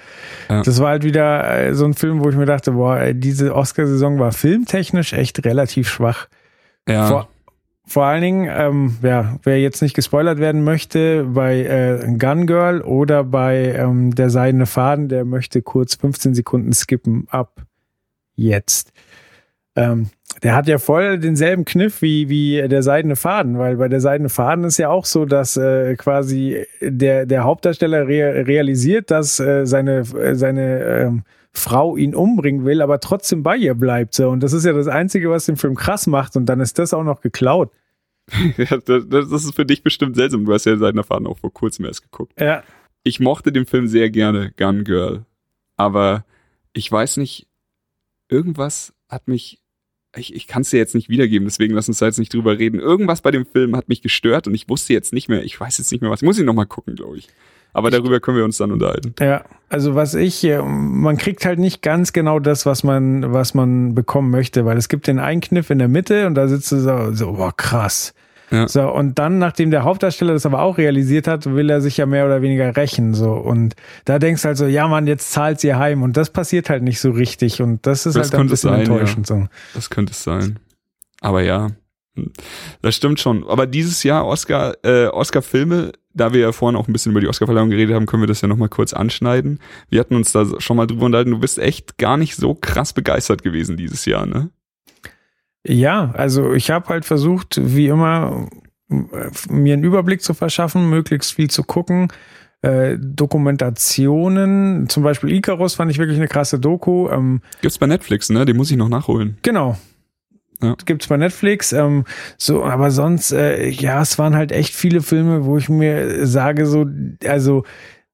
Ja. 0.50 0.64
das 0.64 0.80
war 0.82 0.90
halt 0.90 1.04
wieder 1.04 1.68
äh, 1.68 1.76
so 1.76 1.86
ein 1.86 1.94
Film, 1.94 2.24
wo 2.24 2.30
ich 2.30 2.36
mir 2.36 2.48
dachte, 2.48 2.72
boah, 2.72 3.14
diese 3.14 3.56
Oscarsaison 3.56 4.18
war 4.20 4.32
filmtechnisch 4.32 5.14
echt 5.14 5.46
relativ 5.46 5.88
schwach. 5.88 6.28
Ja. 6.88 7.08
Vor, 7.08 7.30
vor 7.86 8.06
allen 8.06 8.22
Dingen, 8.24 8.50
ähm, 8.52 8.98
ja, 9.04 9.38
wer 9.44 9.62
jetzt 9.62 9.82
nicht 9.84 9.94
gespoilert 9.96 10.40
werden 10.40 10.64
möchte, 10.64 11.26
bei 11.26 11.60
äh, 11.62 12.18
Gun 12.18 12.48
Girl 12.48 12.82
oder 12.82 13.24
bei 13.24 13.76
ähm, 13.78 14.16
Der 14.16 14.32
Seidene 14.32 14.66
Faden, 14.66 15.10
der 15.10 15.26
möchte 15.26 15.62
kurz 15.62 15.94
15 15.96 16.34
Sekunden 16.34 16.74
skippen 16.74 17.28
ab 17.30 17.62
jetzt. 18.36 18.92
Ähm, 19.84 20.10
der 20.44 20.56
hat 20.56 20.68
ja 20.68 20.78
voll 20.78 21.20
denselben 21.20 21.66
Kniff 21.66 22.02
wie, 22.02 22.30
wie 22.30 22.68
der 22.68 22.84
Seidene 22.84 23.16
Faden, 23.16 23.58
weil 23.58 23.78
bei 23.78 23.88
der 23.90 24.00
Seidene 24.00 24.30
Faden 24.30 24.64
ist 24.64 24.78
ja 24.78 24.90
auch 24.90 25.06
so, 25.06 25.26
dass 25.26 25.58
äh, 25.58 25.96
quasi 25.96 26.66
der, 26.82 27.26
der 27.26 27.44
Hauptdarsteller 27.44 28.08
rea- 28.08 28.46
realisiert, 28.46 29.12
dass 29.12 29.40
äh, 29.40 29.66
seine, 29.66 30.00
äh, 30.00 30.36
seine 30.36 30.84
ähm, 30.84 31.24
Frau 31.52 31.98
ihn 31.98 32.14
umbringen 32.16 32.64
will, 32.64 32.82
aber 32.82 33.00
trotzdem 33.00 33.42
bei 33.44 33.58
ihr 33.58 33.74
bleibt. 33.74 34.14
So. 34.14 34.30
Und 34.30 34.42
das 34.42 34.54
ist 34.54 34.66
ja 34.66 34.74
das 34.74 34.88
Einzige, 34.88 35.30
was 35.30 35.46
den 35.48 35.58
Film 35.58 35.76
krass 35.76 36.06
macht. 36.08 36.36
Und 36.38 36.46
dann 36.46 36.60
ist 36.60 36.78
das 36.80 36.94
auch 36.94 37.04
noch 37.04 37.22
geklaut. 37.22 37.72
Ja, 38.58 38.78
das, 38.78 39.10
das 39.10 39.32
ist 39.44 39.56
für 39.56 39.66
dich 39.66 39.82
bestimmt 39.82 40.16
seltsam. 40.16 40.46
Du 40.46 40.54
hast 40.54 40.66
ja 40.66 40.78
seit 40.78 40.96
Erfahrung 40.96 41.26
auch 41.28 41.40
vor 41.40 41.52
kurzem 41.52 41.86
erst 41.86 42.04
geguckt. 42.04 42.40
Ja, 42.40 42.64
Ich 43.04 43.20
mochte 43.20 43.52
den 43.52 43.66
Film 43.66 43.88
sehr 43.88 44.12
gerne, 44.12 44.52
Gun 44.56 44.84
Girl. 44.84 45.26
Aber 45.76 46.24
ich 46.74 46.92
weiß 46.92 47.18
nicht, 47.18 47.48
irgendwas 48.28 48.94
hat 49.10 49.28
mich, 49.28 49.59
ich, 50.16 50.34
ich 50.34 50.48
kann 50.48 50.64
es 50.64 50.72
dir 50.72 50.78
jetzt 50.78 50.96
nicht 50.96 51.10
wiedergeben, 51.10 51.48
deswegen 51.48 51.76
lass 51.76 51.88
uns 51.88 52.00
da 52.00 52.08
jetzt 52.08 52.20
nicht 52.20 52.34
drüber 52.34 52.58
reden. 52.58 52.80
Irgendwas 52.80 53.22
bei 53.22 53.32
dem 53.32 53.46
Film 53.46 53.76
hat 53.76 53.90
mich 53.90 54.02
gestört 54.02 54.48
und 54.48 54.56
ich 54.56 54.68
wusste 54.68 54.94
jetzt 54.94 55.14
nicht 55.14 55.30
mehr, 55.30 55.44
ich 55.44 55.60
weiß 55.60 55.78
jetzt 55.78 55.92
nicht 55.92 56.02
mehr 56.02 56.10
was. 56.10 56.22
Ich 56.22 56.26
muss 56.26 56.40
ihn 56.40 56.46
nochmal 56.46 56.66
gucken, 56.66 56.96
glaube 56.96 57.18
ich. 57.18 57.28
Aber 57.72 57.92
darüber 57.92 58.20
können 58.20 58.38
wir 58.38 58.44
uns 58.44 58.58
dann 58.58 58.72
unterhalten. 58.72 59.14
ja. 59.20 59.46
Also 59.72 59.94
was 59.94 60.16
ich, 60.16 60.44
man 60.64 61.18
kriegt 61.18 61.46
halt 61.46 61.60
nicht 61.60 61.84
ganz 61.84 62.12
genau 62.12 62.40
das, 62.40 62.66
was 62.66 62.84
man, 62.84 63.32
was 63.32 63.54
man 63.54 63.94
bekommen 63.94 64.32
möchte, 64.32 64.66
weil 64.66 64.78
es 64.78 64.90
gibt 64.90 65.06
den 65.06 65.20
Einkniff 65.20 65.70
in 65.70 65.78
der 65.78 65.88
Mitte 65.88 66.26
und 66.26 66.34
da 66.34 66.48
sitzt 66.48 66.72
du 66.72 66.80
so, 66.80 67.14
so 67.14 67.34
boah, 67.34 67.56
krass. 67.56 68.16
Ja. 68.52 68.68
So, 68.68 68.92
und 68.92 69.20
dann, 69.20 69.38
nachdem 69.38 69.72
der 69.72 69.84
Hauptdarsteller 69.84 70.34
das 70.34 70.46
aber 70.46 70.62
auch 70.62 70.78
realisiert 70.78 71.28
hat, 71.28 71.46
will 71.46 71.70
er 71.70 71.82
sich 71.82 71.98
ja 71.98 72.06
mehr 72.06 72.26
oder 72.26 72.42
weniger 72.42 72.76
rächen. 72.76 73.14
So. 73.14 73.32
Und 73.34 73.76
da 74.06 74.20
denkst 74.20 74.42
du 74.42 74.48
halt 74.48 74.58
so, 74.58 74.66
ja 74.66 74.88
Mann, 74.88 75.08
jetzt 75.08 75.32
zahlt 75.32 75.60
sie 75.60 75.76
heim. 75.76 76.02
Und 76.02 76.18
das 76.18 76.30
passiert 76.30 76.70
halt 76.70 76.84
nicht 76.84 77.00
so 77.00 77.12
richtig. 77.12 77.62
Und 77.62 77.86
das 77.86 78.06
ist 78.06 78.16
Das 78.16 78.32
halt 78.32 78.42
ein 78.42 78.48
bisschen 78.48 78.72
sein, 78.72 78.80
ja. 78.86 78.92
enttäuschend. 78.92 79.28
So. 79.28 79.48
Das 79.74 79.90
könnte 79.90 80.12
es 80.12 80.24
sein. 80.24 80.60
Aber 81.22 81.42
ja, 81.42 81.70
das 82.82 82.96
stimmt 82.96 83.20
schon. 83.20 83.48
Aber 83.48 83.68
dieses 83.68 84.04
Jahr 84.04 84.26
Oscar, 84.26 84.74
äh, 84.84 85.08
Oscar-Filme, 85.08 85.92
da 86.14 86.34
wir 86.34 86.42
ja 86.42 86.52
vorhin 86.52 86.76
auch 86.76 86.88
ein 86.88 86.94
bisschen 86.94 87.12
über 87.12 87.22
die 87.22 87.28
Oscar-Verleihung 87.28 87.70
geredet 87.70 87.96
haben, 87.96 88.06
können 88.06 88.24
wir 88.24 88.28
das 88.28 88.42
ja 88.42 88.48
nochmal 88.48 88.70
kurz 88.70 88.94
anschneiden. 88.94 89.60
Wir 89.90 90.00
hatten 90.00 90.16
uns 90.16 90.32
da 90.32 90.46
schon 90.60 90.78
mal 90.78 90.88
drüber 90.88 91.06
unterhalten. 91.06 91.32
Du 91.32 91.40
bist 91.40 91.60
echt 91.60 91.98
gar 91.98 92.18
nicht 92.18 92.36
so 92.36 92.56
krass 92.56 92.94
begeistert 92.94 93.44
gewesen 93.44 93.78
dieses 93.78 94.06
Jahr, 94.06 94.26
ne? 94.26 94.50
Ja, 95.66 96.12
also 96.14 96.54
ich 96.54 96.72
habe 96.72 96.88
halt 96.90 97.06
versucht, 97.06 97.60
wie 97.62 97.88
immer, 97.88 98.48
mir 98.88 99.74
einen 99.74 99.84
Überblick 99.84 100.22
zu 100.22 100.34
verschaffen, 100.34 100.90
möglichst 100.90 101.34
viel 101.34 101.50
zu 101.50 101.64
gucken. 101.64 102.08
Äh, 102.62 102.98
Dokumentationen, 103.00 104.90
zum 104.90 105.04
Beispiel 105.04 105.32
Icarus 105.32 105.76
fand 105.76 105.92
ich 105.92 105.98
wirklich 105.98 106.18
eine 106.18 106.28
krasse 106.28 106.60
Doku. 106.60 107.10
Ähm, 107.10 107.42
Gibt's 107.62 107.78
bei 107.78 107.88
Netflix, 107.88 108.30
ne? 108.30 108.46
Den 108.46 108.58
muss 108.58 108.72
ich 108.72 108.78
noch 108.78 108.90
nachholen. 108.90 109.38
genau. 109.42 109.78
Ja. 110.62 110.76
Gibt's 110.86 111.08
bei 111.08 111.16
Netflix. 111.16 111.72
Ähm, 111.72 112.04
so, 112.38 112.66
aber 112.66 112.92
sonst, 112.92 113.32
äh, 113.32 113.70
ja, 113.70 114.02
es 114.02 114.20
waren 114.20 114.36
halt 114.36 114.52
echt 114.52 114.76
viele 114.76 115.02
Filme, 115.02 115.46
wo 115.46 115.58
ich 115.58 115.70
mir 115.70 116.26
sage, 116.28 116.66
so, 116.66 116.86
also, 117.26 117.64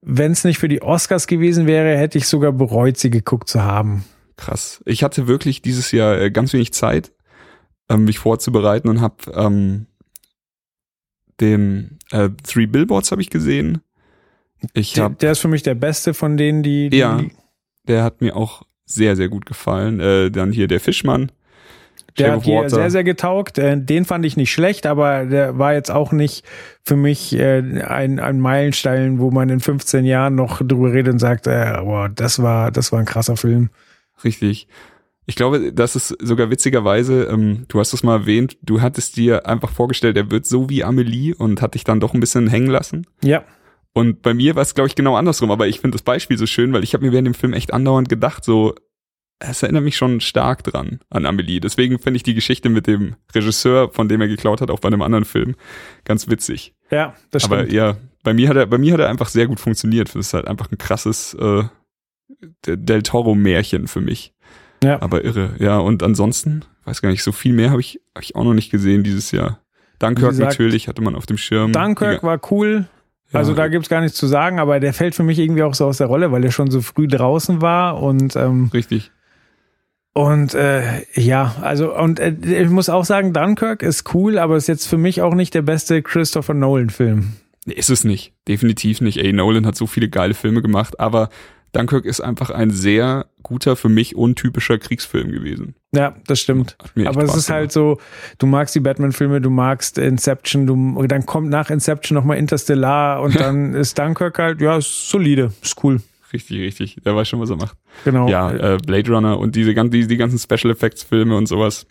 wenn 0.01 0.31
es 0.31 0.43
nicht 0.43 0.59
für 0.59 0.67
die 0.67 0.83
Oscars 0.83 1.25
gewesen 1.25 1.65
wäre, 1.65 1.97
hätte 1.97 2.19
ich 2.19 2.27
sogar 2.27 2.51
bereut, 2.51 2.97
sie 2.97 3.09
geguckt 3.09 3.49
zu 3.49 3.63
haben. 3.63 4.05
Krass. 4.37 4.83
Ich 4.85 5.03
hatte 5.03 5.27
wirklich 5.27 5.63
dieses 5.63 5.91
Jahr 5.91 6.21
äh, 6.21 6.29
ganz 6.29 6.53
wenig 6.53 6.71
Zeit, 6.73 7.11
ähm, 7.89 8.05
mich 8.05 8.19
vorzubereiten 8.19 8.89
und 8.89 9.01
habe 9.01 9.15
ähm, 9.33 9.85
den 11.39 11.99
äh, 12.11 12.29
Three 12.43 12.65
Billboards 12.65 13.11
habe 13.11 13.21
ich 13.21 13.29
gesehen. 13.29 13.81
Ich 14.73 14.93
Der, 14.93 15.03
habe 15.05 15.15
der 15.15 15.33
ist 15.33 15.39
für 15.39 15.47
mich 15.47 15.63
der 15.63 15.75
beste 15.75 16.13
von 16.13 16.37
denen, 16.37 16.63
die, 16.63 16.89
die 16.89 16.97
Ja. 16.97 17.21
Der 17.87 18.03
hat 18.03 18.21
mir 18.21 18.35
auch 18.35 18.63
sehr, 18.85 19.15
sehr 19.15 19.29
gut 19.29 19.45
gefallen. 19.45 19.99
Äh, 19.99 20.31
dann 20.31 20.51
hier 20.51 20.67
der 20.67 20.79
Fischmann. 20.79 21.31
Der 22.17 22.31
hat 22.31 22.43
hier 22.43 22.69
sehr, 22.69 22.89
sehr 22.89 23.03
getaugt. 23.03 23.57
Äh, 23.57 23.77
Den 23.77 24.05
fand 24.05 24.25
ich 24.25 24.37
nicht 24.37 24.51
schlecht, 24.51 24.85
aber 24.85 25.25
der 25.25 25.57
war 25.57 25.73
jetzt 25.73 25.91
auch 25.91 26.11
nicht 26.11 26.45
für 26.83 26.95
mich 26.95 27.37
äh, 27.37 27.59
ein, 27.83 28.19
ein 28.19 28.39
Meilenstein, 28.39 29.19
wo 29.19 29.31
man 29.31 29.49
in 29.49 29.59
15 29.59 30.05
Jahren 30.05 30.35
noch 30.35 30.61
drüber 30.61 30.93
redet 30.93 31.13
und 31.13 31.19
sagt, 31.19 31.45
äh, 31.47 31.73
boah, 31.81 32.09
das 32.09 32.41
war, 32.41 32.71
das 32.71 32.91
war 32.91 32.99
ein 32.99 33.05
krasser 33.05 33.35
Film. 33.35 33.69
Richtig. 34.23 34.67
Ich 35.27 35.35
glaube, 35.35 35.73
das 35.73 35.95
ist 35.95 36.09
sogar 36.21 36.49
witzigerweise, 36.51 37.23
ähm, 37.25 37.65
du 37.67 37.79
hast 37.79 37.93
es 37.93 38.03
mal 38.03 38.19
erwähnt, 38.19 38.57
du 38.61 38.81
hattest 38.81 39.17
dir 39.17 39.47
einfach 39.47 39.71
vorgestellt, 39.71 40.17
er 40.17 40.29
wird 40.29 40.45
so 40.45 40.69
wie 40.69 40.83
Amelie 40.83 41.33
und 41.35 41.61
hat 41.61 41.73
dich 41.73 41.83
dann 41.83 41.99
doch 41.99 42.13
ein 42.13 42.19
bisschen 42.19 42.47
hängen 42.47 42.67
lassen. 42.69 43.07
Ja, 43.23 43.43
Und 43.93 44.21
bei 44.21 44.33
mir 44.33 44.55
war 44.55 44.61
es, 44.61 44.75
glaube 44.75 44.87
ich, 44.87 44.95
genau 44.95 45.15
andersrum. 45.15 45.51
Aber 45.51 45.67
ich 45.67 45.79
finde 45.79 45.95
das 45.95 46.03
Beispiel 46.03 46.37
so 46.37 46.45
schön, 46.45 46.73
weil 46.73 46.83
ich 46.83 46.93
habe 46.93 47.05
mir 47.05 47.11
während 47.11 47.27
dem 47.27 47.33
Film 47.33 47.53
echt 47.53 47.73
andauernd 47.73 48.09
gedacht, 48.09 48.43
so, 48.43 48.75
es 49.39 49.63
erinnert 49.63 49.83
mich 49.83 49.97
schon 49.97 50.21
stark 50.21 50.63
dran 50.63 50.99
an 51.09 51.25
Amelie. 51.25 51.59
Deswegen 51.59 51.97
finde 51.99 52.17
ich 52.17 52.23
die 52.23 52.33
Geschichte 52.35 52.69
mit 52.69 52.85
dem 52.87 53.15
Regisseur, 53.33 53.89
von 53.91 54.07
dem 54.07 54.21
er 54.21 54.27
geklaut 54.27 54.61
hat, 54.61 54.69
auch 54.69 54.79
bei 54.79 54.87
einem 54.87 55.01
anderen 55.01 55.25
Film, 55.25 55.55
ganz 56.03 56.29
witzig. 56.29 56.73
ja, 56.91 57.15
das 57.31 57.45
Aber 57.45 57.59
stimmt. 57.59 57.73
ja, 57.73 57.97
bei 58.23 58.33
mir 58.33 58.49
hat 58.49 58.57
er, 58.57 58.65
bei 58.67 58.77
mir 58.77 58.93
hat 58.93 58.99
er 58.99 59.09
einfach 59.09 59.29
sehr 59.29 59.47
gut 59.47 59.59
funktioniert. 59.59 60.09
Das 60.09 60.15
ist 60.15 60.33
halt 60.33 60.47
einfach 60.47 60.71
ein 60.71 60.77
krasses 60.77 61.33
äh, 61.35 61.63
Del 62.65 63.01
Toro-Märchen 63.03 63.87
für 63.87 64.01
mich. 64.01 64.33
Ja. 64.85 65.01
Aber 65.01 65.23
irre. 65.23 65.51
Ja, 65.59 65.79
und 65.79 66.03
ansonsten, 66.03 66.63
weiß 66.85 67.01
gar 67.01 67.09
nicht, 67.09 67.23
so 67.23 67.31
viel 67.31 67.53
mehr 67.53 67.71
habe 67.71 67.81
ich, 67.81 67.99
hab 68.13 68.23
ich 68.23 68.35
auch 68.35 68.43
noch 68.43 68.53
nicht 68.53 68.71
gesehen 68.71 69.03
dieses 69.03 69.31
Jahr. 69.31 69.59
Dunkirk 69.99 70.31
gesagt, 70.31 70.49
natürlich 70.49 70.87
hatte 70.87 71.01
man 71.01 71.15
auf 71.15 71.25
dem 71.25 71.37
Schirm. 71.37 71.71
Dunkirk 71.71 72.23
war 72.23 72.39
cool. 72.51 72.87
Ja. 73.31 73.39
Also 73.39 73.53
da 73.53 73.67
gibt's 73.67 73.89
gar 73.89 74.01
nichts 74.01 74.17
zu 74.17 74.27
sagen, 74.27 74.59
aber 74.59 74.79
der 74.79 74.93
fällt 74.93 75.15
für 75.15 75.23
mich 75.23 75.39
irgendwie 75.39 75.63
auch 75.63 75.73
so 75.73 75.85
aus 75.85 75.97
der 75.97 76.07
Rolle, 76.07 76.31
weil 76.31 76.43
er 76.43 76.51
schon 76.51 76.69
so 76.69 76.81
früh 76.81 77.07
draußen 77.07 77.61
war 77.61 78.01
und 78.01 78.35
ähm, 78.35 78.69
Richtig. 78.73 79.11
Und 80.13 80.53
äh, 80.53 81.03
ja, 81.15 81.55
also 81.61 81.93
und 81.93 82.19
äh, 82.19 82.35
ich 82.41 82.69
muss 82.69 82.87
auch 82.87 83.03
sagen, 83.03 83.33
Dunkirk 83.33 83.81
ist 83.81 84.13
cool, 84.13 84.37
aber 84.37 84.55
ist 84.55 84.67
jetzt 84.67 84.87
für 84.87 84.97
mich 84.97 85.21
auch 85.21 85.33
nicht 85.33 85.53
der 85.53 85.63
beste 85.63 86.01
Christopher 86.01 86.53
Nolan-Film. 86.53 87.33
Nee, 87.65 87.73
ist 87.73 87.89
es 87.89 88.03
nicht. 88.03 88.33
Definitiv 88.47 89.01
nicht. 89.01 89.17
Ey, 89.17 89.33
Nolan 89.33 89.65
hat 89.65 89.75
so 89.75 89.87
viele 89.87 90.07
geile 90.07 90.35
Filme 90.35 90.61
gemacht, 90.61 90.99
aber 90.99 91.29
Dunkirk 91.75 92.05
ist 92.05 92.21
einfach 92.21 92.49
ein 92.49 92.71
sehr 92.71 93.25
guter, 93.43 93.75
für 93.75 93.89
mich 93.89 94.15
untypischer 94.15 94.77
Kriegsfilm 94.77 95.31
gewesen. 95.31 95.75
Ja, 95.93 96.15
das 96.27 96.39
stimmt. 96.39 96.77
Aber 97.05 97.23
es 97.23 97.35
ist 97.35 97.49
halt 97.49 97.71
so, 97.71 97.99
du 98.37 98.47
magst 98.47 98.73
die 98.75 98.79
Batman-Filme, 98.79 99.41
du 99.41 99.49
magst 99.49 99.97
Inception, 99.97 100.65
du, 100.65 101.05
dann 101.07 101.25
kommt 101.25 101.49
nach 101.49 101.69
Inception 101.69 102.15
nochmal 102.15 102.37
Interstellar 102.37 103.21
und 103.21 103.35
dann 103.39 103.73
ist 103.73 103.99
Dunkirk 103.99 104.39
halt, 104.39 104.61
ja, 104.61 104.77
ist 104.77 105.09
solide, 105.09 105.51
ist 105.61 105.83
cool. 105.83 106.01
Richtig, 106.33 106.59
richtig. 106.59 106.97
Der 107.05 107.15
weiß 107.15 107.27
schon, 107.29 107.39
was 107.39 107.49
er 107.49 107.57
macht. 107.57 107.77
Genau. 108.03 108.27
Ja, 108.27 108.51
äh, 108.51 108.77
Blade 108.77 109.11
Runner 109.11 109.37
und 109.37 109.55
diese 109.55 109.73
ganzen, 109.73 109.91
die, 109.91 110.07
die 110.07 110.17
ganzen 110.17 110.39
Special 110.39 110.71
Effects 110.71 111.03
Filme 111.03 111.35
und 111.35 111.47
sowas. 111.47 111.85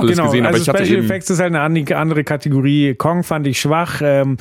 Alles 0.00 0.12
genau, 0.16 0.26
gesehen, 0.26 0.44
aber 0.46 0.54
also 0.54 0.62
ich 0.62 0.68
hatte 0.68 0.84
Special 0.86 1.04
Effects 1.04 1.30
ist 1.30 1.40
halt 1.40 1.54
eine 1.54 1.96
andere 1.96 2.24
Kategorie. 2.24 2.94
Kong 2.94 3.22
fand 3.22 3.46
ich 3.46 3.60
schwach. 3.60 4.00
Ähm, 4.02 4.36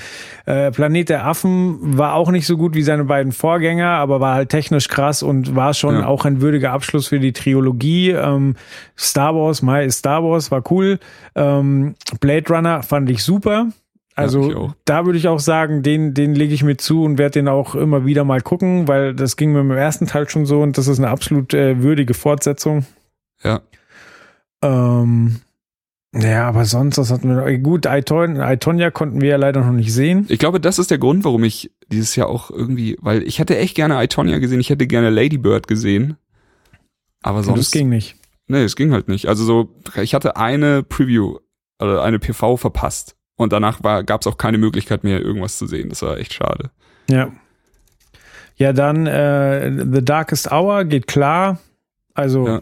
äh, 0.45 0.71
Planet 0.71 1.09
der 1.09 1.25
Affen 1.25 1.97
war 1.97 2.13
auch 2.15 2.31
nicht 2.31 2.45
so 2.47 2.57
gut 2.57 2.75
wie 2.75 2.81
seine 2.81 3.03
beiden 3.05 3.31
Vorgänger, 3.31 3.87
aber 3.89 4.19
war 4.19 4.35
halt 4.35 4.49
technisch 4.49 4.87
krass 4.87 5.23
und 5.23 5.55
war 5.55 5.73
schon 5.73 5.95
Ja. 5.95 6.05
auch 6.07 6.25
ein 6.25 6.41
würdiger 6.41 6.71
Abschluss 6.71 7.07
für 7.07 7.19
die 7.19 7.33
Trilogie. 7.33 8.11
Ähm, 8.11 8.55
Star 8.97 9.35
Wars, 9.35 9.61
My 9.61 9.85
ist 9.85 9.99
Star 9.99 10.23
Wars, 10.23 10.51
war 10.51 10.63
cool. 10.71 10.99
Ähm, 11.35 11.95
Blade 12.19 12.45
Runner 12.53 12.83
fand 12.83 13.09
ich 13.09 13.23
super. 13.23 13.67
Also 14.15 14.53
auch. 14.53 14.73
da 14.83 15.05
würde 15.05 15.17
ich 15.17 15.29
auch 15.29 15.39
sagen, 15.39 15.81
den, 15.81 16.13
den 16.13 16.35
lege 16.35 16.53
ich 16.53 16.61
mir 16.61 16.75
zu 16.75 17.03
und 17.03 17.17
werde 17.17 17.33
den 17.39 17.47
auch 17.47 17.73
immer 17.73 18.05
wieder 18.05 18.25
mal 18.25 18.41
gucken, 18.41 18.89
weil 18.89 19.13
das 19.13 19.37
ging 19.37 19.53
mir 19.53 19.61
im 19.61 19.71
ersten 19.71 20.07
Teil 20.07 20.27
schon 20.27 20.45
so 20.45 20.61
und 20.61 20.77
das 20.77 20.87
ist 20.87 20.99
eine 20.99 21.07
absolut 21.07 21.53
äh, 21.53 21.81
würdige 21.81 22.13
Fortsetzung. 22.13 22.85
ja, 23.43 23.61
Ähm, 24.61 25.39
ja, 26.13 26.47
aber 26.47 26.65
sonst, 26.65 26.97
was 26.97 27.11
hatten 27.11 27.29
wir 27.29 27.35
noch? 27.35 27.63
Gut, 27.63 27.85
Aiton, 27.85 28.39
Aitonia 28.39 28.89
konnten 28.91 29.21
wir 29.21 29.29
ja 29.29 29.37
leider 29.37 29.61
noch 29.61 29.71
nicht 29.71 29.93
sehen. 29.93 30.25
ich 30.29 30.39
glaube, 30.39 30.59
das 30.59 30.79
ist 30.79 30.89
der 30.91 30.97
Grund, 30.97 31.23
warum 31.23 31.43
ich 31.43 31.71
dieses 31.91 32.15
Jahr 32.15 32.27
auch 32.29 32.49
irgendwie, 32.51 32.97
weil 33.01 33.23
ich 33.23 33.39
hätte 33.39 33.57
echt 33.57 33.75
gerne 33.75 34.03
Itonia 34.03 34.39
gesehen, 34.39 34.59
ich 34.59 34.69
hätte 34.69 34.87
gerne 34.87 35.09
Lady 35.09 35.37
Bird 35.37 35.67
gesehen, 35.67 36.17
aber 37.21 37.39
Und 37.39 37.43
sonst, 37.45 37.59
das 37.59 37.71
ging 37.71 37.89
nicht. 37.89 38.15
nee, 38.47 38.63
es 38.63 38.75
ging 38.75 38.91
halt 38.91 39.07
nicht. 39.07 39.27
Also 39.27 39.43
so, 39.43 39.69
ich 40.01 40.13
hatte 40.15 40.35
eine 40.37 40.83
Preview 40.83 41.37
oder 41.79 42.03
eine 42.03 42.19
PV 42.19 42.57
verpasst 42.57 43.15
und 43.35 43.53
danach 43.53 43.81
gab 44.05 44.21
es 44.21 44.27
auch 44.27 44.37
keine 44.37 44.57
Möglichkeit 44.57 45.03
mehr, 45.03 45.21
irgendwas 45.21 45.57
zu 45.57 45.67
sehen. 45.67 45.89
Das 45.89 46.01
war 46.01 46.17
echt 46.17 46.33
schade. 46.33 46.71
Ja. 47.09 47.31
Ja, 48.57 48.73
dann 48.73 49.07
äh, 49.07 49.71
The 49.93 50.03
Darkest 50.03 50.51
Hour 50.51 50.83
geht 50.85 51.07
klar. 51.07 51.59
Also 52.13 52.47
Ja. 52.47 52.61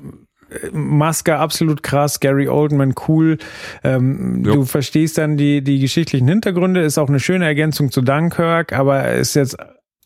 Maske 0.72 1.38
absolut 1.38 1.84
krass, 1.84 2.20
Gary 2.20 2.48
Oldman 2.48 2.96
cool. 3.08 3.38
Ähm, 3.84 4.44
du 4.44 4.66
verstehst 4.66 5.18
dann 5.18 5.38
die, 5.38 5.62
die 5.62 5.80
geschichtlichen 5.80 6.28
Hintergründe, 6.28 6.82
ist 6.82 6.98
auch 6.98 7.10
eine 7.10 7.20
schöne 7.20 7.46
Ergänzung 7.46 7.92
zu 7.92 8.02
Dunkirk, 8.02 8.74
aber 8.74 9.12
ist 9.14 9.36
jetzt 9.36 9.58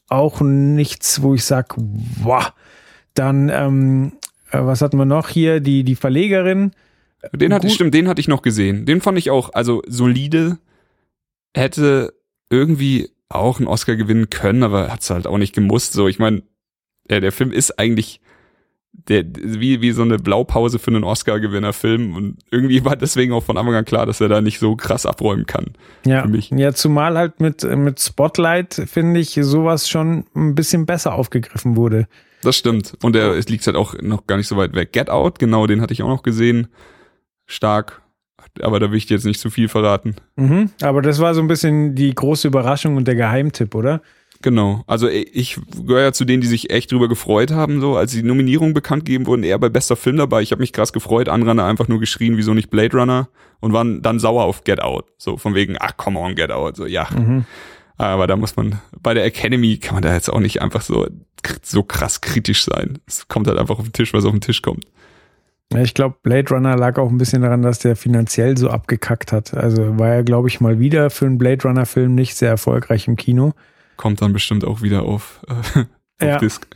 auch 0.10 0.42
nichts, 0.42 1.22
wo 1.22 1.36
ich 1.36 1.46
sag, 1.46 1.74
wow. 1.78 2.52
Dann, 3.14 3.50
ähm, 3.50 4.14
äh, 4.52 4.60
was 4.62 4.82
hatten 4.82 4.98
wir 4.98 5.06
noch 5.06 5.30
hier? 5.30 5.60
Die, 5.60 5.84
die 5.84 5.96
Verlegerin. 5.96 6.72
Den 7.34 7.54
hatte 7.54 7.68
ich, 7.68 7.74
stimmt, 7.74 7.94
den 7.94 8.08
hatte 8.08 8.20
ich 8.20 8.28
noch 8.28 8.42
gesehen. 8.42 8.86
Den 8.86 9.02
fand 9.02 9.18
ich 9.18 9.30
auch, 9.30 9.54
also 9.54 9.84
solide, 9.88 10.58
hätte 11.56 12.14
irgendwie 12.50 13.10
auch 13.30 13.60
einen 13.60 13.68
Oscar 13.68 13.96
gewinnen 13.96 14.30
können, 14.30 14.64
aber 14.64 14.92
hat's 14.92 15.10
halt 15.10 15.28
auch 15.28 15.38
nicht 15.38 15.54
gemusst. 15.54 15.94
So, 15.94 16.08
ich 16.08 16.20
meine, 16.20 16.44
der, 17.10 17.22
der 17.22 17.32
Film 17.32 17.52
ist 17.52 17.80
eigentlich 17.80 18.22
der, 18.94 19.24
wie, 19.36 19.82
wie 19.82 19.92
so 19.92 20.04
eine 20.04 20.18
Blaupause 20.18 20.78
für 20.78 20.92
einen 20.92 21.04
Oscar-Gewinner-Film 21.04 22.16
und 22.16 22.38
irgendwie 22.52 22.84
war 22.86 22.96
deswegen 22.96 23.34
auch 23.34 23.44
von 23.44 23.58
Anfang 23.58 23.76
an 23.76 23.86
klar, 23.86 24.06
dass 24.06 24.22
er 24.22 24.30
da 24.30 24.42
nicht 24.42 24.60
so 24.60 24.76
krass 24.76 25.06
abräumen 25.06 25.46
kann. 25.46 25.74
Ja, 26.06 26.24
Für 26.24 26.30
mich. 26.30 26.52
ja, 26.52 26.74
zumal 26.74 27.18
halt 27.18 27.40
mit, 27.40 27.64
mit 27.64 28.00
Spotlight, 28.00 28.74
finde 28.86 29.20
ich, 29.20 29.34
sowas 29.42 29.90
schon 29.90 30.26
ein 30.36 30.56
bisschen 30.56 30.86
besser 30.86 31.14
aufgegriffen 31.16 31.76
wurde. 31.76 32.08
Das 32.44 32.58
stimmt. 32.58 32.98
Und 33.04 33.16
er, 33.16 33.32
es 33.38 33.50
liegt 33.50 33.66
halt 33.68 33.78
auch 33.78 33.96
noch 34.02 34.28
gar 34.28 34.38
nicht 34.38 34.48
so 34.48 34.58
weit 34.58 34.74
weg. 34.74 34.92
Get 34.94 35.10
Out, 35.10 35.40
genau, 35.40 35.68
den 35.68 35.82
hatte 35.82 35.94
ich 35.94 36.04
auch 36.04 36.08
noch 36.10 36.24
gesehen. 36.24 36.68
Stark. 37.46 38.02
Aber 38.62 38.80
da 38.80 38.90
will 38.92 38.98
ich 38.98 39.06
dir 39.06 39.14
jetzt 39.16 39.26
nicht 39.26 39.40
zu 39.40 39.50
viel 39.50 39.70
verraten. 39.70 40.16
Mhm. 40.36 40.72
Aber 40.82 41.02
das 41.02 41.20
war 41.20 41.34
so 41.34 41.42
ein 41.42 41.48
bisschen 41.48 41.96
die 41.96 42.14
große 42.14 42.48
Überraschung 42.48 42.98
und 42.98 43.08
der 43.08 43.16
Geheimtipp, 43.16 43.76
oder? 43.76 44.02
Genau. 44.42 44.84
Also 44.88 45.08
ich 45.08 45.60
gehöre 45.86 46.02
ja 46.02 46.14
zu 46.14 46.26
denen, 46.26 46.42
die 46.42 46.48
sich 46.48 46.72
echt 46.72 46.92
drüber 46.92 47.08
gefreut 47.08 47.52
haben, 47.52 47.80
so 47.80 47.96
als 47.96 48.12
die 48.12 48.24
Nominierungen 48.24 48.74
bekannt 48.74 49.06
gegeben 49.06 49.28
wurden, 49.28 49.44
eher 49.44 49.60
bei 49.60 49.70
bester 49.70 49.96
Film 49.96 50.18
dabei. 50.18 50.42
Ich 50.42 50.52
habe 50.52 50.62
mich 50.62 50.74
krass 50.74 50.94
gefreut, 50.94 51.30
andere 51.30 51.52
haben 51.52 51.60
einfach 51.60 51.88
nur 51.88 52.00
geschrien, 52.00 52.38
wieso 52.38 52.54
nicht 52.54 52.70
Blade 52.70 52.98
Runner 52.98 53.30
und 53.60 53.74
waren 53.74 54.02
dann 54.02 54.20
sauer 54.20 54.44
auf 54.44 54.64
Get 54.64 54.82
Out. 54.82 55.06
So 55.18 55.38
von 55.38 55.54
wegen, 55.54 55.76
ach 55.80 55.96
come 55.98 56.20
on, 56.20 56.36
Get 56.36 56.52
Out. 56.52 56.76
So, 56.76 56.86
ja. 56.86 57.08
Mhm. 57.16 57.46
Aber 57.98 58.26
da 58.26 58.36
muss 58.36 58.56
man, 58.56 58.82
bei 59.02 59.14
der 59.14 59.26
Academy 59.26 59.78
kann 59.78 59.94
man 59.94 60.02
da 60.02 60.14
jetzt 60.14 60.30
auch 60.32 60.40
nicht 60.40 60.62
einfach 60.62 60.82
so, 60.82 61.08
so 61.62 61.84
krass 61.84 62.22
kritisch 62.22 62.66
sein. 62.66 62.98
Es 63.06 63.28
kommt 63.28 63.48
halt 63.48 63.60
einfach 63.60 63.78
auf 63.78 63.86
den 63.86 63.94
Tisch, 63.94 64.12
was 64.14 64.26
auf 64.26 64.32
den 64.32 64.42
Tisch 64.42 64.64
kommt. 64.64 64.86
Ja, 65.72 65.82
ich 65.82 65.94
glaube, 65.94 66.18
Blade 66.22 66.50
Runner 66.50 66.76
lag 66.76 66.98
auch 66.98 67.10
ein 67.10 67.18
bisschen 67.18 67.44
daran, 67.44 67.62
dass 67.62 67.80
der 67.80 67.96
finanziell 67.96 68.58
so 68.58 68.70
abgekackt 68.70 69.32
hat. 69.32 69.54
Also 69.54 70.00
war 70.00 70.10
er, 70.10 70.24
glaube 70.24 70.50
ich, 70.50 70.60
mal 70.60 70.80
wieder 70.80 71.10
für 71.10 71.26
einen 71.28 71.38
Blade 71.38 71.64
Runner-Film 71.64 72.14
nicht 72.14 72.36
sehr 72.36 72.50
erfolgreich 72.50 73.08
im 73.08 73.16
Kino. 73.16 73.54
Kommt 73.98 74.22
dann 74.22 74.34
bestimmt 74.34 74.66
auch 74.66 74.82
wieder 74.82 75.04
auf, 75.04 75.42
äh, 75.48 75.80
auf 75.80 75.86
Ja. 76.22 76.38
Disc. 76.38 76.68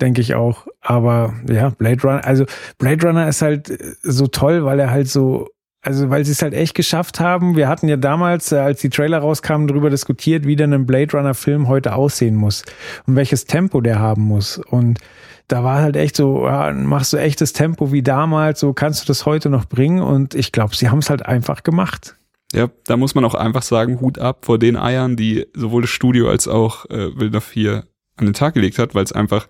Denke 0.00 0.20
ich 0.20 0.34
auch. 0.34 0.66
Aber 0.80 1.34
ja, 1.48 1.70
Blade 1.70 2.02
Runner, 2.02 2.24
also 2.24 2.46
Blade 2.78 3.06
Runner 3.06 3.28
ist 3.28 3.42
halt 3.42 3.70
äh, 3.70 3.94
so 4.02 4.26
toll, 4.26 4.64
weil 4.64 4.80
er 4.80 4.90
halt 4.90 5.08
so, 5.08 5.48
also 5.82 6.10
weil 6.10 6.24
sie 6.24 6.32
es 6.32 6.42
halt 6.42 6.52
echt 6.54 6.74
geschafft 6.74 7.20
haben. 7.20 7.56
Wir 7.56 7.68
hatten 7.68 7.86
ja 7.88 7.96
damals, 7.96 8.50
äh, 8.50 8.56
als 8.56 8.80
die 8.80 8.90
Trailer 8.90 9.18
rauskamen, 9.18 9.68
darüber 9.68 9.90
diskutiert, 9.90 10.46
wie 10.46 10.56
denn 10.56 10.72
ein 10.72 10.86
Blade 10.86 11.16
Runner 11.16 11.34
Film 11.34 11.68
heute 11.68 11.94
aussehen 11.94 12.34
muss 12.34 12.64
und 13.06 13.14
welches 13.14 13.44
Tempo 13.44 13.80
der 13.80 14.00
haben 14.00 14.22
muss. 14.22 14.58
Und 14.58 14.98
da 15.46 15.62
war 15.62 15.82
halt 15.82 15.94
echt 15.94 16.16
so, 16.16 16.46
ja, 16.46 16.72
machst 16.72 17.12
du 17.12 17.18
echtes 17.18 17.52
Tempo 17.52 17.92
wie 17.92 18.02
damals, 18.02 18.60
so 18.60 18.72
kannst 18.72 19.02
du 19.02 19.06
das 19.06 19.26
heute 19.26 19.50
noch 19.50 19.66
bringen. 19.66 20.00
Und 20.00 20.34
ich 20.34 20.50
glaube, 20.52 20.74
sie 20.74 20.88
haben 20.88 20.98
es 20.98 21.10
halt 21.10 21.24
einfach 21.24 21.62
gemacht. 21.62 22.16
Ja, 22.54 22.70
da 22.86 22.96
muss 22.96 23.14
man 23.14 23.24
auch 23.24 23.34
einfach 23.34 23.62
sagen, 23.62 24.00
Hut 24.00 24.18
ab 24.18 24.44
vor 24.44 24.58
den 24.58 24.76
Eiern, 24.76 25.16
die 25.16 25.46
sowohl 25.54 25.82
das 25.82 25.90
Studio 25.90 26.28
als 26.28 26.46
auch 26.46 26.86
äh, 26.86 27.18
Villeneuve 27.18 27.52
hier 27.52 27.86
an 28.16 28.26
den 28.26 28.34
Tag 28.34 28.54
gelegt 28.54 28.78
hat, 28.78 28.94
weil 28.94 29.04
es 29.04 29.12
einfach 29.12 29.48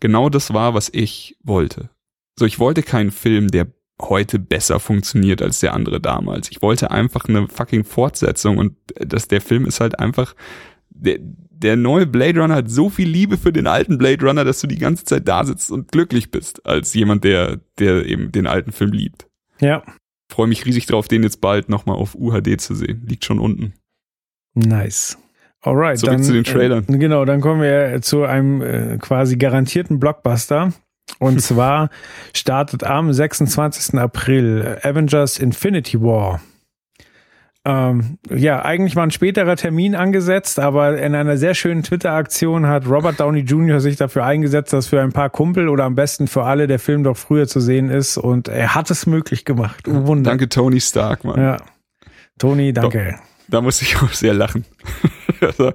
genau 0.00 0.28
das 0.28 0.52
war, 0.52 0.74
was 0.74 0.90
ich 0.92 1.36
wollte. 1.42 1.88
So, 2.38 2.44
ich 2.44 2.58
wollte 2.58 2.82
keinen 2.82 3.10
Film, 3.10 3.48
der 3.48 3.68
heute 4.00 4.38
besser 4.38 4.80
funktioniert 4.80 5.40
als 5.40 5.60
der 5.60 5.74
andere 5.74 6.00
damals. 6.00 6.50
Ich 6.50 6.60
wollte 6.60 6.90
einfach 6.90 7.26
eine 7.26 7.48
fucking 7.48 7.84
Fortsetzung 7.84 8.58
und 8.58 8.76
das, 8.96 9.28
der 9.28 9.40
Film 9.40 9.64
ist 9.64 9.80
halt 9.80 9.98
einfach, 9.98 10.34
der, 10.90 11.18
der 11.20 11.76
neue 11.76 12.06
Blade 12.06 12.40
Runner 12.40 12.56
hat 12.56 12.70
so 12.70 12.90
viel 12.90 13.08
Liebe 13.08 13.38
für 13.38 13.52
den 13.52 13.66
alten 13.66 13.96
Blade 13.96 14.26
Runner, 14.26 14.44
dass 14.44 14.60
du 14.60 14.66
die 14.66 14.78
ganze 14.78 15.04
Zeit 15.04 15.28
da 15.28 15.44
sitzt 15.44 15.70
und 15.70 15.92
glücklich 15.92 16.30
bist, 16.30 16.66
als 16.66 16.92
jemand, 16.94 17.24
der, 17.24 17.60
der 17.78 18.04
eben 18.06 18.32
den 18.32 18.46
alten 18.46 18.72
Film 18.72 18.92
liebt. 18.92 19.26
Ja, 19.60 19.84
Freue 20.32 20.46
mich 20.46 20.64
riesig 20.64 20.86
drauf, 20.86 21.08
den 21.08 21.22
jetzt 21.22 21.42
bald 21.42 21.68
nochmal 21.68 21.96
auf 21.96 22.14
UHD 22.14 22.58
zu 22.58 22.74
sehen. 22.74 23.04
Liegt 23.06 23.26
schon 23.26 23.38
unten. 23.38 23.74
nice. 24.54 25.18
Alright, 25.60 25.98
Zurück 25.98 26.14
dann, 26.14 26.22
zu 26.24 26.32
den 26.32 26.44
Trailern. 26.44 26.86
Äh, 26.88 26.96
genau, 26.96 27.26
dann 27.26 27.42
kommen 27.42 27.60
wir 27.60 28.00
zu 28.00 28.24
einem 28.24 28.62
äh, 28.62 28.96
quasi 28.98 29.36
garantierten 29.36 30.00
Blockbuster. 30.00 30.72
Und 31.18 31.40
zwar 31.42 31.90
startet 32.34 32.82
am 32.82 33.12
26. 33.12 33.98
April 33.98 34.78
äh, 34.82 34.88
Avengers 34.88 35.38
Infinity 35.38 36.00
War. 36.00 36.40
Ähm, 37.64 38.18
ja, 38.28 38.64
eigentlich 38.64 38.96
war 38.96 39.04
ein 39.04 39.12
späterer 39.12 39.54
Termin 39.54 39.94
angesetzt, 39.94 40.58
aber 40.58 40.98
in 41.00 41.14
einer 41.14 41.36
sehr 41.36 41.54
schönen 41.54 41.84
Twitter-Aktion 41.84 42.66
hat 42.66 42.88
Robert 42.88 43.20
Downey 43.20 43.40
Jr. 43.40 43.78
sich 43.78 43.96
dafür 43.96 44.24
eingesetzt, 44.24 44.72
dass 44.72 44.88
für 44.88 45.00
ein 45.00 45.12
paar 45.12 45.30
Kumpel 45.30 45.68
oder 45.68 45.84
am 45.84 45.94
besten 45.94 46.26
für 46.26 46.42
alle 46.42 46.66
der 46.66 46.80
Film 46.80 47.04
doch 47.04 47.16
früher 47.16 47.46
zu 47.46 47.60
sehen 47.60 47.88
ist. 47.88 48.18
Und 48.18 48.48
er 48.48 48.74
hat 48.74 48.90
es 48.90 49.06
möglich 49.06 49.44
gemacht. 49.44 49.86
Oh, 49.86 50.06
Wunder. 50.06 50.30
Danke 50.30 50.48
Tony 50.48 50.80
Stark, 50.80 51.22
Mann. 51.24 51.40
Ja. 51.40 51.56
Tony, 52.38 52.72
danke. 52.72 53.20
Da 53.48 53.60
musste 53.60 53.84
ich 53.84 53.96
auch 54.02 54.12
sehr 54.12 54.34
lachen. 54.34 54.64
also, 55.40 55.72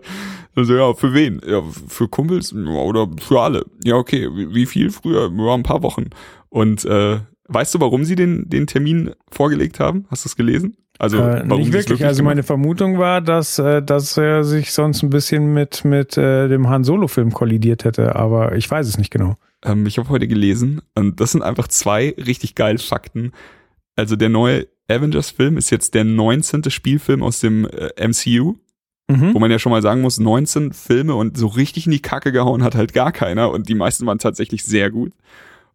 also, 0.55 0.75
ja, 0.75 0.93
für 0.93 1.13
wen? 1.13 1.41
Ja, 1.45 1.61
für 1.87 2.09
Kumpels 2.09 2.51
oder 2.51 3.07
für 3.21 3.39
alle? 3.39 3.65
Ja, 3.85 3.95
okay. 3.95 4.27
Wie, 4.33 4.53
wie 4.53 4.65
viel 4.65 4.89
früher? 4.89 5.31
Ja, 5.31 5.53
ein 5.53 5.63
paar 5.63 5.83
Wochen. 5.83 6.09
Und 6.49 6.83
äh, 6.83 7.19
weißt 7.47 7.75
du, 7.75 7.79
warum 7.79 8.03
sie 8.03 8.15
den, 8.15 8.49
den 8.49 8.67
Termin 8.67 9.11
vorgelegt 9.31 9.79
haben? 9.79 10.05
Hast 10.09 10.25
du 10.25 10.29
es 10.29 10.35
gelesen? 10.35 10.75
Also 10.99 11.17
Äh, 11.17 11.43
warum 11.45 11.61
nicht 11.61 11.73
wirklich. 11.73 12.05
Also 12.05 12.23
meine 12.23 12.43
Vermutung 12.43 12.97
war, 12.97 13.21
dass, 13.21 13.59
äh, 13.59 13.81
dass 13.83 14.17
er 14.17 14.43
sich 14.43 14.71
sonst 14.71 15.03
ein 15.03 15.09
bisschen 15.09 15.53
mit, 15.53 15.85
mit 15.85 16.17
äh, 16.17 16.47
dem 16.47 16.69
Han 16.69 16.83
Solo-Film 16.83 17.31
kollidiert 17.33 17.83
hätte, 17.85 18.15
aber 18.15 18.55
ich 18.55 18.69
weiß 18.69 18.87
es 18.87 18.97
nicht 18.97 19.11
genau. 19.11 19.37
Ähm, 19.63 19.85
ich 19.85 19.97
habe 19.97 20.09
heute 20.09 20.27
gelesen 20.27 20.81
und 20.95 21.19
das 21.19 21.31
sind 21.31 21.41
einfach 21.43 21.67
zwei 21.67 22.13
richtig 22.17 22.55
geile 22.55 22.79
Fakten. 22.79 23.31
Also 23.95 24.15
der 24.15 24.29
neue 24.29 24.67
Avengers-Film 24.89 25.57
ist 25.57 25.69
jetzt 25.69 25.93
der 25.93 26.03
19. 26.03 26.69
Spielfilm 26.69 27.21
aus 27.23 27.39
dem 27.39 27.65
äh, 27.65 28.07
MCU, 28.07 28.55
Mhm. 29.09 29.33
wo 29.33 29.39
man 29.39 29.49
ja 29.49 29.57
schon 29.57 29.71
mal 29.71 29.81
sagen 29.81 30.01
muss, 30.01 30.19
19 30.19 30.73
Filme 30.73 31.15
und 31.15 31.37
so 31.37 31.47
richtig 31.47 31.85
in 31.85 31.93
die 31.93 32.01
Kacke 32.01 32.33
gehauen 32.33 32.61
hat 32.61 32.75
halt 32.75 32.91
gar 32.93 33.13
keiner 33.13 33.51
und 33.51 33.69
die 33.69 33.73
meisten 33.75 34.05
waren 34.05 34.19
tatsächlich 34.19 34.65
sehr 34.65 34.91
gut. 34.91 35.13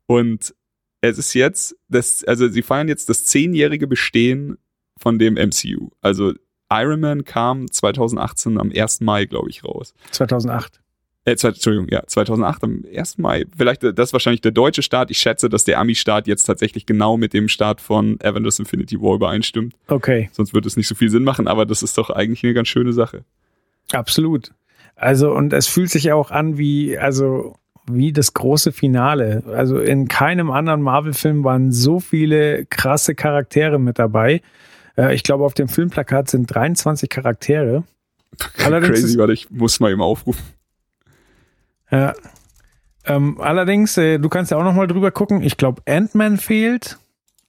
Und 0.07 0.55
es 1.01 1.17
ist 1.17 1.33
jetzt, 1.33 1.75
das, 1.89 2.25
also 2.25 2.49
sie 2.49 2.61
feiern 2.61 2.89
jetzt 2.89 3.09
das 3.09 3.25
zehnjährige 3.25 3.87
Bestehen 3.87 4.59
von 5.03 5.19
dem 5.19 5.35
MCU. 5.35 5.91
Also 6.01 6.33
Iron 6.71 7.01
Man 7.01 7.25
kam 7.25 7.71
2018 7.71 8.59
am 8.59 8.73
1. 8.75 9.01
Mai, 9.01 9.27
glaube 9.27 9.51
ich, 9.51 9.65
raus. 9.65 9.95
2008. 10.13 10.81
Äh, 11.25 11.33
Entschuldigung, 11.33 11.89
ja, 11.89 12.03
2008 12.07 12.65
am 12.65 12.85
1. 12.95 13.19
Mai. 13.19 13.45
Vielleicht, 13.57 13.85
äh, 13.85 13.93
das 13.93 14.09
ist 14.09 14.13
wahrscheinlich 14.13 14.41
der 14.41 14.53
deutsche 14.53 14.83
Start. 14.83 15.11
Ich 15.11 15.19
schätze, 15.19 15.49
dass 15.49 15.65
der 15.65 15.79
Ami-Start 15.79 16.27
jetzt 16.27 16.45
tatsächlich 16.45 16.87
genau 16.87 17.17
mit 17.17 17.35
dem 17.35 17.49
Start 17.49 17.81
von 17.81 18.19
Avengers 18.23 18.59
Infinity 18.59 19.01
War 19.01 19.15
übereinstimmt. 19.15 19.75
Okay, 19.89 20.31
Sonst 20.33 20.55
würde 20.55 20.69
es 20.69 20.77
nicht 20.77 20.89
so 20.89 20.95
viel 20.95 21.11
Sinn 21.11 21.25
machen, 21.25 21.47
aber 21.47 21.67
das 21.67 21.83
ist 21.83 21.99
doch 21.99 22.11
eigentlich 22.11 22.43
eine 22.45 22.55
ganz 22.55 22.69
schöne 22.69 22.93
Sache. 22.93 23.25
absolut. 23.93 24.53
Also, 24.95 25.33
und 25.33 25.53
es 25.53 25.69
fühlt 25.69 25.91
sich 25.91 26.13
auch 26.13 26.31
an 26.31 26.59
wie, 26.59 26.97
also, 26.99 27.57
wie 27.91 28.13
das 28.13 28.35
große 28.35 28.73
Finale. 28.73 29.43
Also 29.47 29.79
in 29.79 30.07
keinem 30.07 30.51
anderen 30.51 30.83
Marvel-Film 30.83 31.45
waren 31.45 31.73
so 31.73 31.99
viele 31.99 32.67
krasse 32.67 33.15
Charaktere 33.15 33.79
mit 33.79 33.99
dabei. 33.99 34.43
Äh, 34.97 35.15
ich 35.15 35.23
glaube, 35.23 35.45
auf 35.45 35.55
dem 35.55 35.69
Filmplakat 35.69 36.31
sind 36.31 36.53
23 36.53 37.09
Charaktere. 37.09 37.85
Allerdings 38.65 39.01
Crazy, 39.01 39.19
warte, 39.19 39.33
ich 39.33 39.51
muss 39.51 39.81
mal 39.81 39.91
eben 39.91 40.03
aufrufen. 40.03 40.43
Ja. 41.91 42.15
Ähm, 43.05 43.41
allerdings, 43.41 43.97
äh, 43.99 44.19
du 44.19 44.29
kannst 44.29 44.51
ja 44.51 44.57
auch 44.57 44.65
noch 44.65 44.75
mal 44.75 44.87
drüber 44.87 45.11
gucken. 45.11 45.43
Ich 45.43 45.57
glaube, 45.57 45.83
Ant-Man 45.87 46.39
fehlt. 46.39 46.99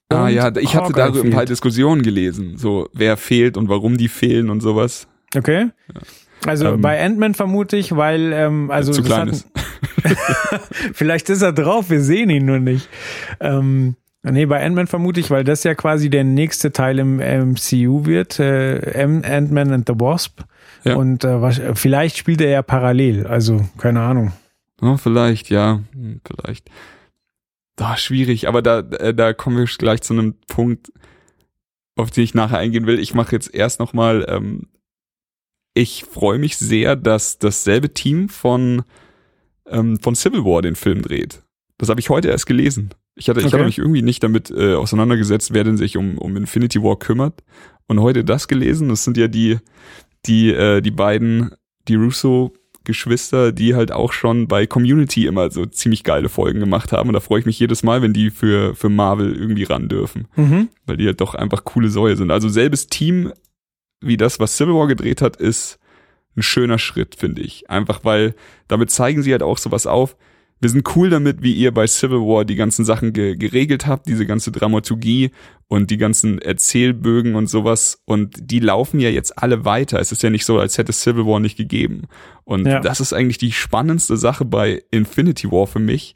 Ah 0.09 0.27
ja, 0.27 0.55
ich 0.55 0.75
hatte 0.75 0.93
darüber 0.93 1.23
ein 1.23 1.31
paar 1.31 1.45
Diskussionen 1.45 2.03
gelesen, 2.03 2.57
so 2.57 2.87
wer 2.93 3.17
fehlt 3.17 3.57
und 3.57 3.69
warum 3.69 3.97
die 3.97 4.09
fehlen 4.09 4.49
und 4.49 4.61
sowas. 4.61 5.07
Okay. 5.35 5.69
Ja. 5.93 6.01
Also 6.45 6.67
ähm, 6.67 6.81
bei 6.81 7.03
Ant-Man 7.03 7.33
vermute 7.33 7.77
ich, 7.77 7.95
weil 7.95 8.33
ähm, 8.33 8.69
also 8.69 8.91
zu 8.91 9.03
klein 9.03 9.29
ist. 9.29 9.47
vielleicht 10.93 11.29
ist 11.29 11.41
er 11.41 11.53
drauf, 11.53 11.89
wir 11.89 12.01
sehen 12.01 12.29
ihn 12.29 12.45
nur 12.45 12.59
nicht. 12.59 12.89
Ähm, 13.39 13.95
nee, 14.31 14.45
bei 14.45 14.65
Ant-Man 14.65 14.87
vermute 14.87 15.19
ich, 15.19 15.29
weil 15.29 15.43
das 15.43 15.63
ja 15.63 15.75
quasi 15.75 16.09
der 16.09 16.23
nächste 16.23 16.71
Teil 16.71 16.99
im 16.99 17.17
MCU 17.17 18.05
wird, 18.05 18.39
äh, 18.39 19.03
Ant-Man 19.03 19.71
and 19.73 19.87
the 19.87 19.99
Wasp. 19.99 20.41
Ja. 20.85 20.95
Und 20.95 21.23
äh, 21.23 21.75
vielleicht 21.75 22.17
spielt 22.17 22.41
er 22.41 22.49
ja 22.49 22.61
parallel, 22.61 23.27
also 23.27 23.65
keine 23.77 24.01
Ahnung. 24.01 24.31
Oh, 24.81 24.97
vielleicht, 24.97 25.49
ja, 25.49 25.81
hm, 25.93 26.21
vielleicht. 26.25 26.69
Da 27.75 27.97
schwierig, 27.97 28.47
aber 28.47 28.61
da, 28.61 28.79
äh, 28.79 29.13
da 29.13 29.33
kommen 29.33 29.57
wir 29.57 29.65
gleich 29.65 30.01
zu 30.01 30.13
einem 30.13 30.35
Punkt, 30.47 30.91
auf 31.95 32.11
den 32.11 32.23
ich 32.23 32.33
nachher 32.33 32.59
eingehen 32.59 32.85
will. 32.85 32.99
Ich 32.99 33.13
mache 33.13 33.33
jetzt 33.33 33.53
erst 33.53 33.79
nochmal, 33.79 34.25
ähm, 34.29 34.67
ich 35.73 36.05
freue 36.05 36.39
mich 36.39 36.57
sehr, 36.57 36.95
dass 36.95 37.39
dasselbe 37.39 37.93
Team 37.93 38.29
von, 38.29 38.83
ähm, 39.67 39.99
von 39.99 40.15
Civil 40.15 40.45
War 40.45 40.61
den 40.61 40.75
Film 40.75 41.01
dreht. 41.01 41.43
Das 41.77 41.89
habe 41.89 41.99
ich 41.99 42.09
heute 42.09 42.29
erst 42.29 42.45
gelesen. 42.45 42.93
Ich 43.15 43.29
hatte, 43.29 43.39
okay. 43.39 43.47
ich 43.47 43.53
hatte 43.53 43.65
mich 43.65 43.77
irgendwie 43.77 44.01
nicht 44.01 44.23
damit 44.23 44.49
äh, 44.51 44.73
auseinandergesetzt, 44.73 45.53
wer 45.53 45.63
denn 45.63 45.77
sich 45.77 45.97
um, 45.97 46.17
um 46.17 46.35
Infinity 46.35 46.81
War 46.81 46.97
kümmert. 46.97 47.43
Und 47.87 47.99
heute 47.99 48.23
das 48.23 48.47
gelesen. 48.47 48.89
Das 48.89 49.03
sind 49.03 49.17
ja 49.17 49.27
die, 49.27 49.59
die, 50.25 50.51
äh, 50.51 50.81
die 50.81 50.91
beiden, 50.91 51.51
die 51.87 51.95
Russo 51.95 52.53
Geschwister, 52.85 53.51
die 53.53 53.75
halt 53.75 53.91
auch 53.91 54.11
schon 54.11 54.47
bei 54.47 54.67
Community 54.67 55.25
immer 55.25 55.49
so 55.51 55.65
ziemlich 55.65 56.03
geile 56.03 56.27
Folgen 56.27 56.59
gemacht 56.59 56.91
haben. 56.91 57.09
Und 57.09 57.13
da 57.13 57.21
freue 57.21 57.39
ich 57.39 57.45
mich 57.45 57.59
jedes 57.59 57.81
Mal, 57.81 58.01
wenn 58.01 58.13
die 58.13 58.29
für, 58.29 58.75
für 58.75 58.89
Marvel 58.89 59.33
irgendwie 59.33 59.63
ran 59.63 59.87
dürfen. 59.87 60.27
Mhm. 60.35 60.69
Weil 60.85 60.97
die 60.97 61.05
halt 61.05 61.21
doch 61.21 61.33
einfach 61.33 61.63
coole 61.63 61.89
Säue 61.89 62.17
sind. 62.17 62.31
Also 62.31 62.49
selbes 62.49 62.87
Team 62.87 63.31
wie 64.01 64.17
das, 64.17 64.39
was 64.39 64.57
Civil 64.57 64.73
War 64.73 64.87
gedreht 64.87 65.21
hat, 65.21 65.37
ist 65.37 65.79
ein 66.35 66.43
schöner 66.43 66.77
Schritt, 66.77 67.15
finde 67.15 67.41
ich. 67.41 67.69
Einfach 67.69 68.03
weil 68.03 68.35
damit 68.67 68.91
zeigen 68.91 69.23
sie 69.23 69.31
halt 69.31 69.43
auch 69.43 69.57
sowas 69.57 69.87
auf 69.87 70.17
wir 70.63 70.69
sind 70.69 70.95
cool 70.95 71.09
damit, 71.09 71.43
wie 71.43 71.51
ihr 71.51 71.73
bei 71.73 71.85
Civil 71.85 72.19
War 72.19 72.45
die 72.45 72.55
ganzen 72.55 72.85
Sachen 72.85 73.11
ge 73.11 73.35
geregelt 73.35 73.85
habt, 73.85 74.07
diese 74.07 74.25
ganze 74.25 74.49
Dramaturgie 74.49 75.31
und 75.67 75.91
die 75.91 75.97
ganzen 75.97 76.39
Erzählbögen 76.39 77.35
und 77.35 77.47
sowas. 77.47 78.01
Und 78.05 78.37
die 78.39 78.59
laufen 78.59 79.01
ja 79.01 79.09
jetzt 79.09 79.37
alle 79.37 79.65
weiter. 79.65 79.99
Es 79.99 80.13
ist 80.13 80.23
ja 80.23 80.29
nicht 80.29 80.45
so, 80.45 80.57
als 80.59 80.77
hätte 80.77 80.93
Civil 80.93 81.25
War 81.25 81.41
nicht 81.41 81.57
gegeben. 81.57 82.03
Und 82.45 82.65
ja. 82.65 82.79
das 82.79 83.01
ist 83.01 83.11
eigentlich 83.11 83.37
die 83.37 83.51
spannendste 83.51 84.15
Sache 84.15 84.45
bei 84.45 84.81
Infinity 84.89 85.51
War 85.51 85.67
für 85.67 85.79
mich, 85.79 86.15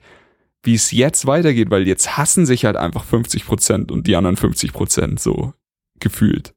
wie 0.63 0.75
es 0.75 0.91
jetzt 0.91 1.27
weitergeht, 1.27 1.69
weil 1.69 1.85
jetzt 1.85 2.17
hassen 2.17 2.45
sich 2.45 2.63
halt 2.63 2.77
einfach 2.77 3.03
50 3.03 3.45
Prozent 3.45 3.91
und 3.91 4.07
die 4.07 4.15
anderen 4.15 4.37
50 4.37 4.71
Prozent 4.71 5.19
so 5.19 5.53
gefühlt. 5.99 6.53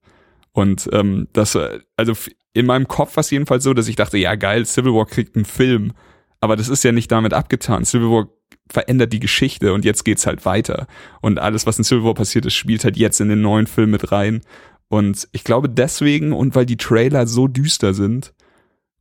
Und 0.52 0.88
ähm, 0.92 1.26
das, 1.32 1.56
äh, 1.56 1.80
also 1.96 2.12
in 2.52 2.66
meinem 2.66 2.86
Kopf 2.86 3.16
war 3.16 3.22
es 3.22 3.30
jedenfalls 3.32 3.64
so, 3.64 3.74
dass 3.74 3.88
ich 3.88 3.96
dachte, 3.96 4.16
ja 4.16 4.36
geil, 4.36 4.64
Civil 4.64 4.94
War 4.94 5.06
kriegt 5.06 5.34
einen 5.34 5.44
Film 5.44 5.92
aber 6.40 6.56
das 6.56 6.68
ist 6.68 6.84
ja 6.84 6.92
nicht 6.92 7.10
damit 7.12 7.34
abgetan. 7.34 7.84
Civil 7.84 8.10
War 8.10 8.28
verändert 8.70 9.12
die 9.12 9.20
Geschichte 9.20 9.72
und 9.72 9.84
jetzt 9.84 10.04
geht's 10.04 10.26
halt 10.26 10.44
weiter. 10.44 10.86
Und 11.20 11.38
alles, 11.38 11.66
was 11.66 11.78
in 11.78 11.84
Civil 11.84 12.04
War 12.04 12.14
passiert 12.14 12.46
ist, 12.46 12.54
spielt 12.54 12.84
halt 12.84 12.96
jetzt 12.96 13.20
in 13.20 13.28
den 13.28 13.42
neuen 13.42 13.66
Film 13.66 13.90
mit 13.90 14.12
rein. 14.12 14.42
Und 14.88 15.28
ich 15.32 15.44
glaube 15.44 15.68
deswegen 15.68 16.32
und 16.32 16.54
weil 16.54 16.66
die 16.66 16.76
Trailer 16.76 17.26
so 17.26 17.46
düster 17.46 17.94
sind 17.94 18.32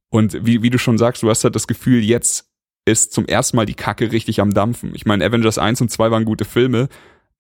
und 0.10 0.46
wie, 0.46 0.62
wie 0.64 0.70
du 0.70 0.78
schon 0.78 0.98
sagst, 0.98 1.24
du 1.24 1.30
hast 1.30 1.44
halt 1.44 1.56
das 1.56 1.68
Gefühl, 1.68 2.04
jetzt 2.04 2.50
ist 2.86 3.14
zum 3.14 3.26
ersten 3.26 3.58
Mal 3.58 3.66
die 3.66 3.76
Kacke 3.76 4.12
richtig 4.12 4.42
am 4.42 4.54
Dampfen. 4.54 4.94
Ich 4.96 5.06
meine, 5.06 5.26
Avengers 5.26 5.58
1 5.58 5.82
und 5.82 5.90
2 5.92 6.12
waren 6.12 6.26
gute 6.26 6.46
Filme, 6.46 6.90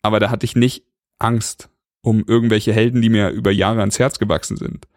aber 0.02 0.20
da 0.20 0.30
hatte 0.30 0.46
ich 0.46 0.56
nicht 0.56 0.84
Angst 1.18 1.70
um 2.02 2.24
irgendwelche 2.26 2.72
Helden, 2.72 3.02
die 3.02 3.10
mir 3.10 3.30
über 3.30 3.52
Jahre 3.52 3.82
ans 3.82 4.00
Herz 4.00 4.20
gewachsen 4.20 4.56
sind. 4.56 4.88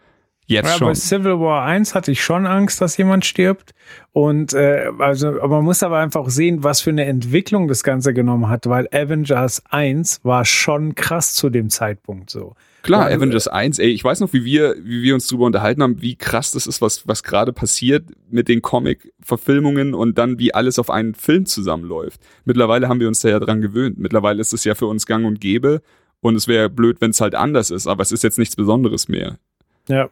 Jetzt 0.47 0.66
ja, 0.66 0.78
schon. 0.78 0.89
Bei 0.89 0.94
Civil 0.94 1.40
War 1.40 1.64
1 1.64 1.94
hatte 1.94 2.10
ich 2.10 2.23
schon 2.23 2.47
Angst, 2.47 2.81
dass 2.81 2.97
jemand 2.97 3.24
stirbt. 3.24 3.73
Und 4.12 4.52
äh, 4.52 4.90
also, 4.98 5.28
aber 5.28 5.56
man 5.56 5.64
muss 5.64 5.82
aber 5.82 5.98
einfach 5.98 6.28
sehen, 6.28 6.64
was 6.64 6.81
für 6.81 6.90
eine 6.90 7.05
Entwicklung 7.05 7.69
das 7.69 7.85
Ganze 7.85 8.12
genommen 8.12 8.48
hat, 8.48 8.66
weil 8.66 8.89
Avengers 8.93 9.62
1 9.70 10.20
war 10.24 10.44
schon 10.44 10.94
krass 10.94 11.35
zu 11.35 11.48
dem 11.48 11.70
Zeitpunkt 11.70 12.31
so. 12.31 12.55
Klar, 12.82 13.10
ja, 13.10 13.16
Avengers 13.16 13.47
1, 13.47 13.78
ey, 13.78 13.90
ich 13.90 14.02
weiß 14.02 14.19
noch, 14.19 14.32
wie 14.32 14.44
wir, 14.44 14.74
wie 14.82 15.02
wir 15.02 15.14
uns 15.14 15.28
drüber 15.28 15.47
unterhalten 15.47 15.85
haben, 15.85 16.02
wie 16.02 16.16
krass 16.16 16.51
das 16.51 16.66
ist, 16.66 16.82
was, 16.82 17.06
was 17.06 17.23
gerade 17.23 17.52
passiert 17.52 18.06
mit 18.28 18.48
den 18.48 18.60
Comic-Verfilmungen 18.60 19.94
und 19.94 20.19
dann 20.19 20.40
wie 20.40 20.52
alles 20.52 20.81
auf 20.81 20.90
einen 20.90 21.14
Film 21.14 21.47
zusammenläuft. 21.47 22.20
Mittlerweile 22.44 22.89
haben 22.89 22.98
wir 22.98 23.06
uns 23.06 23.20
da 23.20 23.28
ja 23.28 23.39
dran 23.39 23.60
gewöhnt. 23.60 23.98
Mittlerweile 23.98 24.40
ist 24.40 24.52
es 24.52 24.64
ja 24.64 24.74
für 24.74 24.86
uns 24.86 25.06
gang 25.06 25.24
und 25.24 25.40
gäbe 25.40 25.81
und 26.20 26.35
es 26.35 26.48
wäre 26.48 26.69
blöd, 26.69 27.01
wenn 27.01 27.10
es 27.10 27.20
halt 27.20 27.36
anders 27.36 27.70
ist, 27.70 27.86
aber 27.86 28.02
es 28.02 28.10
ist 28.10 28.24
jetzt 28.24 28.39
nichts 28.39 28.56
Besonderes 28.56 29.06
mehr. 29.06 29.39
Ja, 29.89 30.09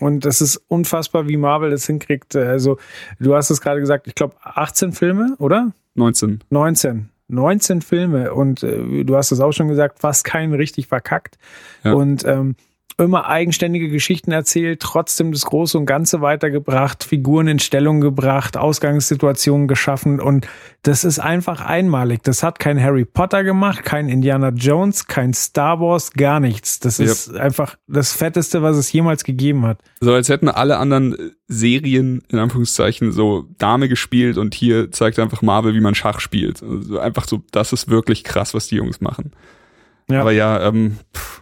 und 0.00 0.24
das 0.24 0.40
ist 0.40 0.56
unfassbar, 0.68 1.28
wie 1.28 1.36
Marvel 1.36 1.70
das 1.70 1.86
hinkriegt. 1.86 2.34
Also, 2.36 2.78
du 3.18 3.34
hast 3.34 3.50
es 3.50 3.60
gerade 3.60 3.80
gesagt, 3.80 4.06
ich 4.06 4.14
glaube 4.14 4.36
18 4.42 4.92
Filme, 4.92 5.36
oder? 5.38 5.72
19. 5.94 6.42
19. 6.50 7.08
19 7.28 7.80
Filme 7.80 8.34
und 8.34 8.62
äh, 8.62 9.04
du 9.04 9.16
hast 9.16 9.32
es 9.32 9.40
auch 9.40 9.52
schon 9.52 9.68
gesagt, 9.68 10.00
fast 10.00 10.24
keinen 10.24 10.54
richtig 10.54 10.86
verkackt. 10.86 11.38
Ja. 11.82 11.94
Und 11.94 12.24
ähm, 12.26 12.56
immer 12.98 13.26
eigenständige 13.28 13.88
Geschichten 13.88 14.32
erzählt, 14.32 14.80
trotzdem 14.80 15.32
das 15.32 15.42
Große 15.42 15.78
und 15.78 15.86
Ganze 15.86 16.20
weitergebracht, 16.20 17.04
Figuren 17.04 17.48
in 17.48 17.58
Stellung 17.58 18.00
gebracht, 18.00 18.56
Ausgangssituationen 18.56 19.68
geschaffen 19.68 20.20
und 20.20 20.46
das 20.82 21.04
ist 21.04 21.18
einfach 21.18 21.60
einmalig. 21.60 22.22
Das 22.22 22.42
hat 22.42 22.58
kein 22.58 22.82
Harry 22.82 23.04
Potter 23.04 23.44
gemacht, 23.44 23.84
kein 23.84 24.08
Indiana 24.08 24.50
Jones, 24.50 25.06
kein 25.06 25.32
Star 25.32 25.80
Wars, 25.80 26.12
gar 26.12 26.40
nichts. 26.40 26.80
Das 26.80 26.98
yep. 26.98 27.08
ist 27.08 27.34
einfach 27.36 27.76
das 27.86 28.12
Fetteste, 28.12 28.62
was 28.62 28.76
es 28.76 28.92
jemals 28.92 29.24
gegeben 29.24 29.64
hat. 29.64 29.78
So 30.00 30.12
als 30.12 30.28
hätten 30.28 30.48
alle 30.48 30.78
anderen 30.78 31.14
äh, 31.14 31.30
Serien 31.48 32.22
in 32.28 32.38
Anführungszeichen 32.38 33.12
so 33.12 33.46
Dame 33.58 33.88
gespielt 33.88 34.38
und 34.38 34.54
hier 34.54 34.90
zeigt 34.90 35.18
einfach 35.18 35.42
Marvel, 35.42 35.74
wie 35.74 35.80
man 35.80 35.94
Schach 35.94 36.20
spielt. 36.20 36.62
Also 36.62 36.98
einfach 36.98 37.28
so, 37.28 37.42
das 37.52 37.72
ist 37.72 37.88
wirklich 37.88 38.24
krass, 38.24 38.54
was 38.54 38.66
die 38.66 38.76
Jungs 38.76 39.00
machen. 39.00 39.32
Ja. 40.10 40.20
Aber 40.20 40.32
ja, 40.32 40.66
ähm, 40.66 40.96
pff 41.14 41.41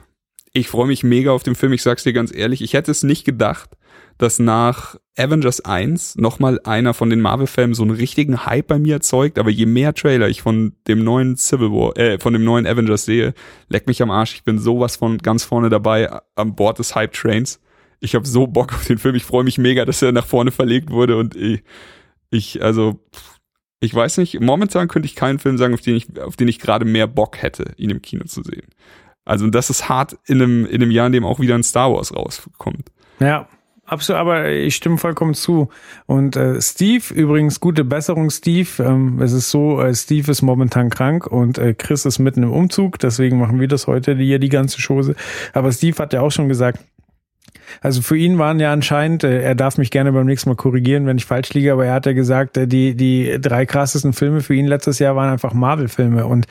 ich 0.53 0.69
freue 0.69 0.87
mich 0.87 1.03
mega 1.03 1.31
auf 1.31 1.43
den 1.43 1.55
Film. 1.55 1.73
Ich 1.73 1.83
sag's 1.83 2.03
dir 2.03 2.13
ganz 2.13 2.35
ehrlich, 2.35 2.63
ich 2.63 2.73
hätte 2.73 2.91
es 2.91 3.03
nicht 3.03 3.25
gedacht, 3.25 3.71
dass 4.19 4.39
nach 4.39 4.97
Avengers 5.17 5.65
1 5.65 6.17
nochmal 6.17 6.61
einer 6.65 6.93
von 6.93 7.09
den 7.09 7.21
Marvel-Filmen 7.21 7.75
so 7.75 7.83
einen 7.83 7.93
richtigen 7.93 8.45
Hype 8.47 8.67
bei 8.67 8.79
mir 8.79 8.95
erzeugt. 8.95 9.39
Aber 9.39 9.51
je 9.51 9.67
mehr 9.67 9.95
Trailer 9.95 10.29
ich 10.29 10.43
von 10.43 10.75
dem 10.89 11.05
neuen 11.05 11.37
Civil 11.37 11.71
War, 11.71 11.97
äh, 11.97 12.19
von 12.19 12.33
dem 12.33 12.45
neuen 12.45 12.67
Avengers 12.67 13.05
sehe, 13.05 13.33
leck 13.69 13.87
mich 13.87 14.03
am 14.03 14.11
Arsch. 14.11 14.35
Ich 14.35 14.45
bin 14.45 14.59
sowas 14.59 14.97
von 14.97 15.19
ganz 15.19 15.45
vorne 15.45 15.71
dabei 15.71 16.11
am 16.35 16.55
Bord 16.57 16.79
des 16.79 16.95
Hype-Trains. 16.95 17.61
Ich 18.01 18.15
habe 18.15 18.27
so 18.27 18.47
Bock 18.47 18.75
auf 18.75 18.85
den 18.87 18.99
Film. 18.99 19.15
Ich 19.15 19.25
freue 19.25 19.45
mich 19.45 19.59
mega, 19.59 19.85
dass 19.85 20.03
er 20.03 20.13
nach 20.13 20.27
vorne 20.27 20.51
verlegt 20.51 20.91
wurde 20.91 21.17
und 21.17 21.37
ich, 21.37 21.63
ich 22.31 22.63
also, 22.63 22.99
ich 23.81 23.95
weiß 23.95 24.19
nicht, 24.19 24.41
momentan 24.41 24.89
könnte 24.89 25.07
ich 25.07 25.15
keinen 25.15 25.39
Film 25.39 25.59
sagen, 25.59 25.75
auf 25.75 25.81
den 25.81 25.97
ich, 25.97 26.21
auf 26.21 26.37
den 26.37 26.49
ich 26.49 26.59
gerade 26.59 26.85
mehr 26.85 27.07
Bock 27.07 27.41
hätte, 27.41 27.73
ihn 27.77 27.91
im 27.91 28.03
Kino 28.03 28.25
zu 28.25 28.43
sehen. 28.43 28.67
Also 29.31 29.47
das 29.47 29.71
ist 29.71 29.89
hart 29.89 30.19
in 30.27 30.43
einem, 30.43 30.67
in 30.67 30.83
einem 30.83 30.91
Jahr, 30.91 31.07
in 31.07 31.13
dem 31.13 31.25
auch 31.25 31.39
wieder 31.39 31.55
ein 31.55 31.63
Star 31.63 31.93
Wars 31.93 32.13
rauskommt. 32.13 32.91
Ja, 33.21 33.47
absolut, 33.87 34.21
aber 34.21 34.51
ich 34.51 34.75
stimme 34.75 34.99
vollkommen 34.99 35.35
zu. 35.35 35.69
Und 36.07 36.35
äh, 36.35 36.61
Steve, 36.61 37.15
übrigens 37.15 37.61
gute 37.61 37.85
Besserung, 37.85 38.31
Steve. 38.31 38.69
Ähm, 38.81 39.23
es 39.23 39.31
ist 39.31 39.53
so, 39.53 39.81
äh, 39.81 39.95
Steve 39.95 40.33
ist 40.33 40.43
momentan 40.43 40.91
krank 40.91 41.29
und 41.29 41.59
äh, 41.59 41.75
Chris 41.75 42.07
ist 42.07 42.19
mitten 42.19 42.43
im 42.43 42.51
Umzug, 42.51 42.99
deswegen 42.99 43.39
machen 43.39 43.61
wir 43.61 43.69
das 43.69 43.87
heute 43.87 44.17
hier 44.17 44.41
die 44.41 44.49
ganze 44.49 44.83
Chose. 44.85 45.15
Aber 45.53 45.71
Steve 45.71 45.97
hat 45.99 46.13
ja 46.13 46.23
auch 46.23 46.33
schon 46.33 46.49
gesagt, 46.49 46.81
also 47.81 48.03
für 48.03 48.17
ihn 48.17 48.39
waren 48.39 48.61
ja 48.61 48.73
anscheinend, 48.73 49.25
äh, 49.25 49.43
er 49.43 49.55
darf 49.55 49.79
mich 49.79 49.91
gerne 49.91 50.13
beim 50.13 50.27
nächsten 50.27 50.51
Mal 50.51 50.57
korrigieren, 50.57 51.07
wenn 51.07 51.17
ich 51.17 51.25
falsch 51.25 51.53
liege, 51.55 51.73
aber 51.73 51.87
er 51.87 51.95
hat 51.95 52.07
ja 52.07 52.13
gesagt, 52.13 52.57
äh, 52.57 52.67
die, 52.67 52.95
die 52.95 53.39
drei 53.41 53.67
krassesten 53.67 54.13
Filme 54.13 54.41
für 54.41 54.55
ihn 54.55 54.67
letztes 54.67 54.99
Jahr 54.99 55.17
waren 55.17 55.31
einfach 55.31 55.53
Marvel-Filme. 55.53 56.27
Und 56.27 56.47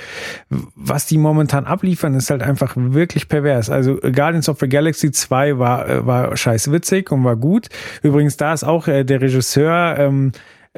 was 0.76 1.06
die 1.06 1.18
momentan 1.18 1.66
abliefern, 1.66 2.14
ist 2.16 2.30
halt 2.30 2.44
einfach 2.44 2.74
wirklich 2.76 3.28
pervers. 3.28 3.70
Also 3.70 3.98
Guardians 3.98 4.50
of 4.50 4.60
the 4.60 4.70
Galaxy 4.70 5.12
2 5.12 5.60
war, 5.60 5.90
äh, 5.90 6.06
war 6.06 6.36
scheiß 6.36 6.72
witzig 6.72 7.12
und 7.12 7.24
war 7.24 7.36
gut. 7.36 7.70
Übrigens, 8.04 8.38
da 8.38 8.54
ist 8.54 8.64
auch 8.64 8.86
der 8.86 9.22
Regisseur, 9.22 9.96
ähm, 9.98 10.32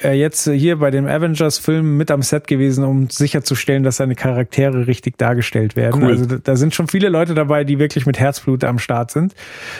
jetzt 0.09 0.49
hier 0.49 0.77
bei 0.77 0.91
dem 0.91 1.07
Avengers-Film 1.07 1.97
mit 1.97 2.11
am 2.11 2.21
Set 2.21 2.47
gewesen, 2.47 2.83
um 2.83 3.09
sicherzustellen, 3.09 3.83
dass 3.83 3.97
seine 3.97 4.15
Charaktere 4.15 4.87
richtig 4.87 5.17
dargestellt 5.17 5.75
werden. 5.75 6.03
Cool. 6.03 6.11
Also 6.11 6.25
da 6.37 6.55
sind 6.55 6.73
schon 6.73 6.87
viele 6.87 7.09
Leute 7.09 7.33
dabei, 7.33 7.63
die 7.63 7.79
wirklich 7.79 8.05
mit 8.05 8.19
Herzblut 8.19 8.63
am 8.63 8.79
Start 8.79 9.11
sind. 9.11 9.35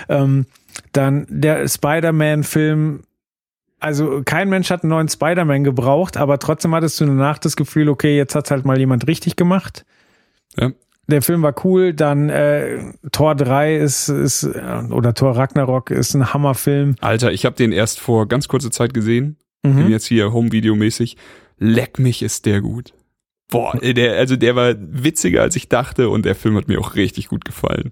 Ähm, 0.10 0.46
dann 0.94 1.26
der 1.30 1.68
Spider-Man-Film 1.68 3.04
also 3.82 4.22
kein 4.24 4.48
Mensch 4.48 4.70
hat 4.70 4.84
einen 4.84 4.92
neuen 4.92 5.10
Spider-Man 5.10 5.64
gebraucht, 5.64 6.16
aber 6.16 6.38
trotzdem 6.38 6.74
hattest 6.76 7.02
du 7.02 7.06
danach 7.06 7.40
das 7.40 7.56
Gefühl, 7.56 7.90
okay, 7.90 8.16
jetzt 8.16 8.36
hat's 8.36 8.52
halt 8.52 8.64
mal 8.64 8.78
jemand 8.78 9.08
richtig 9.08 9.36
gemacht. 9.36 9.86
Ja. 10.56 10.72
Der 11.08 11.22
Film 11.22 11.42
war 11.42 11.56
cool, 11.66 11.94
dann 11.94 12.30
äh, 12.30 12.94
Tor 13.12 13.36
3 13.36 13.78
ist, 13.78 14.08
ist 14.08 14.44
äh, 14.44 14.84
oder 14.92 15.14
Tor 15.14 15.36
Ragnarok 15.36 15.90
ist 15.90 16.14
ein 16.14 16.32
Hammerfilm. 16.34 16.96
Alter, 17.02 17.32
ich 17.32 17.44
habe 17.44 17.56
den 17.56 17.72
erst 17.72 18.00
vor 18.00 18.28
ganz 18.28 18.48
kurzer 18.48 18.72
Zeit 18.72 18.94
gesehen. 18.94 19.38
Mhm. 19.64 19.76
Bin 19.76 19.90
jetzt 19.90 20.06
hier 20.08 20.34
Home-Video-mäßig. 20.34 21.18
Leck 21.58 22.00
mich, 22.00 22.22
ist 22.24 22.46
der 22.46 22.62
gut. 22.62 22.94
Boah, 23.50 23.78
der, 23.78 24.18
also 24.18 24.36
der 24.38 24.56
war 24.56 24.74
witziger, 24.78 25.42
als 25.42 25.56
ich 25.56 25.68
dachte 25.70 26.10
und 26.10 26.26
der 26.26 26.36
Film 26.36 26.56
hat 26.56 26.68
mir 26.68 26.80
auch 26.80 26.96
richtig 26.96 27.28
gut 27.28 27.44
gefallen. 27.46 27.92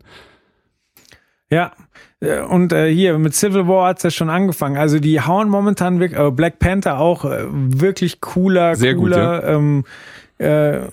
Ja, 1.51 1.73
äh, 2.21 2.41
und 2.41 2.71
äh, 2.73 2.93
hier 2.93 3.17
mit 3.19 3.33
Civil 3.35 3.67
War 3.67 3.87
hat's 3.89 4.03
ja 4.03 4.11
schon 4.11 4.29
angefangen. 4.29 4.77
Also 4.77 4.99
die 4.99 5.19
hauen 5.21 5.49
momentan 5.49 5.99
wirklich, 5.99 6.19
äh, 6.19 6.31
Black 6.31 6.59
Panther 6.59 6.99
auch 6.99 7.25
äh, 7.25 7.45
wirklich 7.49 8.21
cooler, 8.21 8.75
Sehr 8.75 8.93
gut, 8.93 9.11
cooler 9.11 9.43
ähm, 9.43 9.83
äh, 10.37 10.87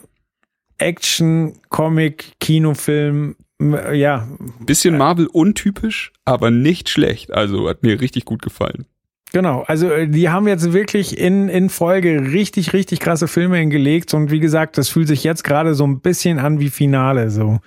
Action, 0.79 1.55
Comic, 1.69 2.33
Kinofilm. 2.41 3.37
m- 3.59 3.79
Ja, 3.95 4.29
Bisschen 4.61 4.97
Marvel 4.99 5.27
untypisch, 5.27 6.13
aber 6.25 6.51
nicht 6.51 6.89
schlecht. 6.89 7.33
Also 7.33 7.69
hat 7.69 7.83
mir 7.83 8.01
richtig 8.01 8.25
gut 8.25 8.43
gefallen. 8.43 8.87
Genau. 9.33 9.63
Also 9.63 9.91
äh, 9.91 10.09
die 10.09 10.29
haben 10.29 10.49
jetzt 10.49 10.73
wirklich 10.73 11.19
in, 11.19 11.49
in 11.49 11.71
Folge 11.71 12.33
richtig, 12.33 12.73
richtig 12.73 13.01
krasse 13.01 13.29
Filme 13.29 13.59
hingelegt. 13.59 14.15
Und 14.15 14.31
wie 14.31 14.41
gesagt, 14.41 14.79
das 14.79 14.89
fühlt 14.89 15.09
sich 15.09 15.25
jetzt 15.25 15.45
gerade 15.45 15.75
so 15.75 15.87
ein 15.87 16.01
bisschen 16.01 16.39
an 16.39 16.61
wie 16.61 16.71
Finale. 16.71 17.31
So. 17.31 17.61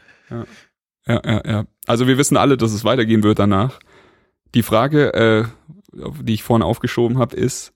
Ja, 1.08 1.22
ja, 1.26 1.42
ja. 1.46 1.66
Also 1.88 2.08
wir 2.08 2.18
wissen 2.18 2.38
alle, 2.38 2.58
dass 2.58 2.72
es 2.72 2.84
weitergehen 2.84 3.24
wird 3.24 3.40
danach. 3.40 3.80
Die 4.56 4.64
Frage, 4.64 5.14
äh, 5.14 5.46
die 6.22 6.34
ich 6.34 6.44
vorne 6.44 6.66
aufgeschoben 6.66 7.18
habe, 7.18 7.36
ist, 7.36 7.74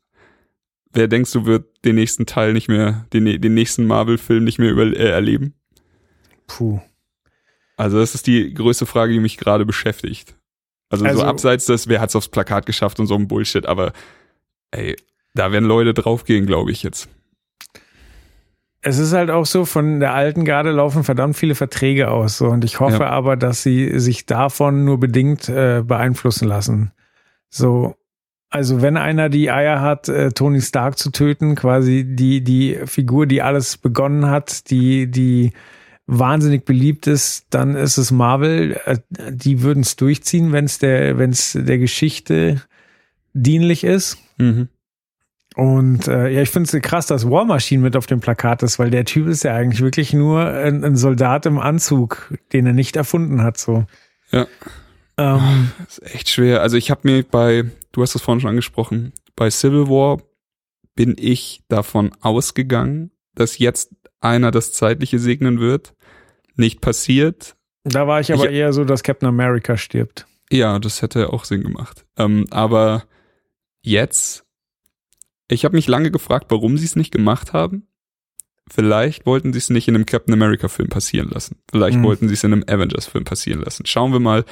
wer 0.91 1.07
denkst 1.07 1.31
du 1.31 1.45
wird 1.45 1.65
den 1.85 1.95
nächsten 1.95 2.25
Teil 2.25 2.53
nicht 2.53 2.67
mehr, 2.67 3.05
den, 3.13 3.41
den 3.41 3.53
nächsten 3.53 3.85
Marvel-Film 3.85 4.43
nicht 4.43 4.59
mehr 4.59 4.71
über, 4.71 4.85
äh, 4.85 5.09
erleben? 5.09 5.55
Puh. 6.47 6.79
Also 7.75 7.99
das 7.99 8.15
ist 8.15 8.27
die 8.27 8.53
größte 8.53 8.85
Frage, 8.85 9.13
die 9.13 9.19
mich 9.19 9.37
gerade 9.37 9.65
beschäftigt. 9.65 10.35
Also, 10.93 11.05
Also- 11.05 11.19
so 11.19 11.25
abseits 11.25 11.65
des, 11.65 11.87
wer 11.87 11.99
hat's 12.01 12.15
aufs 12.15 12.27
Plakat 12.29 12.65
geschafft 12.65 12.99
und 12.99 13.07
so 13.07 13.15
ein 13.15 13.27
Bullshit, 13.27 13.65
aber 13.65 13.91
ey, 14.71 14.95
da 15.33 15.51
werden 15.51 15.65
Leute 15.65 15.93
draufgehen, 15.93 16.45
glaube 16.45 16.71
ich 16.71 16.83
jetzt. 16.83 17.09
Es 18.81 18.97
ist 18.99 19.13
halt 19.13 19.29
auch 19.29 19.45
so, 19.45 19.63
von 19.65 20.01
der 20.01 20.13
alten 20.13 20.43
Garde 20.43 20.71
laufen 20.71 21.03
verdammt 21.05 21.37
viele 21.37 21.55
Verträge 21.55 22.11
aus. 22.11 22.37
So. 22.37 22.47
Und 22.47 22.65
ich 22.65 22.79
hoffe 22.81 23.03
Ja. 23.03 23.09
aber, 23.09 23.37
dass 23.37 23.63
sie 23.63 23.97
sich 23.99 24.25
davon 24.25 24.83
nur 24.83 24.99
bedingt 24.99 25.47
äh, 25.47 25.81
beeinflussen 25.85 26.47
lassen. 26.49 26.91
So, 27.49 27.95
also 28.49 28.81
wenn 28.81 28.97
einer 28.97 29.29
die 29.29 29.49
Eier 29.49 29.79
hat, 29.79 30.09
äh, 30.09 30.31
Tony 30.31 30.59
Stark 30.61 30.97
zu 30.97 31.11
töten, 31.11 31.55
quasi 31.55 32.03
die, 32.05 32.43
die 32.43 32.77
Figur, 32.85 33.25
die 33.25 33.41
alles 33.41 33.77
begonnen 33.77 34.25
hat, 34.29 34.69
die, 34.69 35.09
die 35.09 35.53
wahnsinnig 36.05 36.65
beliebt 36.65 37.07
ist, 37.07 37.47
dann 37.49 37.75
ist 37.75 37.97
es 37.97 38.11
Marvel. 38.11 38.79
Äh, 38.85 38.97
die 39.31 39.61
würden 39.61 39.81
es 39.81 39.95
durchziehen, 39.95 40.51
wenn 40.51 40.65
es 40.65 40.79
der, 40.79 41.13
der 41.15 41.77
Geschichte 41.77 42.61
dienlich 43.33 43.83
ist. 43.83 44.17
Mhm. 44.37 44.69
Und 45.55 46.07
äh, 46.07 46.29
ja, 46.29 46.41
ich 46.41 46.49
finde 46.49 46.75
es 46.77 46.81
krass, 46.81 47.05
dass 47.05 47.29
War 47.29 47.45
Machine 47.45 47.83
mit 47.83 47.95
auf 47.95 48.07
dem 48.07 48.19
Plakat 48.19 48.63
ist, 48.63 48.79
weil 48.79 48.89
der 48.89 49.05
Typ 49.05 49.27
ist 49.27 49.43
ja 49.43 49.55
eigentlich 49.55 49.81
wirklich 49.81 50.13
nur 50.13 50.47
ein, 50.47 50.83
ein 50.83 50.95
Soldat 50.95 51.45
im 51.45 51.59
Anzug, 51.59 52.33
den 52.53 52.65
er 52.65 52.73
nicht 52.73 52.95
erfunden 52.95 53.43
hat. 53.43 53.57
So. 53.57 53.85
Ja. 54.31 54.47
Ähm, 55.17 55.71
Das 55.77 55.99
ist 55.99 56.15
echt 56.15 56.29
schwer. 56.29 56.61
Also 56.61 56.77
ich 56.77 56.89
habe 56.89 57.01
mir 57.03 57.23
bei, 57.23 57.65
du 57.91 58.01
hast 58.01 58.15
es 58.15 58.21
vorhin 58.21 58.41
schon 58.41 58.49
angesprochen, 58.49 59.13
bei 59.35 59.49
Civil 59.49 59.87
War 59.89 60.21
bin 60.95 61.15
ich 61.17 61.63
davon 61.67 62.11
ausgegangen, 62.21 63.11
dass 63.35 63.57
jetzt 63.57 63.91
einer 64.23 64.51
das 64.51 64.71
Zeitliche 64.73 65.19
segnen 65.19 65.59
wird. 65.59 65.93
Nicht 66.55 66.81
passiert. 66.81 67.55
da 67.83 68.07
war 68.07 68.19
ich 68.21 68.31
aber 68.31 68.49
Ich- 68.49 68.55
eher 68.57 68.71
so, 68.73 68.85
dass 68.85 69.03
Captain 69.03 69.27
America 69.27 69.75
stirbt. 69.77 70.25
Ja, 70.51 70.79
das 70.79 71.01
hätte 71.01 71.33
auch 71.33 71.43
Sinn 71.45 71.63
gemacht. 71.63 72.05
Ähm, 72.17 72.45
aber 72.51 73.03
jetzt, 73.81 74.45
ich 75.49 75.65
habe 75.65 75.75
mich 75.75 75.87
lange 75.87 76.11
gefragt, 76.11 76.45
warum 76.49 76.77
sie 76.77 76.85
es 76.85 76.95
nicht 76.95 77.11
gemacht 77.11 77.53
haben. 77.53 77.87
Vielleicht 78.71 79.25
wollten 79.25 79.51
sie 79.51 79.59
es 79.59 79.69
nicht 79.69 79.87
in 79.89 79.95
einem 79.95 80.05
Captain 80.05 80.33
America 80.33 80.69
Film 80.69 80.87
passieren 80.89 81.29
lassen. 81.29 81.57
Vielleicht 81.69 81.97
Mhm. 81.97 82.03
wollten 82.03 82.27
sie 82.29 82.33
es 82.35 82.43
in 82.45 82.53
einem 82.53 82.63
Avengers 82.67 83.07
Film 83.07 83.25
passieren 83.25 83.61
lassen. 83.61 83.85
Schauen 83.85 84.13
wir 84.13 84.19
mal. 84.21 84.45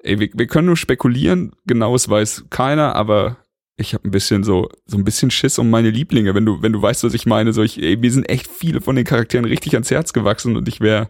Ey, 0.00 0.20
wir, 0.20 0.28
wir 0.32 0.46
können 0.46 0.66
nur 0.66 0.76
spekulieren. 0.76 1.52
Genaues 1.66 2.08
weiß 2.08 2.44
keiner, 2.50 2.94
aber 2.94 3.38
ich 3.78 3.94
habe 3.94 4.06
ein 4.06 4.10
bisschen 4.10 4.44
so 4.44 4.68
so 4.86 4.96
ein 4.98 5.04
bisschen 5.04 5.30
Schiss 5.30 5.58
um 5.58 5.70
meine 5.70 5.90
Lieblinge, 5.90 6.34
wenn 6.34 6.44
du 6.44 6.60
wenn 6.62 6.72
du 6.72 6.82
weißt, 6.82 7.04
was 7.04 7.14
ich 7.14 7.24
meine. 7.26 7.52
So 7.52 7.62
ich, 7.62 7.82
ey, 7.82 7.96
mir 7.96 8.10
sind 8.12 8.28
echt 8.28 8.46
viele 8.46 8.80
von 8.80 8.96
den 8.96 9.04
Charakteren 9.06 9.44
richtig 9.46 9.72
ans 9.74 9.90
Herz 9.90 10.12
gewachsen 10.12 10.56
und 10.56 10.68
ich 10.68 10.80
wäre 10.80 11.08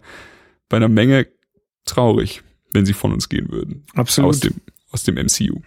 bei 0.68 0.76
einer 0.76 0.88
Menge 0.88 1.26
traurig, 1.86 2.42
wenn 2.72 2.84
sie 2.86 2.92
von 2.92 3.12
uns 3.12 3.28
gehen 3.28 3.50
würden 3.50 3.84
Absolut. 3.94 4.30
aus 4.30 4.40
dem 4.40 4.54
aus 4.92 5.02
dem 5.02 5.16
MCU. 5.16 5.60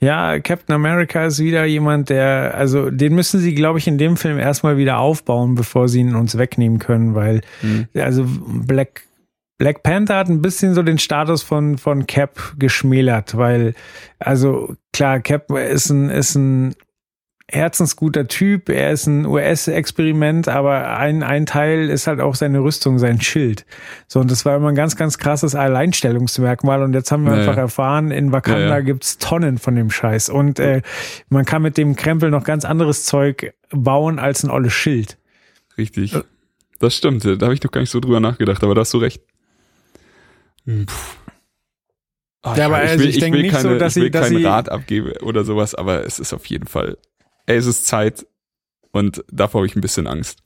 Ja, 0.00 0.38
Captain 0.38 0.74
America 0.76 1.26
ist 1.26 1.40
wieder 1.40 1.64
jemand, 1.64 2.08
der, 2.08 2.54
also 2.54 2.88
den 2.88 3.14
müssen 3.16 3.40
sie, 3.40 3.52
glaube 3.54 3.80
ich, 3.80 3.88
in 3.88 3.98
dem 3.98 4.16
Film 4.16 4.38
erstmal 4.38 4.76
wieder 4.76 4.98
aufbauen, 4.98 5.56
bevor 5.56 5.88
sie 5.88 6.00
ihn 6.00 6.14
uns 6.14 6.38
wegnehmen 6.38 6.78
können, 6.78 7.16
weil, 7.16 7.40
Mhm. 7.62 7.88
also 7.94 8.24
Black, 8.26 9.02
Black 9.58 9.82
Panther 9.82 10.16
hat 10.16 10.28
ein 10.28 10.40
bisschen 10.40 10.74
so 10.74 10.82
den 10.82 10.98
Status 10.98 11.42
von, 11.42 11.78
von 11.78 12.06
Cap 12.06 12.54
geschmälert, 12.58 13.36
weil, 13.36 13.74
also 14.20 14.76
klar, 14.92 15.18
Cap 15.20 15.50
ist 15.50 15.90
ein, 15.90 16.10
ist 16.10 16.36
ein 16.36 16.74
herzensguter 17.50 18.28
Typ, 18.28 18.68
er 18.68 18.92
ist 18.92 19.06
ein 19.06 19.24
US-Experiment, 19.24 20.48
aber 20.48 20.98
ein, 20.98 21.22
ein 21.22 21.46
Teil 21.46 21.88
ist 21.88 22.06
halt 22.06 22.20
auch 22.20 22.34
seine 22.34 22.60
Rüstung, 22.60 22.98
sein 22.98 23.20
Schild. 23.20 23.64
So, 24.06 24.20
und 24.20 24.30
das 24.30 24.44
war 24.44 24.56
immer 24.56 24.68
ein 24.68 24.74
ganz, 24.74 24.96
ganz 24.96 25.16
krasses 25.18 25.54
Alleinstellungsmerkmal. 25.54 26.82
Und 26.82 26.92
jetzt 26.92 27.10
haben 27.10 27.24
wir 27.24 27.32
Ja, 27.32 27.38
einfach 27.40 27.56
erfahren, 27.56 28.10
in 28.10 28.32
Wakanda 28.32 28.60
Ja, 28.60 28.68
ja. 28.76 28.80
gibt's 28.80 29.16
Tonnen 29.16 29.56
von 29.56 29.74
dem 29.76 29.90
Scheiß. 29.90 30.28
Und 30.28 30.60
äh, 30.60 30.82
man 31.30 31.46
kann 31.46 31.62
mit 31.62 31.78
dem 31.78 31.96
Krempel 31.96 32.30
noch 32.30 32.44
ganz 32.44 32.66
anderes 32.66 33.04
Zeug 33.06 33.54
bauen 33.70 34.18
als 34.18 34.44
ein 34.44 34.50
olles 34.50 34.74
Schild. 34.74 35.16
Richtig. 35.78 36.14
Das 36.80 36.94
stimmt, 36.94 37.24
da 37.24 37.46
habe 37.46 37.54
ich 37.54 37.62
noch 37.62 37.72
gar 37.72 37.80
nicht 37.80 37.90
so 37.90 37.98
drüber 37.98 38.20
nachgedacht, 38.20 38.62
aber 38.62 38.74
da 38.74 38.82
hast 38.82 38.92
du 38.92 38.98
recht. 38.98 39.22
Hm, 40.68 40.86
puh. 40.86 40.94
Ah, 42.42 42.54
Ja, 42.56 42.66
aber 42.66 42.76
also 42.76 43.02
ich 43.04 43.18
denk 43.18 43.34
will 43.34 43.42
nicht 43.42 43.52
keine, 43.54 43.62
so, 43.74 43.78
dass 43.78 43.96
ich 43.96 44.02
will 44.02 44.06
sie- 44.08 44.10
dass 44.12 44.28
keinen 44.28 44.38
sie- 44.38 44.44
Rat 44.44 44.68
abgeben 44.68 45.12
oder 45.22 45.44
sowas, 45.44 45.74
aber 45.74 46.04
es 46.06 46.18
ist 46.20 46.32
auf 46.32 46.46
jeden 46.46 46.66
Fall, 46.66 46.96
ey, 47.46 47.56
es 47.56 47.66
ist 47.66 47.86
Zeit 47.86 48.26
und 48.92 49.24
davor 49.32 49.60
habe 49.60 49.66
ich 49.66 49.74
ein 49.74 49.80
bisschen 49.80 50.06
Angst. 50.06 50.40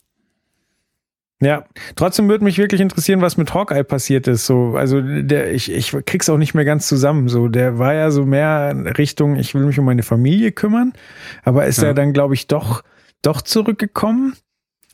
Ja, 1.41 1.65
trotzdem 1.97 2.29
würde 2.29 2.45
mich 2.45 2.57
wirklich 2.57 2.79
interessieren, 2.79 3.21
was 3.21 3.35
mit 3.35 3.53
Hawkeye 3.53 3.83
passiert 3.83 4.27
ist. 4.27 4.45
So, 4.45 4.75
also 4.77 5.01
der, 5.01 5.51
ich, 5.53 5.69
ich 5.69 5.91
krieg's 6.05 6.29
auch 6.29 6.37
nicht 6.37 6.53
mehr 6.53 6.63
ganz 6.63 6.87
zusammen. 6.87 7.27
So, 7.27 7.49
der 7.49 7.77
war 7.77 7.93
ja 7.93 8.11
so 8.11 8.25
mehr 8.25 8.69
in 8.71 8.87
Richtung, 8.87 9.35
ich 9.35 9.53
will 9.53 9.65
mich 9.65 9.77
um 9.77 9.83
meine 9.85 10.03
Familie 10.03 10.53
kümmern, 10.53 10.93
aber 11.43 11.65
ist 11.65 11.81
Ja. 11.81 11.89
er 11.89 11.93
dann, 11.93 12.13
glaube 12.13 12.33
ich, 12.33 12.47
doch, 12.47 12.81
doch 13.21 13.41
zurückgekommen? 13.41 14.35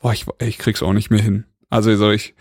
Boah, 0.02 0.12
ich, 0.12 0.26
ich 0.40 0.58
krieg's 0.58 0.82
auch 0.82 0.92
nicht 0.92 1.10
mehr 1.10 1.22
hin. 1.22 1.44
Also 1.68 1.94
soll 1.94 2.14
ich, 2.14 2.34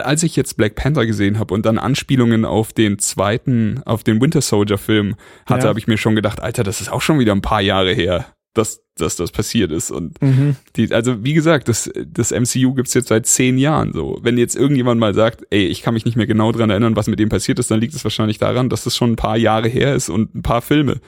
als 0.00 0.22
ich 0.22 0.36
jetzt 0.36 0.56
Black 0.56 0.74
Panther 0.74 1.04
gesehen 1.06 1.38
habe 1.38 1.52
und 1.54 1.66
dann 1.66 1.78
Anspielungen 1.78 2.44
auf 2.44 2.72
den 2.72 2.98
zweiten, 2.98 3.82
auf 3.84 4.02
den 4.04 4.20
Winter 4.20 4.40
Soldier 4.40 4.78
Film 4.78 5.16
hatte, 5.46 5.64
Ja. 5.64 5.68
habe 5.68 5.78
ich 5.78 5.86
mir 5.86 5.98
schon 5.98 6.14
gedacht, 6.16 6.40
Alter, 6.40 6.62
das 6.64 6.80
ist 6.80 6.90
auch 6.90 7.02
schon 7.02 7.18
wieder 7.18 7.32
ein 7.32 7.42
paar 7.42 7.60
Jahre 7.60 7.92
her, 7.92 8.26
dass, 8.54 8.82
dass 8.96 9.16
das 9.16 9.30
passiert 9.32 9.72
ist. 9.72 9.90
Und 9.90 10.20
Mhm. 10.22 10.56
die, 10.76 10.92
also 10.92 11.24
wie 11.24 11.34
gesagt, 11.34 11.68
das, 11.68 11.90
das 12.06 12.30
MCU 12.32 12.74
gibt's 12.74 12.94
jetzt 12.94 13.08
seit 13.08 13.26
zehn 13.26 13.58
Jahren 13.58 13.92
so. 13.92 14.18
Wenn 14.22 14.38
jetzt 14.38 14.56
irgendjemand 14.56 15.00
mal 15.00 15.14
sagt, 15.14 15.44
ey, 15.50 15.66
ich 15.66 15.82
kann 15.82 15.94
mich 15.94 16.04
nicht 16.04 16.16
mehr 16.16 16.26
genau 16.26 16.52
dran 16.52 16.70
erinnern, 16.70 16.96
was 16.96 17.06
mit 17.08 17.18
dem 17.18 17.28
passiert 17.28 17.58
ist, 17.58 17.70
dann 17.70 17.80
liegt 17.80 17.94
es 17.94 18.04
wahrscheinlich 18.04 18.38
daran, 18.38 18.68
dass 18.68 18.84
das 18.84 18.96
schon 18.96 19.12
ein 19.12 19.16
paar 19.16 19.36
Jahre 19.36 19.68
her 19.68 19.94
ist 19.94 20.08
und 20.08 20.34
ein 20.34 20.42
paar 20.42 20.62
Filme. 20.62 21.00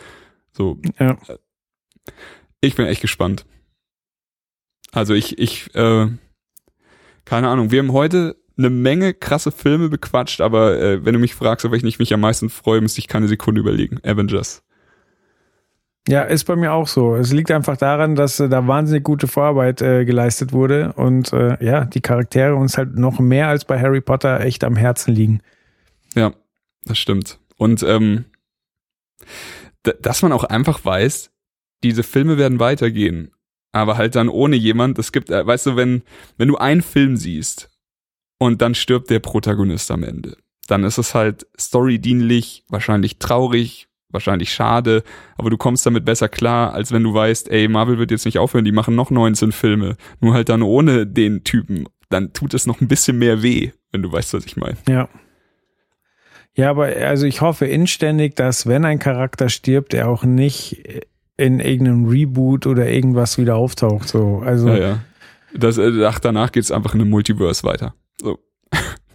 So, 0.53 0.79
Ja. 0.99 1.17
ich 2.61 2.75
bin 2.75 2.87
echt 2.87 3.01
gespannt. 3.03 3.45
Also 4.93 5.13
ich, 5.15 5.39
ich, 5.39 5.75
äh, 5.75 6.07
keine 7.25 7.49
Ahnung, 7.49 7.71
wir 7.71 7.81
haben 7.81 7.93
heute 7.93 8.37
eine 8.57 8.71
Menge 8.71 9.15
krasse 9.15 9.51
Filme 9.51 9.89
bequatscht, 9.89 10.41
aber 10.41 10.81
äh, 10.81 11.05
wenn 11.05 11.15
du 11.15 11.19
mich 11.19 11.35
fragst, 11.35 11.67
auf 11.67 11.73
welchen 11.73 11.87
ich 11.87 11.99
mich 11.99 12.15
am 12.15 12.21
meisten 12.21 12.51
freue, 12.51 12.81
müsste 12.81 13.01
ich 13.01 13.09
keine 13.09 13.29
Sekunde 13.29 13.61
überlegen. 13.61 13.99
Avengers. 14.05 14.63
Ja, 16.07 16.23
ist 16.23 16.45
bei 16.45 16.55
mir 16.55 16.73
auch 16.73 16.87
so. 16.87 17.17
Es 17.17 17.33
liegt 17.33 17.51
einfach 17.51 17.79
daran, 17.79 18.15
dass 18.15 18.39
äh, 18.39 18.49
da 18.49 18.67
wahnsinnig 18.67 19.05
gute 19.05 19.27
Vorarbeit 19.27 19.81
äh, 19.81 20.05
geleistet 20.05 20.53
wurde 20.53 20.93
und 20.93 21.33
äh, 21.33 21.65
ja, 21.65 21.87
die 21.87 22.03
Charaktere 22.03 22.55
uns 22.55 22.77
halt 22.77 22.97
noch 22.97 23.19
mehr 23.21 23.49
als 23.49 23.65
bei 23.65 23.81
Harry 23.81 24.03
Potter 24.03 24.41
echt 24.41 24.65
am 24.65 24.77
Herzen 24.77 25.15
liegen. 25.15 25.41
Ja, 26.15 26.35
das 26.85 26.99
stimmt. 26.99 27.39
Und 27.57 27.83
ähm, 27.83 28.27
dass 29.83 30.23
man 30.23 30.33
auch 30.33 30.45
einfach 30.45 30.85
weiß, 30.85 31.31
diese 31.83 32.03
Filme 32.03 32.37
werden 32.37 32.61
weitergehen, 32.61 33.31
aber 33.73 33.97
halt 33.97 34.15
dann 34.15 34.29
ohne 34.29 34.57
jemand. 34.57 34.99
Es 34.99 35.11
gibt, 35.11 35.31
äh, 35.31 35.47
weißt 35.47 35.67
du, 35.67 35.77
wenn 35.77 36.03
wenn 36.37 36.49
du 36.49 36.59
einen 36.59 36.83
Film 36.83 37.17
siehst 37.17 37.71
und 38.39 38.63
dann 38.63 38.75
stirbt 38.75 39.11
der 39.11 39.21
Protagonist 39.21 39.91
am 39.91 40.03
Ende, 40.03 40.37
dann 40.67 40.85
ist 40.85 40.99
es 40.99 41.15
halt 41.15 41.47
storydienlich, 41.59 42.65
wahrscheinlich 42.69 43.19
traurig, 43.19 43.89
wahrscheinlich 44.11 44.53
schade, 44.53 45.03
aber 45.37 45.51
du 45.51 45.57
kommst 45.57 45.85
damit 45.85 46.05
besser 46.05 46.29
klar, 46.29 46.73
als 46.73 46.93
wenn 46.93 47.03
du 47.03 47.13
weißt, 47.13 47.51
ey, 47.51 47.69
Marvel 47.69 47.99
wird 47.99 48.11
jetzt 48.11 48.25
nicht 48.25 48.39
aufhören, 48.39 48.65
die 48.65 48.73
machen 48.73 48.95
noch 48.95 49.11
19 49.11 49.53
Filme, 49.53 49.97
nur 50.21 50.35
halt 50.35 50.49
dann 50.49 50.63
ohne 50.63 51.07
den 51.07 51.45
Typen. 51.45 51.87
Dann 52.11 52.33
tut 52.33 52.55
es 52.55 52.67
noch 52.67 52.81
ein 52.81 52.89
bisschen 52.89 53.19
mehr 53.19 53.43
weh, 53.43 53.73
wenn 53.93 54.03
du 54.03 54.13
weißt, 54.13 54.35
was 54.35 54.47
ich 54.47 54.57
meine. 54.57 54.77
Ja. 54.89 55.09
Ja, 56.57 56.71
aber 56.71 56.85
also 56.85 57.27
ich 57.27 57.41
hoffe 57.41 57.67
inständig, 57.67 58.37
dass 58.37 58.67
wenn 58.69 58.85
ein 58.85 59.01
Charakter 59.01 59.49
stirbt, 59.49 59.93
er 59.93 60.09
auch 60.09 60.23
nicht 60.23 60.85
in 61.37 61.59
irgendeinem 61.59 62.07
Reboot 62.07 62.67
oder 62.69 62.89
irgendwas 62.89 63.39
wieder 63.39 63.57
auftaucht. 63.57 64.09
So, 64.09 64.41
also 64.45 64.69
Ja, 64.69 64.77
ja. 64.77 64.99
Das, 65.53 65.79
äh, 65.79 66.05
ach, 66.05 66.21
danach 66.21 66.53
geht's 66.53 66.71
einfach 66.71 66.95
in 66.95 67.01
einem 67.01 67.11
Multiverse 67.11 67.65
weiter. 67.65 67.95
So. 68.21 68.39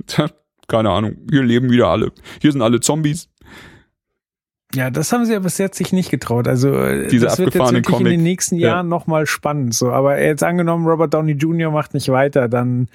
Keine 0.68 0.90
Ahnung. 0.92 1.18
Hier 1.32 1.42
leben 1.44 1.72
wieder 1.72 1.88
alle. 1.88 2.12
Hier 2.42 2.52
sind 2.52 2.62
alle 2.62 2.80
Zombies. 2.80 3.28
Ja, 4.76 4.92
das 4.92 5.12
haben 5.12 5.26
sie 5.26 5.34
ja 5.34 5.40
bis 5.40 5.58
jetzt 5.58 5.78
sich 5.80 5.92
nicht 5.94 6.12
getraut. 6.12 6.48
Also 6.48 6.72
äh, 6.74 7.08
Diese 7.08 7.26
das 7.26 7.40
wird 7.40 7.56
jetzt 7.56 7.64
wirklich 7.64 7.70
in 7.70 7.76
den 7.76 7.84
Comic. 7.84 8.20
nächsten 8.20 8.56
Ja. 8.58 8.68
Jahren 8.70 8.88
nochmal 8.88 9.26
spannend. 9.26 9.74
So, 9.74 9.90
aber 9.92 10.22
jetzt 10.22 10.44
angenommen, 10.44 10.86
Robert 10.86 11.12
Downey 11.14 11.32
Jr. 11.32 11.72
macht 11.72 11.96
nicht 11.96 12.10
weiter, 12.10 12.48
dann 12.48 12.88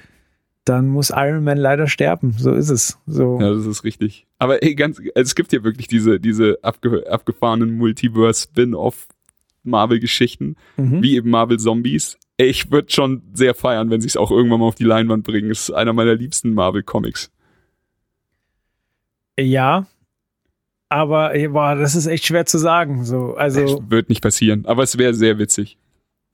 dann 0.66 0.88
muss 0.88 1.10
Iron 1.10 1.44
Man 1.44 1.58
leider 1.58 1.88
sterben. 1.88 2.32
So 2.38 2.52
ist 2.52 2.70
es. 2.70 2.96
So. 3.06 3.38
Ja, 3.40 3.52
das 3.52 3.66
ist 3.66 3.84
richtig. 3.84 4.26
Aber 4.38 4.62
ey, 4.62 4.74
ganz, 4.74 4.98
es 5.14 5.34
gibt 5.34 5.52
ja 5.52 5.62
wirklich 5.62 5.88
diese, 5.88 6.18
diese 6.20 6.58
abge, 6.62 7.04
abgefahrenen 7.10 7.76
Multiverse-Spin-off-Marvel-Geschichten, 7.76 10.56
Mhm. 10.76 11.02
wie 11.02 11.16
eben 11.16 11.30
Marvel 11.30 11.58
Zombies. 11.58 12.18
Ich 12.36 12.70
würde 12.70 12.90
schon 12.90 13.22
sehr 13.32 13.54
feiern, 13.54 13.90
wenn 13.90 14.00
sie 14.00 14.08
es 14.08 14.16
auch 14.16 14.30
irgendwann 14.30 14.60
mal 14.60 14.66
auf 14.66 14.74
die 14.74 14.84
Leinwand 14.84 15.24
bringen. 15.24 15.50
Ist 15.50 15.70
einer 15.70 15.92
meiner 15.92 16.14
liebsten 16.14 16.52
Marvel-Comics. 16.54 17.30
Ja. 19.38 19.86
Aber 20.88 21.32
boah, 21.48 21.74
das 21.74 21.94
ist 21.94 22.06
echt 22.06 22.26
schwer 22.26 22.46
zu 22.46 22.58
sagen. 22.58 23.04
So, 23.04 23.34
also 23.34 23.82
Wird 23.88 24.08
nicht 24.08 24.22
passieren, 24.22 24.64
aber 24.66 24.82
es 24.82 24.98
wäre 24.98 25.14
sehr 25.14 25.38
witzig. 25.38 25.76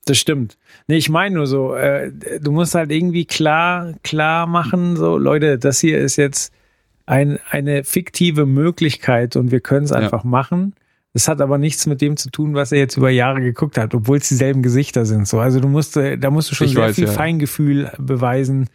Das 0.07 0.19
stimmt. 0.19 0.59
Nee, 0.87 0.97
ich 0.97 1.11
meine 1.11 1.37
nur 1.37 1.47
so, 1.47 1.75
äh, 1.75 2.11
du 2.41 2.53
musst 2.53 2.75
halt 2.75 2.91
irgendwie 2.91 3.27
klar, 3.27 3.95
klar 4.03 4.47
machen, 4.47 4.97
so, 4.97 5.19
Leute, 5.19 5.59
das 5.59 5.79
hier 5.81 5.99
ist 5.99 6.17
jetzt 6.17 6.53
ein, 7.07 7.39
eine 7.51 7.85
fiktive 7.85 8.47
Möglichkeit 8.47 9.37
und 9.37 9.51
wir 9.51 9.61
können 9.61 9.85
es 9.85 9.93
einfach 9.93 10.25
machen. 10.25 10.75
Das 11.13 11.27
hat 11.27 11.41
aber 11.41 11.59
nichts 11.59 11.87
mit 11.87 12.01
dem 12.01 12.17
zu 12.17 12.31
tun, 12.31 12.55
was 12.55 12.71
er 12.71 12.79
jetzt 12.79 12.97
über 12.97 13.11
Jahre 13.11 13.41
geguckt 13.41 13.79
hat, 13.79 13.95
obwohl 13.95 14.19
es 14.19 14.29
dieselben 14.29 14.63
Gesichter 14.63 15.05
sind. 15.05 15.27
So, 15.27 15.41
also 15.41 15.59
du 15.59 15.69
musst, 15.69 15.97
äh, 15.97 16.17
da 16.17 16.31
musst 16.31 16.51
du 16.51 16.55
schon 16.55 16.69
Ich 16.69 16.75
sehr 16.75 16.85
weiß, 16.85 16.95
viel 16.95 17.07
ja. 17.07 17.13
Feingefühl 17.13 17.91
beweisen. 17.99 18.69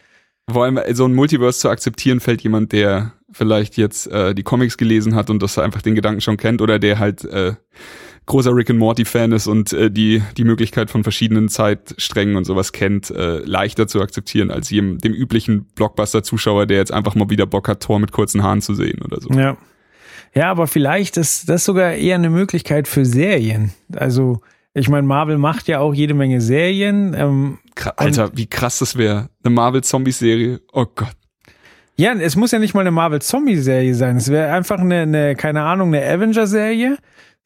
Vor 0.50 0.64
allem 0.64 0.76
äh, 0.76 0.94
so 0.94 1.06
ein 1.06 1.14
Multiverse 1.14 1.58
zu 1.58 1.70
akzeptieren, 1.70 2.20
fällt 2.20 2.42
jemand, 2.42 2.72
der 2.72 3.12
vielleicht 3.32 3.76
jetzt 3.76 4.06
äh, 4.08 4.34
die 4.34 4.42
Comics 4.42 4.76
gelesen 4.76 5.14
hat 5.14 5.30
und 5.30 5.42
das 5.42 5.58
einfach 5.58 5.82
den 5.82 5.94
Gedanken 5.94 6.20
schon 6.20 6.36
kennt 6.36 6.60
oder 6.60 6.78
der 6.78 6.98
halt 6.98 7.24
äh, 7.24 7.54
großer 8.26 8.54
Rick 8.54 8.70
and 8.70 8.78
Morty 8.78 9.04
Fan 9.04 9.32
ist 9.32 9.46
und 9.46 9.72
äh, 9.72 9.90
die 9.90 10.22
die 10.36 10.44
Möglichkeit 10.44 10.90
von 10.90 11.02
verschiedenen 11.04 11.48
Zeitsträngen 11.48 12.36
und 12.36 12.44
sowas 12.44 12.72
kennt, 12.72 13.10
äh, 13.10 13.38
leichter 13.38 13.88
zu 13.88 14.00
akzeptieren 14.00 14.50
als 14.50 14.70
jedem, 14.70 14.98
dem 14.98 15.14
üblichen 15.14 15.64
Blockbuster 15.74 16.22
Zuschauer, 16.22 16.66
der 16.66 16.78
jetzt 16.78 16.92
einfach 16.92 17.14
mal 17.14 17.30
wieder 17.30 17.46
Bock 17.46 17.68
hat, 17.68 17.82
Thor 17.82 17.98
mit 17.98 18.12
kurzen 18.12 18.42
Haaren 18.42 18.62
zu 18.62 18.74
sehen 18.74 19.00
oder 19.02 19.20
so. 19.20 19.30
Ja. 19.30 19.56
Ja, 20.36 20.50
aber 20.50 20.66
vielleicht 20.66 21.16
ist 21.16 21.48
das 21.48 21.64
sogar 21.64 21.94
eher 21.94 22.14
eine 22.14 22.28
Möglichkeit 22.28 22.88
für 22.88 23.06
Serien. 23.06 23.72
Also, 23.96 24.42
ich 24.74 24.90
meine, 24.90 25.06
Marvel 25.06 25.38
macht 25.38 25.66
ja 25.66 25.80
auch 25.80 25.94
jede 25.94 26.12
Menge 26.12 26.42
Serien. 26.42 27.14
Ähm, 27.18 27.58
Alter, 27.96 28.36
wie 28.36 28.46
krass 28.46 28.78
das 28.78 28.98
wäre. 28.98 29.30
Eine 29.42 29.54
Marvel 29.54 29.82
Zombies 29.82 30.18
Serie. 30.18 30.60
Oh 30.74 30.84
Gott. 30.94 31.16
Ja, 31.96 32.12
es 32.12 32.36
muss 32.36 32.50
ja 32.50 32.58
nicht 32.58 32.74
mal 32.74 32.82
eine 32.82 32.90
Marvel 32.90 33.22
Zombie 33.22 33.56
Serie 33.56 33.94
sein. 33.94 34.18
Es 34.18 34.28
wäre 34.30 34.52
einfach 34.52 34.78
eine, 34.78 35.00
eine, 35.00 35.34
keine 35.34 35.62
Ahnung, 35.62 35.94
eine 35.94 36.06
Avenger 36.06 36.46
Serie. 36.46 36.98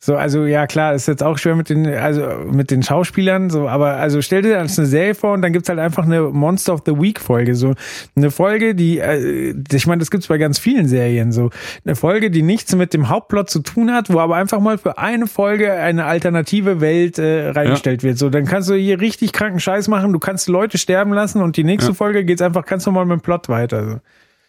So, 0.02 0.16
also 0.16 0.47
ja 0.47 0.66
klar, 0.66 0.94
ist 0.94 1.09
jetzt 1.09 1.22
auch 1.22 1.36
schwer 1.36 1.56
mit 1.56 1.68
den, 1.68 1.86
also 1.86 2.22
mit 2.51 2.70
den 2.70 2.82
Schauspielern, 2.82 3.51
so, 3.51 3.68
aber 3.68 3.97
also 3.97 4.22
stell 4.22 4.40
dir 4.40 4.55
das 4.55 4.78
eine 4.78 4.86
Serie 4.86 5.14
vor 5.14 5.35
und 5.35 5.43
dann 5.43 5.52
gibt's 5.52 5.68
halt 5.68 5.78
einfach 5.78 6.05
eine 6.05 6.22
Monster 6.22 6.72
of 6.72 6.85
the 6.86 6.93
Week 6.98 7.20
Folge, 7.20 7.55
so 7.55 7.74
eine 8.16 8.31
Folge, 8.31 8.74
die, 8.74 8.98
äh, 8.98 9.55
ich 9.70 9.86
meine, 9.86 9.98
das 9.98 10.10
gibt's 10.10 10.28
bei 10.28 10.39
ganz 10.39 10.59
vielen 10.59 10.89
Serien, 10.89 11.32
so 11.32 11.51
eine 11.85 11.97
Folge, 11.97 12.31
die 12.31 12.40
nichts 12.40 12.74
mit 12.74 12.94
dem 12.94 13.10
Hauptplot 13.10 13.51
zu 13.51 13.59
tun 13.60 13.93
hat, 13.93 14.10
wo 14.10 14.20
aber 14.20 14.36
einfach 14.36 14.59
mal 14.60 14.78
für 14.78 14.97
eine 14.97 15.27
Folge 15.27 15.70
eine 15.74 16.06
alternative 16.06 16.81
Welt 16.81 17.18
äh, 17.18 17.51
reingestellt 17.51 18.02
wird. 18.02 18.16
So, 18.16 18.31
dann 18.31 18.47
kannst 18.47 18.70
du 18.70 18.74
hier 18.77 19.01
richtig 19.02 19.32
kranken 19.35 19.60
Scheiß 19.60 19.89
machen, 19.89 20.14
du 20.14 20.18
kannst 20.18 20.48
Leute 20.48 20.78
sterben 20.78 21.12
lassen 21.12 21.43
und 21.43 21.59
die 21.59 21.64
nächste 21.64 21.90
Ja. 21.90 21.94
Folge 21.94 22.24
geht's 22.24 22.40
einfach 22.40 22.64
ganz 22.64 22.86
normal 22.86 23.05
mit 23.05 23.18
dem 23.18 23.20
Plot 23.20 23.51
weiter. 23.51 23.85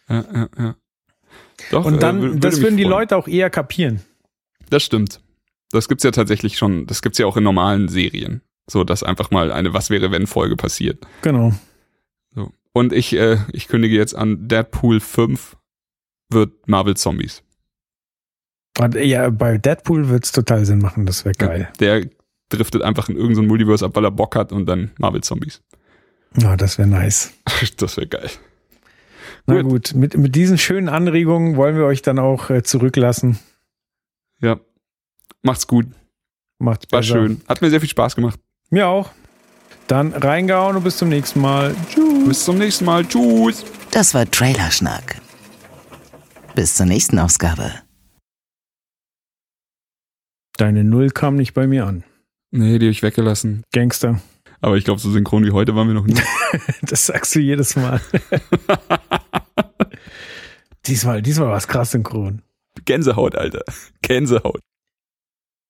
So. 0.08 0.14
Ja, 0.14 0.24
ja, 0.34 0.48
ja. 0.58 0.74
Doch, 1.70 1.84
Und 1.84 1.96
äh, 1.96 1.98
dann, 1.98 2.22
wür- 2.22 2.38
das 2.40 2.62
würden 2.62 2.78
die 2.78 2.84
freuen. 2.84 3.00
Leute 3.00 3.16
auch 3.18 3.28
eher 3.28 3.50
kapieren. 3.50 4.00
Das 4.70 4.82
stimmt. 4.82 5.20
Das 5.72 5.88
gibt's 5.88 6.04
ja 6.04 6.10
tatsächlich 6.10 6.58
schon. 6.58 6.86
Das 6.86 7.02
gibt's 7.02 7.18
ja 7.18 7.26
auch 7.26 7.36
in 7.36 7.44
normalen 7.44 7.88
Serien. 7.88 8.42
So, 8.70 8.84
dass 8.84 9.02
einfach 9.02 9.30
mal 9.30 9.50
eine 9.50 9.74
Was 9.74 9.90
wäre 9.90 10.12
wenn 10.12 10.26
Folge 10.26 10.56
passiert. 10.56 11.04
Genau. 11.22 11.52
So. 12.34 12.52
Und 12.72 12.92
ich, 12.92 13.14
äh, 13.14 13.38
ich 13.52 13.68
kündige 13.68 13.96
jetzt 13.96 14.14
an, 14.14 14.48
Deadpool 14.48 15.00
5 15.00 15.56
wird 16.30 16.68
Marvel 16.68 16.96
Zombies. 16.96 17.42
Und 18.78 18.94
ja, 18.94 19.28
bei 19.30 19.58
Deadpool 19.58 20.08
wird's 20.08 20.32
total 20.32 20.64
Sinn 20.64 20.78
machen, 20.78 21.04
das 21.04 21.24
wäre 21.24 21.34
geil. 21.34 21.68
Der 21.80 22.06
driftet 22.48 22.82
einfach 22.82 23.08
in 23.08 23.16
irgendein 23.16 23.46
Multiverse 23.46 23.84
ab, 23.84 23.96
weil 23.96 24.04
er 24.04 24.10
Bock 24.10 24.36
hat 24.36 24.52
und 24.52 24.66
dann 24.66 24.92
Marvel 24.98 25.22
Zombies. 25.22 25.62
Ja, 26.38 26.56
das 26.56 26.78
wäre 26.78 26.88
nice. 26.88 27.32
Das 27.76 27.96
wäre 27.96 28.06
geil. 28.06 28.30
Na 29.46 29.60
gut, 29.62 29.94
mit, 29.94 30.16
mit 30.16 30.34
diesen 30.34 30.56
schönen 30.56 30.88
Anregungen 30.88 31.56
wollen 31.56 31.76
wir 31.76 31.84
euch 31.84 32.02
dann 32.02 32.18
auch 32.18 32.48
äh, 32.48 32.62
zurücklassen. 32.62 33.38
Ja. 34.40 34.60
Macht's 35.42 35.66
gut. 35.66 35.86
Macht's 36.58 36.86
War 36.90 37.00
besser. 37.00 37.14
schön. 37.14 37.40
Hat 37.48 37.60
mir 37.60 37.70
sehr 37.70 37.80
viel 37.80 37.88
Spaß 37.88 38.16
gemacht. 38.16 38.38
Mir 38.70 38.86
auch. 38.86 39.10
Dann 39.88 40.12
reingehauen 40.12 40.76
und 40.76 40.84
bis 40.84 40.96
zum 40.96 41.08
nächsten 41.08 41.40
Mal. 41.40 41.74
Tschüss. 41.90 42.28
Bis 42.28 42.44
zum 42.44 42.58
nächsten 42.58 42.84
Mal. 42.84 43.04
Tschüss. 43.04 43.64
Das 43.90 44.14
war 44.14 44.30
Trailerschnack. 44.30 45.20
Bis 46.54 46.76
zur 46.76 46.86
nächsten 46.86 47.18
Ausgabe. 47.18 47.72
Deine 50.56 50.84
Null 50.84 51.10
kam 51.10 51.34
nicht 51.34 51.54
bei 51.54 51.66
mir 51.66 51.86
an. 51.86 52.04
Nee, 52.50 52.78
die 52.78 52.86
hab 52.86 52.92
ich 52.92 53.02
weggelassen. 53.02 53.64
Gangster. 53.72 54.20
Aber 54.60 54.76
ich 54.76 54.84
glaube, 54.84 55.00
so 55.00 55.10
synchron 55.10 55.44
wie 55.44 55.50
heute 55.50 55.74
waren 55.74 55.88
wir 55.88 55.94
noch 55.94 56.06
nie. 56.06 56.14
Das 56.82 57.06
sagst 57.06 57.34
du 57.34 57.40
jedes 57.40 57.74
Mal. 57.76 58.00
diesmal, 60.86 61.22
diesmal 61.22 61.48
war 61.48 61.56
es 61.56 61.66
krass 61.66 61.92
synchron. 61.92 62.42
Gänsehaut, 62.84 63.34
Alter. 63.34 63.64
Gänsehaut. 64.02 64.60